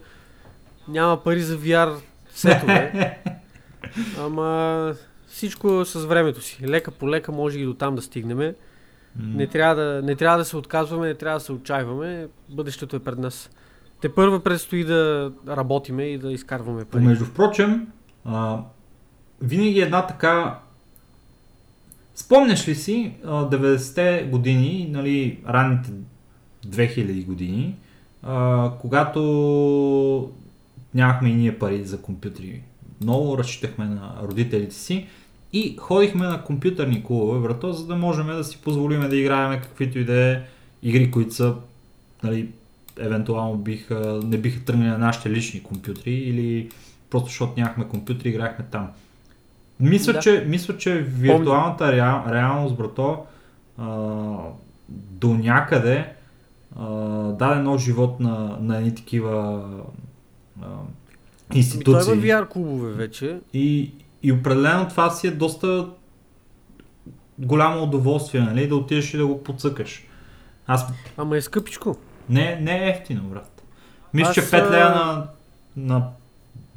няма 0.88 1.24
пари 1.24 1.42
за 1.42 1.58
VR 1.58 1.96
сетове. 2.30 3.20
Ама 4.20 4.94
всичко 5.28 5.86
с 5.86 6.06
времето 6.06 6.42
си. 6.42 6.68
Лека 6.68 6.92
по 6.92 7.10
лека 7.10 7.32
може 7.32 7.60
и 7.60 7.66
до 7.66 7.74
там 7.74 7.96
да 7.96 8.02
стигнем. 8.02 8.54
Не 9.20 9.48
трябва 9.48 9.76
да, 9.76 10.02
не 10.04 10.16
трябва 10.16 10.38
да 10.38 10.46
се 10.46 10.58
отказваме, 10.58 11.08
не 11.08 11.16
трябва 11.16 11.40
да 11.40 11.46
се 11.46 11.52
отчаиваме. 11.52 12.28
Бъдещето 12.50 12.96
е 12.96 13.00
пред 13.00 13.18
нас. 13.18 13.50
Те 14.02 14.14
първо 14.14 14.40
предстои 14.40 14.84
да 14.84 15.32
работиме 15.48 16.04
и 16.04 16.18
да 16.18 16.32
изкарваме 16.32 16.86
пари. 16.86 17.04
Между 17.04 17.26
впрочем, 17.26 17.88
а, 18.26 18.60
винаги 19.42 19.80
една 19.80 20.08
така... 20.08 20.60
Спомняш 22.16 22.68
ли 22.68 22.76
си 22.76 23.12
а, 23.26 23.50
90-те 23.50 24.28
години, 24.32 24.88
нали, 24.92 25.40
ранните 25.48 25.92
2000 26.68 27.26
години, 27.26 27.76
когато 28.82 30.32
нямахме 30.94 31.30
и 31.30 31.36
ние 31.36 31.60
пари 31.60 31.86
за 31.86 32.02
компютри. 32.02 32.62
Много 33.02 33.38
разчитахме 33.38 33.86
на 33.86 34.16
родителите 34.24 34.76
си 34.76 35.08
и 35.54 35.76
ходихме 35.80 36.28
на 36.28 36.44
компютърни 36.44 37.04
клубове, 37.04 37.40
брато, 37.40 37.74
за 37.74 37.88
да 37.88 37.96
можем 37.96 38.28
да 38.28 38.44
си 38.44 38.62
позволим 38.64 39.10
да 39.10 39.16
играем 39.16 39.62
каквито 39.62 40.00
и 40.00 40.06
да 40.06 40.32
е 40.32 40.42
игри, 40.84 41.12
които 41.12 41.34
са 41.34 41.56
нали, 42.24 42.50
евентуално 43.00 43.58
биха, 43.58 44.20
не 44.24 44.38
биха 44.38 44.66
тръгнали 44.66 44.90
на 44.90 44.98
нашите 44.98 45.30
лични 45.30 45.64
компютри 45.64 46.12
или 46.12 46.70
просто 47.10 47.28
защото 47.28 47.54
нямахме 47.58 47.88
компютри, 47.88 48.30
играхме 48.30 48.66
там. 48.72 48.92
Мисля, 49.80 50.14
Да. 50.14 50.20
че, 50.20 50.46
мисля, 50.48 50.78
че 50.78 50.94
виртуалната 50.94 51.92
реал, 51.92 52.24
реалност, 52.30 52.76
брато, 52.76 53.26
а, 53.78 53.88
до 54.90 55.34
някъде 55.34 56.14
а, 56.80 56.86
даде 57.32 57.62
нов 57.62 57.82
живот 57.82 58.20
на, 58.20 58.58
на 58.62 58.78
едни 58.78 58.96
такива 58.96 59.64
а, 60.62 60.66
Ми, 60.66 60.68
той 61.50 61.58
институции. 61.58 62.14
има 62.14 62.22
VR 62.22 62.48
клубове 62.50 62.92
вече. 62.92 63.40
И, 63.54 63.92
и 64.24 64.32
определено 64.32 64.88
това 64.88 65.10
си 65.10 65.28
е 65.28 65.32
доста 65.32 65.88
голямо 67.40 67.84
удоволствие, 67.84 68.42
нали, 68.42 68.68
да 68.68 68.76
отидеш 68.76 69.14
и 69.14 69.18
да 69.18 69.28
го 69.28 69.44
подсъкаш. 69.44 70.04
Аз 70.68 70.86
Ама 71.18 71.38
е 71.38 71.42
скъпичко. 71.42 71.98
не, 72.30 72.60
не 72.62 72.86
е 72.86 72.90
ефтино, 72.90 73.22
брат. 73.24 73.64
Мисля, 74.14 74.34
че 74.34 74.40
Аз, 74.40 74.52
5 74.52 74.72
лева 74.72 74.92
а, 74.96 75.28
на, 75.76 75.96
на 75.96 76.08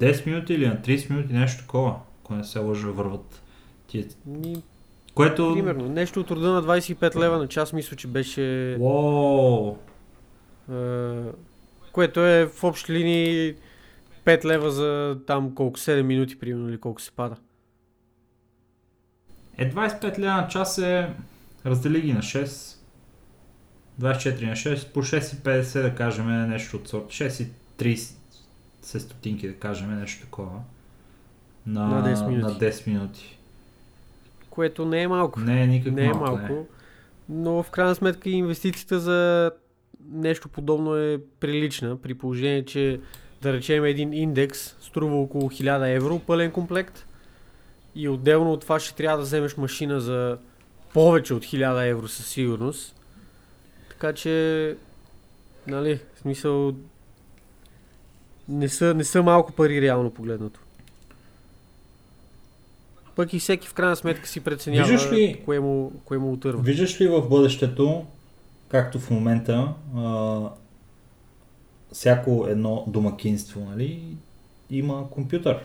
10 0.01 0.27
минути 0.27 0.55
или 0.55 0.67
на 0.67 0.77
30 0.77 1.11
минути, 1.11 1.33
нещо 1.33 1.61
такова, 1.63 1.95
ако 2.29 2.35
не 2.35 2.45
се 2.45 2.59
лъжа, 2.59 2.89
върват 2.89 3.43
тия. 3.87 4.07
Ми, 4.27 4.63
Което... 5.15 5.53
примерно, 5.55 5.89
нещо 5.89 6.21
от 6.21 6.31
рода 6.31 6.53
на 6.53 6.63
25 6.63 7.17
лева 7.17 7.39
на 7.39 7.49
час, 7.49 7.73
мисля, 7.73 7.97
че 7.97 8.09
беше... 8.09 8.77
Уоу! 8.81 9.77
Което 11.93 12.21
е 12.21 12.47
в 12.47 12.65
общи 12.65 12.93
линии 12.93 13.55
5 14.25 14.45
лева 14.45 14.71
за 14.71 15.19
там 15.27 15.55
колко 15.55 15.79
7 15.79 16.03
минути, 16.03 16.39
примерно, 16.39 16.69
или 16.69 16.79
колко 16.79 17.03
се 17.03 17.13
пада. 17.13 17.37
Е, 19.59 19.71
25 19.73 20.19
лева 20.19 20.33
на 20.33 20.49
час 20.49 20.79
е... 20.79 21.09
Раздели 21.67 22.01
ги 22.01 22.13
на 22.13 22.21
6. 22.21 22.77
24 24.01 24.47
на 24.47 24.53
6. 24.53 24.93
По 24.93 25.03
6,50 25.03 25.83
да 25.83 25.95
кажем 25.95 26.49
нещо 26.49 26.77
от 26.77 26.89
сорта. 26.89 27.09
6,30 27.09 28.15
се 28.83 29.01
стотинки 29.01 29.49
да 29.49 29.55
кажем 29.55 30.01
нещо 30.01 30.25
такова. 30.25 30.61
На, 31.69 31.87
На 31.87 32.17
10 32.17 32.29
минути. 32.29 32.53
На 32.53 32.71
10 32.71 32.87
минути. 32.87 33.39
Което 34.51 34.85
не 34.85 35.03
е 35.03 35.09
малко. 35.09 35.41
Не 35.41 35.63
е 35.63 35.67
никак 35.67 35.93
не 35.93 36.05
е 36.05 36.09
малко. 36.09 36.25
малко. 36.25 36.53
Не. 36.53 36.65
Но 37.29 37.63
в 37.63 37.71
крайна 37.71 37.95
сметка 37.95 38.31
инвестицията 38.31 39.01
за 39.01 39.51
нещо 40.11 40.49
подобно 40.49 40.97
е 40.97 41.19
прилична, 41.41 41.97
при 41.97 42.15
положение, 42.15 42.65
че 42.65 43.01
да 43.43 43.53
речем 43.53 43.85
един 43.85 44.13
индекс 44.13 44.77
струва 44.81 45.17
около 45.17 45.51
1000 45.51 45.97
евро 45.97 46.19
пълен 46.19 46.51
комплект 46.51 47.07
и 47.95 48.09
отделно 48.09 48.53
от 48.53 48.61
това 48.61 48.81
ще 48.81 48.95
трябва 48.95 49.19
да 49.19 49.23
вземеш 49.23 49.57
машина 49.57 50.01
за 50.01 50.39
повече 50.95 51.35
от 51.35 51.45
1000 51.45 51.91
евро 51.91 52.09
със 52.09 52.27
сигурност. 52.27 52.95
Така 53.91 54.13
че, 54.13 54.77
нали, 55.67 56.01
в 56.15 56.19
смисъл, 56.19 56.73
не 58.49 58.69
са, 58.69 58.95
не 58.95 59.05
са 59.05 59.23
малко 59.23 59.53
пари 59.53 59.81
реално 59.81 60.11
погледнато. 60.11 60.61
Пък 63.19 63.33
и 63.33 63.39
всеки 63.39 63.69
в 63.69 63.75
крайна 63.75 63.97
сметка 63.97 64.29
си 64.29 64.41
преценява 64.41 64.89
Виждаш 64.89 65.13
ли- 65.13 65.43
кое, 65.45 65.61
му, 65.61 65.93
кое 66.05 66.19
му 66.19 66.33
отърва. 66.33 66.63
Виждаш 66.63 67.01
ли 67.01 67.09
в 67.09 67.29
бъдещето, 67.29 68.05
както 68.69 68.99
в 68.99 69.11
момента, 69.11 69.69
а, 69.97 70.41
всяко 71.93 72.47
едно 72.49 72.85
домакинство, 72.87 73.61
нали, 73.71 74.03
има 74.71 75.11
компютър. 75.11 75.59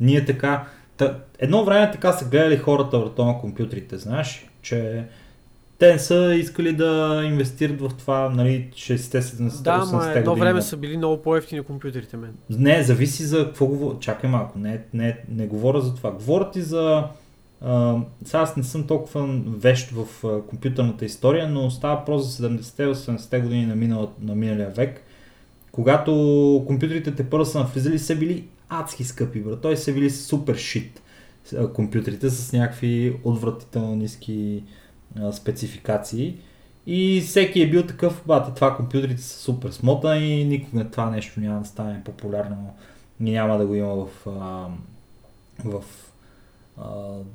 Ние 0.00 0.24
така, 0.24 0.66
та, 0.96 1.18
едно 1.38 1.64
време 1.64 1.90
така 1.92 2.12
са 2.12 2.24
гледали 2.28 2.56
хората 2.56 2.98
върху 2.98 3.24
на 3.24 3.38
компютрите, 3.38 3.98
знаеш, 3.98 4.46
че 4.62 5.04
те 5.78 5.92
не 5.92 5.98
са 5.98 6.34
искали 6.34 6.72
да 6.72 7.22
инвестират 7.24 7.80
в 7.80 7.90
това, 7.98 8.28
нали, 8.28 8.68
60-70 8.72 9.62
Да, 9.62 9.78
ма 9.78 9.84
80-те 9.84 10.18
едно 10.18 10.32
години. 10.32 10.44
време 10.46 10.62
са 10.62 10.76
били 10.76 10.96
много 10.96 11.22
по-ефтини 11.22 11.62
компютрите 11.62 12.16
мен. 12.16 12.34
Не, 12.50 12.82
зависи 12.82 13.22
за 13.22 13.44
какво 13.44 13.66
говоря. 13.66 13.98
Чакай 13.98 14.30
малко, 14.30 14.58
не, 14.58 14.80
не, 14.94 15.18
не 15.28 15.46
говоря 15.46 15.80
за 15.80 15.94
това. 15.94 16.10
Говоря 16.10 16.50
ти 16.50 16.62
за... 16.62 17.04
А, 17.60 17.96
сега 18.24 18.38
аз 18.38 18.56
не 18.56 18.62
съм 18.62 18.86
толкова 18.86 19.40
вещ 19.46 19.90
в 19.90 20.24
а, 20.26 20.42
компютърната 20.42 21.04
история, 21.04 21.48
но 21.48 21.70
става 21.70 21.96
въпрос 21.96 22.38
за 22.38 22.48
70-те 22.50 22.86
80-те 22.86 23.40
години 23.40 23.66
на, 23.66 23.76
минал, 23.76 24.12
на 24.20 24.34
миналия 24.34 24.70
век, 24.70 25.02
когато 25.72 26.12
компютрите 26.66 27.14
те 27.14 27.30
първо 27.30 27.44
са 27.44 27.58
навлизали, 27.58 27.98
са 27.98 28.16
били 28.16 28.44
адски 28.68 29.04
скъпи, 29.04 29.40
брат. 29.40 29.60
Той 29.60 29.76
са 29.76 29.92
били 29.92 30.10
супер 30.10 30.56
шит 30.56 31.02
компютрите 31.74 32.30
с 32.30 32.52
някакви 32.52 33.16
отвратително 33.24 33.96
ниски 33.96 34.62
спецификации. 35.32 36.34
И 36.86 37.20
всеки 37.26 37.62
е 37.62 37.70
бил 37.70 37.86
такъв, 37.86 38.22
бата, 38.26 38.54
това 38.54 38.76
компютрите 38.76 39.22
са 39.22 39.38
супер 39.38 39.70
смота 39.70 40.16
и 40.16 40.44
никога 40.44 40.84
това 40.84 41.10
нещо 41.10 41.40
няма 41.40 41.60
да 41.60 41.66
стане 41.66 42.04
популярно 42.04 42.74
и 43.20 43.30
няма 43.30 43.58
да 43.58 43.66
го 43.66 43.74
има 43.74 43.94
в, 43.94 44.08
а, 44.26 44.68
в 45.64 45.84
а, 46.80 46.84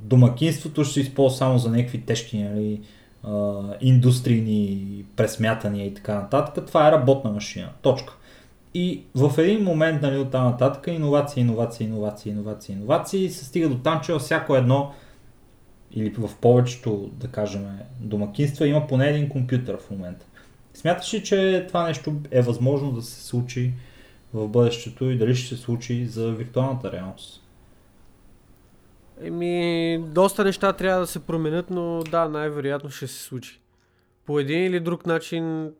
домакинството, 0.01 0.83
ще 0.83 0.93
се 0.93 0.99
използва 0.99 1.37
само 1.37 1.59
за 1.59 1.69
някакви 1.69 2.01
тежки 2.01 2.43
нали, 2.43 2.81
а, 3.23 3.61
индустрийни 3.81 5.05
пресмятания 5.15 5.85
и 5.87 5.93
така 5.93 6.15
нататък. 6.15 6.67
Това 6.67 6.87
е 6.87 6.91
работна 6.91 7.31
машина. 7.31 7.69
Точка. 7.81 8.13
И 8.73 9.01
в 9.15 9.33
един 9.37 9.63
момент 9.63 10.01
нали, 10.01 10.17
от 10.17 10.31
там 10.31 10.45
нататък 10.45 10.87
иновации, 10.87 11.41
иновации, 11.41 11.83
иновации, 11.83 12.31
иновации, 12.31 12.75
иновации 12.75 13.29
се 13.29 13.45
стига 13.45 13.69
до 13.69 13.77
там, 13.77 14.01
че 14.03 14.19
всяко 14.19 14.55
едно 14.55 14.91
или 15.93 16.09
в 16.09 16.29
повечето, 16.41 17.09
да 17.13 17.27
кажем, 17.27 17.67
домакинства 17.99 18.67
има 18.67 18.87
поне 18.87 19.09
един 19.09 19.29
компютър 19.29 19.77
в 19.77 19.91
момента. 19.91 20.25
Смяташ 20.73 21.13
ли, 21.13 21.23
че 21.23 21.65
това 21.67 21.87
нещо 21.87 22.15
е 22.31 22.41
възможно 22.41 22.91
да 22.91 23.01
се 23.01 23.25
случи 23.25 23.73
в 24.33 24.47
бъдещето 24.47 25.09
и 25.09 25.17
дали 25.17 25.35
ще 25.35 25.55
се 25.55 25.61
случи 25.61 26.05
за 26.05 26.31
виртуалната 26.31 26.91
реалност? 26.91 27.43
Еми, 29.21 29.97
доста 30.07 30.43
неща 30.43 30.73
трябва 30.73 30.99
да 30.99 31.07
се 31.07 31.19
променят, 31.19 31.69
но 31.69 32.03
да, 32.03 32.29
най-вероятно 32.29 32.89
ще 32.89 33.07
се 33.07 33.23
случи. 33.23 33.61
По 34.25 34.39
един 34.39 34.63
или 34.63 34.79
друг 34.79 35.05
начин 35.05 35.71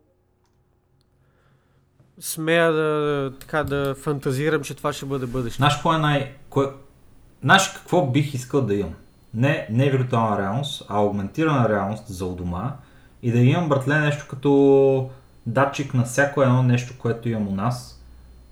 смея 2.20 2.72
да, 2.72 3.32
така, 3.40 3.64
да 3.64 3.94
фантазирам, 3.94 4.62
че 4.62 4.74
това 4.74 4.92
ще 4.92 5.06
бъде 5.06 5.26
бъдеще. 5.26 5.56
Знаеш 5.56 5.74
какво 5.74 5.94
е 5.94 5.98
най... 5.98 6.32
Кое... 6.50 6.66
Знаеш 7.42 7.68
какво 7.68 8.06
бих 8.06 8.34
искал 8.34 8.60
да 8.60 8.74
имам? 8.74 8.94
Не, 9.34 9.66
не 9.70 9.90
виртуална 9.90 10.38
реалност, 10.38 10.86
а 10.88 10.96
аугментирана 10.96 11.68
реалност 11.68 12.06
за 12.06 12.26
у 12.26 12.34
дома 12.34 12.72
и 13.22 13.32
да 13.32 13.38
имам, 13.38 13.68
братле, 13.68 13.98
нещо 13.98 14.26
като 14.28 15.10
датчик 15.46 15.94
на 15.94 16.04
всяко 16.04 16.42
едно 16.42 16.62
нещо, 16.62 16.94
което 16.98 17.28
имам 17.28 17.48
у 17.48 17.54
нас, 17.54 18.02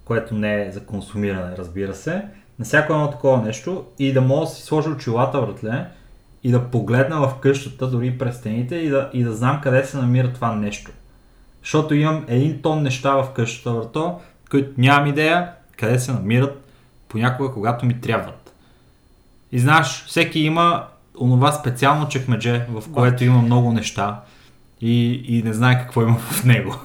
което 0.04 0.34
не 0.34 0.66
е 0.66 0.72
за 0.72 0.84
консумиране, 0.86 1.56
разбира 1.58 1.94
се, 1.94 2.24
на 2.58 2.64
всяко 2.64 2.92
едно 2.92 3.10
такова 3.10 3.42
нещо 3.42 3.84
и 3.98 4.12
да 4.12 4.20
мога 4.20 4.40
да 4.40 4.46
си 4.46 4.62
сложа 4.62 4.90
очилата, 4.90 5.40
братле, 5.40 5.86
и 6.44 6.50
да 6.50 6.70
погледна 6.70 7.20
в 7.20 7.34
къщата, 7.40 7.90
дори 7.90 8.18
през 8.18 8.36
стените 8.36 8.76
и 8.76 8.88
да, 8.88 9.10
и 9.12 9.24
да 9.24 9.32
знам 9.32 9.60
къде 9.62 9.84
се 9.84 9.96
намира 9.96 10.32
това 10.32 10.54
нещо. 10.54 10.90
Защото 11.62 11.94
имам 11.94 12.24
един 12.28 12.62
тон 12.62 12.82
неща 12.82 13.14
в 13.14 13.32
къщата, 13.32 13.72
върто, 13.72 14.20
които 14.50 14.70
нямам 14.78 15.06
идея 15.06 15.52
къде 15.78 15.98
се 15.98 16.12
намират 16.12 16.64
понякога, 17.08 17.52
когато 17.52 17.86
ми 17.86 18.00
трябват. 18.00 18.39
И 19.52 19.58
знаеш, 19.58 20.04
всеки 20.06 20.40
има 20.40 20.86
онова 21.20 21.52
специално 21.52 22.08
чекмедже, 22.08 22.66
в 22.68 22.92
което 22.92 23.24
има 23.24 23.42
много 23.42 23.72
неща 23.72 24.20
и, 24.80 25.12
и 25.12 25.42
не 25.42 25.52
знае 25.52 25.80
какво 25.80 26.02
има 26.02 26.16
в 26.16 26.44
него. 26.44 26.76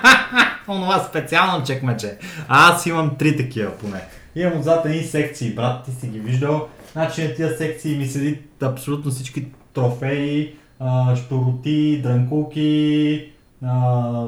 онова 0.68 0.98
специално 0.98 1.64
чекмедже. 1.64 2.18
А 2.48 2.72
аз 2.72 2.86
имам 2.86 3.16
три 3.16 3.36
такива 3.36 3.70
поне. 3.78 4.00
Имам 4.36 4.58
отзад 4.58 4.86
едни 4.86 5.02
секции, 5.02 5.54
брат, 5.54 5.84
ти 5.84 5.90
си 5.92 6.06
ги 6.06 6.20
виждал. 6.20 6.68
Значи 6.92 7.28
на 7.28 7.34
тия 7.34 7.56
секции 7.56 7.98
ми 7.98 8.06
седи 8.06 8.40
абсолютно 8.62 9.10
всички 9.10 9.46
трофеи, 9.74 10.54
а, 10.80 11.16
штороти, 11.16 12.00
дрънкулки 12.02 13.30
а, 13.64 14.26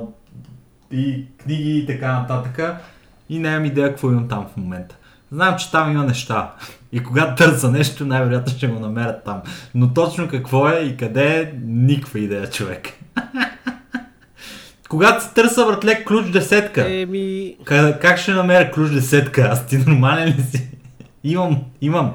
и 0.91 1.25
книги 1.39 1.79
и 1.79 1.87
така 1.87 2.13
нататък. 2.13 2.77
И 3.29 3.39
нямам 3.39 3.65
идея 3.65 3.89
какво 3.89 4.11
имам 4.11 4.29
там 4.29 4.47
в 4.53 4.57
момента. 4.57 4.97
Знам, 5.33 5.57
че 5.59 5.71
там 5.71 5.93
има 5.93 6.05
неща. 6.05 6.53
И 6.93 7.03
когато 7.03 7.45
търся 7.45 7.71
нещо, 7.71 8.07
най-вероятно 8.07 8.53
ще 8.53 8.67
го 8.67 8.81
намерят 8.81 9.25
там. 9.25 9.43
Но 9.75 9.95
точно 9.95 10.29
какво 10.29 10.69
е 10.69 10.79
и 10.79 10.97
къде 10.97 11.41
е, 11.41 11.53
никаква 11.65 12.19
идея, 12.19 12.51
човек. 12.51 12.89
Когато 14.89 15.25
се 15.25 15.35
търся, 15.35 15.67
братле, 15.67 16.05
ключ 16.05 16.31
десетка. 16.31 17.01
Еми, 17.01 17.57
Как, 17.65 18.01
как 18.01 18.19
ще 18.19 18.33
намеря 18.33 18.71
ключ 18.71 18.91
десетка? 18.91 19.49
Аз 19.53 19.67
ти 19.67 19.79
нормален 19.79 20.29
ли 20.29 20.43
си? 20.43 20.69
Имам, 21.25 21.59
имам, 21.81 22.15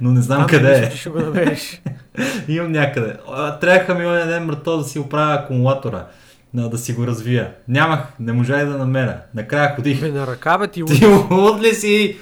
но 0.00 0.10
не 0.10 0.20
знам 0.22 0.38
там 0.38 0.46
къде 0.46 0.78
е. 0.78 0.96
ще 0.96 1.10
го 1.10 1.18
намериш. 1.18 1.80
Имам 2.48 2.72
някъде. 2.72 3.14
А, 3.32 3.58
Трябваха 3.58 3.94
ми 3.94 4.06
онен 4.06 4.28
ден 4.28 4.44
мрато 4.44 4.78
да 4.78 4.84
си 4.84 4.98
оправя 4.98 5.34
акумулатора, 5.34 6.06
да, 6.54 6.68
да 6.68 6.78
си 6.78 6.92
го 6.92 7.06
развия. 7.06 7.50
Нямах, 7.68 8.00
не 8.20 8.32
можах 8.32 8.66
да 8.66 8.78
намеря. 8.78 9.16
Накрая 9.34 9.76
ходих. 9.76 10.00
Бе, 10.00 10.10
на 10.10 10.26
ръка, 10.26 10.58
бе, 10.58 10.68
ти 10.68 10.84
Ти 10.84 11.06
луд 11.30 11.62
ли 11.62 11.74
си? 11.74 12.16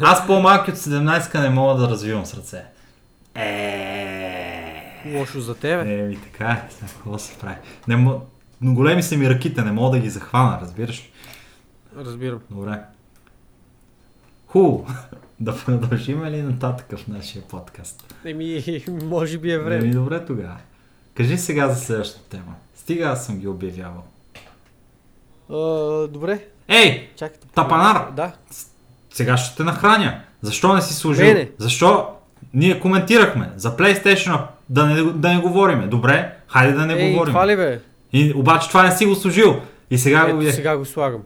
Аз 0.00 0.26
по-малки 0.26 0.70
от 0.70 0.76
17 0.76 1.40
не 1.40 1.50
мога 1.50 1.80
да 1.80 1.88
развивам 1.88 2.26
с 2.26 2.34
ръце. 2.34 2.64
Е. 3.34 5.18
лошо 5.18 5.40
за 5.40 5.54
тебе. 5.54 5.94
Еми 5.94 6.18
така 6.22 6.50
е, 6.50 6.68
какво 6.80 7.18
се 7.18 7.38
прави. 7.38 7.56
Не 7.88 7.96
мо... 7.96 8.20
Но 8.60 8.74
големи 8.74 9.02
са 9.02 9.16
ми 9.16 9.30
ръките, 9.30 9.62
не 9.62 9.72
мога 9.72 9.96
да 9.96 10.02
ги 10.02 10.10
захвана, 10.10 10.58
разбираш 10.62 10.98
ли? 11.00 11.10
Разбирам. 11.96 12.40
Добре. 12.50 12.80
Хубаво. 14.46 14.86
Да 15.40 15.56
продължим 15.56 16.24
ли 16.24 16.42
нататък 16.42 16.98
в 16.98 17.08
нашия 17.08 17.42
подкаст? 17.42 18.14
Еми, 18.24 18.84
може 19.02 19.38
би 19.38 19.52
е 19.52 19.58
време. 19.58 19.84
Еми, 19.84 19.90
добре 19.90 20.24
тогава. 20.24 20.56
Кажи 21.14 21.38
сега 21.38 21.68
за 21.68 21.80
следващата 21.80 22.28
тема. 22.28 22.54
Стига 22.76 23.04
аз 23.04 23.26
съм 23.26 23.38
ги 23.38 23.48
обявявал. 23.48 24.04
А, 25.50 25.56
добре, 26.08 26.48
Ей! 26.68 27.10
чакайте. 27.16 27.46
Тапанар! 27.54 28.10
Да. 28.12 28.32
Сега 29.18 29.36
ще 29.36 29.56
те 29.56 29.64
нахраня. 29.64 30.20
Защо 30.42 30.74
не 30.74 30.82
си 30.82 30.94
служил? 30.94 31.26
Не, 31.26 31.34
не. 31.34 31.48
Защо? 31.58 32.06
Ние 32.54 32.80
коментирахме 32.80 33.50
за 33.56 33.76
PlayStation 33.76 34.40
да 34.68 34.86
не, 34.86 35.02
да 35.02 35.28
не 35.28 35.40
говориме. 35.40 35.86
Добре, 35.86 36.32
хайде 36.48 36.72
да 36.72 36.86
не 36.86 36.94
Ей, 36.94 37.10
говорим. 37.10 37.32
това 37.32 37.46
ли 37.46 37.56
бе? 37.56 37.80
И, 38.12 38.32
обаче 38.36 38.68
това 38.68 38.82
не 38.82 38.96
си 38.96 39.06
го 39.06 39.14
служил. 39.14 39.56
И 39.90 39.98
сега 39.98 40.20
го 40.20 40.28
Ето 40.28 40.38
видях. 40.38 40.54
сега 40.54 40.76
го 40.76 40.84
слагам. 40.84 41.20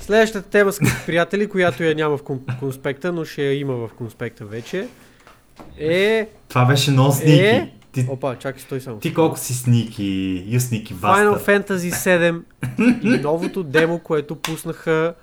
Следващата 0.00 0.48
тема, 0.48 0.72
скъпи 0.72 0.92
приятели, 1.06 1.48
която 1.48 1.82
я 1.84 1.94
няма 1.94 2.16
в 2.16 2.22
кон- 2.22 2.58
конспекта, 2.58 3.12
но 3.12 3.24
ще 3.24 3.42
я 3.42 3.58
има 3.60 3.74
в 3.74 3.88
конспекта 3.88 4.44
вече, 4.44 4.86
е... 5.78 6.28
Това 6.48 6.64
беше 6.64 6.90
много 6.90 7.12
сники. 7.12 7.32
Е? 7.40 7.72
Ти, 7.92 8.06
Опа, 8.08 8.36
чакай, 8.36 8.62
стой 8.62 8.80
само. 8.80 8.98
ти 8.98 9.14
колко 9.14 9.38
си 9.38 9.54
сники, 9.54 10.02
you 10.48 10.58
сники 10.58 10.94
Final 10.94 11.30
бастър. 11.32 11.62
Fantasy 11.62 12.40
7 12.78 13.02
и 13.02 13.20
новото 13.22 13.62
демо, 13.62 13.98
което 13.98 14.36
пуснаха 14.36 15.14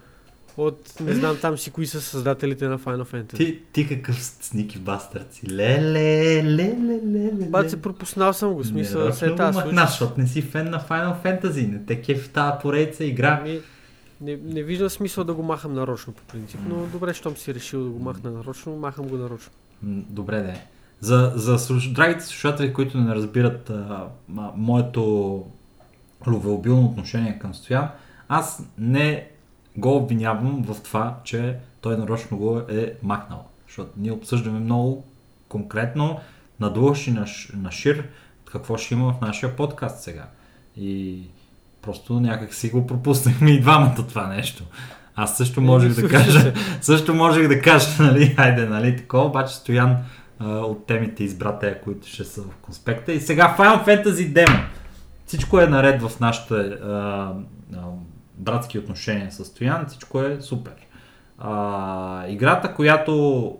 от 0.57 0.93
не 0.99 1.13
знам 1.13 1.37
там 1.41 1.57
си 1.57 1.71
кои 1.71 1.87
са 1.87 2.01
създателите 2.01 2.67
на 2.67 2.79
Final 2.79 3.13
Fantasy. 3.13 3.37
Ти, 3.37 3.59
ти 3.73 3.87
какъв 3.87 4.23
сники 4.23 4.79
бастър 4.79 5.25
си. 5.31 5.49
Леле, 5.49 6.43
леле, 6.43 6.99
леле. 7.05 7.69
Се 7.69 7.81
пропуснал 7.81 8.33
съм 8.33 8.53
го, 8.53 8.63
смисъл, 8.63 8.99
Нарочно 8.99 9.19
след 9.19 9.35
тази 9.35 9.59
случай. 9.59 9.85
защото 9.85 10.21
не 10.21 10.27
си 10.27 10.41
фен 10.41 10.69
на 10.69 10.79
Final 10.79 11.23
Fantasy. 11.23 11.71
Не 11.71 11.85
те 11.85 12.01
кефи 12.01 12.29
тази 12.29 12.51
поредица 12.61 13.05
игра. 13.05 13.39
Ами, 13.41 13.59
не, 14.21 14.39
не 14.43 14.63
виждам 14.63 14.89
смисъл 14.89 15.23
да 15.23 15.33
го 15.33 15.43
махам 15.43 15.73
нарочно 15.73 16.13
по 16.13 16.23
принцип, 16.23 16.59
но 16.67 16.75
добре, 16.75 17.13
щом 17.13 17.37
си 17.37 17.53
решил 17.53 17.83
да 17.83 17.89
го 17.89 17.99
махна 17.99 18.31
нарочно, 18.31 18.75
махам 18.75 19.07
го 19.07 19.17
нарочно. 19.17 19.51
Добре, 19.83 20.41
да 20.41 20.49
е. 20.49 20.65
За, 20.99 21.31
за 21.35 21.59
слуш... 21.59 21.91
драгите 21.91 22.25
слушатели, 22.25 22.73
които 22.73 22.97
не 22.97 23.15
разбират 23.15 23.69
а, 23.69 24.07
моето 24.55 25.45
любвеобилно 26.27 26.85
отношение 26.85 27.39
към 27.39 27.53
Стоян, 27.53 27.87
аз 28.27 28.63
не 28.77 29.27
го 29.77 29.95
обвинявам 29.95 30.63
в 30.63 30.83
това, 30.83 31.17
че 31.23 31.57
той 31.81 31.97
нарочно 31.97 32.37
го 32.37 32.61
е 32.69 32.93
махнал. 33.03 33.45
Защото 33.67 33.91
ние 33.97 34.11
обсъждаме 34.11 34.59
много 34.59 35.05
конкретно, 35.49 36.19
надълж 36.59 37.07
и 37.07 37.11
на, 37.11 37.25
на 37.53 37.71
шир, 37.71 38.07
какво 38.51 38.77
ще 38.77 38.93
има 38.93 39.13
в 39.13 39.21
нашия 39.21 39.55
подкаст 39.55 40.03
сега. 40.03 40.25
И 40.77 41.21
просто 41.81 42.19
някак 42.19 42.53
си 42.53 42.69
го 42.69 42.87
пропуснахме 42.87 43.51
и 43.51 43.61
двамата 43.61 44.07
това 44.09 44.27
нещо. 44.27 44.63
Аз 45.15 45.37
също 45.37 45.61
можех 45.61 46.01
да 46.01 46.09
кажа, 46.09 46.53
също 46.81 47.13
можех 47.13 47.47
да 47.47 47.61
кажа, 47.61 47.87
нали, 48.03 48.25
хайде, 48.25 48.65
нали, 48.65 48.97
такова, 48.97 49.25
обаче 49.25 49.55
Стоян 49.55 49.97
а, 50.39 50.47
от 50.49 50.87
темите 50.87 51.23
избра 51.23 51.59
те, 51.59 51.81
които 51.83 52.07
ще 52.07 52.23
са 52.23 52.41
в 52.41 52.55
конспекта. 52.61 53.13
И 53.13 53.21
сега 53.21 53.55
Final 53.59 53.85
Fantasy 53.85 54.33
Demo. 54.33 54.63
Всичко 55.25 55.59
е 55.59 55.67
наред 55.67 56.01
в 56.01 56.19
нашите 56.19 56.53
а, 56.53 57.33
а, 57.75 57.79
братски 58.37 58.79
отношения 58.79 59.31
с 59.31 59.45
Стоян, 59.45 59.85
всичко 59.87 60.21
е 60.21 60.41
супер. 60.41 60.73
А, 61.37 62.27
играта, 62.27 62.73
която 62.73 63.57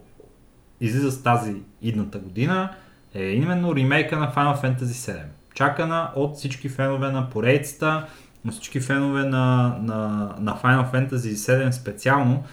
излиза 0.82 1.12
с 1.12 1.24
тази 1.24 1.56
идната 1.82 2.20
година, 2.20 2.76
е 3.14 3.24
именно 3.24 3.76
ремейка 3.76 4.18
на 4.20 4.32
Final 4.32 4.64
Fantasy 4.64 4.84
7. 4.84 5.22
Чакана 5.54 6.12
от 6.16 6.36
всички 6.36 6.70
фенове 6.70 7.12
на 7.12 7.30
поредицата, 7.30 8.08
на 8.46 8.52
всички 8.52 8.80
фенове 8.80 9.24
на, 9.24 9.78
на, 9.82 10.30
на 10.40 10.58
Final 10.64 10.94
Fantasy 10.94 11.34
7 11.34 11.72
специално, 11.72 12.44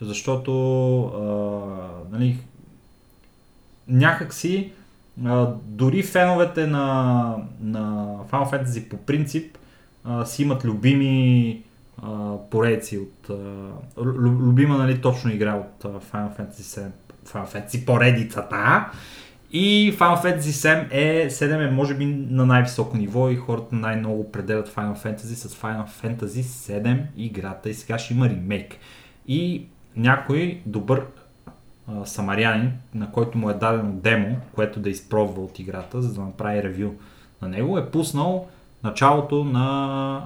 защото 0.00 1.02
а, 1.02 2.16
нали, 2.16 2.38
някакси 3.88 4.72
а, 5.24 5.46
дори 5.64 6.02
феновете 6.02 6.66
на, 6.66 7.36
на 7.60 8.16
Final 8.30 8.52
Fantasy 8.52 8.88
по 8.88 8.96
принцип 8.96 9.58
а, 10.04 10.24
си 10.24 10.42
имат 10.42 10.64
любими 10.64 11.62
поредици 12.50 12.98
от 12.98 13.30
любима 14.22 14.78
нали, 14.78 15.00
точно 15.00 15.32
игра 15.32 15.54
от 15.54 15.82
Final 15.82 16.38
Fantasy 16.38 16.60
7 16.60 16.88
Final 17.26 17.46
Fantasy 17.46 17.84
поредицата 17.84 18.84
и 19.52 19.92
Final 19.98 20.22
Fantasy 20.22 20.38
7 20.38 20.86
е, 20.90 21.30
7 21.30 21.68
е 21.68 21.70
може 21.70 21.94
би 21.94 22.06
на 22.06 22.46
най-високо 22.46 22.96
ниво 22.96 23.30
и 23.30 23.36
хората 23.36 23.74
най-много 23.74 24.20
определят 24.20 24.68
Final 24.68 24.96
Fantasy 24.96 25.34
с 25.34 25.54
Final 25.54 25.86
Fantasy 26.02 26.42
7 26.42 27.02
играта 27.16 27.70
и 27.70 27.74
сега 27.74 27.98
ще 27.98 28.14
има 28.14 28.28
ремейк. 28.28 28.76
И 29.28 29.66
някой 29.96 30.60
добър 30.66 31.06
а, 31.88 32.06
самарянин, 32.06 32.72
на 32.94 33.10
който 33.12 33.38
му 33.38 33.50
е 33.50 33.54
дадено 33.54 33.92
демо, 33.92 34.36
което 34.54 34.80
да 34.80 34.90
изпробва 34.90 35.42
от 35.42 35.58
играта, 35.58 36.02
за 36.02 36.14
да 36.14 36.20
направи 36.20 36.62
ревю 36.62 36.90
на 37.42 37.48
него, 37.48 37.78
е 37.78 37.90
пуснал 37.90 38.48
началото 38.86 39.44
на 39.44 39.68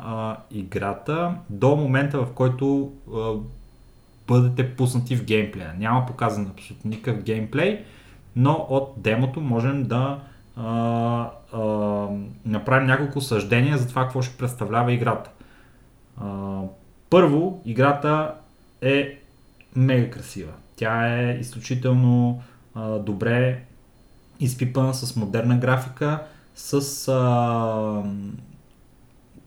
а, 0.04 0.36
играта 0.50 1.34
до 1.50 1.76
момента, 1.76 2.18
в 2.18 2.32
който 2.34 2.92
а, 3.14 3.32
бъдете 4.28 4.76
пуснати 4.76 5.16
в 5.16 5.24
геймплея. 5.24 5.74
Няма 5.78 6.06
показан 6.06 6.50
абсолютно 6.52 6.90
никакъв 6.90 7.22
геймплей, 7.22 7.84
но 8.36 8.66
от 8.70 8.92
демото 8.96 9.40
можем 9.40 9.84
да 9.84 10.18
а, 10.56 11.30
а, 11.52 11.60
направим 12.44 12.86
няколко 12.86 13.20
съждения 13.20 13.78
за 13.78 13.88
това 13.88 14.02
какво 14.02 14.22
ще 14.22 14.36
представлява 14.36 14.92
играта. 14.92 15.30
А, 16.20 16.60
първо, 17.10 17.62
играта 17.64 18.34
е 18.82 19.18
мега 19.76 20.10
красива. 20.10 20.52
Тя 20.76 21.20
е 21.20 21.38
изключително 21.40 22.42
а, 22.74 22.98
добре 22.98 23.62
изпипана 24.40 24.94
с 24.94 25.16
модерна 25.16 25.56
графика, 25.56 26.22
с 26.54 27.08
а, 27.08 28.02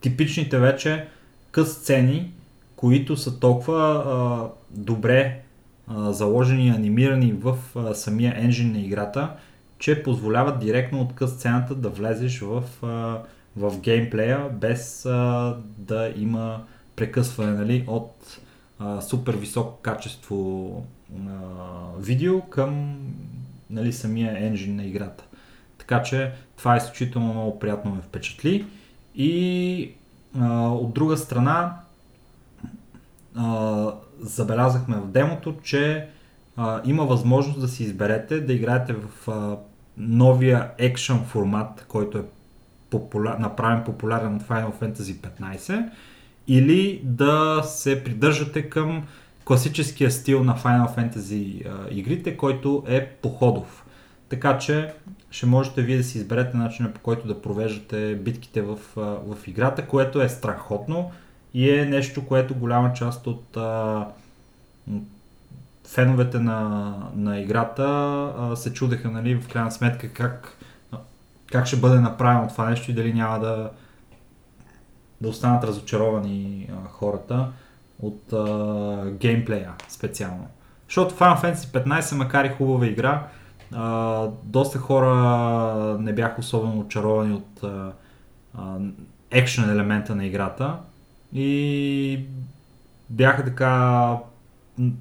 типичните 0.03 0.59
вече 0.59 1.07
къс 1.51 1.73
сцени, 1.73 2.31
които 2.75 3.17
са 3.17 3.39
толкова 3.39 4.03
а, 4.05 4.47
добре 4.69 5.39
а, 5.87 6.11
заложени 6.11 6.69
анимирани 6.69 7.33
в 7.33 7.57
а, 7.75 7.93
самия 7.93 8.33
енжин 8.37 8.71
на 8.71 8.79
играта, 8.79 9.29
че 9.79 10.03
позволяват 10.03 10.59
директно 10.59 11.01
от 11.01 11.15
къс 11.15 11.31
сцената 11.31 11.75
да 11.75 11.89
влезеш 11.89 12.39
в, 12.39 12.63
а, 12.83 13.21
в 13.57 13.79
геймплея 13.79 14.49
без 14.49 15.05
а, 15.05 15.57
да 15.77 16.13
има 16.17 16.63
прекъсване 16.95 17.51
нали, 17.51 17.83
от 17.87 18.39
а, 18.79 19.01
супер 19.01 19.35
високо 19.35 19.81
качество 19.81 20.83
а, 21.27 21.31
видео 21.99 22.41
към 22.41 22.97
нали, 23.69 23.93
самия 23.93 24.45
енжин 24.45 24.75
на 24.75 24.85
играта. 24.85 25.23
Така 25.77 26.03
че 26.03 26.31
това 26.57 26.73
е 26.73 26.77
изключително 26.77 27.33
много 27.33 27.59
приятно 27.59 27.95
ме 27.95 28.01
впечатли. 28.01 28.65
И 29.15 29.91
а, 30.39 30.67
от 30.67 30.93
друга 30.93 31.17
страна 31.17 31.77
а, 33.35 33.91
забелязахме 34.19 34.95
в 34.95 35.07
демото, 35.07 35.55
че 35.63 36.07
а, 36.57 36.81
има 36.85 37.05
възможност 37.05 37.61
да 37.61 37.67
си 37.67 37.83
изберете 37.83 38.39
да 38.39 38.53
играете 38.53 38.93
в 38.93 39.27
а, 39.27 39.57
новия 39.97 40.71
екшън 40.77 41.25
формат, 41.25 41.85
който 41.87 42.17
е 42.17 42.23
популяр, 42.89 43.37
направен 43.37 43.83
популярен 43.83 44.35
от 44.35 44.43
Final 44.43 44.73
Fantasy 44.81 45.15
15 45.41 45.89
или 46.47 47.01
да 47.03 47.63
се 47.63 48.03
придържате 48.03 48.69
към 48.69 49.03
класическия 49.45 50.11
стил 50.11 50.43
на 50.43 50.57
Final 50.57 50.97
Fantasy 50.97 51.65
а, 51.65 51.87
игрите, 51.91 52.37
който 52.37 52.83
е 52.87 53.07
походов. 53.07 53.85
Така 54.29 54.57
че 54.57 54.93
ще 55.33 55.45
можете 55.45 55.81
вие 55.81 55.97
да 55.97 56.03
си 56.03 56.17
изберете 56.17 56.57
начина 56.57 56.93
по 56.93 56.99
който 56.99 57.27
да 57.27 57.41
провеждате 57.41 58.15
битките 58.15 58.61
в, 58.61 58.79
в 58.95 59.47
играта, 59.47 59.87
което 59.87 60.21
е 60.21 60.29
страхотно 60.29 61.11
и 61.53 61.69
е 61.69 61.85
нещо, 61.85 62.25
което 62.25 62.55
голяма 62.55 62.93
част 62.93 63.27
от 63.27 63.57
а, 63.57 64.07
феновете 65.87 66.39
на, 66.39 66.93
на 67.15 67.39
играта 67.39 67.83
а, 68.37 68.55
се 68.55 68.73
чудеха, 68.73 69.11
нали, 69.11 69.35
в 69.35 69.47
крайна 69.47 69.71
сметка 69.71 70.09
как, 70.09 70.57
как 71.51 71.65
ще 71.65 71.77
бъде 71.77 71.99
направено 71.99 72.47
това 72.47 72.69
нещо 72.69 72.91
и 72.91 72.93
дали 72.93 73.13
няма 73.13 73.39
да, 73.39 73.69
да 75.21 75.29
останат 75.29 75.63
разочаровани 75.63 76.69
а, 76.71 76.89
хората 76.89 77.47
от 77.99 78.33
а, 78.33 79.11
геймплея 79.11 79.71
специално. 79.87 80.47
Защото 80.87 81.15
Final 81.15 81.43
Fantasy 81.43 81.85
15, 81.85 82.15
макар 82.15 82.45
и 82.45 82.49
хубава 82.49 82.85
игра, 82.85 83.27
а, 83.75 84.27
доста 84.43 84.79
хора 84.79 85.97
не 85.99 86.13
бяха 86.13 86.41
особено 86.41 86.79
очаровани 86.79 87.33
от 87.33 87.63
екшен 89.31 89.69
елемента 89.69 90.15
на 90.15 90.25
играта 90.25 90.77
и 91.33 92.25
бяха 93.09 93.45
така 93.45 94.17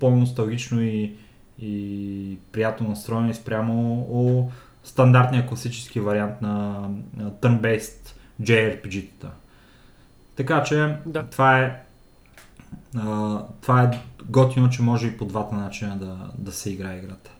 по-носталгично 0.00 0.82
и, 0.82 1.16
и 1.58 2.38
приятно 2.52 2.88
настроени 2.88 3.34
спрямо 3.34 4.06
о, 4.10 4.50
стандартния 4.84 5.46
класически 5.46 6.00
вариант 6.00 6.42
на, 6.42 6.88
на 7.16 7.30
turn-based 7.30 8.14
JRPG-тата. 8.42 9.28
Така 10.36 10.62
че 10.62 10.96
Да. 11.06 11.22
това 11.22 11.58
е 11.58 11.82
а, 12.96 13.38
това 13.60 13.82
е 13.82 14.00
готино, 14.24 14.70
че 14.70 14.82
може 14.82 15.06
и 15.06 15.16
по 15.16 15.24
двата 15.24 15.54
начина 15.54 15.96
да, 15.96 16.16
да 16.38 16.52
се 16.52 16.70
играе 16.70 16.98
играта. 16.98 17.30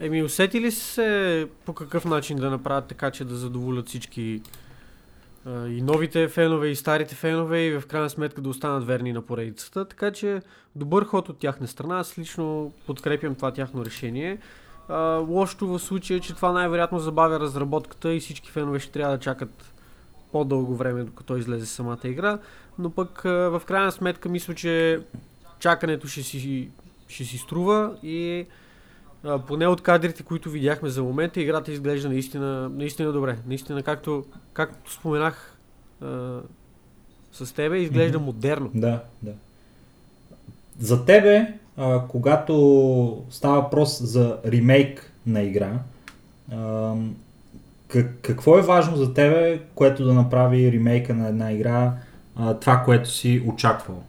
Еми, 0.00 0.22
усети 0.22 0.60
ли 0.60 0.70
се 0.70 1.48
по 1.64 1.72
какъв 1.72 2.04
начин 2.04 2.36
да 2.36 2.50
направят 2.50 2.86
така, 2.86 3.10
че 3.10 3.24
да 3.24 3.34
задоволят 3.34 3.88
всички 3.88 4.42
а, 5.46 5.66
и 5.66 5.82
новите 5.82 6.28
фенове, 6.28 6.68
и 6.68 6.76
старите 6.76 7.14
фенове, 7.14 7.60
и 7.60 7.78
в 7.78 7.86
крайна 7.86 8.10
сметка 8.10 8.40
да 8.40 8.48
останат 8.48 8.86
верни 8.86 9.12
на 9.12 9.22
поредицата. 9.22 9.84
Така 9.84 10.10
че 10.10 10.42
добър 10.76 11.04
ход 11.04 11.28
от 11.28 11.38
тяхна 11.38 11.68
страна. 11.68 11.98
Аз 11.98 12.18
лично 12.18 12.72
подкрепям 12.86 13.34
това 13.34 13.50
тяхно 13.50 13.84
решение. 13.84 14.38
А, 14.88 14.96
лошото 15.28 15.66
в 15.66 15.78
случая 15.78 16.16
е, 16.16 16.20
че 16.20 16.34
това 16.34 16.52
най-вероятно 16.52 16.98
забавя 16.98 17.40
разработката 17.40 18.14
и 18.14 18.20
всички 18.20 18.50
фенове 18.50 18.80
ще 18.80 18.92
трябва 18.92 19.16
да 19.16 19.22
чакат 19.22 19.72
по-дълго 20.32 20.76
време, 20.76 21.04
докато 21.04 21.36
излезе 21.36 21.66
самата 21.66 21.98
игра. 22.04 22.38
Но 22.78 22.90
пък 22.90 23.24
а, 23.24 23.28
в 23.30 23.62
крайна 23.66 23.92
сметка 23.92 24.28
мисля, 24.28 24.54
че 24.54 25.00
чакането 25.58 26.08
ще 26.08 26.22
си, 26.22 26.68
ще 27.08 27.24
си 27.24 27.38
струва 27.38 27.96
и 28.02 28.46
а, 29.24 29.38
поне 29.38 29.66
от 29.66 29.82
кадрите, 29.82 30.22
които 30.22 30.50
видяхме 30.50 30.88
за 30.88 31.02
момента, 31.02 31.40
играта 31.40 31.72
изглежда 31.72 32.08
наистина, 32.08 32.68
наистина 32.68 33.12
добре. 33.12 33.38
Наистина, 33.46 33.82
както, 33.82 34.24
както 34.52 34.92
споменах 34.92 35.58
а, 36.02 36.40
с 37.32 37.54
тебе, 37.54 37.78
изглежда 37.78 38.18
mm-hmm. 38.18 38.24
модерно. 38.24 38.70
Да, 38.74 39.02
да. 39.22 39.32
За 40.78 41.04
тебе, 41.04 41.54
а, 41.76 42.02
когато 42.08 43.24
става 43.30 43.60
въпрос 43.60 44.02
за 44.02 44.38
ремейк 44.46 45.12
на 45.26 45.42
игра, 45.42 45.78
а, 46.52 46.94
как, 47.88 48.18
какво 48.22 48.58
е 48.58 48.62
важно 48.62 48.96
за 48.96 49.14
тебе, 49.14 49.62
което 49.74 50.04
да 50.04 50.14
направи 50.14 50.72
ремейка 50.72 51.14
на 51.14 51.28
една 51.28 51.52
игра, 51.52 51.94
а, 52.36 52.54
това, 52.54 52.82
което 52.84 53.10
си 53.10 53.42
очаквал? 53.46 54.02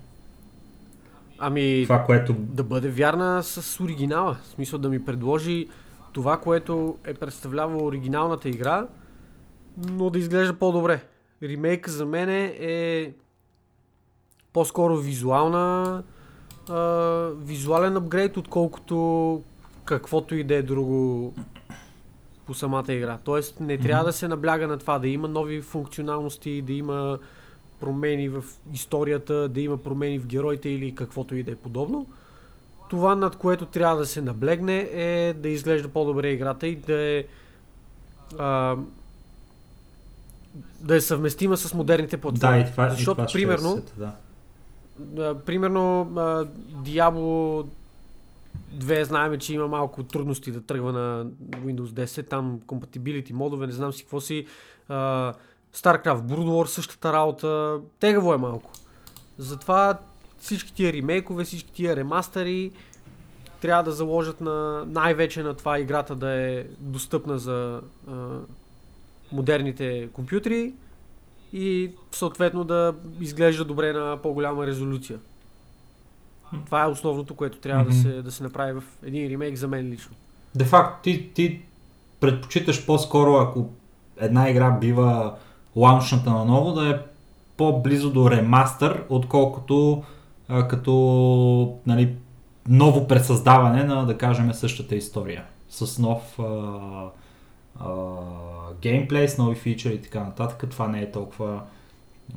Ами, 1.45 1.83
това, 1.83 2.03
което... 2.03 2.33
да 2.33 2.63
бъде 2.63 2.89
вярна 2.89 3.43
с 3.43 3.83
оригинала. 3.83 4.37
В 4.43 4.47
смисъл 4.47 4.79
да 4.79 4.89
ми 4.89 5.05
предложи 5.05 5.67
това, 6.13 6.37
което 6.37 6.97
е 7.05 7.13
представлявало 7.13 7.85
оригиналната 7.85 8.49
игра, 8.49 8.87
но 9.77 10.09
да 10.09 10.19
изглежда 10.19 10.53
по-добре. 10.53 11.03
Ремейк 11.43 11.89
за 11.89 12.05
мен 12.05 12.29
е 12.59 13.13
по-скоро 14.53 14.97
визуална 14.97 16.03
а, 16.69 16.81
визуален 17.37 17.97
апгрейд, 17.97 18.37
отколкото 18.37 19.41
каквото 19.85 20.35
и 20.35 20.43
да 20.43 20.55
е 20.55 20.61
друго 20.61 21.33
по 22.45 22.53
самата 22.53 22.93
игра. 22.93 23.17
Тоест 23.23 23.59
не 23.59 23.77
трябва 23.77 24.03
mm-hmm. 24.03 24.05
да 24.05 24.13
се 24.13 24.27
набляга 24.27 24.67
на 24.67 24.77
това, 24.77 24.99
да 24.99 25.07
има 25.07 25.27
нови 25.27 25.61
функционалности, 25.61 26.61
да 26.61 26.73
има 26.73 27.19
промени 27.83 28.29
в 28.29 28.43
историята, 28.73 29.49
да 29.49 29.61
има 29.61 29.77
промени 29.77 30.19
в 30.19 30.27
героите 30.27 30.69
или 30.69 30.95
каквото 30.95 31.35
и 31.35 31.43
да 31.43 31.51
е 31.51 31.55
подобно. 31.55 32.07
Това, 32.89 33.15
над 33.15 33.35
което 33.35 33.65
трябва 33.65 33.97
да 33.97 34.05
се 34.05 34.21
наблегне 34.21 34.89
е 34.93 35.33
да 35.33 35.49
изглежда 35.49 35.89
по-добре 35.89 36.29
играта 36.29 36.67
и 36.67 36.75
да 36.75 37.01
е 37.01 37.23
а, 38.39 38.75
да 40.79 40.95
е 40.95 41.01
съвместима 41.01 41.57
с 41.57 41.73
модерните 41.73 42.17
платформи. 42.17 42.63
Да, 42.63 42.67
и 42.67 42.71
това, 42.71 42.89
Защото, 42.89 43.21
и 43.21 43.25
това 43.25 43.33
примерно, 43.33 43.71
е 43.71 43.75
сета, 43.75 44.15
да. 44.97 45.39
Примерно, 45.45 46.01
а, 46.15 46.45
Diablo 46.83 47.65
2 48.75 49.03
знаем, 49.03 49.39
че 49.39 49.53
има 49.53 49.67
малко 49.67 50.03
трудности 50.03 50.51
да 50.51 50.61
тръгва 50.61 50.93
на 50.93 51.25
Windows 51.49 52.05
10, 52.05 52.29
там 52.29 52.59
compatibility 52.67 53.33
модове, 53.33 53.67
не 53.67 53.73
знам 53.73 53.93
си 53.93 54.03
какво 54.03 54.21
си. 54.21 54.45
А, 54.89 55.33
StarCraft, 55.75 56.21
Brood 56.21 56.47
War 56.47 56.65
същата 56.65 57.13
работа, 57.13 57.79
тегаво 57.99 58.33
е 58.33 58.37
малко. 58.37 58.71
Затова 59.37 59.99
всички 60.39 60.73
тия 60.73 60.93
ремейкове, 60.93 61.43
всички 61.43 61.71
тия 61.73 61.95
ремастери 61.95 62.71
трябва 63.61 63.83
да 63.83 63.91
заложат 63.91 64.41
на 64.41 64.85
най-вече 64.87 65.43
на 65.43 65.53
това 65.53 65.79
играта 65.79 66.15
да 66.15 66.31
е 66.31 66.65
достъпна 66.79 67.39
за 67.39 67.81
а, 68.07 68.13
модерните 69.31 70.09
компютри 70.13 70.73
и 71.53 71.91
съответно 72.11 72.63
да 72.63 72.95
изглежда 73.19 73.65
добре 73.65 73.93
на 73.93 74.17
по-голяма 74.21 74.67
резолюция. 74.67 75.19
Това 76.65 76.83
е 76.83 76.87
основното, 76.87 77.35
което 77.35 77.57
трябва 77.57 77.85
mm-hmm. 77.85 77.87
да, 77.87 78.15
се, 78.15 78.21
да 78.21 78.31
се 78.31 78.43
направи 78.43 78.73
в 78.73 78.83
един 79.03 79.31
ремейк 79.31 79.55
за 79.55 79.67
мен 79.67 79.89
лично. 79.89 80.15
Де 80.55 80.65
факто, 80.65 81.01
ти, 81.03 81.33
ти 81.33 81.61
предпочиташ 82.19 82.85
по-скоро, 82.85 83.33
ако 83.33 83.69
една 84.17 84.49
игра 84.49 84.71
бива 84.71 85.35
лаунчната 85.75 86.29
на 86.29 86.45
ново, 86.45 86.71
да 86.71 86.89
е 86.89 86.99
по-близо 87.57 88.11
до 88.11 88.31
ремастър, 88.31 89.03
отколкото 89.09 90.03
а, 90.47 90.67
като 90.67 91.77
нали, 91.85 92.15
ново 92.67 93.07
пресъздаване 93.07 93.83
на, 93.83 94.05
да 94.05 94.17
кажем, 94.17 94.53
същата 94.53 94.95
история. 94.95 95.43
С 95.69 95.99
нов 95.99 96.39
а, 96.39 96.43
а, 97.79 97.89
геймплей, 98.81 99.27
с 99.27 99.37
нови 99.37 99.55
фичери 99.55 99.93
и 99.93 100.01
така 100.01 100.19
нататък. 100.19 100.69
Това 100.71 100.87
не 100.87 101.01
е 101.01 101.11
толкова 101.11 101.61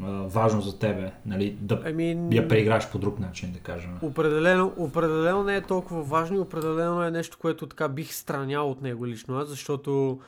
а, 0.02 0.06
важно 0.10 0.60
за 0.60 0.78
тебе, 0.78 1.12
нали, 1.26 1.56
да 1.60 1.80
I 1.80 1.94
mean, 1.94 2.34
я 2.34 2.48
преиграш 2.48 2.90
по 2.90 2.98
друг 2.98 3.18
начин, 3.18 3.52
да 3.52 3.58
кажем. 3.58 3.98
Определено, 4.02 4.72
определено 4.76 5.44
не 5.44 5.56
е 5.56 5.62
толкова 5.62 6.02
важно 6.02 6.36
и 6.36 6.40
определено 6.40 7.02
е 7.02 7.10
нещо, 7.10 7.38
което 7.40 7.66
така 7.66 7.88
бих 7.88 8.14
странял 8.14 8.70
от 8.70 8.82
него 8.82 9.06
лично 9.06 9.38
аз, 9.38 9.48
защото 9.48 10.20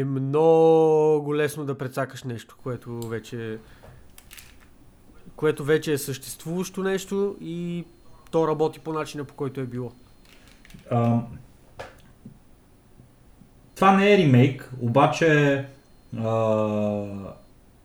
е 0.00 0.04
много 0.04 1.36
лесно 1.36 1.64
да 1.64 1.78
прецакаш 1.78 2.24
нещо, 2.24 2.56
което 2.62 3.00
вече 3.00 3.58
което 5.36 5.64
вече 5.64 5.92
е 5.92 5.98
съществуващо 5.98 6.82
нещо 6.82 7.36
и 7.40 7.84
то 8.30 8.48
работи 8.48 8.80
по 8.80 8.92
начина 8.92 9.24
по 9.24 9.34
който 9.34 9.60
е 9.60 9.66
било. 9.66 9.92
А, 10.90 11.20
това 13.74 13.96
не 13.96 14.14
е 14.14 14.18
ремейк, 14.18 14.72
обаче 14.80 15.64
а, 16.18 17.34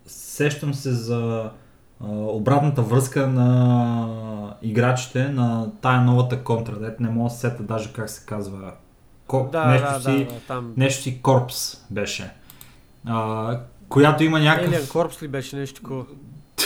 сещам 0.05 0.74
се 0.74 0.91
за 0.91 1.51
а, 1.99 2.07
обратната 2.09 2.82
връзка 2.82 3.28
на 3.28 4.55
играчите 4.62 5.30
на 5.30 5.72
тая 5.82 6.01
новата 6.01 6.43
контра, 6.43 6.80
дете 6.80 7.03
не 7.03 7.09
мога 7.09 7.30
да 7.30 7.36
се 7.36 7.39
сета 7.39 7.64
даже 7.64 7.93
как 7.93 8.09
се 8.09 8.26
казва 8.26 8.74
Ко... 9.28 9.49
Да, 9.51 9.65
нещо, 9.65 9.88
да, 9.93 9.99
си, 9.99 10.26
да, 10.26 10.39
там... 10.47 10.74
нещо 10.78 11.03
си 11.03 11.22
корпс 11.22 11.78
беше. 11.89 12.32
А, 13.05 13.59
която 13.89 14.24
има 14.24 14.39
някакъв... 14.39 14.74
Alien 14.74 14.88
Corps 14.88 15.22
ли 15.22 15.28
беше 15.28 15.55
нещо 15.55 15.82
такова? 15.82 16.05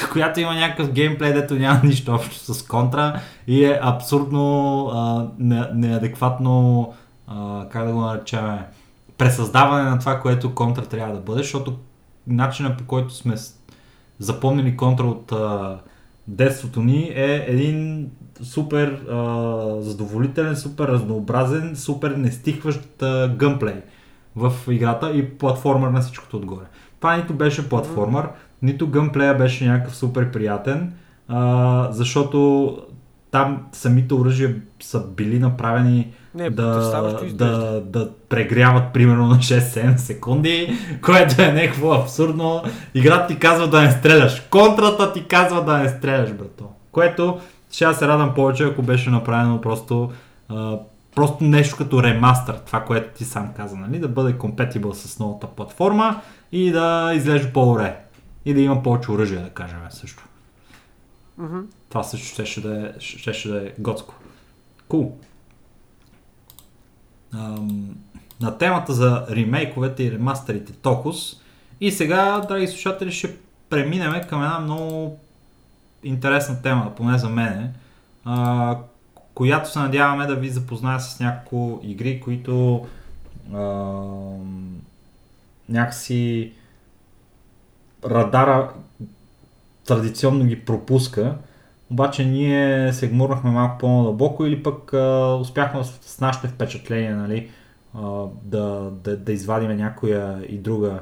която 0.11 0.39
има 0.39 0.53
някакъв 0.53 0.91
геймплей, 0.91 1.33
дето 1.33 1.55
няма 1.55 1.81
нищо 1.83 2.13
общо 2.13 2.53
с 2.53 2.67
контра 2.67 3.19
и 3.47 3.65
е 3.65 3.79
абсурдно 3.81 4.85
а, 4.93 5.27
не, 5.39 5.67
неадекватно, 5.73 6.93
а, 7.27 7.67
как 7.69 7.85
да 7.85 7.93
го 7.93 8.01
наречем, 8.01 8.57
пресъздаване 9.17 9.89
на 9.89 9.99
това, 9.99 10.19
което 10.19 10.55
контра 10.55 10.85
трябва 10.85 11.15
да 11.15 11.21
бъде, 11.21 11.41
защото 11.41 11.77
начинът 12.27 12.77
по 12.77 12.85
който 12.85 13.13
сме 13.13 13.35
запомнили 14.19 14.77
контра 14.77 15.05
от 15.05 15.31
а, 15.31 15.77
детството 16.27 16.81
ни 16.81 17.11
е 17.15 17.45
един 17.47 18.09
супер 18.41 18.87
а, 18.87 19.81
задоволителен, 19.81 20.55
супер 20.55 20.87
разнообразен, 20.87 21.75
супер 21.75 22.11
нестихващ 22.11 23.01
а, 23.01 23.27
гъмплей 23.27 23.81
в 24.35 24.53
играта 24.69 25.11
и 25.11 25.29
платформер 25.29 25.87
на 25.87 26.01
всичкото 26.01 26.37
отгоре. 26.37 26.65
Това 26.99 27.17
нито 27.17 27.33
беше 27.33 27.69
платформер, 27.69 28.27
нито 28.61 28.87
гъмплея 28.87 29.37
беше 29.37 29.65
някакъв 29.65 29.95
супер 29.95 30.31
приятен, 30.31 30.93
а, 31.27 31.87
защото 31.91 32.77
там 33.35 33.57
самите 33.71 34.13
оръжия 34.13 34.55
са 34.81 35.07
били 35.07 35.39
направени 35.39 36.13
не, 36.35 36.49
да, 36.49 37.19
да, 37.33 37.81
да 37.81 38.11
прегряват 38.29 38.93
примерно 38.93 39.27
на 39.27 39.35
6-7 39.35 39.95
секунди, 39.95 40.77
което 41.01 41.41
е 41.41 41.51
някакво 41.51 41.93
абсурдно. 41.93 42.63
Играта 42.93 43.27
ти 43.27 43.39
казва 43.39 43.67
да 43.67 43.81
не 43.81 43.91
стреляш. 43.91 44.41
Контрата 44.49 45.13
ти 45.13 45.27
казва 45.27 45.63
да 45.63 45.77
не 45.77 45.89
стреляш, 45.89 46.33
брато. 46.33 46.69
Което 46.91 47.39
ще 47.71 47.93
се 47.93 48.07
радвам 48.07 48.33
повече, 48.33 48.63
ако 48.63 48.81
беше 48.81 49.09
направено 49.09 49.61
просто, 49.61 50.11
а, 50.49 50.77
просто 51.15 51.43
нещо 51.43 51.77
като 51.77 52.03
ремастър, 52.03 52.55
това, 52.65 52.81
което 52.81 53.17
ти 53.17 53.23
сам 53.23 53.49
каза, 53.57 53.75
нали? 53.75 53.99
да 53.99 54.07
бъде 54.07 54.33
compatible 54.33 54.93
с 54.93 55.19
новата 55.19 55.47
платформа 55.47 56.21
и 56.51 56.71
да 56.71 57.11
изглежда 57.15 57.53
по-добре. 57.53 57.97
И 58.45 58.53
да 58.53 58.61
има 58.61 58.83
повече 58.83 59.11
оръжие, 59.11 59.39
да 59.39 59.49
кажем 59.49 59.79
също. 59.89 60.23
Mm-hmm. 61.41 61.63
Това 61.95 62.03
също 62.03 62.27
ще, 62.27 62.45
ще, 62.45 62.61
да, 62.61 62.87
е, 62.87 62.99
ще, 62.99 63.33
ще 63.33 63.49
да 63.49 63.67
е 63.67 63.71
готско. 63.79 64.13
Cool. 64.89 65.11
Ам, 67.33 67.95
на 68.41 68.57
темата 68.57 68.93
за 68.93 69.25
ремейковете 69.29 70.03
и 70.03 70.11
ремастерите 70.11 70.73
Токус. 70.73 71.41
И 71.81 71.91
сега, 71.91 72.39
драги 72.39 72.67
слушатели, 72.67 73.11
ще 73.11 73.35
преминем 73.69 74.21
към 74.29 74.43
една 74.43 74.59
много 74.59 75.19
интересна 76.03 76.61
тема, 76.61 76.95
поне 76.95 77.17
за 77.17 77.29
мене, 77.29 77.71
а, 78.25 78.77
която 79.33 79.71
се 79.71 79.79
надяваме 79.79 80.25
да 80.25 80.35
ви 80.35 80.49
запозная 80.49 80.99
с 80.99 81.19
няколко 81.19 81.79
игри, 81.83 82.21
които 82.21 82.85
а, 83.53 83.61
някакси 85.69 86.53
радара 88.05 88.73
традиционно 89.85 90.45
ги 90.45 90.65
пропуска, 90.65 91.35
обаче 91.91 92.25
ние 92.25 92.93
се 92.93 93.09
гмурнахме 93.09 93.51
малко 93.51 93.77
по-надълбоко 93.77 94.45
или 94.45 94.63
пък 94.63 94.93
а, 94.93 95.37
успяхме 95.41 95.83
с 95.83 96.21
нашите 96.21 96.47
впечатления 96.47 97.15
нали, 97.15 97.49
а, 97.93 98.25
да, 98.43 98.91
да, 99.03 99.17
да 99.17 99.31
извадиме 99.31 99.75
някоя 99.75 100.45
и 100.49 100.57
друга 100.57 100.99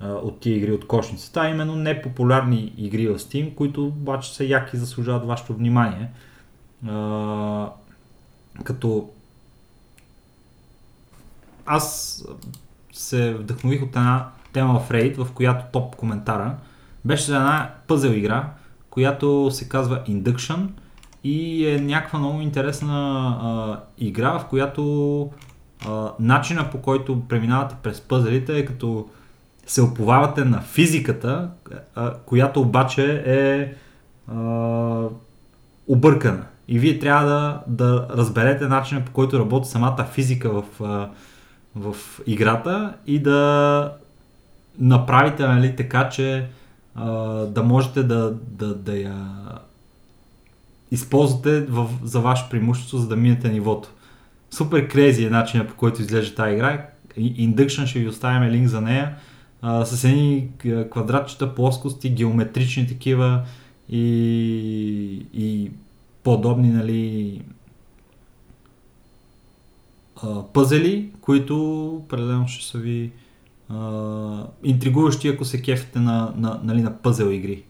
а, 0.00 0.08
от 0.12 0.40
тия 0.40 0.56
игри 0.56 0.72
от 0.72 0.86
кошницата, 0.86 1.40
а 1.40 1.48
именно 1.48 1.76
непопулярни 1.76 2.74
игри 2.76 3.08
в 3.08 3.18
Steam, 3.18 3.54
които 3.54 3.86
обаче 3.86 4.34
са 4.34 4.44
яки 4.44 4.76
и 4.76 4.80
заслужават 4.80 5.26
вашето 5.26 5.54
внимание. 5.54 6.08
А, 6.88 7.70
като 8.64 9.10
аз 11.66 12.24
се 12.92 13.34
вдъхнових 13.34 13.82
от 13.82 13.96
една 13.96 14.28
тема 14.52 14.80
в 14.80 14.88
Reddit, 14.90 15.24
в 15.24 15.32
която 15.32 15.64
топ 15.72 15.96
коментара 15.96 16.56
беше 17.04 17.24
за 17.24 17.36
една 17.36 17.70
пъзел 17.86 18.10
игра, 18.10 18.50
която 18.90 19.50
се 19.50 19.68
казва 19.68 20.02
Induction 20.08 20.66
и 21.24 21.66
е 21.66 21.80
някаква 21.80 22.18
много 22.18 22.40
интересна 22.40 23.28
а, 23.42 23.80
игра, 23.98 24.38
в 24.38 24.44
която 24.44 25.30
а, 25.88 26.12
начина 26.20 26.70
по 26.70 26.78
който 26.82 27.22
преминавате 27.28 27.74
през 27.82 28.00
пъзелите 28.00 28.58
е 28.58 28.64
като 28.64 29.08
се 29.66 29.82
оповавате 29.82 30.44
на 30.44 30.60
физиката, 30.60 31.50
а, 31.94 32.14
която 32.14 32.60
обаче 32.60 33.22
е 33.26 33.74
а, 34.32 35.04
объркана. 35.88 36.44
И 36.68 36.78
вие 36.78 36.98
трябва 36.98 37.26
да, 37.26 37.62
да 37.66 38.06
разберете 38.10 38.68
начина 38.68 39.04
по 39.04 39.12
който 39.12 39.38
работи 39.38 39.68
самата 39.68 40.06
физика 40.12 40.50
в, 40.50 40.64
а, 40.82 41.08
в 41.76 41.96
играта 42.26 42.94
и 43.06 43.18
да 43.18 43.92
направите 44.78 45.46
нали, 45.46 45.76
така, 45.76 46.08
че 46.08 46.48
да 47.48 47.62
можете 47.62 48.02
да, 48.02 48.34
да, 48.50 48.74
да 48.74 48.98
я 48.98 49.44
използвате 50.90 51.60
в, 51.60 51.90
за 52.02 52.20
ваше 52.20 52.44
преимущество, 52.50 52.98
за 52.98 53.08
да 53.08 53.16
минете 53.16 53.48
нивото. 53.48 53.88
Супер 54.50 54.88
крейзи 54.88 55.24
е 55.24 55.30
начинът 55.30 55.68
по 55.68 55.74
който 55.74 56.02
изглежда 56.02 56.34
тази 56.34 56.54
игра. 56.54 56.86
Induction 57.18 57.86
ще 57.86 57.98
ви 57.98 58.08
оставим 58.08 58.50
линк 58.50 58.68
за 58.68 58.80
нея. 58.80 59.16
А, 59.62 59.84
с 59.84 60.04
едни 60.04 60.48
квадратчета, 60.90 61.54
плоскости, 61.54 62.10
геометрични 62.10 62.88
такива 62.88 63.42
и, 63.88 65.26
и 65.34 65.70
подобни 66.22 66.68
нали, 66.68 67.42
пъзели, 70.52 71.10
които 71.20 71.86
определено 71.86 72.48
ще 72.48 72.66
са 72.66 72.78
ви 72.78 73.12
интригуващи, 74.62 75.28
ако 75.28 75.44
се 75.44 75.62
кефите 75.62 75.98
на, 75.98 76.32
на, 76.36 76.60
нали, 76.64 76.82
на 76.82 76.98
пъзел 76.98 77.26
игри. 77.26 77.64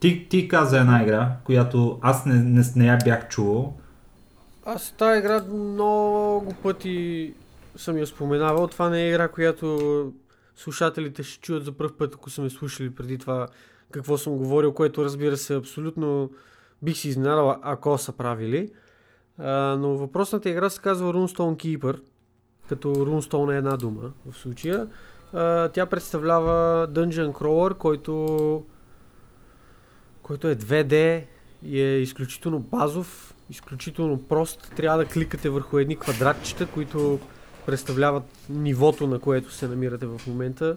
Ти, 0.00 0.26
ти 0.28 0.48
каза 0.48 0.78
една 0.78 1.02
игра, 1.02 1.36
която 1.44 1.98
аз 2.02 2.26
не, 2.26 2.34
не, 2.34 2.62
не 2.76 2.86
я 2.86 2.98
бях 3.04 3.28
чувал. 3.28 3.74
Аз 4.66 4.94
тази 4.98 5.18
игра 5.18 5.44
много 5.44 6.54
пъти 6.62 7.32
съм 7.76 7.98
я 7.98 8.06
споменавал. 8.06 8.66
Това 8.66 8.90
не 8.90 9.02
е 9.02 9.08
игра, 9.08 9.28
която 9.28 10.12
слушателите 10.56 11.22
ще 11.22 11.40
чуят 11.40 11.64
за 11.64 11.72
първ 11.72 11.92
път, 11.98 12.14
ако 12.14 12.30
са 12.30 12.42
ме 12.42 12.50
слушали 12.50 12.94
преди 12.94 13.18
това 13.18 13.46
какво 13.90 14.18
съм 14.18 14.36
говорил, 14.36 14.72
което 14.72 15.04
разбира 15.04 15.36
се 15.36 15.54
абсолютно 15.54 16.30
бих 16.82 16.96
си 16.96 17.08
изненадал, 17.08 17.56
ако 17.62 17.98
са 17.98 18.12
правили. 18.12 18.70
А, 19.38 19.76
но 19.80 19.88
въпросната 19.88 20.50
игра 20.50 20.70
се 20.70 20.80
казва 20.80 21.12
Runestone 21.12 21.56
Keeper, 21.56 22.00
като 22.68 22.88
Runestone 22.88 23.54
е 23.54 23.58
една 23.58 23.76
дума 23.76 24.00
в 24.30 24.36
случая. 24.36 24.86
Тя 25.72 25.86
представлява 25.86 26.88
Dungeon 26.88 27.32
Crawler, 27.32 27.74
който, 27.74 28.64
който 30.22 30.48
е 30.48 30.56
2D 30.56 31.22
и 31.62 31.80
е 31.80 31.98
изключително 31.98 32.58
базов, 32.58 33.34
изключително 33.50 34.22
прост. 34.22 34.72
Трябва 34.76 34.98
да 34.98 35.04
кликате 35.04 35.50
върху 35.50 35.78
едни 35.78 35.96
квадратчета, 35.96 36.66
които 36.66 37.18
представляват 37.66 38.24
нивото, 38.50 39.06
на 39.06 39.18
което 39.18 39.52
се 39.52 39.68
намирате 39.68 40.06
в 40.06 40.20
момента. 40.26 40.76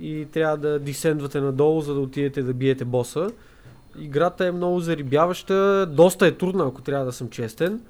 И 0.00 0.26
трябва 0.32 0.56
да 0.56 0.78
дисендвате 0.78 1.40
надолу, 1.40 1.80
за 1.80 1.94
да 1.94 2.00
отидете 2.00 2.42
да 2.42 2.54
биете 2.54 2.84
боса. 2.84 3.30
Играта 3.98 4.46
е 4.46 4.52
много 4.52 4.80
зарибяваща, 4.80 5.86
доста 5.86 6.26
е 6.26 6.32
трудна, 6.32 6.66
ако 6.66 6.82
трябва 6.82 7.04
да 7.06 7.12
съм 7.12 7.30
честен. 7.30 7.80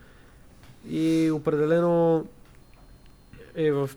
И 0.91 1.31
определено 1.31 2.25
е 3.55 3.73
в 3.73 3.91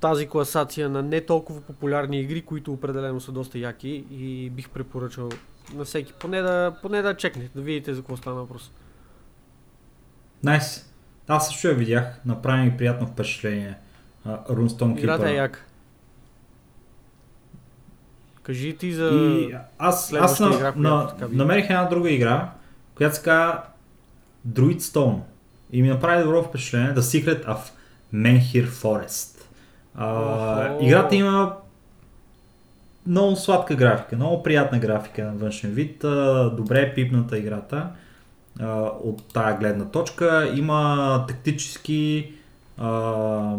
тази 0.00 0.28
класация 0.28 0.88
на 0.88 1.02
не 1.02 1.20
толкова 1.20 1.60
популярни 1.60 2.20
игри, 2.20 2.42
които 2.42 2.72
определено 2.72 3.20
са 3.20 3.32
доста 3.32 3.58
яки 3.58 4.04
и 4.10 4.50
бих 4.50 4.68
препоръчал 4.68 5.28
на 5.74 5.84
всеки 5.84 6.12
поне 6.12 6.42
да, 6.42 6.76
поне 6.82 7.02
да 7.02 7.16
чекнете, 7.16 7.50
да 7.54 7.62
видите 7.62 7.94
за 7.94 8.00
какво 8.00 8.16
стана 8.16 8.36
въпрос. 8.36 8.70
Найс. 10.42 10.64
Nice. 10.64 10.84
Аз 11.28 11.48
също 11.48 11.68
я 11.68 11.74
видях, 11.74 12.20
направи 12.24 12.62
ми 12.62 12.76
приятно 12.76 13.06
впечатление. 13.06 13.74
Рунстон 14.50 14.94
Keeper. 14.94 14.98
Играта 14.98 15.30
е 15.30 15.34
яка. 15.34 15.64
Кажи 18.42 18.76
ти 18.76 18.92
за 18.92 19.04
и 19.04 19.54
аз, 19.78 20.12
аз 20.12 20.40
на, 20.40 20.54
игра, 20.54 20.72
на, 20.76 21.14
намерих 21.30 21.64
една 21.64 21.84
друга 21.84 22.10
игра, 22.10 22.50
която 22.94 23.16
се 23.16 23.22
казва 23.22 23.62
Druid 24.48 24.78
Stone. 24.78 25.20
И 25.72 25.82
ми 25.82 25.88
направи 25.88 26.24
добро 26.24 26.42
впечатление 26.42 26.94
The 26.94 26.98
Secret 26.98 27.46
of 27.46 27.58
Menhir 28.14 28.66
Forest. 28.66 29.38
А, 29.94 30.76
играта 30.80 31.16
има 31.16 31.56
много 33.06 33.36
сладка 33.36 33.74
графика, 33.74 34.16
много 34.16 34.42
приятна 34.42 34.78
графика 34.78 35.24
на 35.24 35.32
външен 35.32 35.70
вид, 35.70 35.98
добре 36.56 36.80
е 36.80 36.94
пипната 36.94 37.38
играта 37.38 37.88
от 39.04 39.32
тая 39.34 39.58
гледна 39.58 39.84
точка. 39.84 40.52
Има 40.56 41.24
тактически 41.28 42.32
а, 42.78 43.54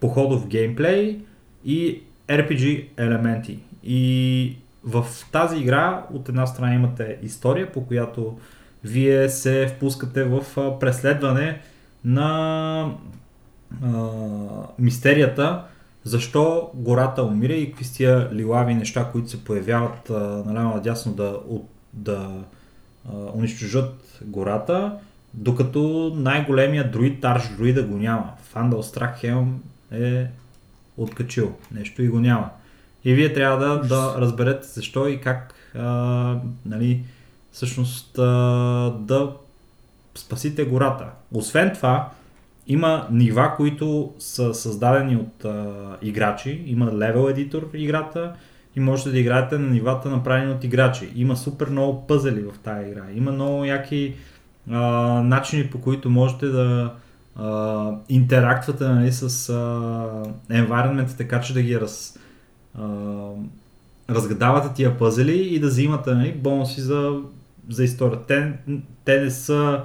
походов 0.00 0.46
геймплей 0.48 1.20
и 1.64 2.02
RPG 2.28 2.88
елементи. 2.96 3.58
И 3.84 4.56
в 4.84 5.06
тази 5.32 5.58
игра 5.58 6.06
от 6.12 6.28
една 6.28 6.46
страна 6.46 6.74
имате 6.74 7.18
история, 7.22 7.72
по 7.72 7.86
която 7.86 8.38
вие 8.84 9.28
се 9.28 9.66
впускате 9.76 10.24
в 10.24 10.44
преследване 10.80 11.60
на 12.04 12.94
а, 13.84 14.08
мистерията 14.78 15.64
защо 16.04 16.70
гората 16.74 17.22
умира 17.22 17.52
и 17.52 17.70
какви 17.70 17.84
стия 17.84 18.28
лилави 18.32 18.74
неща, 18.74 19.08
които 19.12 19.30
се 19.30 19.44
появяват 19.44 20.10
наляво 20.46 20.74
надясно 20.74 21.12
да, 21.12 21.36
от, 21.48 21.68
да 21.92 22.30
а, 23.08 23.16
унищожат 23.34 24.18
гората, 24.24 24.98
докато 25.34 26.12
най-големия 26.16 26.90
друид, 26.90 27.20
Тарш 27.20 27.48
друида 27.56 27.82
го 27.82 27.96
няма. 27.96 28.32
Фандал 28.42 28.82
Страххелм 28.82 29.60
е 29.92 30.26
откачил 30.96 31.52
нещо 31.72 32.02
и 32.02 32.08
го 32.08 32.20
няма. 32.20 32.50
И 33.04 33.14
вие 33.14 33.32
трябва 33.32 33.66
да, 33.66 33.80
да 33.80 34.14
разберете 34.18 34.66
защо 34.68 35.08
и 35.08 35.20
как 35.20 35.54
а, 35.74 36.36
нали, 36.66 37.04
всъщност 37.52 38.18
а, 38.18 38.22
да 38.98 39.32
спасите 40.14 40.64
гората. 40.64 41.06
Освен 41.32 41.74
това, 41.74 42.10
има 42.66 43.06
нива, 43.10 43.54
които 43.56 44.14
са 44.18 44.54
създадени 44.54 45.16
от 45.16 45.44
а, 45.44 45.66
играчи. 46.02 46.62
Има 46.66 46.92
левел 46.92 47.28
едитор 47.28 47.70
в 47.72 47.76
играта 47.76 48.32
и 48.76 48.80
можете 48.80 49.10
да 49.10 49.18
играете 49.18 49.58
на 49.58 49.70
нивата 49.70 50.10
направени 50.10 50.52
от 50.52 50.64
играчи. 50.64 51.12
Има 51.14 51.36
супер 51.36 51.68
много 51.68 52.06
пъзели 52.06 52.42
в 52.42 52.58
тази 52.58 52.88
игра. 52.88 53.04
Има 53.14 53.32
много 53.32 53.64
яки 53.64 54.14
а, 54.70 54.80
начини 55.22 55.70
по 55.70 55.80
които 55.80 56.10
можете 56.10 56.46
да 56.46 56.94
а, 57.36 57.90
интерактвате 58.08 58.84
нали, 58.84 59.12
с 59.12 59.48
а, 59.48 59.52
environment, 60.50 61.16
така 61.16 61.40
че 61.40 61.54
да 61.54 61.62
ги 61.62 61.80
раз, 61.80 62.18
а, 62.78 62.88
разгадавате 64.10 64.74
тия 64.74 64.98
пъзели 64.98 65.54
и 65.54 65.60
да 65.60 65.66
взимате 65.66 66.14
нали, 66.14 66.32
бонуси 66.32 66.80
за, 66.80 67.20
за 67.68 67.84
историята. 67.84 68.26
Те, 68.26 68.52
те 69.04 69.20
не 69.20 69.30
са 69.30 69.80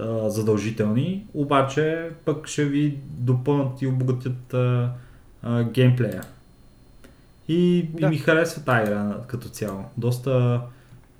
а, 0.00 0.30
задължителни, 0.30 1.26
обаче 1.34 2.10
пък 2.24 2.46
ще 2.46 2.64
ви 2.64 2.98
допълнат 3.06 3.82
и 3.82 3.86
обогатят 3.86 4.54
а, 4.54 4.90
а, 5.42 5.64
геймплея. 5.64 6.22
И, 7.48 7.88
да. 7.92 8.06
и 8.06 8.10
ми 8.10 8.18
харесва 8.18 8.62
тази 8.62 8.82
игра 8.82 9.16
като 9.26 9.48
цяло. 9.48 9.84
Доста 9.96 10.60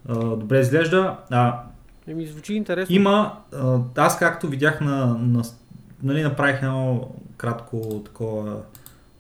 а, 0.09 0.15
добре 0.15 0.61
изглежда. 0.61 1.17
А, 1.31 1.61
Еми, 2.09 2.27
звучи 2.27 2.55
интересно. 2.55 2.97
Има, 2.97 3.39
а, 3.55 3.79
аз 3.97 4.19
както 4.19 4.49
видях 4.49 4.81
на, 4.81 5.07
на 5.07 5.43
нали, 6.03 6.23
направих 6.23 6.63
едно 6.63 7.09
кратко 7.37 8.03
такова 8.05 8.57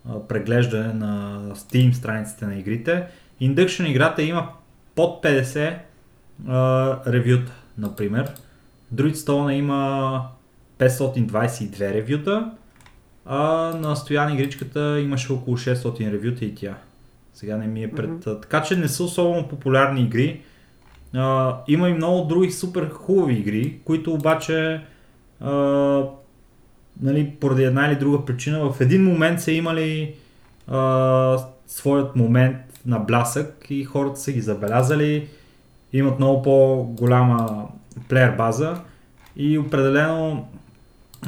а, 0.09 0.20
преглеждане 0.20 0.92
на 0.92 1.40
Steam 1.55 1.92
страниците 1.92 2.46
на 2.46 2.59
игрите. 2.59 3.07
Induction 3.42 3.86
играта 3.88 4.22
има 4.22 4.48
под 4.94 5.24
50 5.24 5.78
а, 6.48 7.12
ревюта, 7.12 7.52
например. 7.78 8.34
Druidstone 8.95 9.53
има 9.53 10.22
522 10.78 11.95
ревюта, 11.95 12.51
а 13.26 13.38
на 13.80 13.97
Стоян 13.97 14.32
игричката 14.32 15.01
имаше 15.01 15.32
около 15.32 15.57
600 15.57 16.12
ревюта 16.12 16.45
и 16.45 16.55
тя. 16.55 16.74
Сега 17.34 17.57
не 17.57 17.66
ми 17.66 17.82
е 17.82 17.90
пред... 17.90 18.11
Mm-hmm. 18.11 18.42
Така 18.42 18.62
че 18.62 18.76
не 18.76 18.88
са 18.88 19.05
особено 19.05 19.49
популярни 19.49 20.03
игри. 20.03 20.40
А, 21.14 21.57
има 21.68 21.88
и 21.88 21.92
много 21.95 22.28
други 22.28 22.51
супер 22.51 22.90
хубави 22.90 23.34
игри, 23.34 23.78
които 23.84 24.12
обаче 24.12 24.80
а, 25.40 25.53
нали, 27.03 27.30
поради 27.40 27.64
една 27.64 27.86
или 27.86 27.97
друга 27.97 28.24
причина 28.24 28.70
в 28.70 28.80
един 28.80 29.05
момент 29.05 29.40
са 29.40 29.53
имали 29.53 30.14
а, 30.68 31.38
своят 31.66 32.16
момент 32.16 32.57
на 32.86 32.99
блясък 32.99 33.66
и 33.70 33.84
хората 33.84 34.20
са 34.20 34.32
ги 34.32 34.40
забелязали, 34.40 35.28
имат 35.92 36.18
много 36.18 36.42
по-голяма 36.42 37.68
плеер 38.09 38.36
база 38.36 38.80
и 39.36 39.59
определено 39.59 40.49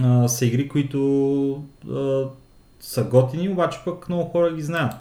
а, 0.03 0.29
са 0.29 0.47
игри, 0.47 0.69
които 0.69 1.65
а, 1.91 2.25
са 2.81 3.05
готини, 3.05 3.49
обаче 3.49 3.79
пък 3.85 4.09
много 4.09 4.25
хора 4.25 4.55
ги 4.55 4.63
знаят. 4.63 4.95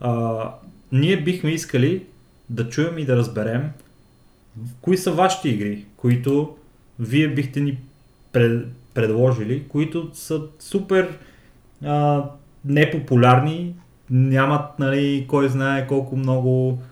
А, 0.00 0.44
ние 0.92 1.22
бихме 1.22 1.50
искали 1.50 2.06
да 2.50 2.68
чуем 2.68 2.98
и 2.98 3.04
да 3.04 3.16
разберем 3.16 3.70
кои 4.80 4.96
са 4.96 5.12
вашите 5.12 5.48
игри, 5.48 5.84
които 5.96 6.56
вие 6.98 7.28
бихте 7.28 7.60
ни 7.60 7.78
пред, 8.32 8.66
предложили, 8.94 9.68
които 9.68 10.10
са 10.14 10.42
супер 10.58 11.18
а, 11.84 12.24
непопулярни, 12.64 13.74
нямат 14.10 14.78
нали, 14.78 15.26
кой 15.28 15.48
знае 15.48 15.86
колко 15.86 16.16
много 16.16 16.82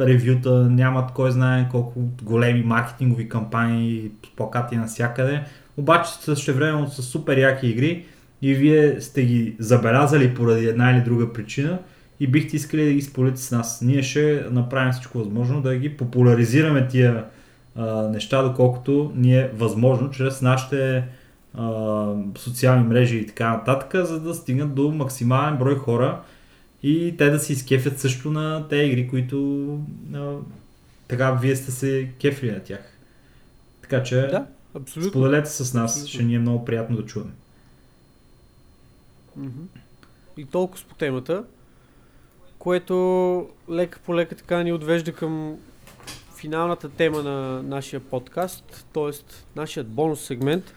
ревюта, 0.00 0.70
нямат 0.70 1.12
кой 1.12 1.30
знае 1.30 1.68
колко 1.70 2.00
големи 2.22 2.62
маркетингови 2.62 3.28
кампании, 3.28 4.10
плакати 4.36 4.76
навсякъде, 4.76 5.42
обаче 5.76 6.10
също 6.12 6.54
време 6.54 6.88
са 6.88 7.02
супер 7.02 7.38
яки 7.38 7.66
игри 7.66 8.04
и 8.42 8.54
вие 8.54 9.00
сте 9.00 9.24
ги 9.24 9.56
забелязали 9.58 10.34
поради 10.34 10.66
една 10.66 10.90
или 10.90 11.00
друга 11.00 11.32
причина 11.32 11.78
и 12.20 12.26
бихте 12.26 12.56
искали 12.56 12.84
да 12.84 12.92
ги 12.92 13.02
споделите 13.02 13.40
с 13.40 13.50
нас. 13.50 13.80
Ние 13.80 14.02
ще 14.02 14.44
направим 14.50 14.92
всичко 14.92 15.18
възможно 15.18 15.62
да 15.62 15.76
ги 15.76 15.96
популяризираме 15.96 16.88
тия 16.88 17.24
а, 17.76 18.08
неща, 18.08 18.42
доколкото 18.42 19.12
ни 19.16 19.38
е 19.38 19.50
възможно 19.54 20.10
чрез 20.10 20.42
нашите 20.42 21.04
а, 21.54 22.06
социални 22.38 22.88
мрежи 22.88 23.16
и 23.16 23.26
така 23.26 23.50
нататък, 23.50 24.06
за 24.06 24.20
да 24.20 24.34
стигнат 24.34 24.74
до 24.74 24.90
максимален 24.90 25.56
брой 25.56 25.76
хора 25.76 26.20
и 26.82 27.14
те 27.18 27.30
да 27.30 27.38
се 27.38 27.52
изкефят 27.52 28.00
също 28.00 28.30
на 28.30 28.68
тези 28.68 28.90
игри, 28.90 29.08
които 29.08 29.66
а, 30.14 30.34
така 31.08 31.32
вие 31.32 31.56
сте 31.56 31.70
се 31.70 32.08
кефли 32.20 32.50
на 32.50 32.60
тях. 32.60 32.80
Така 33.82 34.02
че 34.02 34.16
Да, 34.16 34.46
абсолютно. 34.74 35.10
споделете 35.10 35.50
с 35.50 35.74
нас, 35.74 35.92
Абсолютно. 35.92 36.08
ще 36.08 36.22
ни 36.22 36.34
е 36.34 36.38
много 36.38 36.64
приятно 36.64 36.96
да 36.96 37.04
чуем. 37.06 37.32
И 40.36 40.44
толкова 40.44 40.84
по 40.88 40.94
темата, 40.94 41.44
което 42.58 42.94
лека 43.70 43.98
по 44.04 44.14
лека 44.14 44.34
така 44.34 44.62
ни 44.62 44.72
отвежда 44.72 45.12
към 45.12 45.56
финалната 46.36 46.88
тема 46.88 47.22
на 47.22 47.62
нашия 47.62 48.00
подкаст, 48.00 48.86
т.е. 48.94 49.10
нашият 49.56 49.88
бонус 49.88 50.20
сегмент, 50.20 50.74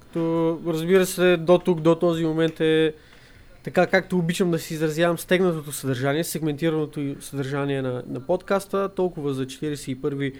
като 0.00 0.60
разбира 0.66 1.06
се 1.06 1.36
до 1.36 1.58
тук, 1.58 1.80
до 1.80 1.94
този 1.94 2.24
момент 2.24 2.60
е 2.60 2.94
така 3.64 3.86
както 3.86 4.18
обичам 4.18 4.50
да 4.50 4.58
си 4.58 4.74
изразявам 4.74 5.18
стегнатото 5.18 5.72
съдържание, 5.72 6.24
сегментираното 6.24 7.14
съдържание 7.20 7.82
на, 7.82 8.02
на 8.06 8.20
подкаста, 8.20 8.88
толкова 8.88 9.34
за 9.34 9.46
41 9.46 10.34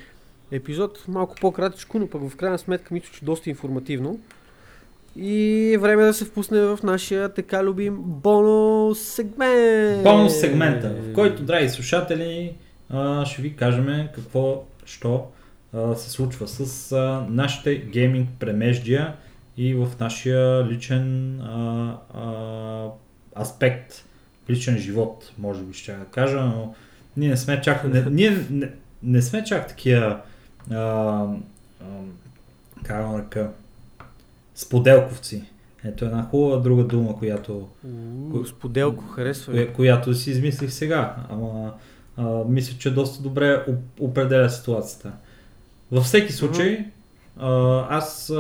епизод, 0.53 1.05
малко 1.09 1.35
по-кратичко, 1.41 1.99
но 1.99 2.07
пък 2.07 2.29
в 2.29 2.37
крайна 2.37 2.59
сметка 2.59 2.95
мисля, 2.95 3.09
че 3.13 3.25
доста 3.25 3.51
информативно. 3.51 4.21
И 5.17 5.73
е 5.75 5.79
време 5.79 6.05
да 6.05 6.15
се 6.15 6.25
впусне 6.25 6.61
в 6.61 6.79
нашия 6.83 7.29
така 7.29 7.65
любим 7.65 7.97
бонус 7.99 9.01
сегмент. 9.01 10.03
Бонус 10.03 10.41
сегмента, 10.41 10.89
в 10.89 11.15
който, 11.15 11.43
драги 11.43 11.69
слушатели, 11.69 12.55
ще 13.25 13.43
ви 13.43 13.57
кажем 13.57 14.09
какво, 14.15 14.65
що 14.85 15.27
се 15.97 16.11
случва 16.11 16.49
с 16.49 16.97
нашите 17.29 17.77
гейминг 17.77 18.29
премеждия 18.39 19.15
и 19.57 19.75
в 19.75 19.89
нашия 20.01 20.67
личен 20.67 21.41
а, 21.41 21.97
а, 22.15 22.89
аспект, 23.41 24.05
личен 24.51 24.79
живот, 24.79 25.33
може 25.39 25.63
би 25.63 25.75
ще 25.75 25.97
кажа, 26.11 26.41
но 26.41 26.75
ние 27.17 27.29
не 27.29 27.37
сме 27.37 27.61
чак, 27.61 27.85
не, 27.85 28.05
ние 28.11 28.47
не, 28.51 28.71
не 29.03 29.23
сме 29.23 29.45
чак 29.45 29.69
такива 29.69 30.21
а, 30.71 30.77
а, 32.89 33.23
как 33.29 33.37
споделковци. 34.55 35.45
Ето 35.85 36.05
една 36.05 36.23
хубава 36.23 36.57
друга 36.57 36.85
дума, 36.85 37.19
която 37.19 37.69
Уу, 38.33 38.47
Споделко, 38.47 39.05
харесва 39.05 39.53
коя, 39.53 39.73
която 39.73 40.15
си 40.15 40.31
измислих 40.31 40.73
сега, 40.73 41.17
ама 41.31 41.75
а, 42.17 42.45
мисля, 42.49 42.79
че 42.79 42.95
доста 42.95 43.23
добре 43.23 43.65
оп- 43.69 44.01
определя 44.01 44.51
ситуацията. 44.51 45.13
Във 45.93 46.05
всеки 46.05 46.33
случай, 46.33 46.87
а, 47.37 47.51
аз 47.91 48.31
а, 48.31 48.35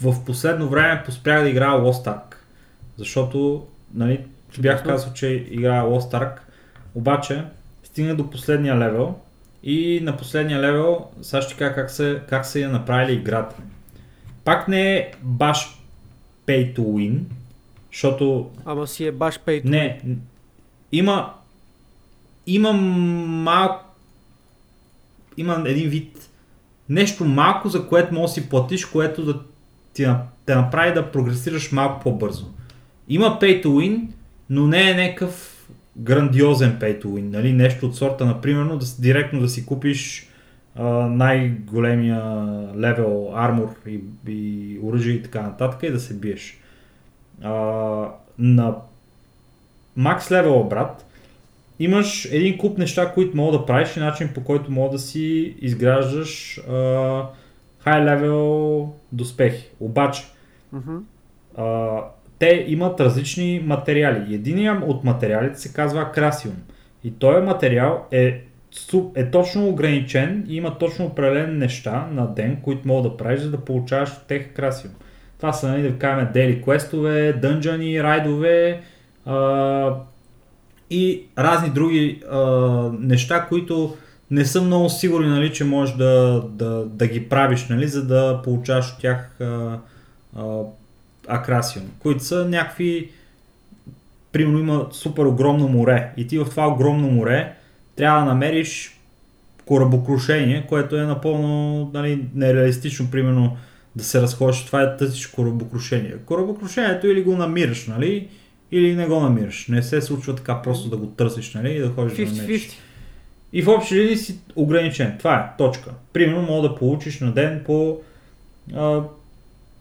в 0.00 0.24
последно 0.26 0.68
време 0.68 1.02
поспрях 1.06 1.42
да 1.42 1.48
играя 1.48 1.80
Lost 1.80 2.04
Ark, 2.04 2.33
защото 2.96 3.66
нали, 3.94 4.24
бях 4.58 4.84
казал, 4.84 5.12
че 5.12 5.26
играя 5.50 5.82
Lost 5.82 6.12
Ark, 6.12 6.36
обаче 6.94 7.44
стигна 7.84 8.14
до 8.14 8.30
последния 8.30 8.78
левел 8.78 9.14
и 9.62 10.00
на 10.02 10.16
последния 10.16 10.60
левел 10.60 11.06
сега 11.22 11.42
ще 11.42 11.54
кажа 11.54 11.74
как 11.74 11.90
са, 11.90 12.20
как 12.28 12.46
са 12.46 12.60
я 12.60 12.68
направили 12.68 13.12
играта. 13.12 13.56
Пак 14.44 14.68
не 14.68 14.96
е 14.96 15.12
баш 15.22 15.78
pay 16.46 16.76
to 16.76 16.78
win, 16.78 17.18
защото 17.92 18.50
Ама 18.64 18.86
си 18.86 19.06
е 19.06 19.12
баш 19.12 19.40
пейт. 19.40 19.64
не, 19.64 20.00
н- 20.04 20.16
има 20.92 21.34
има 22.46 22.72
малко 22.72 23.84
има 25.36 25.62
един 25.66 25.88
вид 25.90 26.30
нещо 26.88 27.24
малко, 27.24 27.68
за 27.68 27.88
което 27.88 28.14
можеш 28.14 28.34
да 28.34 28.40
си 28.42 28.48
платиш, 28.48 28.84
което 28.84 29.24
да 29.24 29.40
ти 29.94 30.06
те 30.46 30.54
направи 30.54 30.94
да 30.94 31.10
прогресираш 31.10 31.72
малко 31.72 32.02
по-бързо. 32.02 32.46
Има 33.08 33.38
pay 33.40 33.64
to 33.64 33.66
win, 33.66 34.06
но 34.50 34.66
не 34.66 34.90
е 34.90 34.94
някакъв 34.94 35.50
грандиозен 35.96 36.78
pay 36.80 37.02
to 37.02 37.04
win, 37.04 37.30
нали? 37.30 37.52
нещо 37.52 37.86
от 37.86 37.96
сорта, 37.96 38.26
например, 38.26 38.64
да, 38.64 38.86
директно 38.98 39.40
да 39.40 39.48
си 39.48 39.66
купиш 39.66 40.28
а, 40.76 40.84
най-големия 41.08 42.22
левел 42.76 43.32
армор 43.34 43.74
и, 43.86 44.00
и 44.28 44.78
оръжие 44.82 45.14
и 45.14 45.22
така 45.22 45.42
нататък 45.42 45.82
и 45.82 45.90
да 45.90 46.00
се 46.00 46.14
биеш. 46.14 46.58
А, 47.42 47.52
на 48.38 48.74
макс 49.96 50.30
левел, 50.30 50.64
брат, 50.64 51.06
имаш 51.78 52.24
един 52.24 52.58
куп 52.58 52.78
неща, 52.78 53.12
които 53.12 53.36
мога 53.36 53.58
да 53.58 53.66
правиш 53.66 53.96
и 53.96 54.00
начин 54.00 54.30
по 54.34 54.44
който 54.44 54.70
мога 54.70 54.90
да 54.92 54.98
си 54.98 55.56
изграждаш 55.60 56.60
хай 57.78 58.04
левел 58.04 58.92
доспехи. 59.12 59.68
Обаче, 59.80 60.22
Мгм. 60.72 60.96
а, 61.56 61.98
те 62.38 62.64
имат 62.68 63.00
различни 63.00 63.62
материали. 63.64 64.34
Единият 64.34 64.78
от 64.86 65.04
материалите 65.04 65.60
се 65.60 65.72
казва 65.72 66.12
красиум. 66.12 66.56
И 67.04 67.10
този 67.10 67.42
материал 67.42 68.06
е, 68.10 68.40
е 69.14 69.30
точно 69.30 69.68
ограничен 69.68 70.44
и 70.48 70.56
има 70.56 70.78
точно 70.78 71.04
определени 71.04 71.58
неща 71.58 72.08
на 72.12 72.34
ден, 72.34 72.58
които 72.62 72.88
мога 72.88 73.08
да 73.08 73.16
правиш, 73.16 73.40
за 73.40 73.50
да 73.50 73.64
получаваш 73.64 74.10
от 74.10 74.26
тех 74.26 74.52
красиум. 74.52 74.92
Това 75.36 75.52
са, 75.52 75.68
нали, 75.68 75.82
да 75.82 75.98
кажем, 75.98 76.28
дели 76.32 76.62
квестове, 76.62 77.32
дънжани, 77.32 78.02
райдове 78.02 78.80
а, 79.26 79.94
и 80.90 81.26
разни 81.38 81.70
други 81.70 82.22
а, 82.30 82.40
неща, 83.00 83.46
които 83.48 83.96
не 84.30 84.44
съм 84.44 84.66
много 84.66 84.88
сигурен, 84.88 85.30
нали, 85.30 85.52
че 85.52 85.64
можеш 85.64 85.96
да, 85.96 86.42
да, 86.48 86.84
да 86.84 87.06
ги 87.06 87.28
правиш, 87.28 87.68
нали, 87.68 87.88
за 87.88 88.06
да 88.06 88.40
получаваш 88.44 88.92
от 88.92 89.00
тях 89.00 89.40
а, 89.40 89.78
а, 90.36 90.44
акрасиум, 91.28 91.84
които 91.98 92.24
са 92.24 92.44
някакви 92.48 93.10
примерно 94.32 94.58
има 94.58 94.86
супер 94.90 95.24
огромно 95.24 95.68
море 95.68 96.12
и 96.16 96.26
ти 96.26 96.38
в 96.38 96.44
това 96.44 96.68
огромно 96.68 97.10
море 97.10 97.52
трябва 97.96 98.20
да 98.20 98.26
намериш 98.26 99.00
корабокрушение, 99.66 100.66
което 100.68 100.96
е 100.96 101.02
напълно 101.02 101.90
нали, 101.94 102.24
нереалистично, 102.34 103.10
примерно 103.10 103.56
да 103.96 104.04
се 104.04 104.22
разходиш, 104.22 104.64
това 104.64 104.82
е 104.82 104.96
тъсиш 104.96 105.26
корабокрушение. 105.26 106.14
Корабокрушението 106.26 107.06
или 107.06 107.22
го 107.22 107.36
намираш, 107.36 107.86
нали, 107.86 108.28
или 108.72 108.94
не 108.94 109.06
го 109.06 109.20
намираш. 109.20 109.68
Не 109.68 109.82
се 109.82 110.00
случва 110.00 110.34
така 110.34 110.62
просто 110.62 110.88
да 110.88 110.96
го 110.96 111.06
търсиш, 111.06 111.54
нали, 111.54 111.72
и 111.72 111.78
да 111.78 111.88
ходиш 111.88 112.16
да 112.16 112.36
намериш. 112.36 112.68
50-50. 112.68 112.72
И 113.52 113.62
в 113.62 113.68
общи 113.68 113.94
линии 113.94 114.16
си 114.16 114.38
ограничен. 114.56 115.14
Това 115.18 115.36
е 115.36 115.56
точка. 115.58 115.90
Примерно 116.12 116.42
мога 116.42 116.68
да 116.68 116.74
получиш 116.74 117.20
на 117.20 117.32
ден 117.32 117.62
по 117.66 118.00
а, 118.74 119.02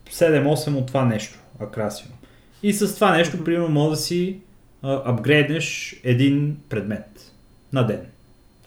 7-8 0.10 0.78
от 0.78 0.88
това 0.88 1.06
нещо, 1.06 1.40
акрасиум. 1.60 2.12
И 2.64 2.74
с 2.74 2.96
това 2.96 3.18
нещо, 3.18 3.44
примерно, 3.44 3.70
мога 3.70 3.90
да 3.90 3.98
си 3.98 4.40
апгрейднеш 4.84 6.00
един 6.04 6.58
предмет 6.70 7.32
на 7.74 7.88
ден, 7.88 8.06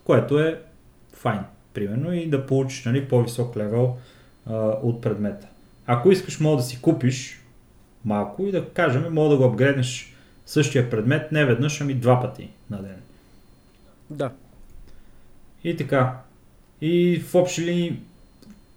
което 0.05 0.41
е 0.41 0.61
файн, 1.13 1.41
примерно, 1.75 2.13
и 2.13 2.27
да 2.27 2.47
получиш 2.47 2.85
нали, 2.85 3.09
по-висок 3.09 3.57
левел 3.57 3.97
а, 4.47 4.55
от 4.83 5.01
предмета. 5.01 5.47
Ако 5.87 6.11
искаш, 6.11 6.41
мога 6.41 6.57
да 6.57 6.63
си 6.63 6.81
купиш 6.81 7.41
малко 8.05 8.47
и 8.47 8.51
да 8.51 8.69
кажем, 8.69 9.15
мога 9.15 9.29
да 9.29 9.37
го 9.37 9.45
апгрейднеш 9.45 10.15
същия 10.47 10.91
предмет 10.91 11.33
не 11.33 11.45
веднъж, 11.45 11.81
ами 11.81 11.95
два 11.95 12.21
пъти 12.21 12.49
на 12.71 12.83
ден. 12.83 12.97
Да. 14.11 14.33
И 15.65 15.77
така. 15.77 16.19
И 16.81 17.23
в 17.29 17.35
общи 17.35 17.67
линии, 17.67 18.01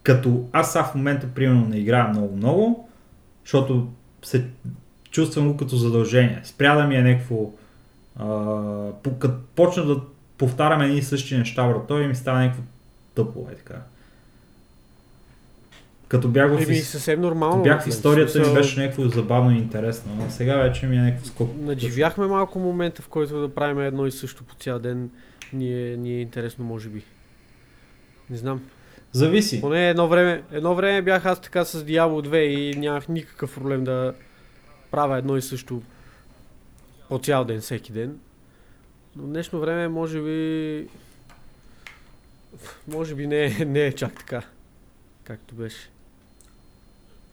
като 0.02 0.44
аз 0.52 0.72
сега 0.72 0.84
в 0.84 0.94
момента 0.94 1.26
примерно 1.34 1.66
не 1.68 1.76
играя 1.76 2.08
много-много, 2.08 2.88
защото 3.44 3.88
се 4.22 4.46
чувствам 5.10 5.48
го 5.48 5.56
като 5.56 5.76
задължение. 5.76 6.40
Спря 6.44 6.76
да 6.76 6.84
ми 6.84 6.96
е 6.96 7.02
някакво... 7.02 7.50
А, 8.16 8.26
като 9.18 9.34
почна 9.54 9.84
да 9.84 10.00
повтарям 10.38 10.80
едни 10.80 10.98
и 10.98 11.02
същи 11.02 11.36
неща, 11.36 11.68
брато, 11.68 11.98
и 11.98 12.06
ми 12.06 12.14
става 12.14 12.40
някакво 12.40 12.62
тъпо, 13.14 13.46
е 13.52 13.54
така. 13.54 13.74
Като 16.08 16.28
бях 16.28 16.50
в, 16.50 16.60
ис- 16.60 16.80
съвсем 16.80 17.20
нормално. 17.20 17.62
бях 17.62 17.84
в 17.84 17.86
историята 17.86 18.40
ми 18.40 18.54
беше 18.54 18.80
някакво 18.80 19.08
забавно 19.08 19.50
и 19.50 19.58
интересно, 19.58 20.12
но 20.18 20.30
сега 20.30 20.56
вече 20.56 20.86
ми 20.86 20.96
е 20.96 21.00
някакво 21.00 21.26
скоп. 21.26 21.50
Надживяхме 21.60 22.26
малко 22.26 22.58
момента, 22.58 23.02
в 23.02 23.08
който 23.08 23.40
да 23.40 23.54
правим 23.54 23.80
едно 23.80 24.06
и 24.06 24.10
също 24.10 24.44
по 24.44 24.54
цял 24.54 24.78
ден. 24.78 25.10
Ни 25.52 25.92
е, 25.92 25.96
ни 25.96 26.10
е 26.10 26.20
интересно, 26.20 26.64
може 26.64 26.88
би. 26.88 27.02
Не 28.30 28.36
знам. 28.36 28.60
Зависи. 29.12 29.60
Поне 29.60 29.90
едно 29.90 30.08
време, 30.08 30.42
едно 30.52 30.74
време 30.74 31.02
бях 31.02 31.26
аз 31.26 31.40
така 31.40 31.64
с 31.64 31.84
Diablo 31.84 32.28
2 32.28 32.36
и 32.36 32.76
нямах 32.78 33.08
никакъв 33.08 33.54
проблем 33.54 33.84
да 33.84 34.14
правя 34.90 35.18
едно 35.18 35.36
и 35.36 35.42
също 35.42 35.82
по 37.08 37.18
цял 37.18 37.44
ден, 37.44 37.60
всеки 37.60 37.92
ден. 37.92 38.18
Но 39.16 39.22
в 39.22 39.26
днешно 39.26 39.60
време 39.60 39.88
може 39.88 40.20
би... 40.22 40.88
Може 42.88 43.14
би 43.14 43.26
не, 43.26 43.44
е- 43.44 43.64
не 43.64 43.80
е 43.80 43.92
чак 43.92 44.18
така, 44.18 44.42
както 45.24 45.54
беше. 45.54 45.90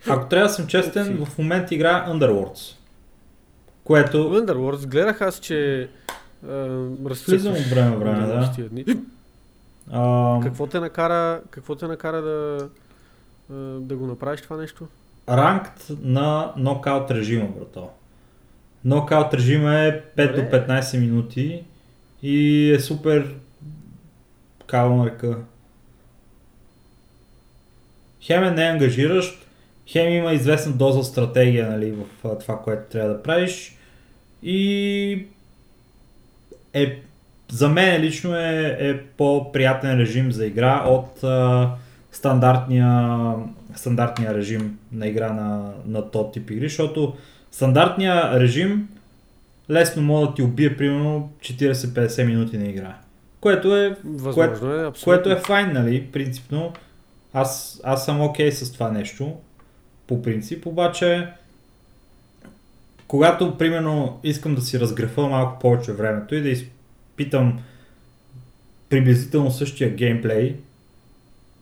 Ако 0.08 0.28
трябва 0.30 0.48
да 0.48 0.54
съм 0.54 0.68
честен, 0.68 1.26
в 1.26 1.38
момента 1.38 1.76
играя 1.76 2.06
Underworlds. 2.08 2.76
Което 3.84 4.18
Underworlds 4.18 4.88
гледах 4.88 5.22
аз, 5.22 5.40
че 5.40 5.82
е, 5.82 5.88
разцъкваш 7.06 7.60
от 7.60 7.66
време 7.66 7.96
време, 7.98 8.28
да. 8.28 8.70
дни. 8.70 8.86
А, 9.92 10.40
Какво 10.44 10.68
те 10.68 10.80
накара, 10.80 11.42
какво 11.50 11.76
те 11.76 11.88
накара 11.88 12.22
да, 12.22 12.70
да 13.80 13.96
го 13.96 14.08
направиш 14.08 14.42
това 14.42 14.58
нещо? 14.58 14.88
ранкт 15.30 15.88
на 16.02 16.54
нокаут 16.58 17.12
режима, 17.12 17.48
брато. 17.48 17.90
Нокаут 18.86 19.34
режима 19.34 19.80
е 19.80 20.02
5 20.02 20.36
до 20.36 20.42
Добре. 20.42 20.68
15 20.68 21.00
минути 21.00 21.64
и 22.24 22.72
е 22.72 22.80
супер 22.80 23.36
нарека. 24.74 25.38
Хем 28.22 28.44
е 28.44 28.52
неангажиращ, 28.52 29.48
хем 29.88 30.14
има 30.14 30.34
известна 30.34 30.74
доза 30.74 31.04
стратегия 31.04 31.70
нали, 31.70 31.92
в 32.24 32.36
това, 32.40 32.62
което 32.62 32.92
трябва 32.92 33.14
да 33.14 33.24
правиш 33.24 33.78
и 34.44 35.28
е, 36.74 37.02
за 37.52 37.70
мен 37.70 38.02
лично 38.02 38.36
е, 38.36 38.78
е 38.80 38.98
по-приятен 39.04 40.00
режим 40.00 40.32
за 40.32 40.46
игра 40.46 40.84
от 40.88 41.24
а, 41.24 41.70
стандартния, 42.12 43.34
стандартния 43.76 44.34
режим 44.34 44.78
на 44.92 45.08
игра 45.08 45.34
на, 45.34 45.72
на 45.86 46.12
този 46.12 46.32
тип 46.32 46.52
игри, 46.52 46.70
защото 46.70 47.14
стандартния 47.52 48.40
режим 48.40 48.90
лесно 49.70 50.02
може 50.02 50.30
да 50.30 50.36
ти 50.36 50.42
убие 50.42 50.78
примерно 50.78 51.32
40-50 51.40 52.26
минути 52.26 52.58
на 52.58 52.68
игра. 52.68 52.96
Което 53.40 53.78
е, 53.78 53.98
Възможно 54.04 54.74
е, 54.74 54.86
абсолютно. 54.86 54.94
което 55.04 55.30
е 55.30 55.36
файн, 55.36 55.74
нали, 55.74 56.04
принципно. 56.14 56.74
Аз, 57.34 57.82
аз 57.84 58.06
съм 58.06 58.22
окей 58.22 58.52
с 58.52 58.74
това 58.74 58.92
нещо, 58.92 59.34
по 60.08 60.22
принцип, 60.22 60.66
обаче 60.66 61.28
когато, 63.08 63.58
примерно, 63.58 64.20
искам 64.24 64.56
да 64.56 64.62
си 64.62 64.80
разграфа 64.80 65.22
малко 65.22 65.60
повече 65.60 65.94
времето 65.94 66.36
и 66.36 66.42
да 66.42 66.50
изпитам 67.18 67.60
приблизително 68.90 69.52
същия 69.52 69.96
геймплей 69.96 70.56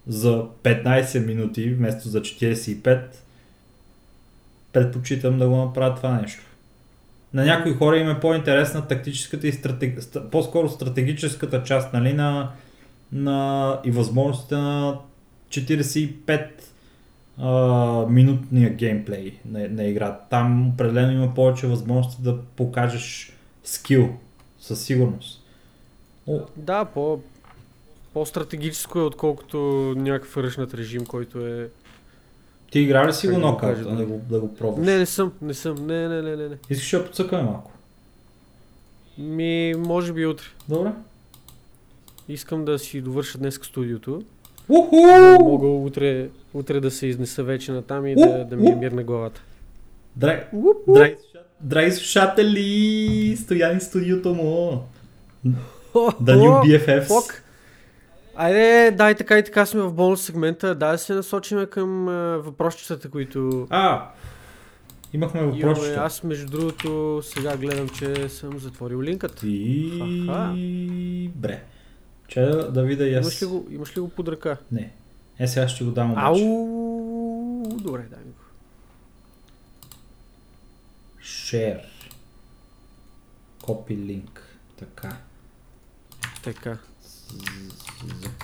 за 0.08 0.46
15 0.64 1.26
минути 1.26 1.74
вместо 1.74 2.10
за 2.10 2.22
45, 2.22 3.02
предпочитам 4.74 5.40
да 5.40 5.50
го 5.50 5.56
направя 5.56 5.96
това 5.96 6.12
нещо. 6.22 6.44
На 7.34 7.46
някои 7.46 7.74
хора 7.74 7.98
им 7.98 8.10
е 8.10 8.20
по-интересна 8.20 8.88
тактическата 8.88 9.48
и 9.48 9.52
стратег... 9.52 10.00
ст- 10.00 10.30
по-скоро 10.30 10.70
стратегическата 10.70 11.64
част 11.64 11.94
нали, 11.94 12.14
на, 12.14 12.52
на 13.12 13.80
и 13.86 13.92
възможностите 13.92 14.56
на 14.56 14.98
45 15.50 16.50
а, 17.38 17.52
минутния 18.10 18.74
геймплей 18.74 19.40
на, 19.46 19.70
на 19.70 19.84
игра. 19.84 20.20
Там 20.30 20.70
определено 20.70 21.12
има 21.12 21.34
повече 21.34 21.68
възможности 21.68 22.22
да 22.22 22.42
покажеш 22.42 23.34
скил 23.64 24.16
със 24.60 24.84
сигурност. 24.84 25.45
Да, 26.58 26.86
по, 26.86 27.20
по-стратегическо 28.14 29.00
е, 29.00 29.04
отколкото 29.04 29.58
някакъв 29.98 30.38
ръчнат 30.38 30.74
режим, 30.74 31.06
който 31.06 31.48
е... 31.48 31.70
ти 32.72 32.80
игра 32.80 33.08
ли 33.08 33.14
си 33.14 33.28
го 33.28 33.38
нокаут, 33.38 33.84
да, 33.84 33.96
да. 33.96 34.06
го, 34.06 34.22
да 34.30 34.40
го 34.40 34.56
пробваш? 34.56 34.86
Не, 34.86 34.98
не 34.98 35.06
съм, 35.06 35.32
не 35.42 35.54
съм, 35.54 35.76
не, 35.88 36.08
не, 36.08 36.22
не, 36.22 36.36
не, 36.36 36.48
не. 36.50 36.56
Искаш 36.70 36.92
да 36.92 37.06
подсъкаме 37.06 37.44
малко? 37.44 37.72
Ми, 39.18 39.74
може 39.78 40.14
би 40.14 40.26
утре. 40.26 40.46
Добре. 40.70 40.92
Искам 42.28 42.66
да 42.66 42.80
си 42.80 43.02
довърша 43.02 43.38
днес 43.38 43.56
студиото. 43.64 44.22
Уху! 44.70 44.96
Да 44.96 45.38
мога 45.40 45.68
утре, 45.68 46.30
утре 46.54 46.80
да 46.80 46.92
се 46.92 47.08
изнеса 47.08 47.44
вече 47.44 47.72
на 47.72 47.82
там 47.82 48.08
и 48.08 48.16
да, 48.16 48.46
да 48.46 48.56
ми 48.56 48.68
е 48.68 48.76
мир 48.76 48.92
на 48.92 49.04
главата. 49.04 49.42
Драги, 50.16 50.42
драги, 50.88 51.16
слуша- 51.16 51.44
драги 51.62 51.92
слушатели, 51.92 53.38
Стояни 53.38 53.82
студиото 53.82 54.34
му. 54.34 54.84
Да 56.20 56.36
ни 56.36 56.46
BFFs. 56.48 57.08
Фок. 57.08 57.44
Айде, 58.36 58.92
дай 58.92 59.16
така 59.16 59.38
и 59.38 59.44
така 59.44 59.66
сме 59.66 59.82
в 59.82 59.94
бонус 59.94 60.22
сегмента. 60.22 60.76
Дай 60.76 60.92
да 60.92 60.98
се 60.98 61.14
насочиме 61.14 61.66
към 61.66 62.08
а, 62.08 62.38
въпросчетата, 62.38 63.10
които 63.10 63.68
А, 63.70 64.10
имахме 65.14 65.42
въпросчета. 65.42 66.02
Аз, 66.02 66.24
между 66.24 66.48
другото, 66.48 67.22
сега 67.24 67.58
гледам, 67.58 67.90
че 67.90 68.30
съм 68.30 68.60
затворил 68.60 69.02
линкът. 69.02 69.32
Аха. 69.32 70.54
Бре. 71.36 71.64
Че 72.28 72.42
да, 72.42 72.72
да 72.72 72.84
видя 72.84 73.08
и 73.08 73.16
аз. 73.16 73.24
Имаш 73.26 73.42
ли, 73.42 73.46
го, 73.46 73.68
имаш 73.72 73.98
ли 73.98 74.02
го 74.02 74.10
под 74.10 74.28
ръка? 74.28 74.58
Не. 74.72 74.92
Е, 75.40 75.48
сега 75.48 75.68
ще 75.68 75.84
го 75.84 75.92
дам 75.92 76.12
обаче. 76.12 76.44
Ау! 76.44 77.64
Добре, 77.68 78.02
дай 78.10 78.20
ми 78.20 78.32
го. 78.32 78.44
Share. 81.24 81.84
Copy 83.62 83.98
link. 83.98 84.40
Така. 84.80 85.18
Така. 86.46 86.78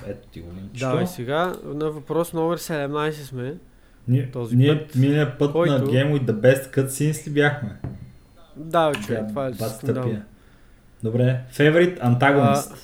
Ето 0.07 0.27
ти 0.27 0.41
го 0.41 0.53
линчето. 0.55 0.79
Давай 0.79 1.07
сега, 1.07 1.55
на 1.63 1.91
въпрос 1.91 2.33
номер 2.33 2.57
17 2.57 3.11
сме. 3.11 3.55
Ние, 4.07 4.31
този 4.31 4.55
ние 4.55 4.87
път, 4.87 4.95
миналия 4.95 5.37
път 5.37 5.51
който- 5.51 5.71
на 5.73 5.79
Game 5.79 6.19
with 6.19 6.25
the 6.25 6.31
Best 6.31 6.75
Cutscenes 6.75 7.27
ли 7.27 7.31
бяхме? 7.31 7.77
Да, 8.55 8.91
човек, 9.05 9.27
това 9.29 9.47
е 9.47 9.53
скандално. 9.53 10.21
Добре. 11.03 11.41
Favorite 11.53 11.99
antagonist. 12.01 12.75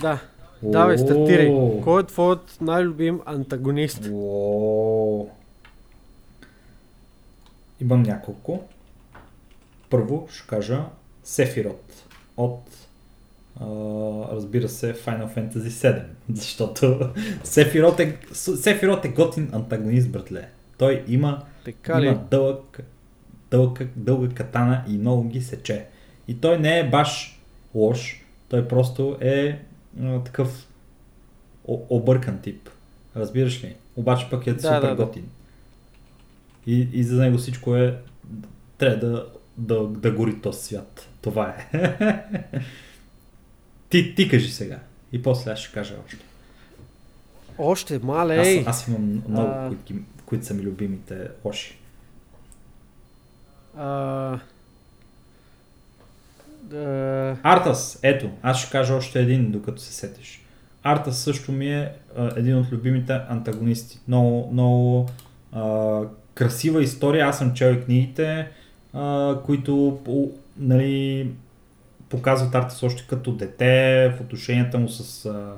Да, 0.00 0.20
давай, 0.62 0.98
стартирай. 0.98 1.80
Кой 1.84 2.02
е 2.02 2.06
твоят 2.06 2.58
най-любим 2.60 3.20
антагонист? 3.26 4.04
Имам 7.80 8.02
няколко. 8.02 8.68
Първо 9.90 10.28
ще 10.30 10.46
кажа 10.46 10.84
Сефирот 11.24 11.92
от 12.36 12.62
разбира 14.32 14.68
се 14.68 14.94
Final 14.94 15.36
Fantasy 15.36 15.68
7, 15.68 16.02
защото 16.32 17.10
Сефирот 17.44 18.00
е, 18.00 18.18
Сефирот 18.32 19.04
е 19.04 19.08
готин 19.08 19.50
антагонист, 19.52 20.10
братле. 20.10 20.48
Той 20.78 21.04
има, 21.08 21.42
Така 21.64 22.00
ли? 22.00 22.06
има 22.06 22.20
дълъг, 22.30 22.80
дълга, 23.50 23.84
дълга 23.96 24.34
катана 24.34 24.84
и 24.88 24.98
много 24.98 25.28
ги 25.28 25.40
сече. 25.42 25.86
И 26.28 26.40
той 26.40 26.58
не 26.58 26.78
е 26.78 26.88
баш 26.90 27.40
лош, 27.74 28.24
той 28.48 28.68
просто 28.68 29.16
е 29.20 29.58
а, 30.02 30.20
такъв 30.20 30.66
о- 31.68 31.86
объркан 31.88 32.38
тип. 32.42 32.68
Разбираш 33.16 33.64
ли? 33.64 33.74
Обаче 33.96 34.26
пък 34.30 34.46
е 34.46 34.52
Да, 34.52 34.60
супер 34.60 34.80
да, 34.80 34.88
да. 34.88 34.94
готин. 35.04 35.24
И, 36.66 36.88
и 36.92 37.04
за 37.04 37.22
него 37.22 37.38
всичко 37.38 37.76
е 37.76 37.98
трябва 38.78 38.96
да, 39.08 39.26
да, 39.56 39.82
да 39.88 40.10
гори 40.10 40.40
този 40.40 40.62
свят. 40.62 41.08
Това 41.22 41.56
е. 41.72 41.96
ти, 43.94 44.14
ти 44.14 44.28
кажи 44.28 44.48
сега. 44.48 44.78
И 45.12 45.22
после 45.22 45.50
аз 45.50 45.58
ще 45.58 45.72
кажа 45.72 45.94
още. 46.06 46.24
Още, 47.58 47.94
Аз, 47.94 48.02
мале, 48.02 48.64
аз 48.66 48.88
имам 48.88 49.22
много, 49.28 49.48
А. 49.48 49.68
които, 49.68 50.02
които 50.26 50.46
са 50.46 50.54
ми 50.54 50.62
любимите 50.62 51.28
лоши. 51.44 51.78
А... 53.76 54.38
Да... 56.62 57.36
Артас, 57.42 57.98
ето, 58.02 58.30
аз 58.42 58.58
ще 58.60 58.70
кажа 58.70 58.94
още 58.94 59.20
един, 59.20 59.50
докато 59.50 59.82
се 59.82 59.92
сетиш. 59.92 60.42
Артас 60.82 61.18
също 61.18 61.52
ми 61.52 61.74
е 61.74 61.92
а, 62.16 62.30
един 62.36 62.58
от 62.58 62.72
любимите 62.72 63.20
антагонисти. 63.28 63.98
Много, 64.08 64.50
много 64.52 65.08
а, 65.52 66.00
красива 66.34 66.82
история. 66.82 67.26
Аз 67.26 67.38
съм 67.38 67.54
чел 67.54 67.72
и 67.72 67.84
книгите, 67.84 68.48
а, 68.92 69.36
които 69.44 70.00
нали, 70.56 71.30
показват 72.16 72.54
Артас 72.54 72.82
още 72.82 73.06
като 73.08 73.32
дете, 73.32 74.14
в 74.18 74.20
отношенията 74.20 74.78
му 74.78 74.88
с, 74.88 75.26
а, 75.26 75.52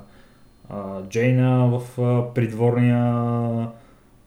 а, 0.69 1.03
Джейна 1.09 1.67
в 1.67 2.01
а, 2.01 2.33
придворния 2.33 3.03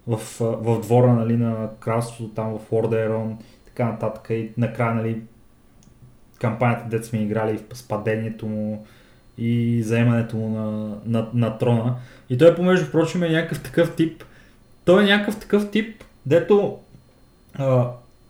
в, 0.07 0.21
а, 0.41 0.45
в 0.45 0.81
двора 0.81 1.13
нали, 1.13 1.37
на 1.37 1.69
кралството, 1.81 2.35
там 2.35 2.59
в 2.59 2.73
Ордерон, 2.73 3.39
така 3.67 3.85
нататък 3.85 4.27
и 4.31 4.51
накрая 4.59 4.95
нали, 4.95 5.23
кампанията, 6.39 6.89
дет 6.89 7.05
сме 7.05 7.23
играли 7.23 7.61
с 7.73 7.89
падението 7.89 8.47
му 8.47 8.87
и 9.39 9.83
заемането 9.83 10.37
му 10.37 10.49
на, 10.49 10.97
на, 11.07 11.29
на 11.35 11.59
трона. 11.59 11.95
И 12.31 12.39
той, 12.39 12.55
помежду 12.55 12.91
прочим, 12.91 13.23
е 13.23 13.29
някакъв 13.29 13.63
такъв 13.63 13.97
тип. 13.97 14.25
Той 14.85 15.03
е 15.03 15.07
някакъв 15.07 15.41
такъв 15.41 15.71
тип, 15.71 16.05
дето, 16.27 16.79
а, 17.55 17.89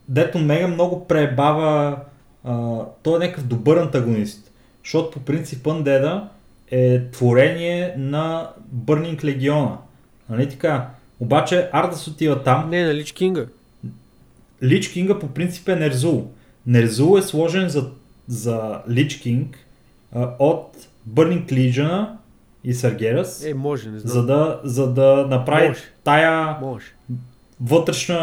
дето 0.09 0.39
мега 0.39 0.69
много 0.69 1.09
пребава. 1.09 1.97
А, 2.45 2.79
той 3.03 3.17
е 3.17 3.27
някакъв 3.27 3.47
добър 3.47 3.77
антагонист. 3.77 4.51
Защото 4.85 5.11
по 5.11 5.21
принцип 5.25 5.65
Undead 5.67 6.23
е 6.71 7.03
творение 7.11 7.95
на 7.99 8.51
Burning 8.77 9.25
Legion. 9.25 9.77
Нали 10.29 10.49
така? 10.49 10.89
Обаче 11.21 11.69
Ардас 11.73 12.09
отива 12.09 12.43
там. 12.43 12.71
Не, 12.71 12.85
на 12.85 12.95
Лич 12.95 13.13
Кинга. 13.13 13.47
Лич 14.63 14.89
Кинга 14.89 15.19
по 15.19 15.29
принцип 15.29 15.69
е 15.69 15.77
Нерзул. 15.77 16.31
Нерзул 16.67 17.19
е 17.19 17.23
сложен 17.23 17.69
за, 17.69 17.91
за 18.29 18.79
Лич 18.91 19.15
Кинг 19.17 19.59
а, 20.15 20.31
от 20.39 20.77
Burning 21.11 21.53
Legion 21.53 22.09
и 22.65 22.75
Саргерас, 22.75 23.45
Е, 23.45 23.55
може, 23.55 23.91
не 23.91 23.99
знам. 23.99 24.13
за 24.13 24.27
да, 24.27 24.61
за 24.65 24.93
да 24.93 25.27
направи 25.31 25.69
Може. 25.69 25.81
тая 26.05 26.57
Може. 26.61 26.87
вътрешна 27.61 28.19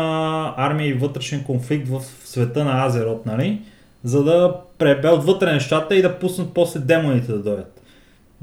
армия 0.57 0.87
и 0.89 0.93
вътрешен 0.93 1.43
конфликт 1.43 1.87
в 1.87 2.01
света 2.25 2.63
на 2.65 2.85
Азерот, 2.85 3.25
нали? 3.25 3.61
За 4.07 4.23
да 4.23 4.55
пребе 4.77 5.09
отвътре 5.09 5.53
нещата 5.53 5.95
и 5.95 6.01
да 6.01 6.19
пуснат 6.19 6.53
после 6.53 6.79
демоните 6.79 7.31
да 7.31 7.39
дойдат. 7.39 7.81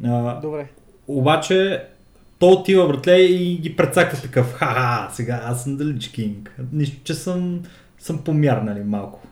А, 0.05 0.41
Добре. 0.41 0.69
обаче, 1.09 1.85
то 2.39 2.49
отива, 2.49 2.89
братле, 2.89 3.17
и 3.17 3.59
ги 3.59 3.77
прецаква 3.77 4.21
такъв. 4.21 4.53
Ха-ха, 4.53 5.15
сега 5.15 5.41
аз 5.45 5.65
съм 5.65 5.77
Далич 5.77 6.09
Кинг. 6.09 6.57
Нищо, 6.73 6.97
че 7.05 7.15
съм, 7.15 7.63
съм 7.99 8.19
помяр, 8.19 8.57
нали, 8.57 8.81
малко. 8.81 9.21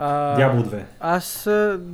А, 0.00 0.36
Дявол 0.36 0.62
2. 0.62 0.82
Аз 1.00 1.46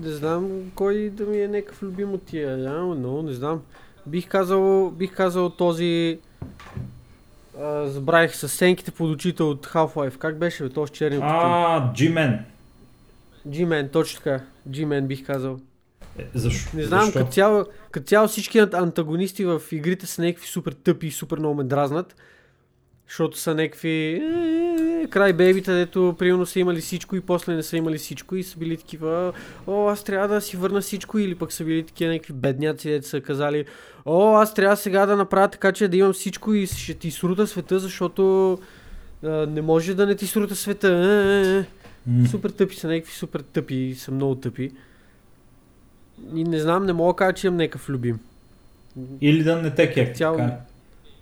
не 0.02 0.10
знам 0.10 0.50
кой 0.74 1.10
да 1.10 1.26
ми 1.26 1.38
е 1.38 1.48
някакъв 1.48 1.82
любим 1.82 2.12
от 2.14 2.22
тия, 2.22 2.56
но 2.96 3.22
не 3.22 3.32
знам. 3.32 3.62
Бих 4.06 4.28
казал, 4.28 4.90
бих 4.90 5.14
казал 5.14 5.50
този... 5.50 6.18
А, 7.60 7.86
забравих 7.86 8.36
с 8.36 8.48
сенките 8.48 8.90
под 8.90 9.10
очите 9.10 9.42
от 9.42 9.66
Half-Life. 9.66 10.16
Как 10.16 10.38
беше 10.38 10.62
бе, 10.62 10.68
този 10.68 10.92
с 10.92 11.20
костюм? 11.20 11.28
А, 11.42 11.92
G-Man. 11.94 12.38
G-Man, 13.48 13.92
точно 13.92 14.18
така. 14.18 14.44
G-Man 14.70 15.06
бих 15.06 15.26
казал. 15.26 15.58
Е, 16.18 16.24
Защо? 16.34 16.76
Не 16.76 16.82
знам, 16.82 17.12
като 17.12 17.30
цяло, 17.32 17.64
като 17.90 18.06
цяло 18.06 18.28
всички 18.28 18.58
ан- 18.58 18.74
антагонисти 18.74 19.44
в 19.44 19.62
игрите 19.72 20.06
са 20.06 20.22
някакви 20.22 20.46
супер 20.46 20.72
тъпи 20.72 21.06
и 21.06 21.10
супер 21.10 21.38
много 21.38 21.54
ме 21.54 21.64
дразнат. 21.64 22.16
Защото 23.08 23.38
са 23.38 23.54
някакви 23.54 24.22
е, 25.02 25.06
край 25.10 25.32
бейбита, 25.32 25.74
дето 25.74 26.14
примерно 26.18 26.46
са 26.46 26.60
имали 26.60 26.80
всичко 26.80 27.16
и 27.16 27.20
после 27.20 27.54
не 27.54 27.62
са 27.62 27.76
имали 27.76 27.98
всичко 27.98 28.36
и 28.36 28.42
са 28.42 28.58
били 28.58 28.76
такива, 28.76 29.32
о, 29.66 29.88
аз 29.88 30.04
трябва 30.04 30.28
да 30.34 30.40
си 30.40 30.56
върна 30.56 30.80
всичко 30.80 31.18
или 31.18 31.34
пък 31.34 31.52
са 31.52 31.64
били 31.64 31.82
такива 31.86 32.12
някакви 32.12 32.32
бедняци, 32.32 32.88
дето 32.90 33.08
са 33.08 33.20
казали, 33.20 33.64
о, 34.04 34.36
аз 34.36 34.54
трябва 34.54 34.76
сега 34.76 35.06
да 35.06 35.16
направя 35.16 35.48
така, 35.48 35.72
че 35.72 35.88
да 35.88 35.96
имам 35.96 36.12
всичко 36.12 36.54
и 36.54 36.66
ще 36.66 36.94
ти 36.94 37.10
срута 37.10 37.46
света, 37.46 37.78
защото 37.78 38.52
а, 39.24 39.28
не 39.46 39.62
може 39.62 39.94
да 39.94 40.06
не 40.06 40.14
ти 40.14 40.26
срута 40.26 40.56
света. 40.56 40.88
Е, 40.88 41.50
е, 41.50 41.58
е. 41.58 41.64
М. 42.06 42.26
Супер 42.28 42.50
тъпи 42.50 42.76
са, 42.76 42.88
някакви 42.88 43.12
супер 43.12 43.40
тъпи, 43.40 43.94
са 43.98 44.10
много 44.10 44.34
тъпи. 44.34 44.70
И 46.34 46.44
не 46.44 46.58
знам, 46.58 46.86
не 46.86 46.92
мога 46.92 47.12
да 47.12 47.16
кажа, 47.16 47.32
че 47.32 47.46
имам 47.46 47.56
някакъв 47.56 47.88
любим. 47.88 48.18
Или 49.20 49.42
да 49.42 49.62
не 49.62 49.70
те 49.70 49.92
кефи. 49.92 50.14
Цяло- 50.14 50.36
така. 50.36 50.56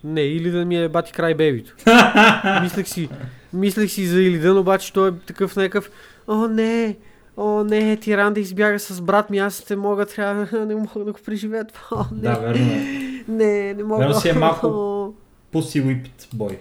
Не, 0.04 0.20
или 0.20 0.50
да 0.50 0.64
ми 0.64 0.84
е 0.84 0.88
бати 0.88 1.12
край 1.12 1.34
бебито. 1.34 1.74
мислех 2.62 2.88
си, 2.88 3.08
мислех 3.52 3.90
си 3.90 4.06
за 4.06 4.20
Илидан, 4.20 4.58
обаче 4.58 4.92
той 4.92 5.08
е 5.08 5.12
такъв 5.26 5.56
някакъв, 5.56 5.90
о 6.28 6.48
не, 6.48 6.96
о 7.36 7.64
не, 7.64 7.96
тиран 7.96 8.34
да 8.34 8.40
избяга 8.40 8.78
с 8.78 9.00
брат 9.00 9.30
ми, 9.30 9.38
аз 9.38 9.70
не 9.70 9.76
мога, 9.76 10.06
трябва, 10.06 10.66
не 10.66 10.74
мога 10.74 11.04
да 11.04 11.12
го 11.12 11.18
преживея 11.24 11.66
това, 11.66 11.96
о 11.96 12.14
не, 12.14 12.20
Да, 12.20 12.34
верно 12.34 12.72
е. 12.72 12.84
не, 13.28 13.74
не 13.74 13.84
мога. 13.84 13.98
Верно 13.98 14.20
си 14.20 14.28
е 14.28 14.32
малко-. 14.32 15.14
Pussy 15.52 15.84
Whipped 15.84 16.34
Boy. 16.34 16.58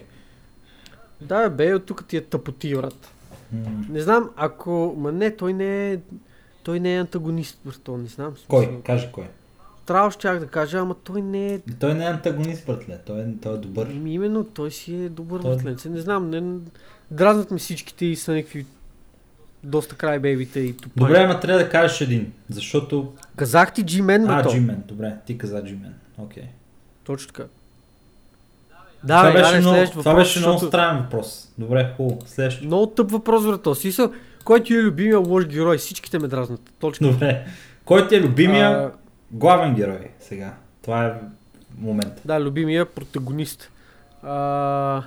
Да, 1.20 1.50
бе, 1.50 1.74
от 1.74 1.86
тук 1.86 2.04
ти 2.06 2.16
е 2.16 2.20
тъпоти, 2.20 2.74
брат. 2.74 3.12
Не 3.88 4.00
знам, 4.00 4.30
ако, 4.36 4.94
ма 4.98 5.12
не, 5.12 5.36
той 5.36 5.52
не 5.52 5.92
е, 5.92 5.98
той 6.62 6.80
не 6.80 6.94
е 6.94 7.00
антагонист, 7.00 7.58
брато, 7.64 7.96
не 7.96 8.08
знам. 8.08 8.34
Кой? 8.48 8.80
Кажи 8.84 9.08
кой. 9.12 9.24
Трябва 9.92 10.10
щях 10.10 10.38
да 10.38 10.46
кажа, 10.46 10.78
ама 10.78 10.94
той 10.94 11.22
не 11.22 11.46
е 11.46 11.60
Той 11.80 11.94
не 11.94 12.04
е 12.04 12.08
антагонист, 12.08 12.66
братле. 12.66 12.98
Той 13.06 13.20
е, 13.20 13.26
той 13.42 13.54
е 13.54 13.58
добър. 13.58 13.86
Ами 13.90 14.14
именно, 14.14 14.44
той 14.44 14.70
си 14.70 14.94
е 14.94 15.08
добър 15.08 15.40
Той- 15.40 15.56
той... 15.56 15.90
Не 15.90 16.00
знам, 16.00 16.30
не, 16.30 16.42
дразнат 17.10 17.50
ми 17.50 17.58
всичките 17.58 18.06
и 18.06 18.16
са 18.16 18.32
някакви 18.32 18.66
доста 19.64 19.94
край 19.94 20.18
бейбите 20.18 20.60
и 20.60 20.76
тупани. 20.76 21.06
Добре, 21.06 21.22
ама 21.22 21.40
трябва 21.40 21.62
да 21.62 21.70
кажеш 21.70 22.00
един. 22.00 22.32
Защото... 22.50 23.12
Казах 23.36 23.72
ти 23.72 23.84
G-Man, 23.84 24.24
А, 24.24 24.26
брато. 24.26 24.48
G-Man. 24.50 24.76
Добре, 24.86 25.14
ти 25.26 25.38
каза 25.38 25.62
G-Man. 25.62 25.92
Окей. 26.18 26.44
Точно 27.04 27.32
така. 27.32 27.48
Това, 29.02 29.22
Да, 29.22 29.22
бе, 29.22 29.32
беше, 29.32 29.52
да, 29.52 29.60
много, 29.60 29.74
следващ 29.74 29.92
това 29.92 30.10
въпрос, 30.10 30.22
беше 30.22 30.38
много 30.38 30.52
защото- 30.52 30.68
странен 30.70 31.02
въпрос. 31.02 31.48
Добре, 31.58 31.94
хубаво. 31.96 32.18
Следващ. 32.26 32.62
Много 32.62 32.86
тъп 32.86 33.10
въпрос, 33.10 33.46
брато. 33.46 33.74
Смисъл, 33.74 34.12
кой 34.44 34.62
ти 34.62 34.74
е 34.74 34.82
любимия 34.82 35.18
лош 35.18 35.46
герой? 35.46 35.78
Всичките 35.78 36.18
ме 36.18 36.28
дразнат. 36.28 36.60
Точно. 36.80 37.12
Добре. 37.12 37.46
Кой 37.84 38.08
ти 38.08 38.14
е 38.16 38.20
любимия 38.20 38.68
А, 38.70 38.92
главен 39.32 39.74
герой 39.74 40.10
сега? 40.20 40.54
Това 40.82 41.06
е 41.06 41.20
момент. 41.78 42.22
Да, 42.24 42.40
любимия 42.40 42.86
протагонист. 42.86 43.70
А... 44.22 45.02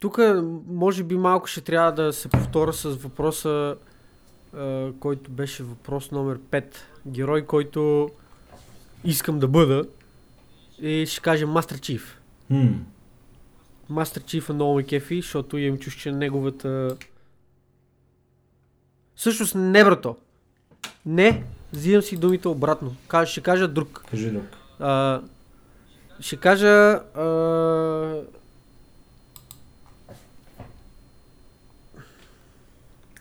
Тук, 0.00 0.18
може 0.66 1.04
би, 1.04 1.16
малко 1.16 1.46
ще 1.46 1.60
трябва 1.60 1.92
да 1.92 2.12
се 2.12 2.28
повторя 2.28 2.72
с 2.72 2.88
въпроса, 2.88 3.76
а, 4.56 4.90
който 5.00 5.30
беше 5.30 5.62
въпрос 5.62 6.10
номер 6.10 6.38
5. 6.38 6.74
Герой, 7.06 7.46
който 7.46 8.10
искам 9.04 9.38
да 9.38 9.48
бъда. 9.48 9.84
И 10.80 11.06
ще 11.06 11.20
кажем 11.20 11.48
Мастер 11.48 11.80
Чиф. 11.80 12.20
Мастер 13.88 14.22
Чиф 14.22 14.48
е 14.48 14.52
много 14.52 14.74
ме 14.74 14.82
кефи, 14.82 15.20
защото 15.20 15.58
имам 15.58 15.78
чуш, 15.78 15.96
че 15.96 16.12
неговата... 16.12 16.96
Всъщност 19.14 19.54
не, 19.54 19.84
брато. 19.84 20.16
Не, 21.06 21.44
взимам 21.72 22.02
си 22.02 22.16
думите 22.16 22.48
обратно. 22.48 22.96
Ще 23.24 23.40
кажа 23.40 23.68
друг. 23.68 24.04
Кажи 24.10 24.30
друг. 24.30 24.44
А, 24.80 25.20
ще 26.20 26.36
кажа... 26.36 27.00
А, 27.14 28.22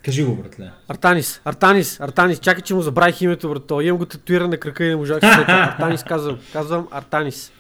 Кажи 0.07 0.23
го, 0.23 0.35
братле. 0.35 0.71
Артанис, 0.87 1.41
Артанис, 1.45 1.99
Артанис. 1.99 2.39
Чакай, 2.39 2.63
че 2.63 2.73
му 2.73 2.81
забравих 2.81 3.21
името, 3.21 3.49
брато. 3.49 3.81
Имам 3.81 3.97
го 3.97 4.05
татуиран 4.05 4.49
на 4.49 4.57
крака 4.57 4.85
и 4.85 4.89
не 4.89 4.95
можах 4.95 5.19
да 5.19 5.33
се. 5.33 5.41
Артанис 5.47 6.03
казвам. 6.03 6.39
Казвам 6.53 6.87
Артанис. 6.91 7.51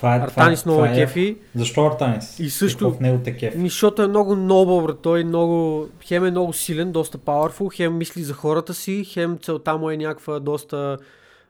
Това 0.00 0.16
е, 0.16 0.18
Артанис 0.18 0.62
това, 0.62 0.72
много 0.72 0.84
това 0.84 0.96
е 0.96 1.02
е... 1.02 1.04
кефи. 1.06 1.36
Защо 1.54 1.86
Артанис? 1.86 2.38
И 2.38 2.50
също- 2.50 2.78
Какво 2.78 2.98
в 2.98 3.00
него 3.00 3.20
те 3.24 3.36
кефи? 3.36 3.58
Защото 3.58 4.02
е 4.02 4.08
много 4.08 4.36
нобъл. 4.36 4.94
Той 4.94 5.20
е 5.20 5.24
много... 5.24 5.88
Хем 6.04 6.24
е 6.24 6.30
много 6.30 6.52
силен, 6.52 6.92
доста 6.92 7.18
powerful, 7.18 7.76
хем 7.76 7.96
мисли 7.96 8.22
за 8.22 8.34
хората 8.34 8.74
си, 8.74 9.04
хем 9.04 9.38
целта 9.42 9.76
му 9.76 9.90
е 9.90 9.96
някаква 9.96 10.40
доста 10.40 10.98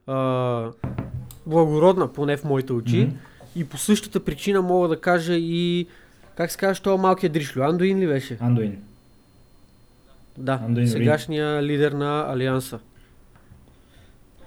а, 0.07 0.67
благородна, 1.47 2.09
поне 2.09 2.37
в 2.37 2.45
моите 2.45 2.73
очи. 2.73 3.01
Мгм. 3.01 3.17
И 3.57 3.65
по 3.65 3.79
същата 3.79 4.21
причина 4.21 4.63
мога 4.63 4.89
да 4.89 5.01
кажа 5.01 5.35
и... 5.35 5.87
Как 6.37 6.51
се 6.51 6.59
казва, 6.59 6.83
това 6.83 6.97
малкият 6.97 7.33
дришлю? 7.33 7.63
Андуин 7.63 7.99
ли 7.99 8.07
беше? 8.07 8.37
Андуин. 8.41 8.77
Да, 10.39 10.61
Андуин 10.65 10.89
сегашния 10.89 11.63
лидер 11.63 11.93
на 11.93 12.33
Алианса. 12.33 12.79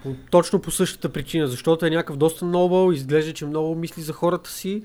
По, 0.03 0.15
точно 0.29 0.59
по 0.59 0.71
същата 0.71 1.09
причина, 1.09 1.47
защото 1.47 1.85
е 1.85 1.89
някакъв 1.89 2.17
доста 2.17 2.45
нобъл, 2.45 2.91
изглежда, 2.91 3.33
че 3.33 3.45
много 3.45 3.75
мисли 3.75 4.01
за 4.01 4.13
хората 4.13 4.49
си 4.49 4.83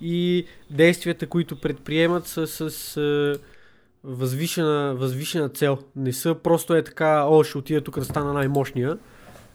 и 0.00 0.46
действията, 0.70 1.26
които 1.26 1.60
предприемат 1.60 2.26
са 2.26 2.46
с 2.46 2.96
е, 2.96 3.40
възвишена, 4.04 4.94
възвишена 4.94 5.48
цел. 5.48 5.78
Не 5.96 6.12
са 6.12 6.34
просто 6.34 6.74
е 6.74 6.84
така, 6.84 7.24
о, 7.24 7.44
ще 7.44 7.58
отида 7.58 7.80
тук 7.80 7.98
да 7.98 8.04
стана 8.04 8.32
най-мощния, 8.32 8.98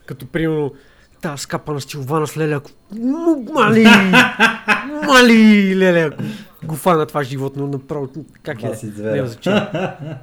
като 0.06 0.26
примерно 0.26 0.74
та 1.22 1.38
скапана 1.38 1.82
с 1.82 1.86
Силвана 1.86 2.28
с 2.28 2.38
Леля, 2.38 2.56
ако... 2.56 2.72
М, 2.96 3.36
Мали! 3.54 3.84
Мали, 5.08 5.76
Леле, 5.78 6.02
ако 6.02 6.24
го 6.68 6.76
фана 6.76 7.06
това 7.06 7.24
животно, 7.24 7.68
направо, 7.68 8.10
как 8.44 8.64
е? 8.64 8.74
Звера. 8.74 9.28
значение. 9.28 9.70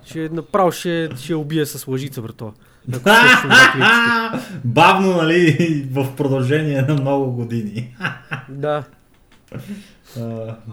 Ще 0.04 0.28
направо 0.28 0.72
ще, 0.72 1.08
ще 1.16 1.34
убия 1.34 1.66
с 1.66 1.86
лъжица, 1.86 2.22
брато. 2.22 2.52
Бавно, 4.64 5.16
нали, 5.16 5.88
в 5.92 6.16
продължение 6.16 6.82
на 6.82 6.94
много 6.94 7.32
години. 7.32 7.96
Да. 8.48 8.84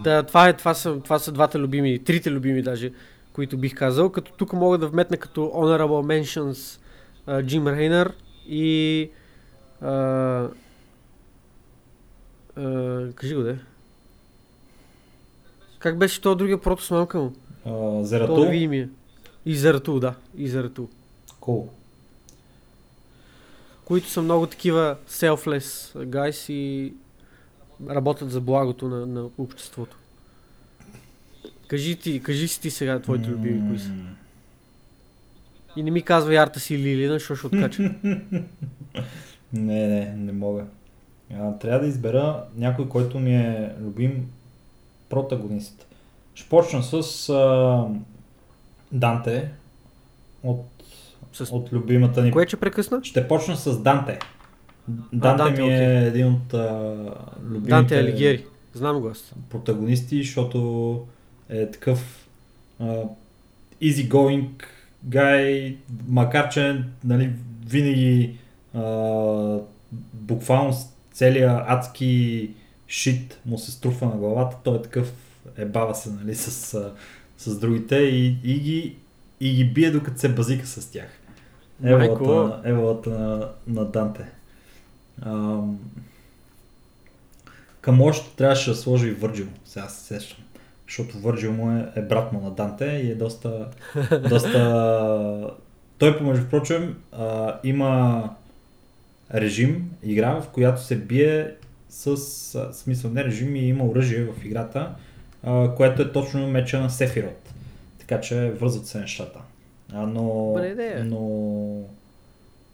Да 0.04 0.22
това, 0.22 0.48
е, 0.48 0.52
това, 0.52 0.74
са, 0.74 1.00
това 1.00 1.18
са 1.18 1.32
двата 1.32 1.58
любими, 1.58 2.04
трите 2.04 2.30
любими 2.30 2.62
даже, 2.62 2.92
които 3.32 3.58
бих 3.58 3.74
казал, 3.74 4.10
като 4.10 4.32
тук 4.32 4.52
мога 4.52 4.78
да 4.78 4.88
вметна 4.88 5.16
като 5.16 5.40
Honorable 5.40 6.22
Mentions 6.22 6.80
Джим 7.42 7.68
Рейнър 7.68 8.12
и 8.48 9.10
а, 9.80 9.90
а, 12.56 13.12
кажи 13.14 13.34
го 13.34 13.42
де. 13.42 13.58
Как 15.78 15.98
беше 15.98 16.20
то 16.20 16.34
другия 16.34 16.60
протос 16.60 16.90
малка 16.90 17.18
му? 17.18 17.32
Uh, 17.66 18.02
Зератул? 18.02 18.44
да 18.44 18.54
име. 18.54 18.88
И 19.46 19.56
Заратул, 19.56 20.00
да. 20.00 20.14
И 20.36 20.48
Заратул. 20.48 20.88
Cool. 21.40 21.68
Които 23.88 24.08
са 24.08 24.22
много 24.22 24.46
такива 24.46 24.96
selfless 25.08 25.96
guys 26.06 26.52
и 26.52 26.92
работят 27.90 28.30
за 28.30 28.40
благото 28.40 28.88
на, 28.88 29.06
на 29.06 29.28
обществото. 29.38 29.96
Кажи, 31.66 31.96
ти, 31.96 32.22
кажи 32.22 32.48
си 32.48 32.60
ти 32.60 32.70
сега 32.70 33.00
твоите 33.00 33.28
любими, 33.28 33.68
кои 33.68 33.78
са. 33.78 33.90
И 35.76 35.82
не 35.82 35.90
ми 35.90 36.02
казвай 36.02 36.38
арта 36.38 36.60
си 36.60 36.78
Лилина, 36.78 37.12
защото 37.12 37.38
ще 37.38 37.46
откача. 37.46 37.94
Не, 39.52 39.88
не, 39.88 40.14
не 40.16 40.32
мога. 40.32 40.64
А, 41.34 41.52
трябва 41.52 41.80
да 41.80 41.86
избера 41.86 42.44
някой, 42.56 42.88
който 42.88 43.18
ми 43.18 43.36
е 43.36 43.74
любим 43.80 44.30
протагонист. 45.08 45.86
Ще 46.34 46.48
почна 46.48 46.82
с 46.82 47.28
а, 47.28 47.86
Данте 48.92 49.50
от, 50.42 50.66
С... 51.32 51.40
от 51.52 51.72
любимата 51.72 52.22
ни. 52.22 52.30
Кое 52.30 52.46
че 52.46 52.56
прекъсна? 52.56 53.00
Ще 53.02 53.28
почна 53.28 53.56
с 53.56 53.82
Данте. 53.82 54.18
Данте, 55.12 55.42
Данте, 55.42 55.62
ми 55.62 55.68
е 55.68 55.76
окей. 55.76 56.06
един 56.06 56.26
от 56.26 56.54
а, 56.54 56.96
любимите 57.42 57.70
Данте 57.70 57.98
Алигери. 58.00 58.44
Знам 58.74 59.00
го 59.00 59.08
аз. 59.08 59.32
протагонисти, 59.50 60.22
защото 60.22 61.06
е 61.48 61.70
такъв 61.70 62.28
а, 62.80 62.84
easy 63.82 64.08
going 64.08 64.48
guy, 65.08 65.76
макар 66.08 66.48
че 66.48 66.84
нали, 67.04 67.32
винаги 67.66 68.38
а, 68.74 69.58
буквално 70.12 70.72
с 70.72 70.86
целия 71.12 71.64
адски 71.66 72.50
шит 72.88 73.40
му 73.46 73.58
се 73.58 73.70
струпва 73.70 74.06
на 74.06 74.16
главата, 74.16 74.56
той 74.64 74.76
е 74.76 74.82
такъв 74.82 75.12
ебава 75.56 75.94
се 75.94 76.10
нали, 76.10 76.34
с, 76.34 76.74
а, 76.74 76.92
с 77.38 77.58
другите 77.58 77.96
и, 77.96 78.26
и, 78.44 78.60
ги, 78.60 78.96
и 79.40 79.54
ги 79.54 79.64
бие 79.64 79.90
докато 79.90 80.20
се 80.20 80.28
базика 80.28 80.66
с 80.66 80.90
тях. 80.90 81.17
Еволата, 81.84 82.08
Майко. 82.08 82.32
на- 82.34 82.60
еволата 82.64 83.10
на, 83.10 83.48
на 83.66 83.84
Данте. 83.84 84.24
Ам, 85.22 85.78
към 87.80 88.00
още 88.02 88.36
трябваше 88.36 88.70
да 88.70 88.76
сложи 88.76 89.08
и 89.08 89.12
Върджил, 89.12 89.46
сега 89.64 89.88
се 89.88 90.04
сещам. 90.04 90.44
Защото 90.86 91.18
Върджил 91.18 91.52
му 91.52 91.70
е, 91.70 91.86
е 91.96 92.02
брат 92.02 92.32
му 92.32 92.40
на 92.40 92.50
Данте 92.50 92.84
и 92.84 93.10
е 93.10 93.14
доста... 93.14 93.66
доста... 94.28 95.50
Той, 95.98 96.18
помежду 96.18 96.46
прочим, 96.50 96.96
а, 97.12 97.56
има 97.64 98.22
режим, 99.34 99.90
игра, 100.02 100.40
в 100.40 100.48
която 100.48 100.82
се 100.82 100.96
бие 100.96 101.54
с... 101.88 102.06
а, 102.54 102.72
смисъл 102.72 103.10
не 103.10 103.24
режим, 103.24 103.56
и 103.56 103.68
има 103.68 103.84
оръжие 103.84 104.24
в 104.24 104.44
играта, 104.44 104.94
а, 105.42 105.74
което 105.74 106.02
е 106.02 106.12
точно 106.12 106.48
меча 106.48 106.80
на 106.80 106.90
Сефирот. 106.90 107.52
Така 107.98 108.20
че 108.20 108.50
вързат 108.50 108.86
се 108.86 109.00
нещата. 109.00 109.38
А, 109.92 110.06
но... 110.06 110.54
Но... 111.04 111.82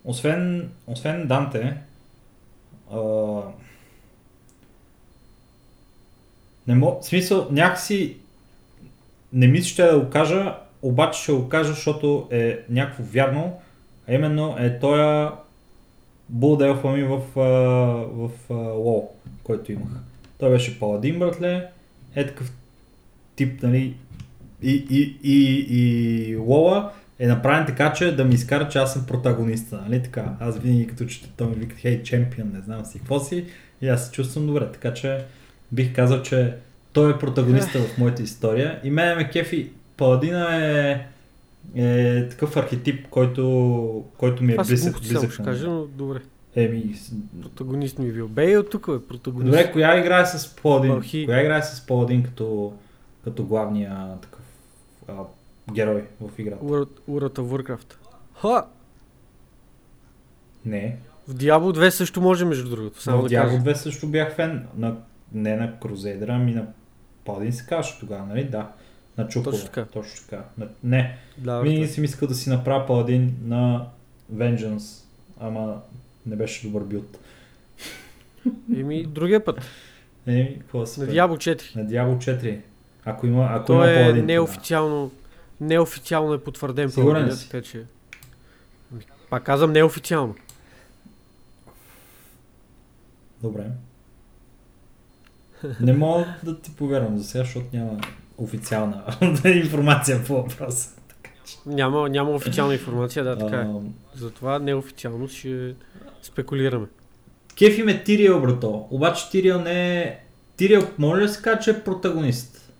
Освен, 0.04 0.70
освен 0.86 1.26
Данте, 1.26 1.76
а, 2.92 2.98
не 6.66 6.74
мога, 6.74 7.00
в 7.00 7.04
смисъл, 7.04 7.48
някакси 7.50 8.16
не 9.32 9.46
мисля, 9.46 9.68
ще 9.68 9.82
да 9.82 10.00
го 10.00 10.10
кажа, 10.10 10.56
обаче 10.82 11.22
ще 11.22 11.32
го 11.32 11.48
кажа, 11.48 11.72
защото 11.72 12.28
е 12.30 12.58
някакво 12.68 13.04
вярно, 13.04 13.60
а 14.08 14.14
именно 14.14 14.56
е 14.58 14.78
тоя 14.78 15.32
Булделфа 16.28 16.88
ми 16.88 17.02
в, 17.02 17.18
в 17.18 18.30
а, 18.50 18.54
WoW, 18.54 19.08
който 19.44 19.72
имах. 19.72 19.92
Той 20.38 20.50
беше 20.50 20.78
паладин, 20.78 21.18
братле, 21.18 21.66
е 22.14 22.26
такъв 22.26 22.52
тип, 23.36 23.62
нали, 23.62 23.96
и, 24.62 24.86
и, 24.90 25.18
и, 25.22 25.66
и 25.78 26.36
Лола 26.36 26.92
е 27.24 27.26
направен 27.26 27.66
така, 27.66 27.92
че 27.92 28.16
да 28.16 28.24
ми 28.24 28.34
изкара, 28.34 28.68
че 28.68 28.78
аз 28.78 28.92
съм 28.92 29.06
протагониста, 29.06 29.82
нали 29.88 30.02
така. 30.02 30.32
Аз 30.40 30.58
винаги 30.58 30.86
като 30.86 31.04
че 31.04 31.32
той 31.36 31.46
ми 31.46 31.54
вика, 31.54 31.76
хей, 31.76 32.02
чемпион, 32.02 32.50
не 32.54 32.60
знам 32.60 32.84
си 32.84 32.98
какво 32.98 33.20
си, 33.20 33.44
и 33.80 33.88
аз 33.88 34.06
се 34.06 34.12
чувствам 34.12 34.46
добре, 34.46 34.72
така 34.72 34.94
че 34.94 35.24
бих 35.72 35.94
казал, 35.94 36.22
че 36.22 36.54
той 36.92 37.10
е 37.10 37.18
протагониста 37.18 37.78
в 37.78 37.98
моята 37.98 38.22
история 38.22 38.80
и 38.84 38.90
мене 38.90 39.14
ме 39.14 39.30
кефи. 39.30 39.70
Паладина 39.96 40.56
е, 40.56 41.06
е 41.74 42.28
такъв 42.28 42.56
архетип, 42.56 43.08
който, 43.08 44.04
който 44.18 44.44
ми 44.44 44.52
е 44.52 44.64
си 44.64 44.70
близък. 44.70 45.00
близък 45.00 45.32
ще 45.32 45.42
на 45.42 45.46
мен. 45.48 45.54
кажа, 45.54 45.70
но 45.70 45.86
добре. 45.86 46.20
Еми, 46.56 46.94
Протагонист 47.42 47.98
ми 47.98 48.08
е 48.08 48.12
бил. 48.12 48.28
Бей 48.28 48.56
от 48.56 48.70
тук, 48.70 48.86
бе, 48.86 49.06
протагонист. 49.08 49.46
Добре, 49.46 49.72
коя 49.72 49.98
играе 49.98 50.26
с 50.26 50.56
Паладин? 50.56 50.92
Вълхи. 50.92 51.26
Коя 51.26 51.40
играе 51.40 51.62
с 51.62 51.86
Паладин 51.86 52.22
като, 52.22 52.72
като 53.24 53.44
главния 53.44 54.18
такъв 54.22 54.40
а, 55.08 55.12
герой 55.72 56.04
в 56.20 56.38
играта? 56.38 56.64
World 56.64 57.38
of 57.38 57.62
Warcraft. 57.62 57.94
Ха! 58.40 58.66
Не. 60.64 60.96
В 61.28 61.34
Diablo 61.34 61.78
2 61.78 61.88
също 61.90 62.20
може, 62.20 62.44
между 62.44 62.70
другото. 62.70 63.02
Само 63.02 63.22
в 63.22 63.28
да. 63.28 63.28
Diablo 63.28 63.62
2 63.62 63.72
също 63.74 64.06
бях 64.06 64.34
фен. 64.34 64.66
На, 64.76 64.96
не 65.32 65.56
на 65.56 65.72
Crusader, 65.80 66.26
ами 66.28 66.54
на 66.54 66.66
Паладин 67.24 67.52
се 67.52 67.66
казваше 67.66 68.00
тогава, 68.00 68.26
нали? 68.26 68.44
Да. 68.44 68.72
На 69.18 69.28
Чукова. 69.28 69.50
Точно 69.52 69.66
така. 69.66 69.84
Точно 69.84 70.28
така. 70.30 70.44
На, 70.58 70.68
не, 70.84 71.16
Да, 71.38 71.60
винаги 71.60 71.86
си 71.86 72.00
искал 72.00 72.28
да 72.28 72.34
си 72.34 72.50
направя 72.50 72.86
Паладин 72.86 73.36
на 73.44 73.86
Vengeance, 74.34 75.04
ама 75.40 75.80
не 76.26 76.36
беше 76.36 76.66
добър 76.66 76.82
билд. 76.82 77.18
Еми, 78.76 79.06
другия 79.06 79.44
път. 79.44 79.60
Еми, 80.26 80.56
какво 80.60 80.86
На? 80.86 81.06
Diablo 81.06 81.36
4. 81.36 81.76
На 81.76 81.84
Diablo 81.86 82.16
4. 82.16 82.60
Ако 83.04 83.26
има, 83.26 83.48
ако 83.50 83.66
Той 83.66 83.76
има 83.76 83.90
е 83.90 84.02
Паладин. 84.02 84.26
неофициално, 84.26 85.10
неофициално 85.60 86.34
е 86.34 86.40
потвърден 86.40 86.90
си? 86.90 87.48
така 87.50 87.62
че... 87.62 87.84
Ами, 88.92 89.02
Пак 89.30 89.44
казвам 89.44 89.72
неофициално. 89.72 90.34
Добре. 93.42 93.70
Не 95.80 95.92
мога 95.92 96.34
да 96.42 96.60
ти 96.60 96.76
повярвам 96.76 97.18
за 97.18 97.24
сега, 97.24 97.44
защото 97.44 97.66
няма 97.72 98.00
официална 98.38 99.04
информация 99.44 100.24
по 100.24 100.34
въпроса. 100.34 100.90
Няма, 101.66 102.08
няма 102.08 102.30
официална 102.30 102.74
информация, 102.74 103.24
да, 103.24 103.38
така 103.38 103.60
е. 103.60 103.66
Затова 104.14 104.58
неофициално 104.58 105.28
ще 105.28 105.74
спекулираме. 106.22 106.86
Кефи 107.58 107.82
ме 107.82 108.04
Тириел, 108.04 108.40
брато. 108.40 108.86
Обаче 108.90 109.30
Тириел 109.30 109.60
не 109.60 109.98
е... 109.98 110.18
Тириел 110.56 110.88
може 110.98 111.22
ли 111.22 111.26
да 111.26 111.32
се 111.32 111.42
каже, 111.42 111.60
че 111.60 111.70
е 111.70 111.82
протагонист? 111.84 112.72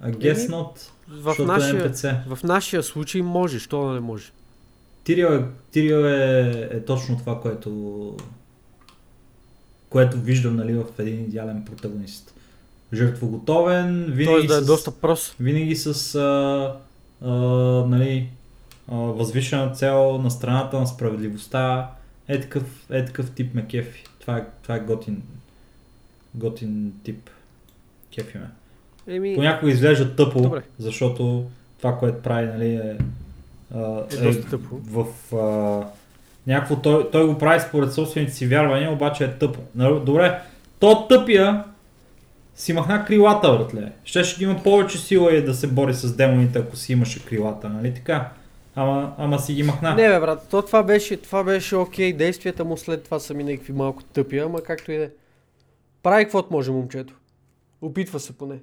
А 0.00 0.10
guess 0.10 0.34
not, 0.34 0.90
В 1.08 1.36
е 1.38 1.42
нашия, 1.42 1.92
NPC. 1.92 2.36
в 2.36 2.42
нашия 2.42 2.82
случай 2.82 3.22
може, 3.22 3.58
що 3.58 3.86
да 3.86 3.92
не 3.92 4.00
може. 4.00 4.32
Тириел, 5.04 5.28
е, 5.28 5.44
Тириел 5.70 6.04
е, 6.04 6.68
е 6.70 6.84
точно 6.84 7.18
това, 7.18 7.40
което 7.40 8.16
което 9.88 10.20
виждам 10.20 10.56
нали, 10.56 10.74
в 10.74 10.84
един 10.98 11.20
идеален 11.20 11.64
протагонист. 11.64 12.34
Жертвоготовен, 12.92 14.04
винаги 14.04 14.24
Тоест 14.24 14.48
да 14.48 14.56
е 14.56 14.60
с... 14.60 14.66
доста 14.66 14.90
прос. 14.90 15.34
винаги 15.40 15.76
с 15.76 16.14
а, 16.14 16.76
а, 17.22 17.30
нали, 17.86 18.28
а, 18.88 18.96
възвишена 18.96 19.72
цел 19.72 20.18
на 20.18 20.30
страната 20.30 20.80
на 20.80 20.86
справедливостта. 20.86 21.90
Е 22.28 22.40
такъв, 22.40 22.86
е 22.90 23.04
такъв 23.04 23.30
тип 23.30 23.54
ме 23.54 23.66
кефи. 23.66 24.04
Това 24.20 24.36
е, 24.36 24.46
това 24.62 24.76
е 24.76 24.80
готин, 24.80 25.22
готин 26.34 26.92
тип. 27.04 27.30
Кефи 28.14 28.38
ме. 28.38 28.50
Еми, 29.08 29.34
Понякога 29.34 29.70
изглежда 29.72 30.16
тъпо, 30.16 30.40
Добре. 30.42 30.62
защото 30.78 31.44
това, 31.78 31.98
което 31.98 32.22
прави, 32.22 32.46
нали, 32.46 32.74
е, 32.74 32.96
а, 33.74 34.02
Е 34.12 34.22
доста 34.22 34.50
тъпо. 34.50 34.76
в 34.84 35.06
а, 35.36 35.86
някакво, 36.46 36.76
той, 36.76 37.10
той 37.10 37.26
го 37.26 37.38
прави 37.38 37.60
според 37.60 37.92
собствените 37.92 38.32
си 38.32 38.46
вярвания, 38.46 38.92
обаче 38.92 39.24
е 39.24 39.30
тъпо. 39.38 39.60
Нали, 39.74 40.00
Добре, 40.00 40.40
то 40.80 41.06
тъпия 41.08 41.64
си 42.54 42.72
махна 42.72 43.04
крилата, 43.04 43.52
братле. 43.52 43.92
Ще 44.04 44.24
ще 44.24 44.44
има 44.44 44.62
повече 44.62 44.98
сила 44.98 45.34
и 45.34 45.44
да 45.44 45.54
се 45.54 45.66
бори 45.66 45.94
с 45.94 46.16
демоните, 46.16 46.58
ако 46.58 46.76
си 46.76 46.92
имаше 46.92 47.24
крилата, 47.24 47.68
нали 47.68 47.94
така? 47.94 48.30
Ама, 48.74 49.14
ама 49.18 49.38
си 49.38 49.54
ги 49.54 49.62
махна. 49.62 49.94
Не 49.94 50.08
бе, 50.08 50.20
брат, 50.20 50.46
то 50.50 50.62
това 50.62 50.82
беше, 50.82 51.16
това 51.16 51.44
беше 51.44 51.76
окей, 51.76 52.12
действията 52.12 52.64
му 52.64 52.76
след 52.76 53.04
това 53.04 53.18
са 53.18 53.34
ми 53.34 53.44
някакви 53.44 53.72
малко 53.72 54.02
тъпи, 54.02 54.38
ама 54.38 54.60
както 54.60 54.92
и 54.92 54.98
да 54.98 55.04
е. 55.04 55.10
Прави 56.02 56.24
каквото 56.24 56.48
може 56.50 56.70
момчето. 56.70 57.14
Опитва 57.82 58.20
се 58.20 58.32
поне. 58.32 58.56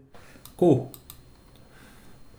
Кул. 0.57 0.91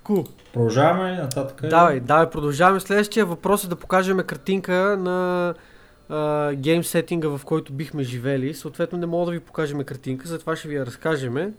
Ку. 0.03 0.25
Продължаваме 0.53 1.13
ли 1.13 1.17
нататък? 1.17 1.69
Давай, 1.71 2.01
давай, 2.01 2.31
продължаваме. 2.31 2.81
Следващия 2.81 3.27
въпрос 3.27 3.65
е 3.65 3.69
да 3.69 3.77
покажем 3.77 4.19
картинка 4.19 4.97
на 4.97 5.55
а, 6.09 6.53
гейм 6.55 6.85
сетинга, 6.85 7.29
в 7.29 7.41
който 7.45 7.73
бихме 7.73 8.03
живели. 8.03 8.55
Съответно 8.55 8.99
не 8.99 9.07
мога 9.07 9.27
да 9.27 9.33
ви 9.33 9.41
покажем 9.41 9.85
картинка, 9.85 10.29
затова 10.29 10.57
ще 10.57 10.69
ви 10.69 10.75
я 10.75 10.87
разкажем. 10.87 11.55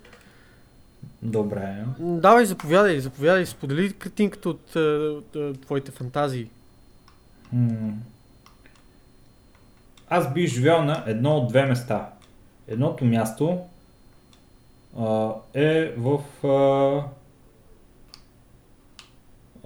Добре. 1.22 1.84
Давай, 2.00 2.46
заповядай, 2.46 3.00
заповядай, 3.00 3.46
сподели 3.46 3.94
картинката 3.94 4.50
от, 4.50 4.76
от, 4.76 5.62
твоите 5.62 5.92
фантазии. 5.92 6.50
М. 7.54 7.94
Аз 10.10 10.34
бих 10.34 10.50
живял 10.50 10.84
на 10.84 11.04
едно 11.08 11.38
от 11.38 11.50
две 11.50 11.66
места. 11.66 12.10
Едното 12.68 13.06
място 13.06 13.60
а, 15.00 15.34
е 15.54 15.94
в 15.98 16.22
а, 16.48 17.04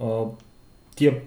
а, 0.04 0.24
тия 0.96 1.20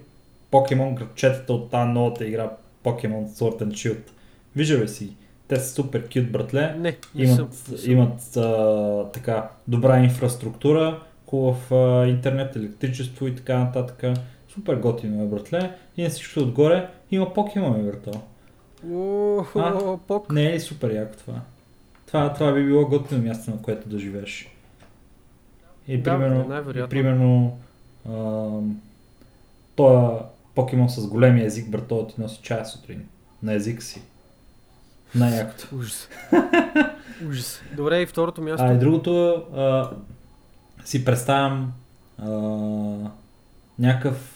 покемон 0.50 0.94
градчетата 0.94 1.52
от 1.52 1.70
тази 1.70 1.90
новата 1.90 2.26
игра 2.26 2.50
Pokemon 2.84 3.26
Sword 3.26 3.62
and 3.62 3.70
Shield. 3.70 4.10
Виждал 4.56 4.80
ли 4.80 4.88
си? 4.88 5.16
Те 5.48 5.56
са 5.56 5.74
супер 5.74 6.08
кют, 6.08 6.32
братле. 6.32 6.74
Не, 6.78 6.96
не 7.14 7.24
Имат, 7.24 7.36
съм. 7.36 7.48
не 7.70 7.78
съм. 7.78 7.90
имат 7.92 8.36
а, 8.36 9.10
така 9.12 9.50
добра 9.68 9.98
инфраструктура, 9.98 11.02
хубав 11.26 11.72
а, 11.72 12.06
интернет, 12.06 12.56
електричество 12.56 13.26
и 13.26 13.34
така 13.34 13.58
нататък. 13.58 14.18
Супер 14.48 14.76
готино 14.76 15.22
е, 15.22 15.26
братле. 15.26 15.74
И 15.96 16.02
на 16.02 16.10
всичко 16.10 16.40
отгоре 16.40 16.88
има 17.10 17.34
покемони, 17.34 17.82
брато. 17.82 18.10
О. 18.92 19.44
Не 20.30 20.54
е 20.54 20.60
супер 20.60 20.94
яко 20.94 21.16
това? 21.16 21.40
Това, 22.06 22.32
това 22.32 22.52
би 22.52 22.64
било 22.64 22.86
готино 22.88 23.22
място, 23.22 23.50
на 23.50 23.62
което 23.62 23.88
да 23.88 23.98
живееш. 23.98 24.48
И 25.88 25.98
Да, 25.98 26.02
примерно, 26.02 26.48
най-вероятно. 26.48 26.84
и 26.84 26.88
примерно 27.02 27.58
ам, 28.08 28.80
тоя 29.76 30.18
покемон 30.54 30.88
с 30.88 31.08
големия 31.08 31.46
език, 31.46 31.70
брато, 31.70 32.06
ти 32.06 32.20
носи 32.20 32.40
чая 32.42 32.66
сутрин. 32.66 33.08
На 33.42 33.52
език 33.52 33.82
си. 33.82 34.02
Най-якото. 35.14 35.68
Ужас. 35.76 36.08
Ужас. 37.28 37.62
Добре, 37.76 38.02
и 38.02 38.06
второто 38.06 38.42
място. 38.42 38.66
А 38.66 38.72
и 38.74 38.78
другото, 38.78 39.34
а, 39.54 39.90
си 40.84 41.04
представям 41.04 41.72
а, 42.18 42.28
някакъв 43.78 44.32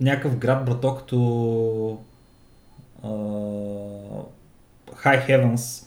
някакъв 0.00 0.36
град, 0.38 0.64
брато, 0.64 0.94
като 0.94 1.98
а, 3.02 3.08
High 4.92 5.28
Heavens 5.28 5.86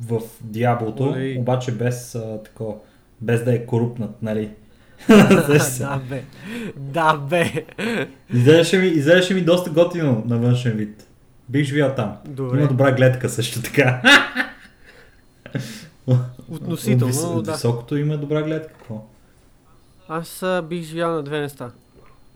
в 0.00 0.20
Диаблото, 0.40 1.14
обаче 1.38 1.72
без 1.72 2.14
а, 2.14 2.42
такова, 2.44 2.74
без 3.20 3.44
да 3.44 3.54
е 3.54 3.66
корупнат, 3.66 4.22
нали? 4.22 4.50
да, 5.78 6.00
бе. 6.08 6.24
Да, 6.76 7.16
бе. 7.16 7.64
Изглеждаше 8.32 8.78
ми, 8.78 8.86
изглеждаше 8.86 9.34
ми 9.34 9.40
доста 9.40 9.70
готино 9.70 10.22
на 10.26 10.38
външен 10.38 10.72
вид. 10.72 11.06
Бих 11.48 11.66
живял 11.66 11.94
там. 11.94 12.16
Добре. 12.28 12.58
Има 12.58 12.68
добра 12.68 12.92
гледка 12.92 13.28
също 13.28 13.62
така. 13.62 14.02
Относително, 16.50 17.12
От, 17.12 17.14
вис- 17.14 17.42
да. 17.42 17.52
високото 17.52 17.96
има 17.96 18.16
добра 18.16 18.42
гледка. 18.42 18.72
Какво? 18.72 19.04
Аз 20.08 20.42
а, 20.42 20.62
бих 20.62 20.84
живял 20.84 21.12
на 21.12 21.22
две 21.22 21.40
места. 21.40 21.70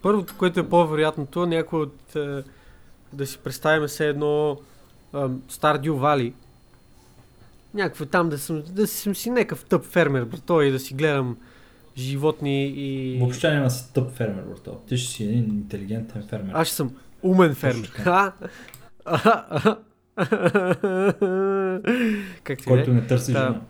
Първото, 0.03 0.35
което 0.39 0.61
е 0.61 0.69
по-вероятното, 0.69 1.47
някой 1.47 1.81
от... 1.81 2.17
Е, 2.17 2.43
да 3.13 3.27
си 3.27 3.39
представим 3.39 3.89
се 3.89 4.09
едно 4.09 4.59
Стардю 5.49 5.97
Вали. 5.97 6.35
Някакво 7.75 8.07
там 8.07 8.29
да 8.29 8.39
съм, 8.39 8.63
да 8.71 8.87
съм 8.87 9.15
си 9.15 9.31
някакъв 9.31 9.65
тъп 9.65 9.85
фермер, 9.85 10.25
брато, 10.25 10.63
и 10.63 10.71
да 10.71 10.79
си 10.79 10.95
гледам 10.95 11.37
животни 11.97 12.67
и... 12.67 13.19
Въобще 13.19 13.55
няма 13.55 13.71
си 13.71 13.93
тъп 13.93 14.11
фермер, 14.11 14.43
брато. 14.43 14.75
Ти 14.89 14.97
ще 14.97 15.13
си 15.13 15.25
един 15.25 15.45
интелигентен 15.45 16.27
фермер. 16.29 16.53
Аз 16.55 16.67
ще 16.67 16.77
съм 16.77 16.91
умен 17.23 17.55
фермер. 17.55 17.89
Ха? 17.89 18.33
как 22.45 22.59
ти 22.59 22.65
който 22.65 22.93
не 22.93 23.07
търси 23.07 23.33
Да. 23.33 23.39
жена. 23.39 23.61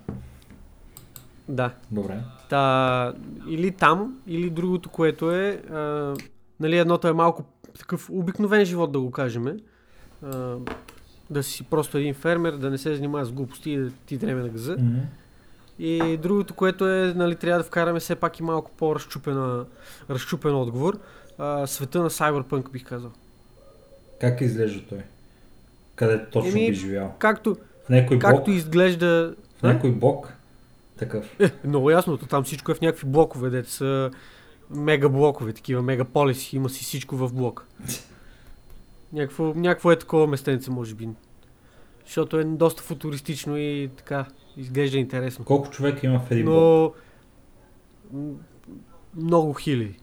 Да. 1.48 1.70
Добре. 1.90 2.18
Та, 2.48 3.12
или 3.48 3.70
там, 3.70 4.18
или 4.26 4.50
другото, 4.50 4.88
което 4.88 5.32
е, 5.32 5.62
а, 5.70 6.14
нали, 6.60 6.78
едното 6.78 7.08
е 7.08 7.12
малко 7.12 7.44
такъв 7.78 8.10
обикновен 8.10 8.64
живот, 8.64 8.92
да 8.92 9.00
го 9.00 9.10
кажем. 9.10 9.60
А, 10.22 10.56
да 11.30 11.42
си 11.42 11.64
просто 11.64 11.98
един 11.98 12.14
фермер, 12.14 12.52
да 12.52 12.70
не 12.70 12.78
се 12.78 12.94
занимава 12.94 13.24
с 13.24 13.32
глупости 13.32 13.70
и 13.70 13.78
да 13.78 13.90
ти 13.90 14.16
дреме 14.16 14.42
на 14.42 14.48
газа. 14.48 14.76
Мгм. 14.78 14.98
И 15.78 16.16
другото, 16.22 16.54
което 16.54 16.88
е, 16.88 17.14
нали, 17.16 17.36
трябва 17.36 17.58
да 17.58 17.64
вкараме 17.64 18.00
все 18.00 18.14
пак 18.14 18.38
и 18.38 18.42
малко 18.42 18.70
по-разчупен 18.78 19.64
разчупен 20.10 20.54
отговор. 20.54 20.98
А, 21.38 21.66
света 21.66 22.02
на 22.02 22.10
Cyberpunk, 22.10 22.70
бих 22.70 22.84
казал. 22.84 23.10
Как 24.20 24.40
изглежда 24.40 24.80
той? 24.88 25.02
Къде 25.94 26.24
точно 26.30 26.50
Еми, 26.50 26.70
би 26.70 26.74
живял? 26.74 27.14
Както, 27.18 27.56
В 27.86 27.88
някой 27.88 28.18
както 28.18 28.50
изглежда... 28.50 29.34
В 29.58 29.62
някой 29.62 29.92
блок? 29.92 30.32
Такъв. 30.98 31.36
Е, 31.40 31.50
много 31.64 31.90
ясното, 31.90 32.26
там 32.26 32.44
всичко 32.44 32.72
е 32.72 32.74
в 32.74 32.80
някакви 32.80 33.06
блокове, 33.06 33.50
дете 33.50 33.70
са 33.70 34.10
мега 34.70 35.08
блокове, 35.08 35.52
такива 35.52 35.82
мегаполиси, 35.82 36.56
има 36.56 36.70
си 36.70 36.84
всичко 36.84 37.16
в 37.16 37.32
блок. 37.34 37.66
Някакво, 39.12 39.54
някакво 39.54 39.92
е 39.92 39.98
такова 39.98 40.26
местенце, 40.26 40.70
може 40.70 40.94
би. 40.94 41.08
Защото 42.04 42.38
е 42.38 42.44
доста 42.44 42.82
футуристично 42.82 43.56
и 43.56 43.90
така, 43.96 44.26
изглежда 44.56 44.98
интересно. 44.98 45.44
Колко 45.44 45.70
човека 45.70 46.06
има 46.06 46.20
в 46.20 46.30
един? 46.30 46.44
Но... 46.44 46.92
Много 49.16 49.54
хиляди. 49.54 49.98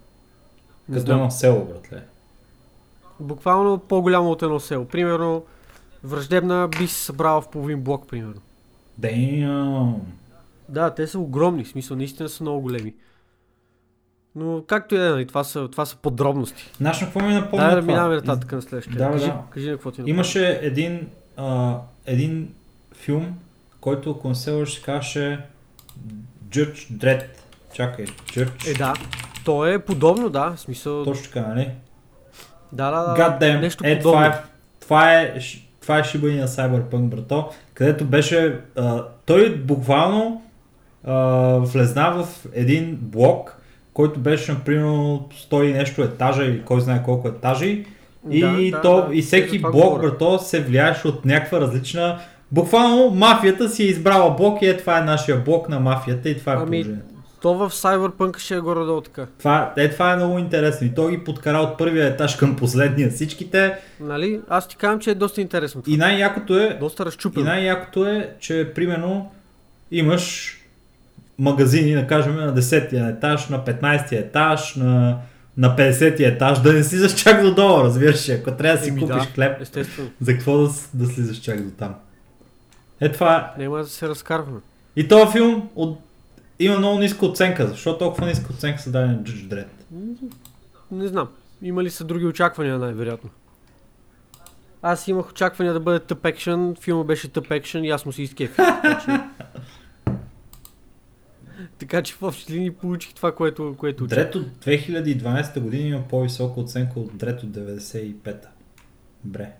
Като 0.93 1.11
едно 1.11 1.31
село, 1.31 1.65
братле. 1.65 2.03
Буквално 3.19 3.77
по-голямо 3.77 4.31
от 4.31 4.41
едно 4.41 4.59
село. 4.59 4.85
Примерно, 4.85 5.43
враждебна 6.03 6.69
би 6.79 6.87
се 6.87 7.03
събрала 7.05 7.41
в 7.41 7.49
половин 7.49 7.81
блок, 7.81 8.07
примерно. 8.07 8.41
Damn. 8.99 9.95
Да, 10.69 10.93
те 10.95 11.07
са 11.07 11.19
огромни, 11.19 11.63
в 11.63 11.67
смисъл, 11.67 11.97
наистина 11.97 12.29
са 12.29 12.43
много 12.43 12.61
големи. 12.61 12.93
Но 14.35 14.63
както 14.67 14.95
и 14.95 14.97
да 14.97 15.05
е, 15.05 15.09
нали, 15.09 15.27
това 15.27 15.43
са, 15.43 15.67
това 15.67 15.85
са 15.85 15.95
подробности. 15.95 16.71
Знаеш 16.77 17.01
на 17.01 17.07
какво 17.07 17.19
ми 17.19 17.33
напомня 17.33 17.65
Дай 17.65 17.75
да 17.75 17.81
минаваме 17.81 18.15
нататък 18.15 18.51
на 18.51 18.61
следващия. 18.61 18.97
Да, 18.97 19.11
кажи, 19.11 19.25
да. 19.25 19.41
кажи 19.49 19.69
на 19.69 19.73
какво 19.73 19.91
ти 19.91 20.01
напомня. 20.01 20.13
Имаше 20.15 20.59
един, 20.61 21.07
а, 21.37 21.77
един 22.05 22.53
филм, 22.95 23.37
който 23.81 24.11
ако 24.11 24.29
не 24.29 24.35
се 24.35 24.51
лъжа, 24.51 24.71
се 24.71 24.81
казваше 24.81 25.39
Judge 26.49 26.91
Dredd. 26.91 27.25
Чакай, 27.73 28.05
Judge. 28.05 28.71
Е, 28.71 28.73
да. 28.73 28.93
То 29.45 29.65
е 29.65 29.79
подобно, 29.79 30.29
да. 30.29 30.49
В 30.49 30.59
смисъл... 30.59 31.03
Точно 31.03 31.23
така, 31.23 31.41
нали? 31.41 31.71
Да, 32.71 32.91
да, 32.91 33.01
да. 33.01 33.15
God 33.15 33.41
damn, 33.41 33.59
нещо 33.59 33.83
е, 33.87 33.97
подобно. 33.97 34.11
това 34.11 34.27
е, 34.27 34.43
това 34.79 35.13
е, 35.13 35.39
това 35.81 35.99
е 35.99 36.03
шибани 36.03 36.35
на 36.35 36.47
Cyberpunk, 36.47 37.09
брато, 37.09 37.49
където 37.73 38.05
беше, 38.05 38.59
а, 38.75 39.03
той 39.25 39.55
буквално 39.55 40.43
а, 41.03 41.13
влезна 41.57 42.23
в 42.23 42.45
един 42.53 42.97
блок, 43.01 43.54
който 43.95 44.19
беше, 44.19 44.51
например, 44.51 44.83
100 44.83 45.63
и 45.63 45.73
нещо 45.73 46.01
етажа 46.03 46.43
или 46.45 46.61
кой 46.61 46.81
знае 46.81 47.03
колко 47.03 47.27
етажи. 47.27 47.85
И, 48.29 48.71
Да, 48.71 48.81
то, 48.81 49.07
да, 49.07 49.15
и 49.15 49.21
всеки 49.21 49.59
блок, 49.59 50.01
брато, 50.01 50.39
се 50.39 50.61
влияеше 50.61 51.07
от 51.07 51.25
някаква 51.25 51.61
различна... 51.61 52.19
Буквално 52.51 53.09
мафията 53.11 53.69
си 53.69 53.83
е 53.83 53.85
избрала 53.85 54.35
блок 54.35 54.61
и 54.61 54.67
е 54.67 54.77
това 54.77 54.97
е 54.97 55.01
нашия 55.01 55.37
блок 55.37 55.69
на 55.69 55.79
мафията 55.79 56.29
и 56.29 56.37
това 56.37 56.53
е 56.53 56.55
Ами, 56.55 56.65
положението. 56.65 57.15
То 57.41 57.53
в 57.53 57.69
Cyberpunk 57.69 58.37
ще 58.37 58.55
е 58.55 58.59
горе-долу 58.59 59.01
така. 59.01 59.27
Това, 59.37 59.73
е, 59.77 59.89
това 59.89 60.13
е 60.13 60.15
много 60.15 60.39
интересно. 60.39 60.87
И 60.87 60.93
той 60.95 61.11
ги 61.11 61.23
подкара 61.23 61.57
от 61.57 61.77
първия 61.77 62.07
етаж 62.07 62.35
към 62.35 62.55
последния 62.55 63.09
всичките. 63.09 63.75
Нали? 63.99 64.41
Аз 64.49 64.67
ти 64.67 64.75
казвам, 64.75 64.99
че 64.99 65.11
е 65.11 65.15
доста 65.15 65.41
интересно. 65.41 65.81
това. 65.81 65.93
И 65.93 65.97
най-якото 65.97 66.59
е, 66.59 66.77
Доста 66.79 67.03
И 67.03 67.05
разчупено. 67.05 67.45
най-якото 67.45 68.05
е, 68.05 68.29
че 68.39 68.71
примерно 68.75 69.31
имаш 69.91 70.57
магазини, 71.39 71.95
да 71.95 72.07
кажем, 72.07 72.35
на 72.35 72.55
10-я 72.55 73.09
етаж, 73.09 73.49
на 73.49 73.65
15-я 73.65 74.19
етаж, 74.19 74.75
на, 74.75 75.17
на 75.57 75.75
50-я 75.75 76.27
етаж, 76.29 76.59
да 76.61 76.73
не 76.73 76.83
слизаш 76.83 77.15
чак 77.15 77.41
до 77.41 77.55
долу, 77.55 77.83
разбираш? 77.83 78.29
Ако 78.29 78.51
трябва 78.51 78.77
да 78.77 78.83
си 78.83 78.89
Еми 78.89 79.01
купиш 79.01 79.15
да. 79.15 79.31
хлеб, 79.33 79.61
Естествено. 79.61 80.09
за 80.21 80.33
какво 80.33 80.57
да, 80.57 80.69
да 80.93 81.05
слизаш 81.05 81.37
чак 81.37 81.63
до 81.63 81.71
там? 81.71 81.95
Е 83.01 83.11
това. 83.11 83.53
Няма 83.57 83.77
да 83.77 83.85
се 83.85 84.09
разкарваме. 84.09 84.59
И 84.95 85.07
този 85.07 85.31
филм 85.31 85.69
от... 85.75 85.99
има 86.59 86.77
много 86.77 86.99
ниска 86.99 87.25
оценка. 87.25 87.67
Защо 87.67 87.97
толкова 87.97 88.27
ниска 88.27 88.53
оценка 88.53 88.81
са 88.81 88.91
дали 88.91 89.07
на 89.07 89.15
Judge 89.17 89.47
Dredd? 89.47 89.65
Не 90.91 91.07
знам. 91.07 91.27
Има 91.61 91.83
ли 91.83 91.89
са 91.89 92.03
други 92.03 92.25
очаквания, 92.25 92.77
най-вероятно? 92.77 93.29
Аз 94.81 95.07
имах 95.07 95.29
очаквания 95.29 95.73
да 95.73 95.79
бъде 95.79 95.99
тъп 95.99 96.25
екшен, 96.25 96.75
филма 96.81 97.03
беше 97.03 97.27
тъп 97.27 97.51
екшен 97.51 97.83
и 97.83 97.89
аз 97.89 98.05
му 98.05 98.11
се 98.11 98.21
изкефих. 98.21 98.57
Така 101.77 102.01
че... 102.01 102.13
в 102.13 102.23
общи 102.23 102.53
линии 102.53 102.71
получих 102.71 103.13
това, 103.13 103.31
което, 103.31 103.75
което. 103.77 104.07
Дред 104.07 104.35
от 104.35 104.47
2012 104.65 105.59
година 105.59 105.87
има 105.87 106.07
по-висока 106.07 106.59
оценка 106.59 106.99
от 106.99 107.17
Дред 107.17 107.43
от 107.43 107.49
95-та. 107.49 108.49
Бре. 109.23 109.51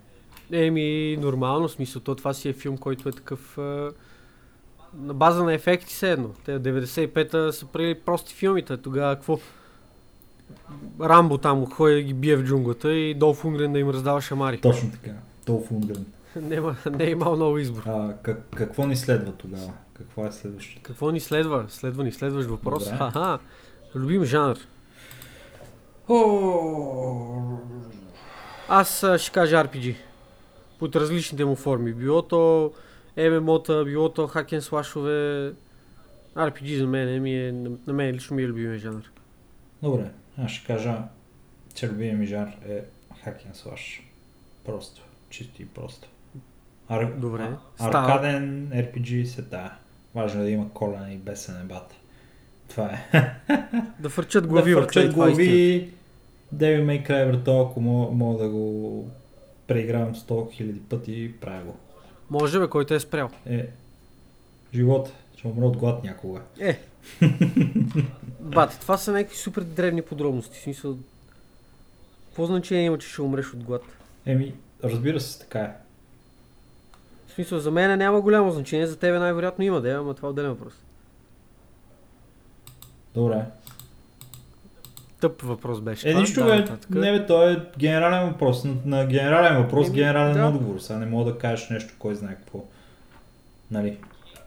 Еми, 0.52 1.18
нормално, 1.22 1.70
смисъл, 1.70 2.02
то 2.02 2.16
това 2.16 2.34
си 2.34 2.50
е 2.50 2.54
филм, 2.54 2.78
който 2.78 3.10
е 3.10 3.12
такъв 3.12 3.58
а, 3.58 3.92
на 4.94 5.14
база 5.14 5.44
на 5.44 5.54
ефекти 5.54 5.94
все 5.94 6.12
едно. 6.12 6.30
Те 6.46 6.54
от 6.54 6.62
95-та 6.62 7.52
са 7.52 7.66
правили 7.66 7.96
прости 7.96 8.34
филмите, 8.34 8.78
тогава 8.78 9.16
какво? 9.16 9.40
Рамбо 11.02 11.38
там 11.38 11.66
ходи 11.66 11.96
да 11.96 12.02
ги 12.02 12.14
бие 12.14 12.36
в 12.36 12.44
джунглата 12.44 12.94
и 12.94 13.14
Долф 13.14 13.46
Унгрен 13.46 13.74
да 13.74 13.80
им 13.80 13.90
раздава 13.90 14.22
шамари. 14.22 14.62
Точно 14.62 14.92
така. 14.92 15.12
Долф 15.46 15.72
Лундгрен. 15.72 16.06
Нема, 16.42 16.76
не 16.92 17.04
е 17.04 17.10
имал 17.10 17.36
много 17.36 17.58
избор. 17.58 17.84
А, 17.86 18.16
как, 18.24 18.44
какво 18.56 18.88
ни 18.88 18.96
следва 18.96 19.32
тогава? 19.32 19.74
Какво 19.94 20.26
е 20.26 20.32
следващото? 20.32 20.82
Какво 20.84 21.12
ни 21.12 21.20
следва? 21.20 21.66
Следва 21.70 22.04
ни 22.04 22.12
следващ 22.12 22.50
въпрос. 22.50 22.84
Добре. 22.84 22.98
Ха-ха. 22.98 23.40
Любим 23.96 24.24
жанр. 24.24 24.58
Аз 28.70 29.04
а, 29.04 29.18
ще 29.18 29.32
кажа 29.32 29.56
RPG. 29.56 29.96
Под 30.80 30.96
различните 30.96 31.46
му 31.46 31.56
форми. 31.56 31.94
Било 31.94 32.22
то 32.22 32.74
MMO-та, 33.18 33.84
било 33.84 34.10
то 34.10 34.28
хакен 34.28 34.62
слашове. 34.62 35.54
RPG 36.36 36.78
за 36.78 36.88
мен, 36.88 37.22
ми 37.22 37.48
е, 37.48 37.52
на, 37.52 37.94
мен 37.94 38.16
лично 38.16 38.36
ми 38.36 38.44
е 38.44 38.48
любимия 38.48 38.80
жанр. 38.80 39.12
Добре, 39.84 40.12
аз 40.38 40.52
ще 40.52 40.68
кажа, 40.68 40.98
че 41.74 41.90
любимия 41.90 42.18
ми 42.18 42.26
жанр 42.26 42.52
е 42.68 42.86
and 43.26 43.54
Slash. 43.54 44.02
Просто, 44.66 45.02
чисто 45.30 45.62
и 45.62 45.66
просто. 45.66 46.08
Ар... 46.90 47.06
Добре, 47.18 47.42
а- 47.80 47.88
става. 47.88 48.14
Аркаден 48.14 48.70
RPG 48.74 49.24
се 49.24 49.42
тая. 49.42 49.72
Важно 50.16 50.42
е 50.42 50.44
да 50.44 50.50
има 50.50 50.70
колена 50.74 51.14
и 51.14 51.18
бесене 51.18 51.64
бата. 51.64 51.96
Това 52.70 52.90
е. 53.14 53.32
Да 54.00 54.10
фърчат 54.10 54.48
глави 54.48 54.72
да 54.72 54.82
фърчат 54.82 55.14
глави. 55.14 55.92
Devil 56.56 56.86
May 56.86 57.08
Cry, 57.10 57.66
ако 57.70 57.82
мога, 57.82 58.12
мога 58.12 58.44
да 58.44 58.50
го 58.50 59.10
преигравам 59.68 60.16
100 60.16 60.28
000 60.28 60.80
пъти, 60.80 61.34
правя 61.42 61.64
го. 61.64 61.76
Може 62.30 62.60
бе, 62.60 62.68
който 62.68 62.94
е 62.94 63.00
спрял. 63.00 63.30
Е, 63.46 63.68
живот, 64.74 65.14
ще 65.38 65.48
умра 65.48 65.66
от 65.66 65.78
глад 65.78 66.04
някога. 66.04 66.42
Е. 66.60 66.80
Бати, 68.40 68.80
това 68.80 68.98
са 68.98 69.12
някакви 69.12 69.38
супер 69.38 69.62
древни 69.62 70.02
подробности. 70.02 70.58
В 70.60 70.62
смисъл, 70.62 70.98
какво 72.28 72.46
значение 72.46 72.86
има, 72.86 72.98
че 72.98 73.08
ще 73.10 73.22
умреш 73.22 73.54
от 73.54 73.64
глад? 73.64 73.82
Еми, 74.26 74.54
разбира 74.84 75.20
се, 75.20 75.40
така 75.40 75.60
е. 75.60 75.74
В 77.36 77.42
смисъл, 77.44 77.60
за 77.60 77.72
мен 77.72 77.98
няма 77.98 78.22
голямо 78.22 78.52
значение, 78.52 78.88
за 78.88 79.00
тебе 79.00 79.20
най-вероятно 79.20 79.64
има, 79.64 79.82
да, 79.82 79.90
ама 79.90 80.14
това 80.14 80.28
е 80.28 80.30
отделен 80.30 80.50
въпрос. 80.50 80.74
Добре. 83.14 83.46
Тъп 85.22 85.42
въпрос 85.42 85.82
беше. 85.82 86.10
Е, 86.10 86.12
това. 86.12 86.22
нищо 86.22 86.40
Да, 86.40 86.46
бе, 86.46 86.56
нататък. 86.56 86.90
не 86.90 87.12
бе, 87.12 87.26
той 87.26 87.54
е 87.54 87.58
генерален 87.78 88.30
въпрос. 88.30 88.64
На, 88.64 88.76
на 88.86 89.06
генерален 89.06 89.64
въпрос, 89.64 89.88
Еми, 89.88 89.96
генерален 89.96 90.34
да. 90.34 90.48
отговор. 90.48 90.80
Сега 90.80 91.00
не 91.00 91.06
мога 91.06 91.32
да 91.32 91.38
кажеш 91.38 91.70
нещо, 91.70 91.94
кой 92.00 92.16
знае 92.16 92.36
какво. 92.36 92.64
Нали? 93.72 93.98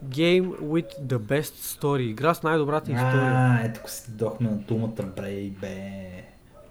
Game 0.04 0.58
with 0.58 1.00
the 1.00 1.18
best 1.18 1.80
story. 1.80 2.00
Игра 2.00 2.34
с 2.34 2.42
най-добрата 2.42 2.92
история. 2.92 3.32
А, 3.34 3.60
ето 3.64 3.80
тук 3.80 3.90
си 3.90 4.10
дохме 4.10 4.50
на 4.50 4.56
думата, 4.56 5.02
брей, 5.16 5.50
бе. 5.50 6.08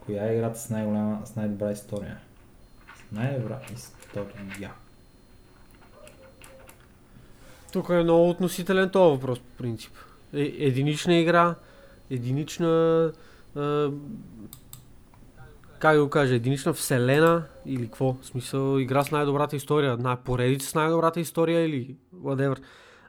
Коя 0.06 0.28
е 0.28 0.36
играта 0.36 0.60
с 0.60 0.70
най-голяма, 0.70 1.22
с 1.26 1.36
най-добра 1.36 1.72
история? 1.72 2.18
С 2.96 3.12
най-добра 3.12 3.60
история. 3.74 4.72
Тук 7.74 7.90
е 7.90 8.04
много 8.04 8.30
относителен 8.30 8.90
този 8.90 9.16
въпрос 9.16 9.40
по 9.40 9.58
принцип. 9.58 9.92
Е, 10.34 10.54
единична 10.58 11.16
игра, 11.16 11.56
единична... 12.10 13.12
А, 13.56 13.92
как 15.80 16.00
го 16.00 16.10
кажа, 16.10 16.36
единична 16.36 16.74
вселена 16.74 17.44
или 17.66 17.84
какво? 17.84 18.14
В 18.22 18.26
смисъл, 18.26 18.80
игра 18.80 19.04
с 19.04 19.12
най-добрата 19.12 19.56
история, 19.56 19.98
на 19.98 20.16
поредица 20.16 20.70
с 20.70 20.76
най-добрата 20.76 21.20
история 21.20 21.66
или 21.66 21.96
whatever. 22.16 22.58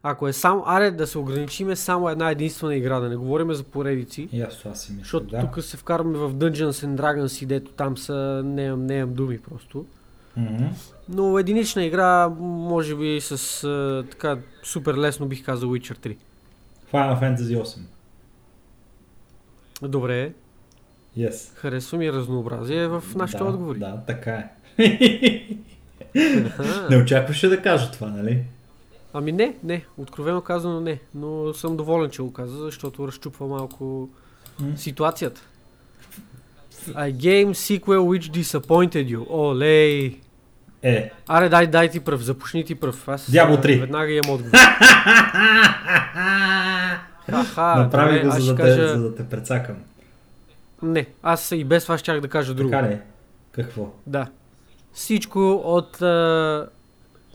Ако 0.02 0.28
е 0.28 0.32
само, 0.32 0.62
аре 0.66 0.90
да 0.90 1.06
се 1.06 1.18
ограничиме 1.18 1.76
само 1.76 2.08
една 2.08 2.30
единствена 2.30 2.76
игра, 2.76 3.00
да 3.00 3.08
не 3.08 3.16
говорим 3.16 3.52
за 3.52 3.64
поредици, 3.64 4.28
И 4.32 4.40
аз 4.40 4.58
това 4.58 4.74
си 4.74 4.92
мисля, 4.92 5.02
защото 5.02 5.26
да. 5.26 5.40
тук 5.40 5.64
се 5.64 5.76
вкарваме 5.76 6.18
в 6.18 6.34
Dungeons 6.34 6.86
and 6.86 7.00
Dragons 7.00 7.42
и 7.42 7.46
дето 7.46 7.72
там 7.72 7.98
са, 7.98 8.42
неям, 8.44 8.86
неям 8.86 9.14
думи 9.14 9.38
просто. 9.38 9.86
Но 11.08 11.38
единична 11.38 11.84
игра, 11.84 12.28
може 12.40 12.96
би 12.96 13.20
с 13.20 13.32
а, 13.64 14.04
така 14.10 14.38
супер 14.62 14.94
лесно 14.94 15.26
бих 15.26 15.44
казал 15.44 15.70
Witcher 15.70 15.98
3. 15.98 16.16
Final 16.92 17.20
Fantasy 17.22 17.62
8. 17.62 17.78
Добре, 19.82 20.32
Yes. 21.18 21.54
харесва 21.54 21.98
ми 21.98 22.12
разнообразие 22.12 22.86
в 22.86 23.04
нашите 23.14 23.38
да, 23.38 23.50
отговори. 23.50 23.78
Да, 23.78 24.02
така 24.06 24.32
е. 24.32 24.48
Не 26.90 26.96
очакваше 26.96 27.48
да 27.48 27.62
кажа 27.62 27.90
това, 27.90 28.08
нали? 28.08 28.42
Ами 29.12 29.32
не, 29.32 29.56
не, 29.64 29.84
откровено 29.98 30.40
казано 30.40 30.80
не, 30.80 30.98
но 31.14 31.54
съм 31.54 31.76
доволен, 31.76 32.10
че 32.10 32.22
го 32.22 32.32
каза, 32.32 32.56
защото 32.56 33.08
разчупва 33.08 33.46
малко 33.46 34.08
М. 34.60 34.76
ситуацията. 34.76 35.40
A 36.88 37.12
game 37.12 37.50
sequel 37.50 37.80
which 37.98 38.30
disappointed 38.32 39.16
you. 39.16 39.26
Олей! 39.30 40.20
Е, 40.82 41.10
Аре, 41.28 41.48
дай, 41.48 41.66
дай 41.66 41.90
ти 41.90 42.00
пръв, 42.00 42.20
започни 42.20 42.64
ти 42.64 42.74
пръв. 42.74 43.08
Аз 43.08 43.28
а, 43.28 43.32
3. 43.32 43.80
Веднага 43.80 44.12
имам 44.12 44.30
отговор. 44.30 44.58
Ха-ха, 47.30 47.74
направи 47.76 48.20
го, 48.20 48.30
за 48.30 48.54
да, 48.54 48.56
те, 48.56 48.62
кажа... 48.62 48.88
за 48.88 48.98
да 48.98 49.14
те 49.14 49.28
прецакам. 49.28 49.76
Не, 50.82 51.06
аз 51.22 51.50
и 51.52 51.64
без 51.64 51.82
това 51.82 51.98
щях 51.98 52.20
да 52.20 52.28
кажа 52.28 52.54
друго. 52.54 52.70
Така 52.70 52.88
ли? 52.88 52.98
Какво? 53.52 53.92
Да. 54.06 54.26
Всичко 54.92 55.62
от 55.64 56.02
а, 56.02 56.66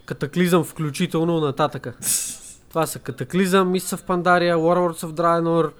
катаклизъм 0.05 0.63
включително 0.63 1.39
нататъка. 1.39 1.93
Това 2.69 2.87
са 2.87 2.99
катаклизъм, 2.99 3.71
Мисъв 3.71 3.99
в 3.99 4.03
Пандария, 4.03 4.57
Warlords 4.57 5.05
of 5.05 5.11
Draenor, 5.11 5.71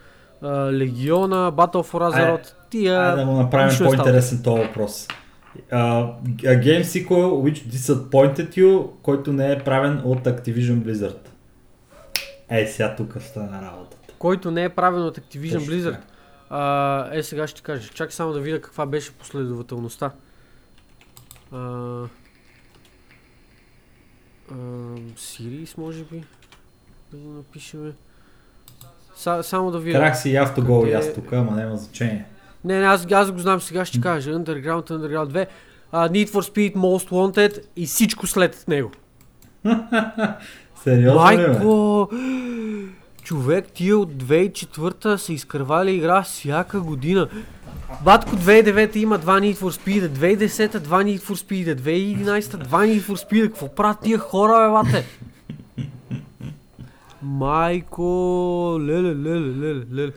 Легиона, 0.72 1.52
Battle 1.52 1.92
for 1.92 2.12
Azeroth, 2.12 2.54
тия... 2.70 3.02
Айде 3.02 3.22
да 3.22 3.26
му 3.26 3.38
направим 3.38 3.72
става. 3.72 3.90
по-интересен 3.90 4.44
този 4.44 4.62
въпрос. 4.62 5.08
Uh, 5.54 6.16
a 6.44 6.56
game 6.56 6.84
sequel 6.84 7.44
which 7.44 7.68
disappointed 7.68 8.58
you, 8.58 8.90
който 9.02 9.34
не 9.34 9.52
е 9.52 9.60
правен 9.60 10.02
от 10.06 10.24
Activision 10.24 10.76
Blizzard. 10.76 11.30
Ей, 12.50 12.68
сега 12.68 12.96
тук 12.96 13.18
стана 13.22 13.62
работата. 13.62 14.14
Който 14.20 14.52
не 14.52 14.64
е 14.64 14.70
правен 14.70 15.04
от 15.04 15.18
Activision 15.18 15.54
Точно 15.54 15.74
Blizzard. 15.74 16.00
А, 16.50 17.10
е, 17.12 17.24
сега 17.24 17.48
ще 17.48 17.56
ти 17.56 17.64
кажа. 17.64 17.90
Чакай 17.90 18.12
само 18.12 18.34
да 18.34 18.40
видя 18.40 18.62
каква 18.62 18.86
беше 18.86 19.14
последователността. 19.14 20.12
А, 21.52 21.58
а, 21.58 22.08
Series, 25.16 25.78
може 25.78 26.04
би? 26.04 26.24
Да 27.12 27.18
го 27.18 27.30
напишем. 27.30 27.94
Са, 29.16 29.44
само 29.44 29.72
да 29.72 29.80
видя. 29.80 30.00
Карах 30.00 30.18
си 30.18 30.30
и 30.30 30.36
автогол 30.36 30.88
и 30.88 30.94
аз 30.94 31.14
тук, 31.14 31.34
ама 31.34 31.52
няма 31.52 31.78
значение. 31.78 32.26
Не, 32.66 32.80
не, 32.80 32.86
аз, 32.86 33.08
аз 33.12 33.32
го 33.32 33.40
знам, 33.40 33.62
сега 33.62 33.86
ще 33.86 34.02
кажа. 34.02 34.32
Underground, 34.32 34.92
Underground 34.92 35.28
2. 35.28 35.48
Uh, 35.94 36.12
Need 36.12 36.30
for 36.30 36.42
Speed, 36.52 36.76
Most 36.76 37.10
Wanted 37.10 37.64
и 37.76 37.86
всичко 37.86 38.28
след 38.28 38.66
него. 38.68 38.92
Сериозно? 40.84 41.22
Майко! 41.22 42.10
Човек, 43.24 43.66
тия 43.74 43.98
от 43.98 44.14
2004 44.14 45.16
са 45.16 45.34
изкървали 45.34 45.96
игра 45.96 46.22
всяка 46.22 46.80
година. 46.80 47.28
Батко 48.04 48.36
2009 48.36 48.96
има 48.96 49.18
два 49.18 49.40
Need 49.40 49.56
for 49.56 49.80
Speed, 49.80 50.08
2010 50.08 50.80
два 50.80 51.04
Need 51.04 51.20
for 51.20 51.34
Speed, 51.34 51.76
2011 51.76 52.58
два 52.58 52.80
Need 52.80 53.02
for 53.02 53.30
Speed. 53.30 53.48
Какво 53.48 53.76
правят 53.76 53.98
тия 54.04 54.18
хора, 54.18 54.68
бе, 54.68 54.72
бате? 54.72 55.06
Майко, 57.22 58.78
леле, 58.80 59.16
леле, 59.16 59.40
леле, 59.40 59.86
леле. 59.94 60.12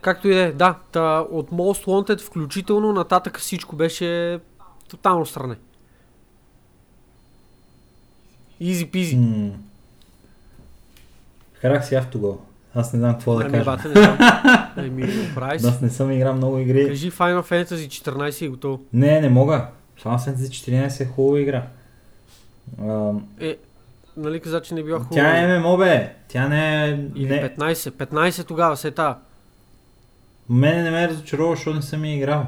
Както 0.00 0.28
и 0.28 0.34
да 0.34 0.40
е, 0.40 0.52
да, 0.52 0.74
та, 0.92 1.20
от 1.30 1.50
Most 1.50 1.86
Wanted 1.86 2.20
включително 2.20 2.92
нататък 2.92 3.38
всичко 3.38 3.76
беше 3.76 4.40
тотално 4.88 5.26
стране. 5.26 5.56
Изи 8.60 8.86
пизи. 8.86 9.16
М. 9.16 9.50
Карах 11.60 11.86
си 11.88 11.94
автогол. 11.94 12.38
Аз 12.74 12.92
не 12.92 12.98
знам 12.98 13.12
какво 13.12 13.34
да 13.34 13.42
Ами, 13.44 13.52
кажа. 13.52 13.64
бате, 13.64 13.88
не 13.88 13.94
знам. 13.94 14.18
Се. 15.58 15.66
Аз 15.68 15.80
не 15.80 15.88
съм 15.90 16.10
играл 16.10 16.34
много 16.34 16.58
игри. 16.58 16.86
Кажи 16.88 17.10
Final 17.10 17.40
Fantasy 17.42 18.10
14 18.10 18.44
и 18.44 18.48
готово. 18.48 18.80
Не, 18.92 19.20
не 19.20 19.28
мога. 19.28 19.66
Final 20.02 20.18
Fantasy 20.18 20.48
14 20.86 21.00
е 21.00 21.06
хубава 21.06 21.40
игра. 21.40 21.66
Ам, 22.80 23.28
Е, 23.40 23.56
нали 24.16 24.40
каза, 24.40 24.62
че 24.62 24.74
не 24.74 24.82
била 24.82 24.98
хубава? 24.98 25.14
Тя 25.22 25.38
е 25.38 25.58
ММО, 25.58 25.76
бе. 25.76 26.14
Тя 26.28 26.48
не 26.48 26.84
е... 26.88 26.90
Или 27.14 27.28
Не. 27.28 27.54
15. 27.56 27.72
15 27.90 28.46
тогава, 28.48 28.76
се 28.76 28.90
та. 28.90 29.18
Мене 30.50 30.82
не 30.82 30.90
ме 30.90 31.08
разочарова, 31.08 31.56
защото 31.56 31.76
не 31.76 31.82
съм 31.82 32.04
я 32.04 32.16
играл. 32.16 32.46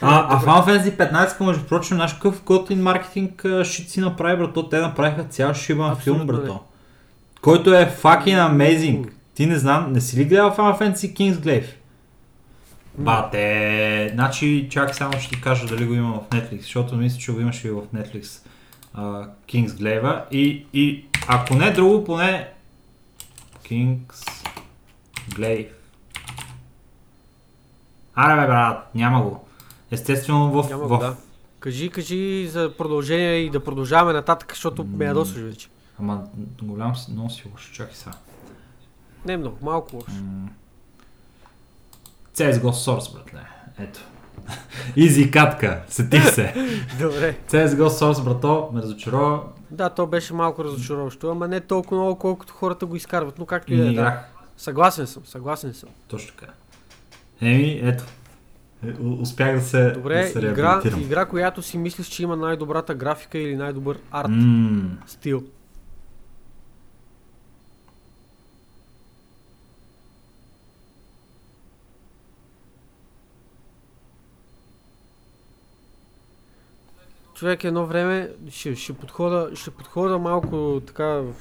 А, 0.00 0.36
а 0.36 0.40
Final 0.40 0.66
Fantasy 0.66 1.12
15, 1.12 1.46
между 1.46 1.64
прочим, 1.64 1.96
наш 1.96 2.12
какъв 2.12 2.44
готин 2.44 2.82
маркетинг 2.82 3.46
шит 3.64 3.90
си 3.90 4.00
направи, 4.00 4.36
брато. 4.36 4.68
Те 4.68 4.80
направиха 4.80 5.24
цял 5.24 5.54
шибан 5.54 5.96
филм, 5.96 6.26
брато. 6.26 6.60
Който 7.42 7.74
е 7.74 7.96
fucking 8.02 8.50
amazing. 8.50 9.10
Ти 9.34 9.46
не 9.46 9.58
знам, 9.58 9.92
не 9.92 10.00
си 10.00 10.16
ли 10.16 10.24
гледал 10.24 10.50
Final 10.50 10.80
Fantasy 10.80 11.16
Kingsglaive? 11.16 11.68
Бате, 12.98 14.10
значи 14.14 14.68
чак 14.70 14.94
само 14.94 15.12
ще 15.20 15.34
ти 15.34 15.40
кажа 15.40 15.66
дали 15.66 15.86
го 15.86 15.94
има 15.94 16.12
в 16.14 16.34
Netflix, 16.34 16.60
защото 16.60 16.96
мисля, 16.96 17.18
че 17.18 17.32
го 17.32 17.40
имаше 17.40 17.68
и 17.68 17.70
в 17.70 17.82
Netflix 17.94 18.46
uh, 18.98 19.28
Kingsglaive 19.48 20.22
и, 20.30 20.66
и 20.72 21.04
ако 21.28 21.54
не 21.54 21.70
друго, 21.70 22.04
поне 22.04 22.48
Kingsglaive. 25.28 25.68
Аре 28.14 28.40
бе 28.40 28.46
брат, 28.46 28.94
няма 28.94 29.22
го. 29.22 29.44
Естествено 29.90 30.62
в, 30.62 30.70
Няма 30.70 30.84
в 30.84 30.98
да. 30.98 31.16
Кажи, 31.60 31.90
кажи 31.90 32.48
за 32.48 32.72
продължение 32.78 33.34
и 33.36 33.50
да 33.50 33.64
продължаваме 33.64 34.12
нататък, 34.12 34.52
защото 34.52 34.84
ме 34.84 35.04
ядосваш 35.04 35.42
вече. 35.42 35.68
Ама 36.00 36.24
голям 36.62 36.96
си, 36.96 37.10
много 37.12 37.30
си 37.30 37.44
лош. 37.52 37.70
Чакай 37.72 37.94
сега. 37.94 38.12
Не 39.26 39.36
много, 39.36 39.56
малко 39.62 39.96
лошо. 39.96 40.10
М. 40.22 40.48
CSGO 42.34 42.70
Source, 42.70 43.14
братле. 43.14 43.40
Ето. 43.78 44.00
Изи 44.96 45.30
катка. 45.30 45.82
Сетих 45.88 46.34
се. 46.34 46.54
Добре. 47.00 47.38
CSGO 47.48 47.88
Source, 47.88 48.24
брато, 48.24 48.70
ме 48.72 48.82
разочарова 48.82 49.42
Да, 49.70 49.90
то 49.90 50.06
беше 50.06 50.34
малко 50.34 50.64
разочароващо, 50.64 51.30
ама 51.30 51.48
не 51.48 51.60
толкова 51.60 51.96
много, 52.02 52.18
колкото 52.18 52.52
хората 52.52 52.86
го 52.86 52.96
изкарват, 52.96 53.38
но 53.38 53.46
както 53.46 53.74
и 53.74 53.76
да 53.76 53.86
е. 53.86 53.90
играх. 53.90 54.37
Съгласен 54.58 55.06
съм, 55.06 55.26
съгласен 55.26 55.74
съм. 55.74 55.88
Точно 56.08 56.36
така. 56.36 56.52
Еми, 57.40 57.80
ето. 57.82 58.04
Е, 58.86 59.02
Успях 59.02 59.54
да 59.54 59.60
се, 59.60 59.90
Добре, 59.90 60.22
да 60.22 60.28
се 60.28 60.38
игра, 60.38 60.82
игра, 61.00 61.26
която 61.26 61.62
си 61.62 61.78
мислиш, 61.78 62.06
че 62.06 62.22
има 62.22 62.36
най-добрата 62.36 62.94
графика 62.94 63.38
или 63.38 63.56
най-добър 63.56 63.98
арт 64.10 64.28
М, 64.30 64.98
стил. 65.06 65.44
Човек 77.34 77.64
едно 77.64 77.86
време 77.86 78.30
ще, 78.50 78.76
ще, 78.76 78.92
подхода, 78.92 79.50
ще 79.54 79.70
подхода 79.70 80.18
малко 80.18 80.82
така 80.86 81.06
в 81.06 81.34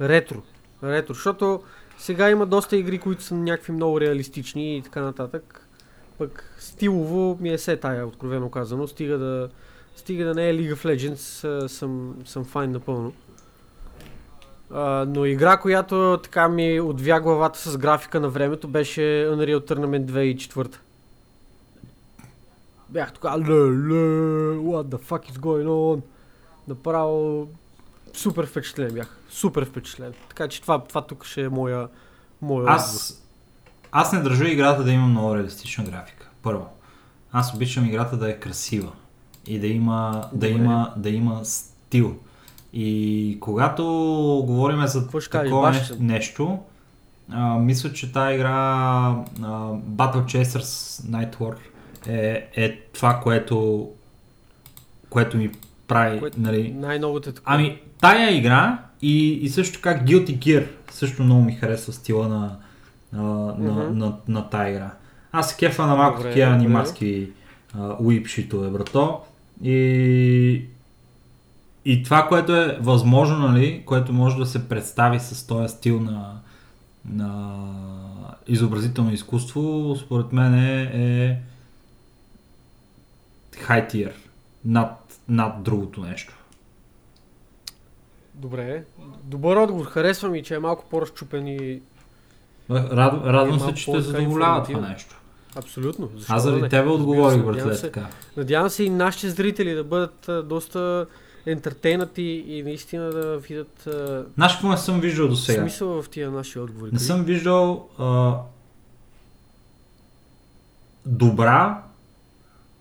ретро. 0.00 0.42
Ретро, 0.82 1.14
защото 1.14 1.62
сега 1.98 2.30
има 2.30 2.46
доста 2.46 2.76
игри, 2.76 2.98
които 2.98 3.22
са 3.22 3.34
някакви 3.34 3.72
много 3.72 4.00
реалистични 4.00 4.76
и 4.76 4.82
така 4.82 5.00
нататък. 5.00 5.68
Пък 6.18 6.56
стилово 6.58 7.38
ми 7.40 7.48
е 7.48 7.58
се 7.58 7.76
тая, 7.76 8.06
откровено 8.06 8.50
казано. 8.50 8.86
Стига 8.86 9.18
да, 9.18 9.48
стига 9.96 10.24
да 10.24 10.34
не 10.34 10.48
е 10.48 10.54
League 10.54 10.74
of 10.74 10.96
Legends, 10.96 11.66
съм, 11.66 12.16
съм 12.24 12.44
файн 12.44 12.72
напълно. 12.72 13.12
А, 14.70 15.06
но 15.08 15.24
игра, 15.24 15.56
която 15.56 16.20
така 16.22 16.48
ми 16.48 16.80
отвя 16.80 17.20
главата 17.20 17.58
с 17.58 17.78
графика 17.78 18.20
на 18.20 18.28
времето, 18.28 18.68
беше 18.68 19.00
Unreal 19.00 19.70
Tournament 19.70 20.04
2004. 20.04 20.76
Бях 22.88 23.12
така, 23.12 23.38
ле, 23.38 23.44
ле, 23.44 24.56
what 24.56 24.84
the 24.84 24.98
fuck 25.02 25.32
is 25.32 25.38
going 25.38 25.66
on? 25.66 26.00
Направо 26.68 27.48
супер 28.12 28.46
впечатлен 28.46 28.94
бях. 28.94 29.17
Супер 29.28 29.64
впечатлен. 29.64 30.12
Така 30.28 30.48
че 30.48 30.62
това, 30.62 30.84
това 30.84 31.06
тук 31.06 31.24
ще 31.24 31.42
е 31.42 31.48
моя, 31.48 31.88
моя. 32.42 32.66
Аз, 32.68 33.14
аз 33.92 34.12
не 34.12 34.20
държа 34.20 34.48
играта 34.48 34.84
да 34.84 34.92
има 34.92 35.06
много 35.06 35.36
реалистична 35.36 35.84
графика. 35.84 36.28
Първо. 36.42 36.66
Аз 37.32 37.54
обичам 37.54 37.84
играта 37.86 38.16
да 38.16 38.30
е 38.30 38.40
красива 38.40 38.92
и 39.46 39.58
да 39.58 39.66
има, 39.66 40.28
да 40.32 40.48
Добре. 40.48 40.62
има, 40.62 40.92
да 40.96 41.10
има 41.10 41.44
стил. 41.44 42.16
И 42.72 43.38
когато 43.40 43.84
говорим 44.46 44.86
за 44.86 45.00
Какво 45.00 45.18
кажеш, 45.18 45.30
такова 45.50 45.74
съм? 45.74 46.06
нещо, 46.06 46.58
а, 47.30 47.58
мисля, 47.58 47.92
че 47.92 48.12
тази 48.12 48.34
игра 48.34 48.50
а, 48.50 49.24
Battle 49.72 50.24
Chasers 50.24 51.02
Night 51.10 51.36
War 51.36 51.56
е, 52.06 52.50
е 52.56 52.80
това, 52.80 53.20
което, 53.20 53.88
което 55.10 55.36
ми 55.36 55.50
прави. 55.88 56.20
Което 56.20 56.40
нали, 56.40 56.72
Най-новото 56.72 57.30
е 57.30 57.32
такова. 57.32 57.54
Ами, 57.54 57.78
тая 58.00 58.36
игра 58.36 58.78
и, 59.02 59.32
и 59.32 59.48
също 59.48 59.80
така 59.80 60.04
Guilty 60.04 60.38
Gear 60.38 60.66
също 60.90 61.22
много 61.22 61.42
ми 61.42 61.52
харесва 61.52 61.92
стила 61.92 62.28
на, 62.28 62.56
на, 63.12 63.22
на, 63.58 63.84
Мгм. 63.84 63.98
на, 63.98 64.16
на 64.28 64.50
тая 64.50 64.70
игра. 64.70 64.90
Аз 65.32 65.50
се 65.50 65.56
кефа 65.56 65.86
на 65.86 65.96
малко 65.96 66.16
Добре, 66.16 66.30
такива 66.30 66.50
добре. 66.50 66.64
аниматски 66.64 67.28
уипшитове, 68.00 68.70
брато. 68.70 69.20
И, 69.62 70.62
и 71.84 72.02
това, 72.02 72.28
което 72.28 72.56
е 72.56 72.78
възможно, 72.80 73.38
нали, 73.38 73.82
което 73.86 74.12
може 74.12 74.36
да 74.36 74.46
се 74.46 74.68
представи 74.68 75.20
с 75.20 75.46
този 75.46 75.74
стил 75.74 76.00
на, 76.00 76.32
на 77.04 77.54
изобразително 78.48 79.12
изкуство, 79.12 79.96
според 80.00 80.32
мен 80.32 80.54
е, 80.54 80.82
е 80.82 81.38
high 83.66 83.92
tier 83.92 84.12
над, 84.64 85.07
над 85.28 85.62
другото 85.62 86.00
нещо. 86.00 86.34
Добре. 88.34 88.84
Добър 89.24 89.56
отговор. 89.56 89.86
Харесва 89.86 90.28
ми, 90.28 90.42
че 90.42 90.54
е 90.54 90.58
малко 90.58 90.84
по-разчупен 90.90 91.48
и 91.48 91.80
Рад, 92.70 93.24
радвам 93.24 93.60
се, 93.60 93.74
че 93.74 93.92
те 93.92 94.00
задоволява 94.00 94.62
това 94.62 94.80
нещо. 94.80 95.20
абсолютно. 95.56 96.10
Защо 96.16 96.34
Аз 96.34 96.42
заради 96.42 96.68
тебе 96.68 96.88
отговорих, 96.88 97.42
братле, 97.44 97.80
така. 97.80 98.06
Надявам 98.36 98.70
се 98.70 98.84
и 98.84 98.90
нашите 98.90 99.30
зрители 99.30 99.74
да 99.74 99.84
бъдат 99.84 100.28
а, 100.28 100.42
доста 100.42 101.06
ентертейнати 101.46 102.44
и 102.48 102.62
наистина 102.62 103.10
да 103.10 103.38
видят 103.38 103.86
а, 103.86 104.24
Знаеш 104.34 104.52
какво 104.52 104.68
не 104.68 104.76
съм 104.76 105.00
виждал 105.00 105.28
до 105.28 105.36
сега? 105.36 105.60
смисъл 105.60 106.02
в 106.02 106.08
тия 106.08 106.30
наши 106.30 106.58
отговори. 106.58 106.90
Не 106.92 106.98
съм 106.98 107.24
виждал 107.24 107.88
а, 107.98 108.36
добра 111.06 111.82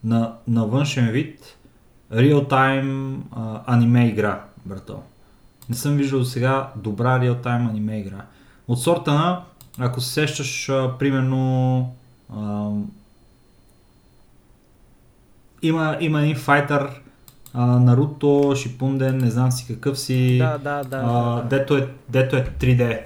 на, 0.04 0.36
на 0.48 0.66
външен 0.66 1.12
вид 1.12 1.57
реал-тайм 2.14 3.22
аниме 3.68 4.08
игра, 4.08 4.42
брато. 4.66 5.02
Не 5.70 5.76
съм 5.76 5.96
виждал 5.96 6.26
сега 6.26 6.70
добра 6.76 7.20
реал-тайм 7.20 7.70
аниме 7.70 8.00
игра. 8.00 8.26
От 8.68 8.82
сорта 8.82 9.14
на, 9.14 9.44
ако 9.80 10.02
се 10.02 10.14
сещаш, 10.14 10.70
а, 10.70 10.94
примерно, 11.00 11.96
а, 12.36 12.70
има, 15.62 15.98
има 16.00 16.22
един 16.22 16.36
файтър, 16.36 17.02
а, 17.54 17.66
Наруто, 17.66 18.54
Шипунден, 18.56 19.18
не 19.18 19.32
знам 19.32 19.52
си 19.52 19.68
какъв 19.68 20.00
си. 20.00 20.38
Да, 20.38 20.58
да, 20.58 20.84
да. 20.84 20.98
А, 20.98 21.36
да, 21.36 21.42
да. 21.42 21.48
дето, 21.50 21.78
е, 21.78 21.90
дето 22.10 22.36
е 22.36 22.46
3D. 22.60 23.02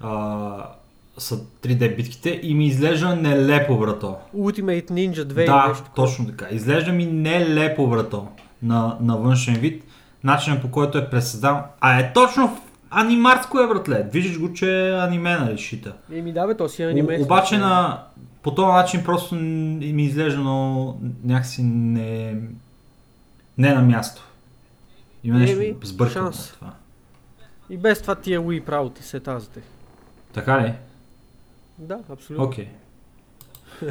А, 0.00 0.66
са 1.18 1.38
3D 1.62 1.96
битките 1.96 2.40
и 2.42 2.54
ми 2.54 2.66
изглежда 2.66 3.16
нелепо, 3.16 3.78
брато. 3.78 4.16
Ultimate 4.36 4.90
Ninja 4.90 5.24
2 5.24 5.46
да, 5.46 5.68
нещо 5.68 5.84
такова. 5.84 6.06
точно 6.06 6.26
така. 6.26 6.46
Изглежда 6.50 6.92
ми 6.92 7.06
нелепо, 7.06 7.86
брато, 7.86 8.28
на, 8.64 8.96
на 9.00 9.16
външен 9.16 9.54
вид. 9.54 9.84
Начинът 10.24 10.62
по 10.62 10.70
който 10.70 10.98
е 10.98 11.10
пресъздал. 11.10 11.64
А 11.80 11.98
е 11.98 12.12
точно 12.12 12.60
анимарско 12.90 13.60
е, 13.60 13.68
братле. 13.68 14.08
Виждаш 14.12 14.40
го, 14.40 14.52
че 14.52 14.88
е 14.88 14.92
аниме, 14.92 15.36
нали, 15.36 15.58
шита. 15.58 15.92
Еми 16.12 16.32
да 16.32 16.46
бе, 16.46 16.56
то 16.56 16.68
си 16.68 16.82
е 16.82 16.86
аниме. 16.86 17.18
О, 17.20 17.22
обаче 17.22 17.58
на, 17.58 18.02
по 18.42 18.54
този 18.54 18.72
начин 18.72 19.04
просто 19.04 19.34
ми 19.34 20.04
изглежда 20.04 20.40
много 20.40 21.00
някакси 21.24 21.62
не, 21.62 22.36
не 23.58 23.74
на 23.74 23.82
място. 23.82 24.24
Има 25.24 25.38
нещо 25.38 25.60
Еми, 25.60 25.76
сбъркано 25.82 26.32
шанс. 26.32 26.52
това. 26.52 26.72
И 27.70 27.76
без 27.76 28.02
това 28.02 28.14
тия 28.14 28.40
Wii 28.40 28.64
правото 28.64 29.02
се 29.02 29.20
тазате. 29.20 29.60
Така 30.32 30.62
ли? 30.62 30.74
Да, 31.78 31.98
абсолютно. 32.10 32.44
Окей. 32.44 32.68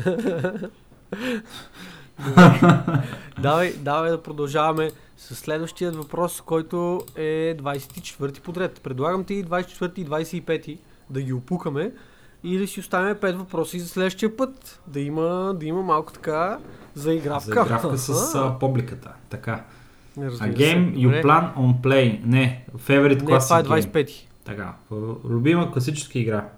Давай, 3.42 3.74
давай 3.74 4.12
да 4.12 4.24
продължаваме 4.24 4.92
с 5.18 5.36
следващият 5.36 5.96
въпрос, 5.96 6.42
който 6.42 7.02
е 7.16 7.58
24-ти 7.58 8.42
подред. 8.42 8.82
Предлагам 8.84 9.24
ти 9.24 9.34
и 9.34 9.46
24-ти 9.46 10.02
и 10.02 10.06
25-ти 10.06 10.78
да 11.10 11.22
ги 11.22 11.34
опукаме 11.34 11.92
и 12.44 12.58
да 12.58 12.68
си 12.68 12.80
оставим 12.80 13.16
5 13.16 13.36
въпроса 13.36 13.78
и 13.78 13.80
за 13.80 13.88
следващия 13.88 14.38
път. 14.38 14.82
Да 14.88 15.00
има, 15.00 15.56
да 15.60 15.66
има 15.66 15.82
малко 15.82 16.14
така 16.14 16.58
заигравка. 16.96 17.46
За 17.46 17.52
игравка 17.52 17.98
с 17.98 18.36
а, 18.36 18.60
публиката. 18.60 19.14
Така. 19.30 19.64
Разбира 20.18 20.54
се. 20.54 20.54
game 20.54 20.96
you 20.96 21.04
Добре. 21.04 21.22
plan 21.22 21.56
on 21.56 21.82
play. 21.82 22.26
Не, 22.26 22.66
favorite 22.78 23.10
Не, 23.10 23.18
това 23.18 23.40
classic 23.40 23.60
е 23.60 23.82
game. 23.82 23.92
25-ти. 23.92 24.28
Така. 24.44 24.74
Любима 25.30 25.72
класическа 25.72 26.20
игра. 26.20 26.50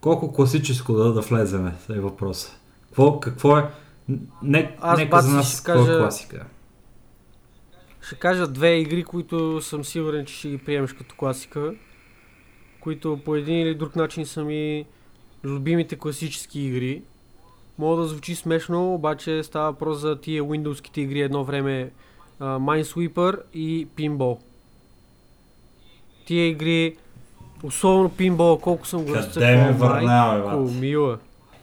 Колко 0.00 0.32
класическо 0.32 0.92
да, 0.92 1.12
да 1.12 1.20
влеземе, 1.20 1.72
е 1.90 2.00
въпроса. 2.00 2.52
Какво, 2.88 3.20
какво 3.20 3.58
е? 3.58 3.70
Не, 4.42 4.76
Аз, 4.80 4.98
нека 4.98 5.20
за 5.22 5.36
нас 5.36 5.52
ще 5.52 5.64
кажа- 5.64 5.98
класика. 5.98 6.46
Ще 8.06 8.14
кажа 8.14 8.46
две 8.46 8.76
игри, 8.76 9.04
които 9.04 9.60
съм 9.62 9.84
сигурен, 9.84 10.26
че 10.26 10.34
ще 10.34 10.48
ги 10.48 10.58
приемеш 10.58 10.92
като 10.92 11.14
класика, 11.14 11.74
които 12.80 13.20
по 13.24 13.36
един 13.36 13.58
или 13.58 13.74
друг 13.74 13.96
начин 13.96 14.26
са 14.26 14.44
ми 14.44 14.84
любимите 15.44 15.96
класически 15.96 16.60
игри. 16.60 17.02
Мога 17.78 18.02
да 18.02 18.08
звучи 18.08 18.34
смешно, 18.34 18.94
обаче 18.94 19.42
става 19.42 19.70
въпрос 19.70 19.98
за 19.98 20.20
тия 20.20 20.44
Windowските 20.44 20.98
игри 20.98 21.20
едно 21.20 21.44
време 21.44 21.90
а, 22.40 22.58
Minesweeper 22.58 23.40
и 23.54 23.88
Pinball. 23.96 24.38
Тия 26.26 26.48
игри, 26.48 26.96
особено 27.62 28.10
Pinball, 28.10 28.60
колко 28.60 28.86
съм 28.86 29.00
го 29.00 29.06
Къде 29.06 29.18
разцепвал, 29.18 29.54
ме 29.56 29.72
върна, 29.72 30.00
бе, 30.36 30.48
майко 30.50 30.70
мила. 30.72 31.18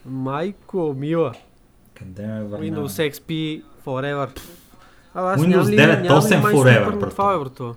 Майко 0.06 0.96
мила. 0.98 1.34
Къде 2.02 2.28
ме 2.28 2.44
върна? 2.44 2.65
Windows 2.65 3.11
XP 3.11 3.61
Forever. 3.86 4.40
А, 5.14 5.34
аз 5.34 5.41
Windows 5.41 5.48
нямам 5.48 5.68
ли, 5.68 5.78
9, 5.78 6.02
нямам 6.02 6.03
ли 6.03 6.10
8 6.10 6.41
Minesweeper 6.41 6.53
Forever, 6.53 6.99
брато. 6.99 7.10
това, 7.10 7.34
бе, 7.34 7.40
брато? 7.40 7.76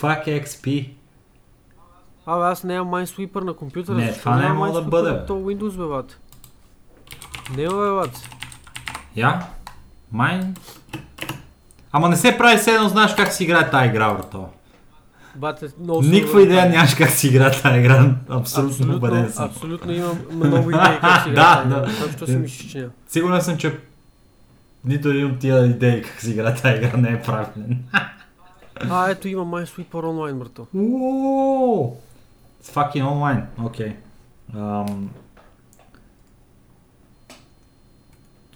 Fuck 0.00 0.44
XP. 0.44 0.90
Абе, 2.26 2.44
аз 2.44 2.64
нямам 2.64 2.94
Minesweeper 2.94 3.40
на 3.40 3.54
компютъра. 3.54 3.96
Не, 3.96 4.12
това 4.12 4.36
не 4.36 4.48
мога 4.52 4.72
да 4.72 4.82
бъде. 4.82 5.26
То 5.26 5.32
Windows, 5.32 5.76
бе, 5.76 5.86
бат. 5.86 6.18
Не, 7.56 7.62
бе, 7.62 7.90
бат. 7.90 8.28
Я? 9.16 9.46
Майн. 10.12 10.54
Ама 11.92 12.08
не 12.08 12.16
се 12.16 12.38
прави 12.38 12.56
все 12.58 12.70
едно 12.74 12.88
знаеш 12.88 13.14
как 13.14 13.32
си 13.32 13.44
играе 13.44 13.70
тази 13.70 13.88
игра, 13.88 14.14
брато. 14.14 14.48
Бате, 15.36 15.66
много 15.80 16.02
Никаква 16.02 16.42
идея 16.42 16.68
нямаш 16.70 16.94
как 16.94 17.10
си 17.10 17.28
играе 17.28 17.50
тази 17.52 17.78
игра. 17.78 18.14
Абсолютно 18.28 18.70
Абсолютно, 18.70 18.96
убеден 18.96 19.30
съм. 19.32 19.44
абсолютно 19.44 19.92
имам 19.92 20.18
много 20.32 20.70
идеи 20.70 20.98
как 21.00 21.22
си 21.22 21.28
Да, 21.28 21.32
играе. 21.32 21.64
да. 21.64 21.80
да. 21.80 21.90
Защо 22.06 22.26
си 22.26 22.36
мислиш, 22.36 22.72
че? 22.72 22.88
Сигурен 23.08 23.42
съм, 23.42 23.56
че 23.56 23.78
нито 24.84 25.08
един 25.08 25.26
от 25.26 25.38
тия 25.38 25.66
идеи 25.66 26.02
как 26.02 26.20
си 26.20 26.30
играе 26.30 26.54
тази 26.54 26.76
игра 26.76 26.96
не 26.96 27.08
е 27.08 27.22
правилен. 27.22 27.84
А, 28.90 29.10
ето 29.10 29.28
има 29.28 29.44
Minesweeper 29.44 30.04
онлайн, 30.04 30.38
брато. 30.38 30.66
It's 30.74 31.94
fucking 32.64 33.04
online. 33.04 33.42
Окей. 33.58 33.96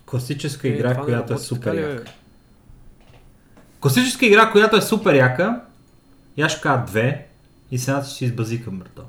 Класическа 0.07 0.69
Е, 0.69 0.71
игра, 0.71 0.97
която 0.97 1.35
е 1.35 1.39
супер 1.39 1.75
бе? 1.75 1.81
яка. 1.83 2.13
Класическа 3.81 4.27
игра, 4.27 4.51
която 4.51 4.77
е 4.77 4.81
супер 4.81 5.15
яка. 5.15 5.61
И 6.39 6.43
аз 6.43 6.53
ще 6.53 6.61
кажа 6.61 6.85
две. 6.87 7.27
И 7.71 7.79
с 7.79 7.89
едната 7.89 8.07
ще 8.07 8.17
си 8.17 8.25
избазикам, 8.25 8.79
брато. 8.79 9.03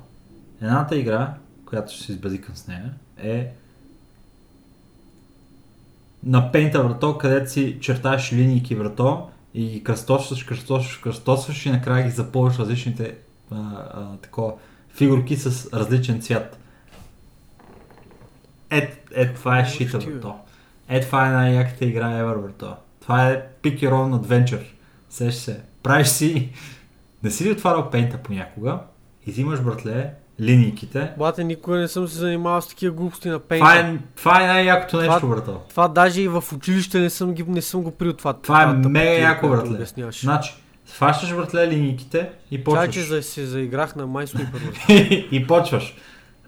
Едната 0.60 0.96
игра, 0.96 1.34
която 1.66 1.92
ще 1.92 2.02
си 2.02 2.12
избазикам 2.12 2.56
с 2.56 2.66
нея, 2.66 2.94
е 3.18 3.52
на 6.24 6.52
пейнта, 6.52 6.84
брато, 6.84 7.18
където 7.18 7.50
си 7.50 7.78
чертаеш 7.80 8.32
линийки, 8.32 8.76
брато, 8.76 9.28
и 9.54 9.66
ги 9.66 9.84
кръстосваш, 9.84 10.44
кръстосваш, 10.44 10.96
кръстосваш 10.96 11.66
и 11.66 11.70
накрая 11.70 12.04
ги 12.04 12.10
запълваш 12.10 12.58
различните 12.58 13.14
а, 13.50 13.56
а, 13.56 14.16
такова, 14.16 14.52
фигурки 14.94 15.36
с 15.36 15.72
различен 15.72 16.20
цвят. 16.20 16.58
Е, 18.70 18.98
е, 19.14 19.32
това 19.32 19.58
е 19.58 19.66
шита, 19.66 19.98
брато. 19.98 20.34
Е, 20.88 21.00
това 21.00 21.28
е 21.28 21.32
най-яката 21.32 21.84
игра 21.84 22.06
ever, 22.06 22.42
брато. 22.42 22.76
Това 23.00 23.28
е 23.28 23.46
Pick 23.62 23.80
Your 23.80 23.92
Own 23.92 24.20
Adventure. 24.20 24.66
Сеш 25.10 25.34
се. 25.34 25.60
Правиш 25.82 26.08
си... 26.08 26.52
Не 27.22 27.30
си 27.30 27.44
ли 27.44 27.52
отварял 27.52 27.90
пейнта 27.90 28.18
понякога 28.18 28.78
и 29.26 29.30
взимаш, 29.30 29.60
братле, 29.60 30.10
линийките. 30.40 31.10
Бате, 31.18 31.44
никога 31.44 31.76
не 31.76 31.88
съм 31.88 32.08
се 32.08 32.18
занимавал 32.18 32.60
с 32.60 32.68
такива 32.68 32.94
глупости 32.94 33.28
на 33.28 33.38
Това 33.38 33.48
пейнта. 33.48 33.76
е, 33.78 33.98
това 34.16 34.44
е 34.44 34.46
най-якото 34.46 34.96
нещо, 34.96 35.14
Това- 35.16 35.34
брато. 35.36 35.60
Това 35.68 35.88
даже 35.88 36.22
и 36.22 36.28
в 36.28 36.44
училище 36.54 37.00
не 37.00 37.10
съм, 37.10 37.32
ги, 37.32 37.42
не 37.42 37.62
съм 37.62 37.82
го 37.82 37.90
прил 37.90 38.12
това. 38.12 38.32
Това 38.32 38.62
е 38.62 38.66
мега 38.66 39.10
яко, 39.10 39.48
която 39.48 39.70
братле. 39.70 40.10
Значи, 40.12 40.54
фащаш, 40.84 41.34
братле, 41.34 41.68
линийките 41.68 42.30
и 42.50 42.56
Чай, 42.56 42.64
почваш. 42.64 42.94
че 42.94 43.02
за, 43.02 43.22
се 43.22 43.46
заиграх 43.46 43.96
на 43.96 44.06
брат. 44.06 44.30
и 45.32 45.44
почваш. 45.48 45.96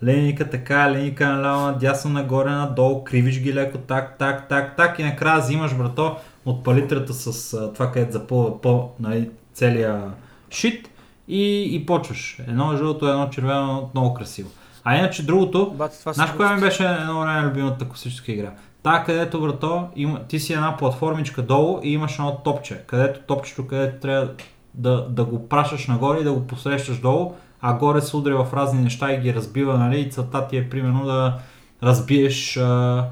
Линейка 0.05 0.51
така, 0.51 0.91
линейка 0.91 1.29
наляво, 1.29 1.67
надясно, 1.67 2.11
нагоре, 2.11 2.51
надолу, 2.51 3.05
кривиш 3.05 3.41
ги 3.41 3.55
леко, 3.55 3.79
так, 3.79 4.19
так, 4.19 4.49
так, 4.49 4.77
так 4.77 4.99
и 4.99 5.05
накрая 5.05 5.41
взимаш, 5.41 5.75
брато, 5.75 6.17
от 6.45 6.65
палитрата 6.65 7.13
с 7.15 7.51
това, 7.75 7.93
където 7.93 8.13
запълва 8.13 8.61
по, 8.61 8.89
нали, 9.01 9.31
целия 9.55 10.03
шит 10.53 10.89
и, 11.29 11.75
и 11.77 11.87
почваш. 11.87 12.39
Едно 12.49 12.77
жълто, 12.77 13.09
едно 13.09 13.31
червено, 13.31 13.91
много 13.95 14.15
красиво. 14.15 14.51
А 14.85 14.97
иначе 14.97 15.27
другото, 15.27 15.75
знаеш 16.13 16.31
коя 16.31 16.55
ми 16.55 16.61
беше 16.61 16.85
едно 16.85 17.21
време 17.21 17.49
любимата 17.49 17.89
класическа 17.89 18.33
игра? 18.33 18.53
Та, 18.83 19.05
където, 19.05 19.41
брато, 19.41 19.89
има, 19.97 20.21
ти 20.29 20.41
си 20.41 20.53
една 20.53 20.77
платформичка 20.77 21.43
долу 21.43 21.81
и 21.83 21.93
имаш 21.93 22.15
едно 22.15 22.41
топче, 22.45 22.83
където 22.87 23.21
топчето, 23.21 23.67
където 23.67 24.01
трябва 24.01 24.29
да, 24.75 25.09
да 25.09 25.25
го 25.25 25.49
прашаш 25.49 25.87
нагоре 25.87 26.21
и 26.21 26.25
да 26.25 26.33
го 26.33 26.47
посрещаш 26.47 27.01
долу, 27.01 27.35
а 27.61 27.75
горе 27.75 28.01
се 28.01 28.17
удря 28.17 28.45
в 28.45 28.55
разни 28.55 28.83
неща 28.83 29.13
и 29.13 29.21
ги 29.21 29.35
разбива, 29.35 29.79
нали, 29.79 30.01
и 30.01 30.11
целта 30.11 30.49
ти 30.49 30.57
е 30.57 30.71
примерно 30.71 31.05
да 31.05 31.39
разбиеш 31.83 32.57
а, 32.57 33.05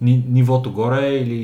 ни, 0.00 0.24
нивото 0.28 0.72
горе 0.72 1.08
или, 1.08 1.34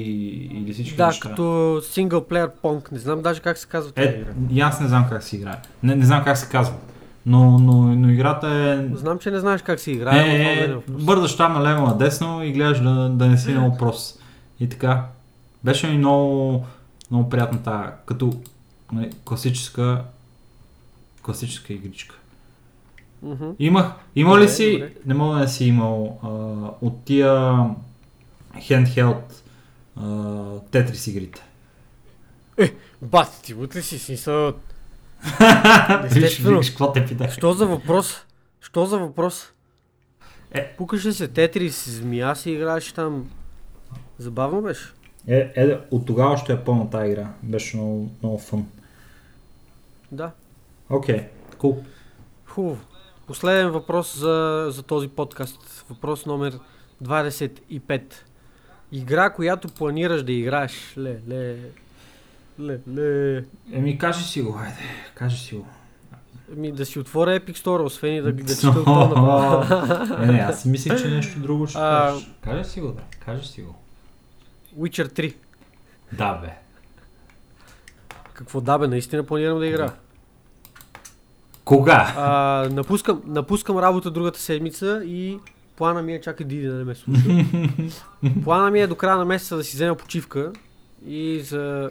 или 0.54 0.72
всички 0.72 0.96
Да, 0.96 1.06
неща. 1.06 1.28
като 1.28 1.80
синглплеер 1.84 2.50
понк. 2.62 2.92
Не 2.92 2.98
знам 2.98 3.22
даже 3.22 3.40
как 3.40 3.58
се 3.58 3.66
казва 3.66 3.92
тази 3.92 4.08
Е, 4.08 4.10
игра. 4.12 4.30
и 4.50 4.60
аз 4.60 4.80
не 4.80 4.88
знам 4.88 5.06
как 5.08 5.22
се 5.22 5.36
играе. 5.36 5.56
Не, 5.82 5.94
не 5.96 6.04
знам 6.04 6.24
как 6.24 6.38
се 6.38 6.48
казва. 6.48 6.74
Но, 7.26 7.58
но, 7.58 7.72
но 7.72 8.10
играта 8.10 8.48
е... 8.48 8.96
Знам, 8.96 9.18
че 9.18 9.30
не 9.30 9.40
знаеш 9.40 9.62
как 9.62 9.80
се 9.80 9.90
играе. 9.90 10.18
Е, 10.18 10.32
е, 10.32 10.64
е, 10.64 10.64
е 10.64 10.76
бързаш 10.88 11.36
там 11.36 11.52
налево 11.52 11.86
надесно 11.86 12.42
и 12.44 12.52
гледаш 12.52 12.80
да, 12.80 13.08
да 13.08 13.26
не 13.26 13.38
си 13.38 13.52
на 13.52 13.70
въпрос. 13.70 14.18
И 14.60 14.68
така. 14.68 15.04
Беше 15.64 15.86
ми 15.86 15.98
много, 15.98 16.64
много 17.10 17.30
приятна 17.30 17.62
тази, 17.62 17.88
като 18.06 18.32
нали, 18.92 19.10
класическа, 19.24 20.02
класическа 21.22 21.72
игричка. 21.72 22.16
Мгм. 23.22 23.44
Имах, 23.58 23.92
има 24.16 24.30
ли 24.30 24.40
Добре, 24.40 24.48
си, 24.48 24.72
добре. 24.72 24.92
не 25.06 25.14
мога 25.14 25.38
да 25.38 25.48
си 25.48 25.64
имал 25.64 26.18
а, 26.22 26.28
от 26.86 27.04
тия 27.04 27.56
а, 29.96 30.60
Тетрис 30.70 31.06
игрите. 31.06 31.42
Бати, 33.02 33.42
ти 33.42 33.54
утре 33.54 33.82
си 33.82 33.98
смисъл. 33.98 34.52
Естествено. 36.04 36.60
какво 36.60 36.92
те 36.92 37.06
питах. 37.06 37.32
Що 37.32 37.52
за 37.52 37.66
въпрос? 37.66 38.24
Що 38.60 38.86
за 38.86 38.98
въпрос? 38.98 39.52
Е. 40.52 40.74
Пукаше 40.76 41.12
се 41.12 41.28
Тетрис, 41.28 41.90
змия 41.90 42.36
си 42.36 42.50
играеш 42.50 42.92
там. 42.92 43.30
Забавно 44.18 44.62
беше. 44.62 44.92
Е, 45.26 45.52
е, 45.56 45.78
от 45.90 46.06
тогава 46.06 46.36
ще 46.36 46.52
я 46.52 46.64
помня 46.64 46.90
тази 46.90 47.10
игра. 47.10 47.28
Беше 47.42 47.76
много, 47.76 48.10
много 48.22 48.38
фън. 48.38 48.66
Да. 50.12 50.30
Окей, 50.90 51.16
okay, 51.16 51.26
cool. 51.58 51.78
Хубаво. 52.46 52.78
Последен 53.26 53.70
въпрос 53.70 54.18
за, 54.18 54.66
за 54.70 54.82
този 54.82 55.08
подкаст. 55.08 55.84
Въпрос 55.88 56.26
номер 56.26 56.58
25. 57.04 58.02
Игра, 58.92 59.30
която 59.30 59.68
планираш 59.68 60.22
да 60.22 60.32
играеш. 60.32 60.94
Ле, 60.98 61.16
ле. 61.28 61.56
Ле, 62.60 62.78
ле. 62.96 63.44
Еми, 63.72 63.98
кажи 63.98 64.24
си 64.24 64.42
го, 64.42 64.52
хайде. 64.52 64.78
Кажи 65.14 65.36
си 65.36 65.54
го. 65.54 65.66
Ми 66.56 66.72
да 66.72 66.86
си 66.86 66.98
отворя 66.98 67.40
Epic 67.40 67.56
Store, 67.56 67.84
освен 67.84 68.14
и 68.14 68.20
да, 68.20 68.32
да 68.32 68.54
чета 68.54 68.68
от. 68.86 70.20
Не, 70.20 70.26
не, 70.26 70.38
аз 70.38 70.62
си 70.62 70.68
мислих, 70.68 71.02
че 71.02 71.08
нещо 71.08 71.38
друго 71.38 71.66
ще 71.66 71.78
А, 71.78 72.06
кажеш. 72.10 72.30
Кажи 72.44 72.70
си 72.70 72.80
го, 72.80 72.88
да. 72.88 73.02
Кажи 73.24 73.48
си 73.48 73.62
го. 73.62 73.74
Witcher 74.78 75.08
3. 75.12 75.34
Да, 76.12 76.34
бе. 76.34 76.54
Какво 78.32 78.60
да 78.60 78.78
бе, 78.78 78.86
наистина 78.86 79.24
планирам 79.24 79.58
да 79.58 79.66
игра. 79.66 79.92
Кога? 81.64 82.14
А, 82.16 82.68
напускам, 82.72 83.22
напускам 83.26 83.78
работа 83.78 84.10
другата 84.10 84.40
седмица 84.40 85.02
и 85.04 85.38
плана 85.80 86.02
ми 86.02 86.14
е, 86.14 86.20
чакай 86.20 86.46
Диди 86.46 86.66
да 86.66 86.74
не 86.74 86.84
ме 86.84 86.94
слуша. 86.94 87.28
плана 88.44 88.70
ми 88.70 88.80
е 88.80 88.86
до 88.86 88.94
края 88.94 89.16
на 89.16 89.24
месеца 89.24 89.56
да 89.56 89.64
си 89.64 89.76
взема 89.76 89.96
почивка 89.96 90.52
и 91.06 91.40
за 91.40 91.90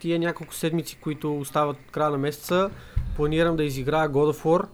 тия 0.00 0.18
няколко 0.18 0.54
седмици, 0.54 0.98
които 1.00 1.38
остават 1.38 1.76
от 1.76 1.90
края 1.90 2.10
на 2.10 2.18
месеца, 2.18 2.70
планирам 3.16 3.56
да 3.56 3.64
изиграя 3.64 4.10
God 4.10 4.32
of 4.32 4.42
War, 4.44 4.66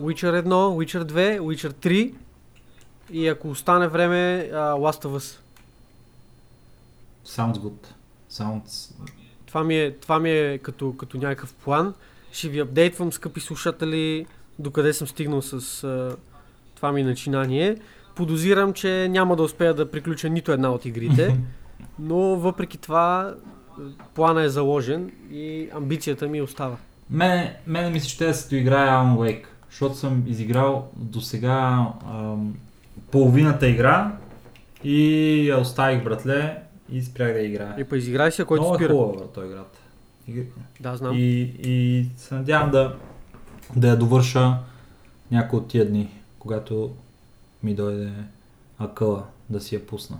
Witcher 0.00 0.42
1, 0.42 0.48
Witcher 0.48 1.04
2, 1.04 1.40
Witcher 1.40 1.72
3 1.72 2.14
и 3.10 3.28
ако 3.28 3.50
остане 3.50 3.88
време, 3.88 4.50
а, 4.52 4.56
Last 4.56 5.04
of 5.04 5.18
Us. 5.18 5.38
Sounds 7.26 7.54
good. 7.54 7.86
Sounds... 8.30 8.94
Това 9.46 9.64
ми 9.64 9.76
е, 9.76 9.96
това 9.96 10.18
ми 10.18 10.30
е 10.30 10.58
като, 10.58 10.96
като 10.96 11.18
някакъв 11.18 11.54
план. 11.54 11.94
Ще 12.32 12.48
ви 12.48 12.58
апдейтвам, 12.58 13.12
скъпи 13.12 13.40
слушатели, 13.40 14.26
докъде 14.58 14.92
съм 14.92 15.08
стигнал 15.08 15.42
с 15.42 15.84
а, 15.84 16.16
това 16.80 16.92
ми 16.92 17.02
начинание. 17.02 17.76
Подозирам, 18.14 18.72
че 18.72 19.08
няма 19.10 19.36
да 19.36 19.42
успея 19.42 19.74
да 19.74 19.90
приключа 19.90 20.28
нито 20.28 20.52
една 20.52 20.70
от 20.70 20.84
игрите, 20.84 21.36
но 21.98 22.16
въпреки 22.18 22.78
това 22.78 23.34
плана 24.14 24.42
е 24.42 24.48
заложен 24.48 25.10
и 25.32 25.68
амбицията 25.74 26.28
ми 26.28 26.42
остава. 26.42 26.76
Мене, 27.10 27.56
мене 27.66 27.90
ми 27.90 28.00
се 28.00 28.08
ще 28.08 28.26
да 28.26 28.34
се 28.34 28.48
доиграя 28.48 28.90
Alan 28.90 29.16
Wake, 29.16 29.44
защото 29.70 29.94
съм 29.96 30.22
изиграл 30.26 30.88
до 30.96 31.20
сега 31.20 31.86
половината 33.10 33.68
игра 33.68 34.12
и 34.84 34.98
я 35.48 35.58
оставих, 35.58 36.04
братле, 36.04 36.58
и 36.92 37.02
спрях 37.02 37.32
да 37.32 37.40
играя. 37.40 37.74
И 37.78 37.84
па 37.84 37.96
изиграй 37.96 38.32
си, 38.32 38.44
който 38.44 38.62
Много 38.62 38.74
е 38.74 38.78
спира. 38.78 38.92
хубава, 38.92 39.12
брат, 39.12 39.46
играта. 39.46 39.78
И, 40.28 40.42
Да, 40.80 40.96
знам. 40.96 41.12
и, 41.16 41.52
и 41.62 42.06
се 42.16 42.34
надявам 42.34 42.70
да, 42.70 42.94
да 43.76 43.88
я 43.88 43.96
довърша 43.96 44.54
някой 45.30 45.58
от 45.58 45.68
тия 45.68 45.88
дни, 45.88 46.19
когато 46.40 46.90
ми 47.62 47.74
дойде 47.74 48.10
акъла 48.78 49.24
да 49.50 49.60
си 49.60 49.74
я 49.74 49.86
пусна. 49.86 50.18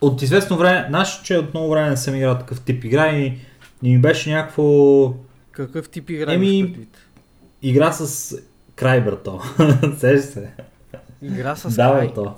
От 0.00 0.22
известно 0.22 0.56
време, 0.56 0.86
знаеш, 0.88 1.22
че 1.24 1.36
от 1.36 1.54
много 1.54 1.70
време 1.70 1.90
не 1.90 1.96
съм 1.96 2.14
играл 2.14 2.38
такъв 2.38 2.60
тип 2.60 2.84
игра 2.84 3.12
и, 3.12 3.38
и 3.82 3.90
ми 3.90 3.98
беше 3.98 4.30
някакво 4.30 5.14
Какъв 5.50 5.88
тип 5.88 6.10
игра 6.10 6.32
Еми, 6.32 6.76
игра 7.62 7.92
с 7.92 8.34
край, 8.74 9.00
брато. 9.00 9.40
Сеш 9.98 10.20
се. 10.24 10.50
Игра 11.22 11.56
с 11.56 11.74
Да, 11.76 11.90
край. 11.92 12.06
брато. 12.06 12.34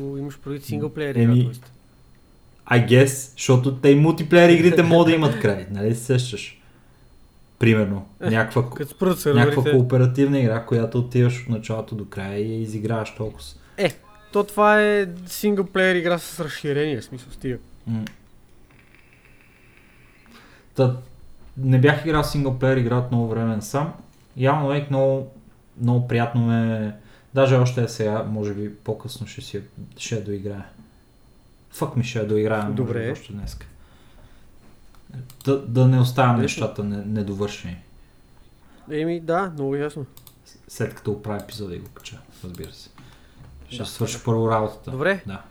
Уу, 0.00 0.16
Имаш 0.16 0.38
предвид 0.38 0.64
синглплеер 0.64 1.14
Еми, 1.14 1.38
игра. 1.38 1.52
I 2.70 2.88
guess, 2.88 3.32
защото 3.32 3.76
те 3.76 3.88
и 3.88 3.94
мултиплеер 3.94 4.48
игрите 4.48 4.82
могат 4.82 5.06
да 5.06 5.12
имат 5.12 5.40
край, 5.40 5.66
нали 5.70 5.94
се 5.94 6.04
сещаш? 6.04 6.60
Примерно, 7.58 8.08
Е, 8.20 8.30
някаква, 8.30 8.64
някаква 9.34 9.70
кооперативна 9.70 10.38
игра, 10.38 10.64
която 10.64 10.98
отиваш 10.98 11.42
от 11.42 11.48
началото 11.48 11.94
до 11.94 12.04
края 12.08 12.38
и 12.38 12.62
изиграваш 12.62 13.14
толкова. 13.14 13.44
То 14.32 14.44
това 14.44 14.82
е 14.82 15.08
синглплеер 15.26 15.94
игра 15.94 16.18
с 16.18 16.40
разширение, 16.40 17.02
смисъл 17.02 17.32
стига. 17.32 17.58
М. 17.86 18.04
Та, 20.74 20.96
не 21.56 21.80
бях 21.80 22.04
играл 22.04 22.24
синглплеер 22.24 22.76
игра 22.76 22.96
от 22.98 23.10
много 23.10 23.28
време 23.28 23.62
сам. 23.62 23.92
Явно 24.36 24.70
Wake 24.70 24.90
много, 24.90 25.32
много 25.80 26.08
приятно 26.08 26.46
ме... 26.46 26.94
Даже 27.34 27.54
още 27.56 27.82
е 27.82 27.88
сега, 27.88 28.22
може 28.22 28.54
би 28.54 28.74
по-късно 28.74 29.26
ще, 29.26 29.40
си, 29.40 29.60
ще 29.96 30.14
я 30.14 30.24
доиграя. 30.24 30.64
Фък 31.70 31.96
ми 31.96 32.04
ще 32.04 32.18
я 32.18 32.26
доиграя, 32.26 32.62
може 32.62 32.74
Добре. 32.74 33.06
би 33.06 33.12
още 33.12 33.32
днес. 33.32 33.58
Да, 35.44 35.58
да 35.58 35.86
не 35.86 36.00
оставям 36.00 36.30
Лесно. 36.32 36.42
нещата 36.42 36.84
не- 36.84 37.04
недовършени. 37.04 37.76
Еми, 38.90 39.20
да, 39.20 39.50
много 39.50 39.76
ясно. 39.76 40.06
След 40.68 40.94
като 40.94 41.10
оправя 41.10 41.40
епизода 41.42 41.76
и 41.76 41.78
го 41.78 41.88
кача, 41.88 42.18
разбира 42.44 42.72
се. 42.72 42.90
Ще 43.68 43.78
Да. 43.78 43.86
свърша 43.86 44.20
първо 44.24 44.50
работата. 44.50 44.90
Добре. 44.90 45.22
Да. 45.26 45.42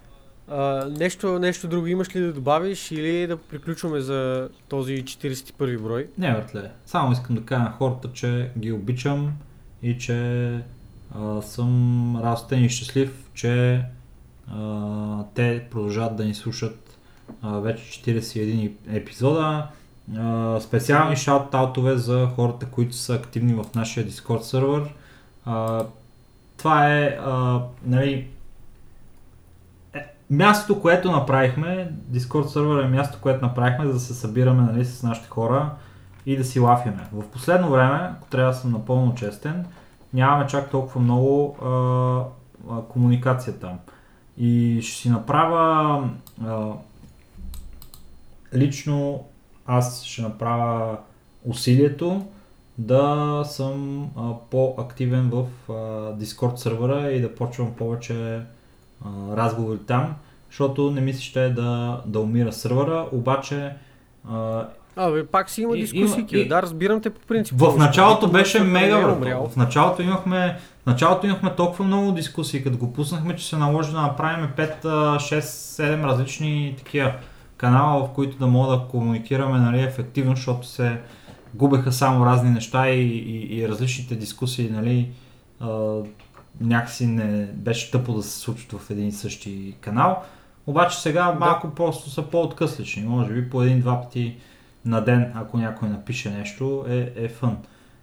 А, 0.49 0.85
нещо, 0.89 1.39
нещо 1.39 1.67
друго 1.67 1.87
имаш 1.87 2.15
ли 2.15 2.21
да 2.21 2.33
добавиш 2.33 2.91
или 2.91 3.27
да 3.27 3.37
приключваме 3.37 4.01
за 4.01 4.49
този 4.67 4.93
41 4.95 5.77
брой? 5.77 6.07
Не, 6.17 6.31
братле. 6.31 6.71
Само 6.85 7.11
искам 7.11 7.35
да 7.35 7.43
кажа 7.43 7.63
на 7.63 7.71
хората, 7.71 8.13
че 8.13 8.51
ги 8.57 8.71
обичам 8.71 9.33
и 9.81 9.97
че 9.97 10.49
а, 11.11 11.41
съм 11.41 11.71
радостен 12.17 12.63
и 12.63 12.69
щастлив, 12.69 13.29
че 13.33 13.83
а, 14.47 15.23
те 15.25 15.67
продължават 15.71 16.15
да 16.15 16.25
ни 16.25 16.33
слушат 16.35 16.86
вече 17.43 17.83
41 17.83 18.71
епизода. 18.91 19.67
Специални 20.59 21.15
шаут-аутове 21.15 21.93
за 21.93 22.27
хората, 22.35 22.65
които 22.65 22.95
са 22.95 23.15
активни 23.15 23.53
в 23.53 23.65
нашия 23.75 24.07
Discord 24.07 24.41
сервер. 24.41 24.93
Това 26.57 26.95
е 26.95 27.19
нали, 27.85 28.27
е, 29.93 30.05
мястото, 30.29 30.81
което 30.81 31.11
направихме, 31.11 31.91
Discord 32.11 32.45
сервер 32.45 32.83
е 32.83 32.87
място, 32.87 33.17
което 33.21 33.45
направихме, 33.45 33.85
за 33.85 33.93
да 33.93 33.99
се 33.99 34.13
събираме 34.13 34.71
нали, 34.71 34.85
с 34.85 35.03
нашите 35.03 35.27
хора 35.29 35.71
и 36.25 36.37
да 36.37 36.43
си 36.43 36.59
лафиме. 36.59 37.07
В 37.13 37.27
последно 37.27 37.69
време, 37.69 38.09
ако 38.17 38.27
трябва 38.27 38.51
да 38.51 38.57
съм 38.57 38.71
напълно 38.71 39.15
честен, 39.15 39.65
нямаме 40.13 40.47
чак 40.47 40.69
толкова 40.69 41.01
много 41.01 41.57
а, 41.61 41.69
а, 42.71 42.81
комуникация 42.81 43.59
там. 43.59 43.79
И 44.37 44.79
ще 44.81 44.97
си 44.97 45.09
направя 45.09 46.09
а, 46.45 46.71
лично 48.53 49.23
аз 49.65 50.03
ще 50.03 50.21
направя 50.21 50.97
усилието 51.45 52.25
да 52.77 53.03
съм 53.45 54.03
а, 54.17 54.21
по-активен 54.51 55.29
в 55.29 55.43
а, 55.69 55.73
Discord 56.15 56.55
сервера 56.55 57.11
и 57.11 57.21
да 57.21 57.35
почвам 57.35 57.73
повече 57.73 58.35
а, 58.35 58.39
разговори 59.37 59.79
там, 59.79 60.15
защото 60.49 60.91
не 60.91 61.01
мисля, 61.01 61.21
ще 61.21 61.45
е 61.45 61.49
да, 61.49 62.01
да 62.05 62.19
умира 62.19 62.53
сервера, 62.53 63.05
обаче 63.11 63.73
а, 64.29 64.67
А, 64.95 65.11
бе, 65.11 65.25
пак 65.25 65.49
си 65.49 65.61
има 65.61 65.75
дискусии. 65.75 66.25
и- 66.31 66.47
Да, 66.47 66.61
разбирам 66.61 67.01
те 67.01 67.09
по 67.09 67.19
принцип. 67.21 67.59
в 67.59 67.77
началото 67.77 68.27
беше 68.27 68.59
мега. 68.61 68.97
В 69.45 69.55
началото 69.57 70.01
имахме, 70.01 70.57
в 70.83 70.85
началото 70.85 71.27
имахме 71.27 71.55
толкова 71.55 71.85
много 71.85 72.11
дискусии, 72.11 72.63
като 72.63 72.77
го 72.77 72.93
пуснахме, 72.93 73.35
че 73.35 73.47
се 73.47 73.57
наложи 73.57 73.91
да 73.91 74.01
направим 74.01 74.49
5, 74.57 74.83
6, 75.17 75.39
7 75.39 76.03
различни 76.03 76.75
такива 76.77 77.13
канала, 77.57 78.05
в 78.05 78.13
които 78.13 78.37
да 78.37 78.47
мога 78.47 78.77
да 78.77 78.87
комуникираме 78.87 79.59
нали, 79.59 79.81
ефективно, 79.81 80.35
защото 80.35 80.67
се 80.67 80.99
губеха 81.53 81.91
само 81.91 82.25
разни 82.25 82.49
неща 82.49 82.89
и, 82.89 83.01
и, 83.01 83.57
и 83.57 83.69
различните 83.69 84.15
дискусии, 84.15 84.69
нали, 84.69 85.11
а, 85.59 85.97
някакси 86.61 87.07
не 87.07 87.45
беше 87.45 87.91
тъпо 87.91 88.13
да 88.13 88.23
се 88.23 88.39
случват 88.39 88.81
в 88.81 88.89
един 88.89 89.07
и 89.07 89.11
същи 89.11 89.75
канал. 89.81 90.23
Обаче 90.67 90.99
сега 90.99 91.31
малко 91.39 91.69
просто 91.69 92.09
са 92.09 92.23
по-откъслични, 92.23 93.03
може 93.03 93.33
би 93.33 93.49
по 93.49 93.61
един-два 93.63 94.01
пъти 94.01 94.37
на 94.85 95.01
ден, 95.01 95.31
ако 95.35 95.57
някой 95.57 95.89
напише 95.89 96.29
нещо, 96.29 96.85
е, 96.89 97.11
е 97.15 97.29
фън. 97.29 97.57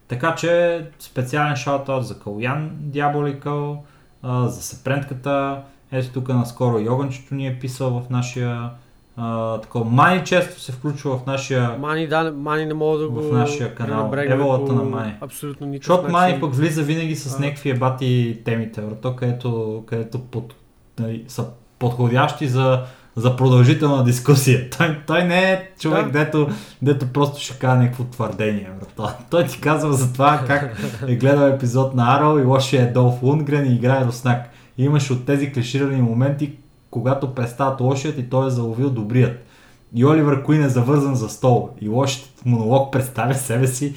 Така 0.09 0.35
че 0.35 0.85
специален 0.99 1.57
шаутаут 1.57 2.07
за 2.07 2.19
Калян 2.19 2.71
Дяволикъл, 2.73 3.85
за 4.25 4.63
Сепрентката, 4.63 5.63
ето 5.93 6.13
тук 6.13 6.29
наскоро 6.29 6.79
Йоганчето 6.79 7.35
ни 7.35 7.47
е 7.47 7.59
писал 7.59 8.01
в 8.01 8.11
нашия 8.11 8.71
а, 9.17 9.61
такова. 9.61 9.85
Мани 9.85 10.25
често 10.25 10.61
се 10.61 10.73
включва 10.73 11.19
в 11.19 11.27
нашия 11.27 11.77
Мани, 11.79 12.09
да, 12.09 12.33
Мани 12.37 12.67
не 12.67 12.75
мога 12.75 12.99
да 12.99 13.09
го 13.09 13.21
В 13.21 13.33
нашия 13.33 13.75
канал. 13.75 14.13
Еволата 14.17 14.73
на 14.73 14.83
Мани. 14.83 15.15
Абсолютно 15.21 15.67
никакъв 15.67 15.97
Защото 15.97 16.13
Мани 16.13 16.41
пък 16.41 16.55
влиза 16.55 16.83
винаги 16.83 17.17
с 17.17 17.39
А. 17.39 17.41
някакви 17.41 17.71
ебати 17.71 18.39
темите, 18.45 18.81
брато, 18.81 19.17
където, 19.17 19.83
където 19.87 20.19
под, 20.19 20.55
нали, 20.99 21.25
са 21.29 21.47
подходящи 21.79 22.49
за, 22.49 22.83
за 23.17 23.37
продължителна 23.37 24.05
дискусия. 24.05 24.71
Той, 24.79 24.99
той 25.07 25.25
не 25.25 25.53
е 25.53 25.71
човек, 25.81 26.07
Да. 26.07 26.11
дето, 26.13 26.49
дето 26.83 27.07
просто 27.07 27.41
ще 27.41 27.59
каже 27.59 27.79
някакво 27.79 28.05
твърдение, 28.05 28.71
брато. 28.81 29.15
Той 29.31 29.47
ти 29.47 29.61
казва 29.61 29.93
за 29.93 30.13
това 30.13 30.41
как 30.47 30.79
е 31.09 31.15
гледал 31.15 31.47
епизод 31.49 31.95
на 31.95 32.17
Арал 32.17 32.39
и 32.39 32.45
лошия 32.45 32.83
е 32.83 32.93
Долф 32.93 33.23
Лунгрен 33.23 33.67
и 33.67 33.75
играе 33.75 34.05
Руснак. 34.05 34.51
И 34.79 34.85
имаше 34.85 35.13
от 35.13 35.27
тези 35.27 35.53
клиширани 35.53 36.03
моменти, 36.03 36.53
когато 36.95 37.35
престават 37.35 37.81
лошият 37.81 38.19
и 38.19 38.31
той 38.31 38.47
е 38.47 38.51
заловил 38.51 38.91
добрият. 38.91 39.47
И 39.95 40.05
Оливър 40.05 40.43
Куин 40.43 40.65
е 40.65 40.69
завързан 40.69 41.15
за 41.15 41.29
стол. 41.29 41.71
И 41.81 41.89
лошият 41.89 42.43
монолог 42.45 42.93
представя 42.93 43.35
себе 43.35 43.67
си 43.67 43.95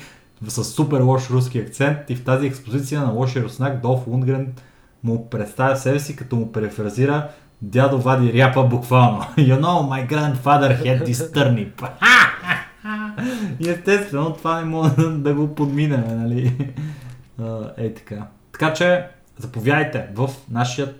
с 0.48 0.64
супер 0.64 1.00
лош 1.00 1.30
руски 1.30 1.60
акцент 1.60 1.98
и 2.10 2.16
в 2.16 2.24
тази 2.24 2.48
експозиция 2.48 3.02
на 3.02 3.12
лошия 3.12 3.44
руснак 3.44 3.82
Долф 3.82 4.08
Лундгрен 4.08 4.54
му 5.04 5.30
представя 5.30 5.76
себе 5.76 6.00
си, 6.00 6.16
като 6.16 6.36
му 6.36 6.52
префразира 6.52 7.30
дядо 7.62 7.98
вади 7.98 8.34
ряпа 8.34 8.64
буквално. 8.64 9.20
You 9.38 9.60
know, 9.60 9.90
my 9.90 10.10
grandfather 10.10 10.84
had 10.84 11.06
this 11.06 11.34
turnip. 11.34 11.90
и 13.60 13.70
естествено 13.70 14.34
това 14.34 14.60
не 14.60 14.66
може 14.66 14.94
да 14.98 15.34
го 15.34 15.56
подминем, 15.56 16.04
нали? 16.08 16.74
Ей 17.78 17.94
така. 17.94 18.28
Така 18.52 18.74
че, 18.74 19.08
заповядайте 19.38 20.08
в 20.16 20.30
нашия 20.52 20.94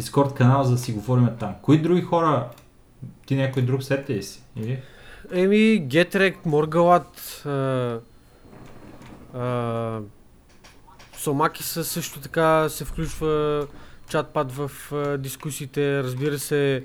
Discord 0.00 0.34
канал, 0.34 0.64
за 0.64 0.70
да 0.70 0.78
си 0.78 0.92
говорим 0.92 1.28
там. 1.38 1.54
Кои 1.62 1.78
други 1.78 2.02
хора, 2.02 2.48
ти 3.26 3.36
някой 3.36 3.62
друг 3.62 3.82
сетте 3.82 4.14
ли 4.14 4.22
си? 4.22 4.42
Или? 4.56 4.82
Еми, 5.32 5.78
Гетрек, 5.78 6.46
Моргалат, 6.46 7.42
а, 7.46 8.00
а, 9.34 10.00
също 11.60 12.20
така 12.20 12.68
се 12.68 12.84
включва 12.84 13.66
чат-пат 14.08 14.52
в 14.52 14.92
а, 14.92 15.18
дискусиите. 15.18 16.02
Разбира 16.02 16.38
се, 16.38 16.84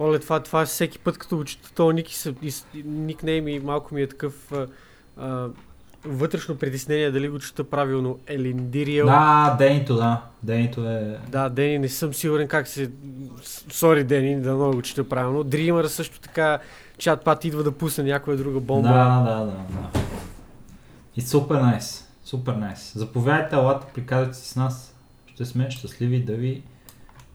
Оле, 0.00 0.18
това, 0.18 0.40
това 0.40 0.66
всеки 0.66 0.98
път, 0.98 1.18
като 1.18 1.36
го 1.36 1.44
чета 1.44 1.74
този 1.74 1.94
ник 1.94 2.12
и, 2.12 2.32
и, 2.42 2.82
никнейм 2.84 3.48
и 3.48 3.58
малко 3.58 3.94
ми 3.94 4.02
е 4.02 4.08
такъв 4.08 4.52
а, 5.16 5.48
вътрешно 6.04 6.56
притеснение 6.56 7.10
дали 7.10 7.28
го 7.28 7.38
чета 7.38 7.64
правилно. 7.64 8.18
Елиндириел. 8.26 9.06
Да, 9.06 9.56
Денито, 9.58 9.96
да. 9.96 10.22
Денито 10.42 10.88
е... 10.88 11.18
Да, 11.28 11.48
Дени, 11.48 11.78
не 11.78 11.88
съм 11.88 12.14
сигурен 12.14 12.48
как 12.48 12.68
се... 12.68 12.90
Сори, 13.70 14.04
Дени, 14.04 14.40
да 14.40 14.54
много 14.54 14.74
го 14.74 14.82
чета 14.82 15.08
правилно. 15.08 15.44
Дримър 15.44 15.84
също 15.84 16.20
така 16.20 16.58
чат-пат 16.98 17.44
идва 17.44 17.62
да 17.62 17.72
пусне 17.72 18.04
някоя 18.04 18.36
друга 18.36 18.60
бомба. 18.60 18.88
Да, 18.88 19.20
да, 19.20 19.38
да, 19.38 19.46
да. 19.46 20.00
И 21.16 21.20
супер 21.20 21.54
найс. 21.54 22.08
Супер 22.24 22.52
найс. 22.52 22.92
Заповядайте, 22.94 23.56
елате, 23.56 23.86
приказвайте 23.94 24.36
си 24.36 24.48
с 24.48 24.56
нас. 24.56 24.94
Ще 25.34 25.44
сме 25.44 25.70
щастливи 25.70 26.24
да 26.24 26.34
ви 26.34 26.62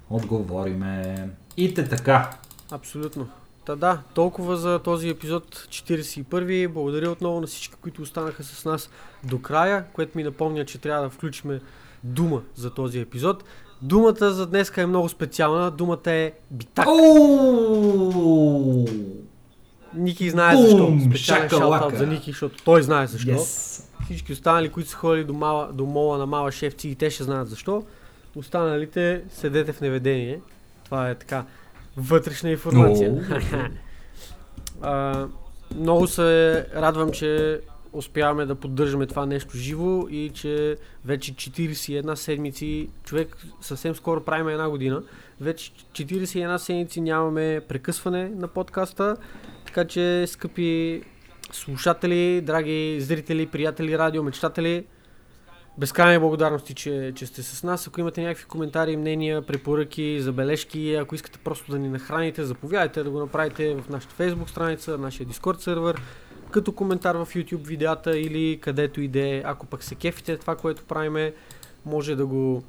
отговориме. 0.09 1.29
И 1.57 1.73
те 1.73 1.89
така. 1.89 2.29
Абсолютно. 2.71 3.27
Та 3.69 3.75
да, 3.75 4.01
толкова 4.13 4.57
за 4.57 4.79
този 4.79 5.09
епизод 5.09 5.55
41. 5.55 6.67
Благодаря 6.67 7.11
отново 7.11 7.41
на 7.41 7.47
всички, 7.47 7.75
които 7.81 8.01
останаха 8.01 8.43
с 8.43 8.65
нас 8.65 8.89
до 9.23 9.41
края, 9.41 9.85
което 9.93 10.17
ми 10.17 10.23
напомня, 10.23 10.65
че 10.65 10.77
трябва 10.77 11.03
да 11.03 11.09
включим 11.09 11.59
дума 12.03 12.41
за 12.55 12.69
този 12.73 12.99
епизод. 12.99 13.43
Думата 13.81 14.31
за 14.33 14.47
днес 14.47 14.77
е 14.77 14.85
много 14.85 15.09
специална. 15.09 15.71
Думата 15.71 16.11
е 16.11 16.31
битак. 16.51 16.87
Ники 19.93 20.29
знае 20.29 20.55
защо. 20.57 20.97
Специален 21.09 21.49
Шакалака. 21.49 21.83
шаут 21.83 21.97
за 21.97 22.07
Ники, 22.07 22.31
защото 22.31 22.63
той 22.63 22.83
знае 22.83 23.07
защо. 23.07 23.31
Yes. 23.31 23.83
Всички 24.05 24.33
останали, 24.33 24.69
които 24.69 24.89
са 24.89 24.95
ходили 24.95 25.23
до, 25.23 25.33
мала, 25.33 25.69
до 25.73 25.85
мола 25.85 26.17
на 26.17 26.25
мала 26.25 26.51
шефци 26.51 26.89
и 26.89 26.95
те 26.95 27.09
ще 27.09 27.23
знаят 27.23 27.49
защо. 27.49 27.83
Останалите 28.35 29.21
седете 29.29 29.73
в 29.73 29.81
неведение. 29.81 30.39
Това 30.85 31.09
е 31.09 31.15
така 31.15 31.45
вътрешна 31.99 32.49
информация. 32.49 33.27
А, 34.81 35.27
много 35.75 36.07
се 36.07 36.65
радвам, 36.75 37.11
че 37.11 37.61
успяваме 37.93 38.45
да 38.45 38.55
поддържаме 38.55 39.07
това 39.07 39.25
нещо 39.25 39.57
живо 39.57 40.07
и 40.09 40.31
че 40.33 40.77
вече 41.05 41.33
41 41.33 42.15
седмици, 42.15 42.89
човек 43.03 43.37
съвсем 43.61 43.95
скоро 43.95 44.23
правим 44.23 44.49
една 44.49 44.69
година, 44.69 45.03
вече 45.41 45.71
41 45.71 46.57
седмици 46.57 47.01
нямаме 47.01 47.61
прекъсване 47.67 48.29
на 48.29 48.47
подкаста, 48.47 49.17
така 49.65 49.85
че 49.85 50.25
скъпи 50.27 51.01
слушатели, 51.51 52.41
драги 52.41 52.97
зрители, 53.01 53.45
приятели, 53.45 53.97
радиомечтатели, 53.97 54.85
Безкрайни 55.77 56.19
благодарности, 56.19 56.73
че, 56.73 57.11
че 57.15 57.25
сте 57.25 57.43
с 57.43 57.63
нас. 57.63 57.87
Ако 57.87 57.99
имате 57.99 58.21
някакви 58.21 58.45
коментари, 58.45 58.97
мнения, 58.97 59.41
препоръки, 59.41 60.21
забележки, 60.21 60.95
ако 60.95 61.15
искате 61.15 61.39
просто 61.39 61.71
да 61.71 61.79
ни 61.79 61.89
нахраните, 61.89 62.45
заповядайте 62.45 63.03
да 63.03 63.09
го 63.09 63.19
направите 63.19 63.75
в 63.75 63.89
нашата 63.89 64.23
Facebook 64.23 64.49
страница, 64.49 64.97
нашия 64.97 65.27
Discord 65.27 65.59
сервер, 65.59 66.01
като 66.51 66.71
коментар 66.71 67.15
в 67.15 67.27
YouTube 67.35 67.67
видеята 67.67 68.19
или 68.19 68.59
където 68.61 69.01
иде. 69.01 69.43
Ако 69.45 69.65
пък 69.65 69.83
се 69.83 69.95
кефите 69.95 70.37
това, 70.37 70.55
което 70.55 70.83
правиме, 70.83 71.33
може 71.85 72.15
да 72.15 72.25
го, 72.25 72.63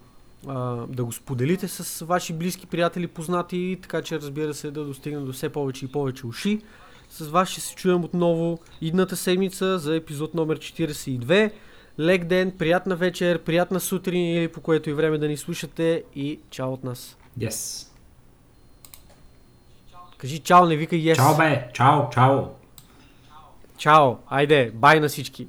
а, 0.47 0.87
да 0.89 1.05
го 1.05 1.13
споделите 1.13 1.69
с 1.69 2.05
ваши 2.05 2.33
близки 2.33 2.67
приятели, 2.67 3.07
познати, 3.07 3.79
така 3.83 4.03
че 4.03 4.21
разбира 4.21 4.55
се 4.55 4.71
да 4.71 4.85
достигне 4.85 5.21
до 5.21 5.33
все 5.33 5.49
повече 5.49 5.85
и 5.85 5.89
повече 5.89 6.27
уши. 6.27 6.61
С 7.11 7.29
вас 7.29 7.49
ще 7.49 7.61
се 7.61 7.75
чуем 7.75 8.05
отново 8.05 8.59
идната 8.81 9.17
седмица 9.17 9.79
за 9.79 9.97
епизод 9.97 10.35
номер 10.35 10.59
42. 10.59 11.51
Лек 11.99 12.25
ден, 12.25 12.53
приятна 12.59 12.97
вечер, 12.97 13.39
приятна 13.39 13.81
сутрин 13.81 14.37
или 14.37 14.49
по 14.49 14.61
което 14.61 14.91
и 14.91 14.93
време 14.93 15.19
да 15.19 15.29
ни 15.29 15.37
слушате 15.37 16.05
и 16.15 16.41
чао 16.51 16.73
от 16.73 16.85
нас. 16.85 17.17
Yes. 17.39 17.87
Кажи 20.19 20.39
чао, 20.39 20.67
не 20.67 20.77
викай 20.77 20.99
yes. 20.99 21.17
Чао 21.17 21.37
бе, 21.37 21.69
чао, 21.73 22.11
чао. 22.11 22.45
Чао, 23.79 24.17
айде, 24.29 24.71
бай 24.75 25.01
на 25.01 25.09
всички. 25.09 25.47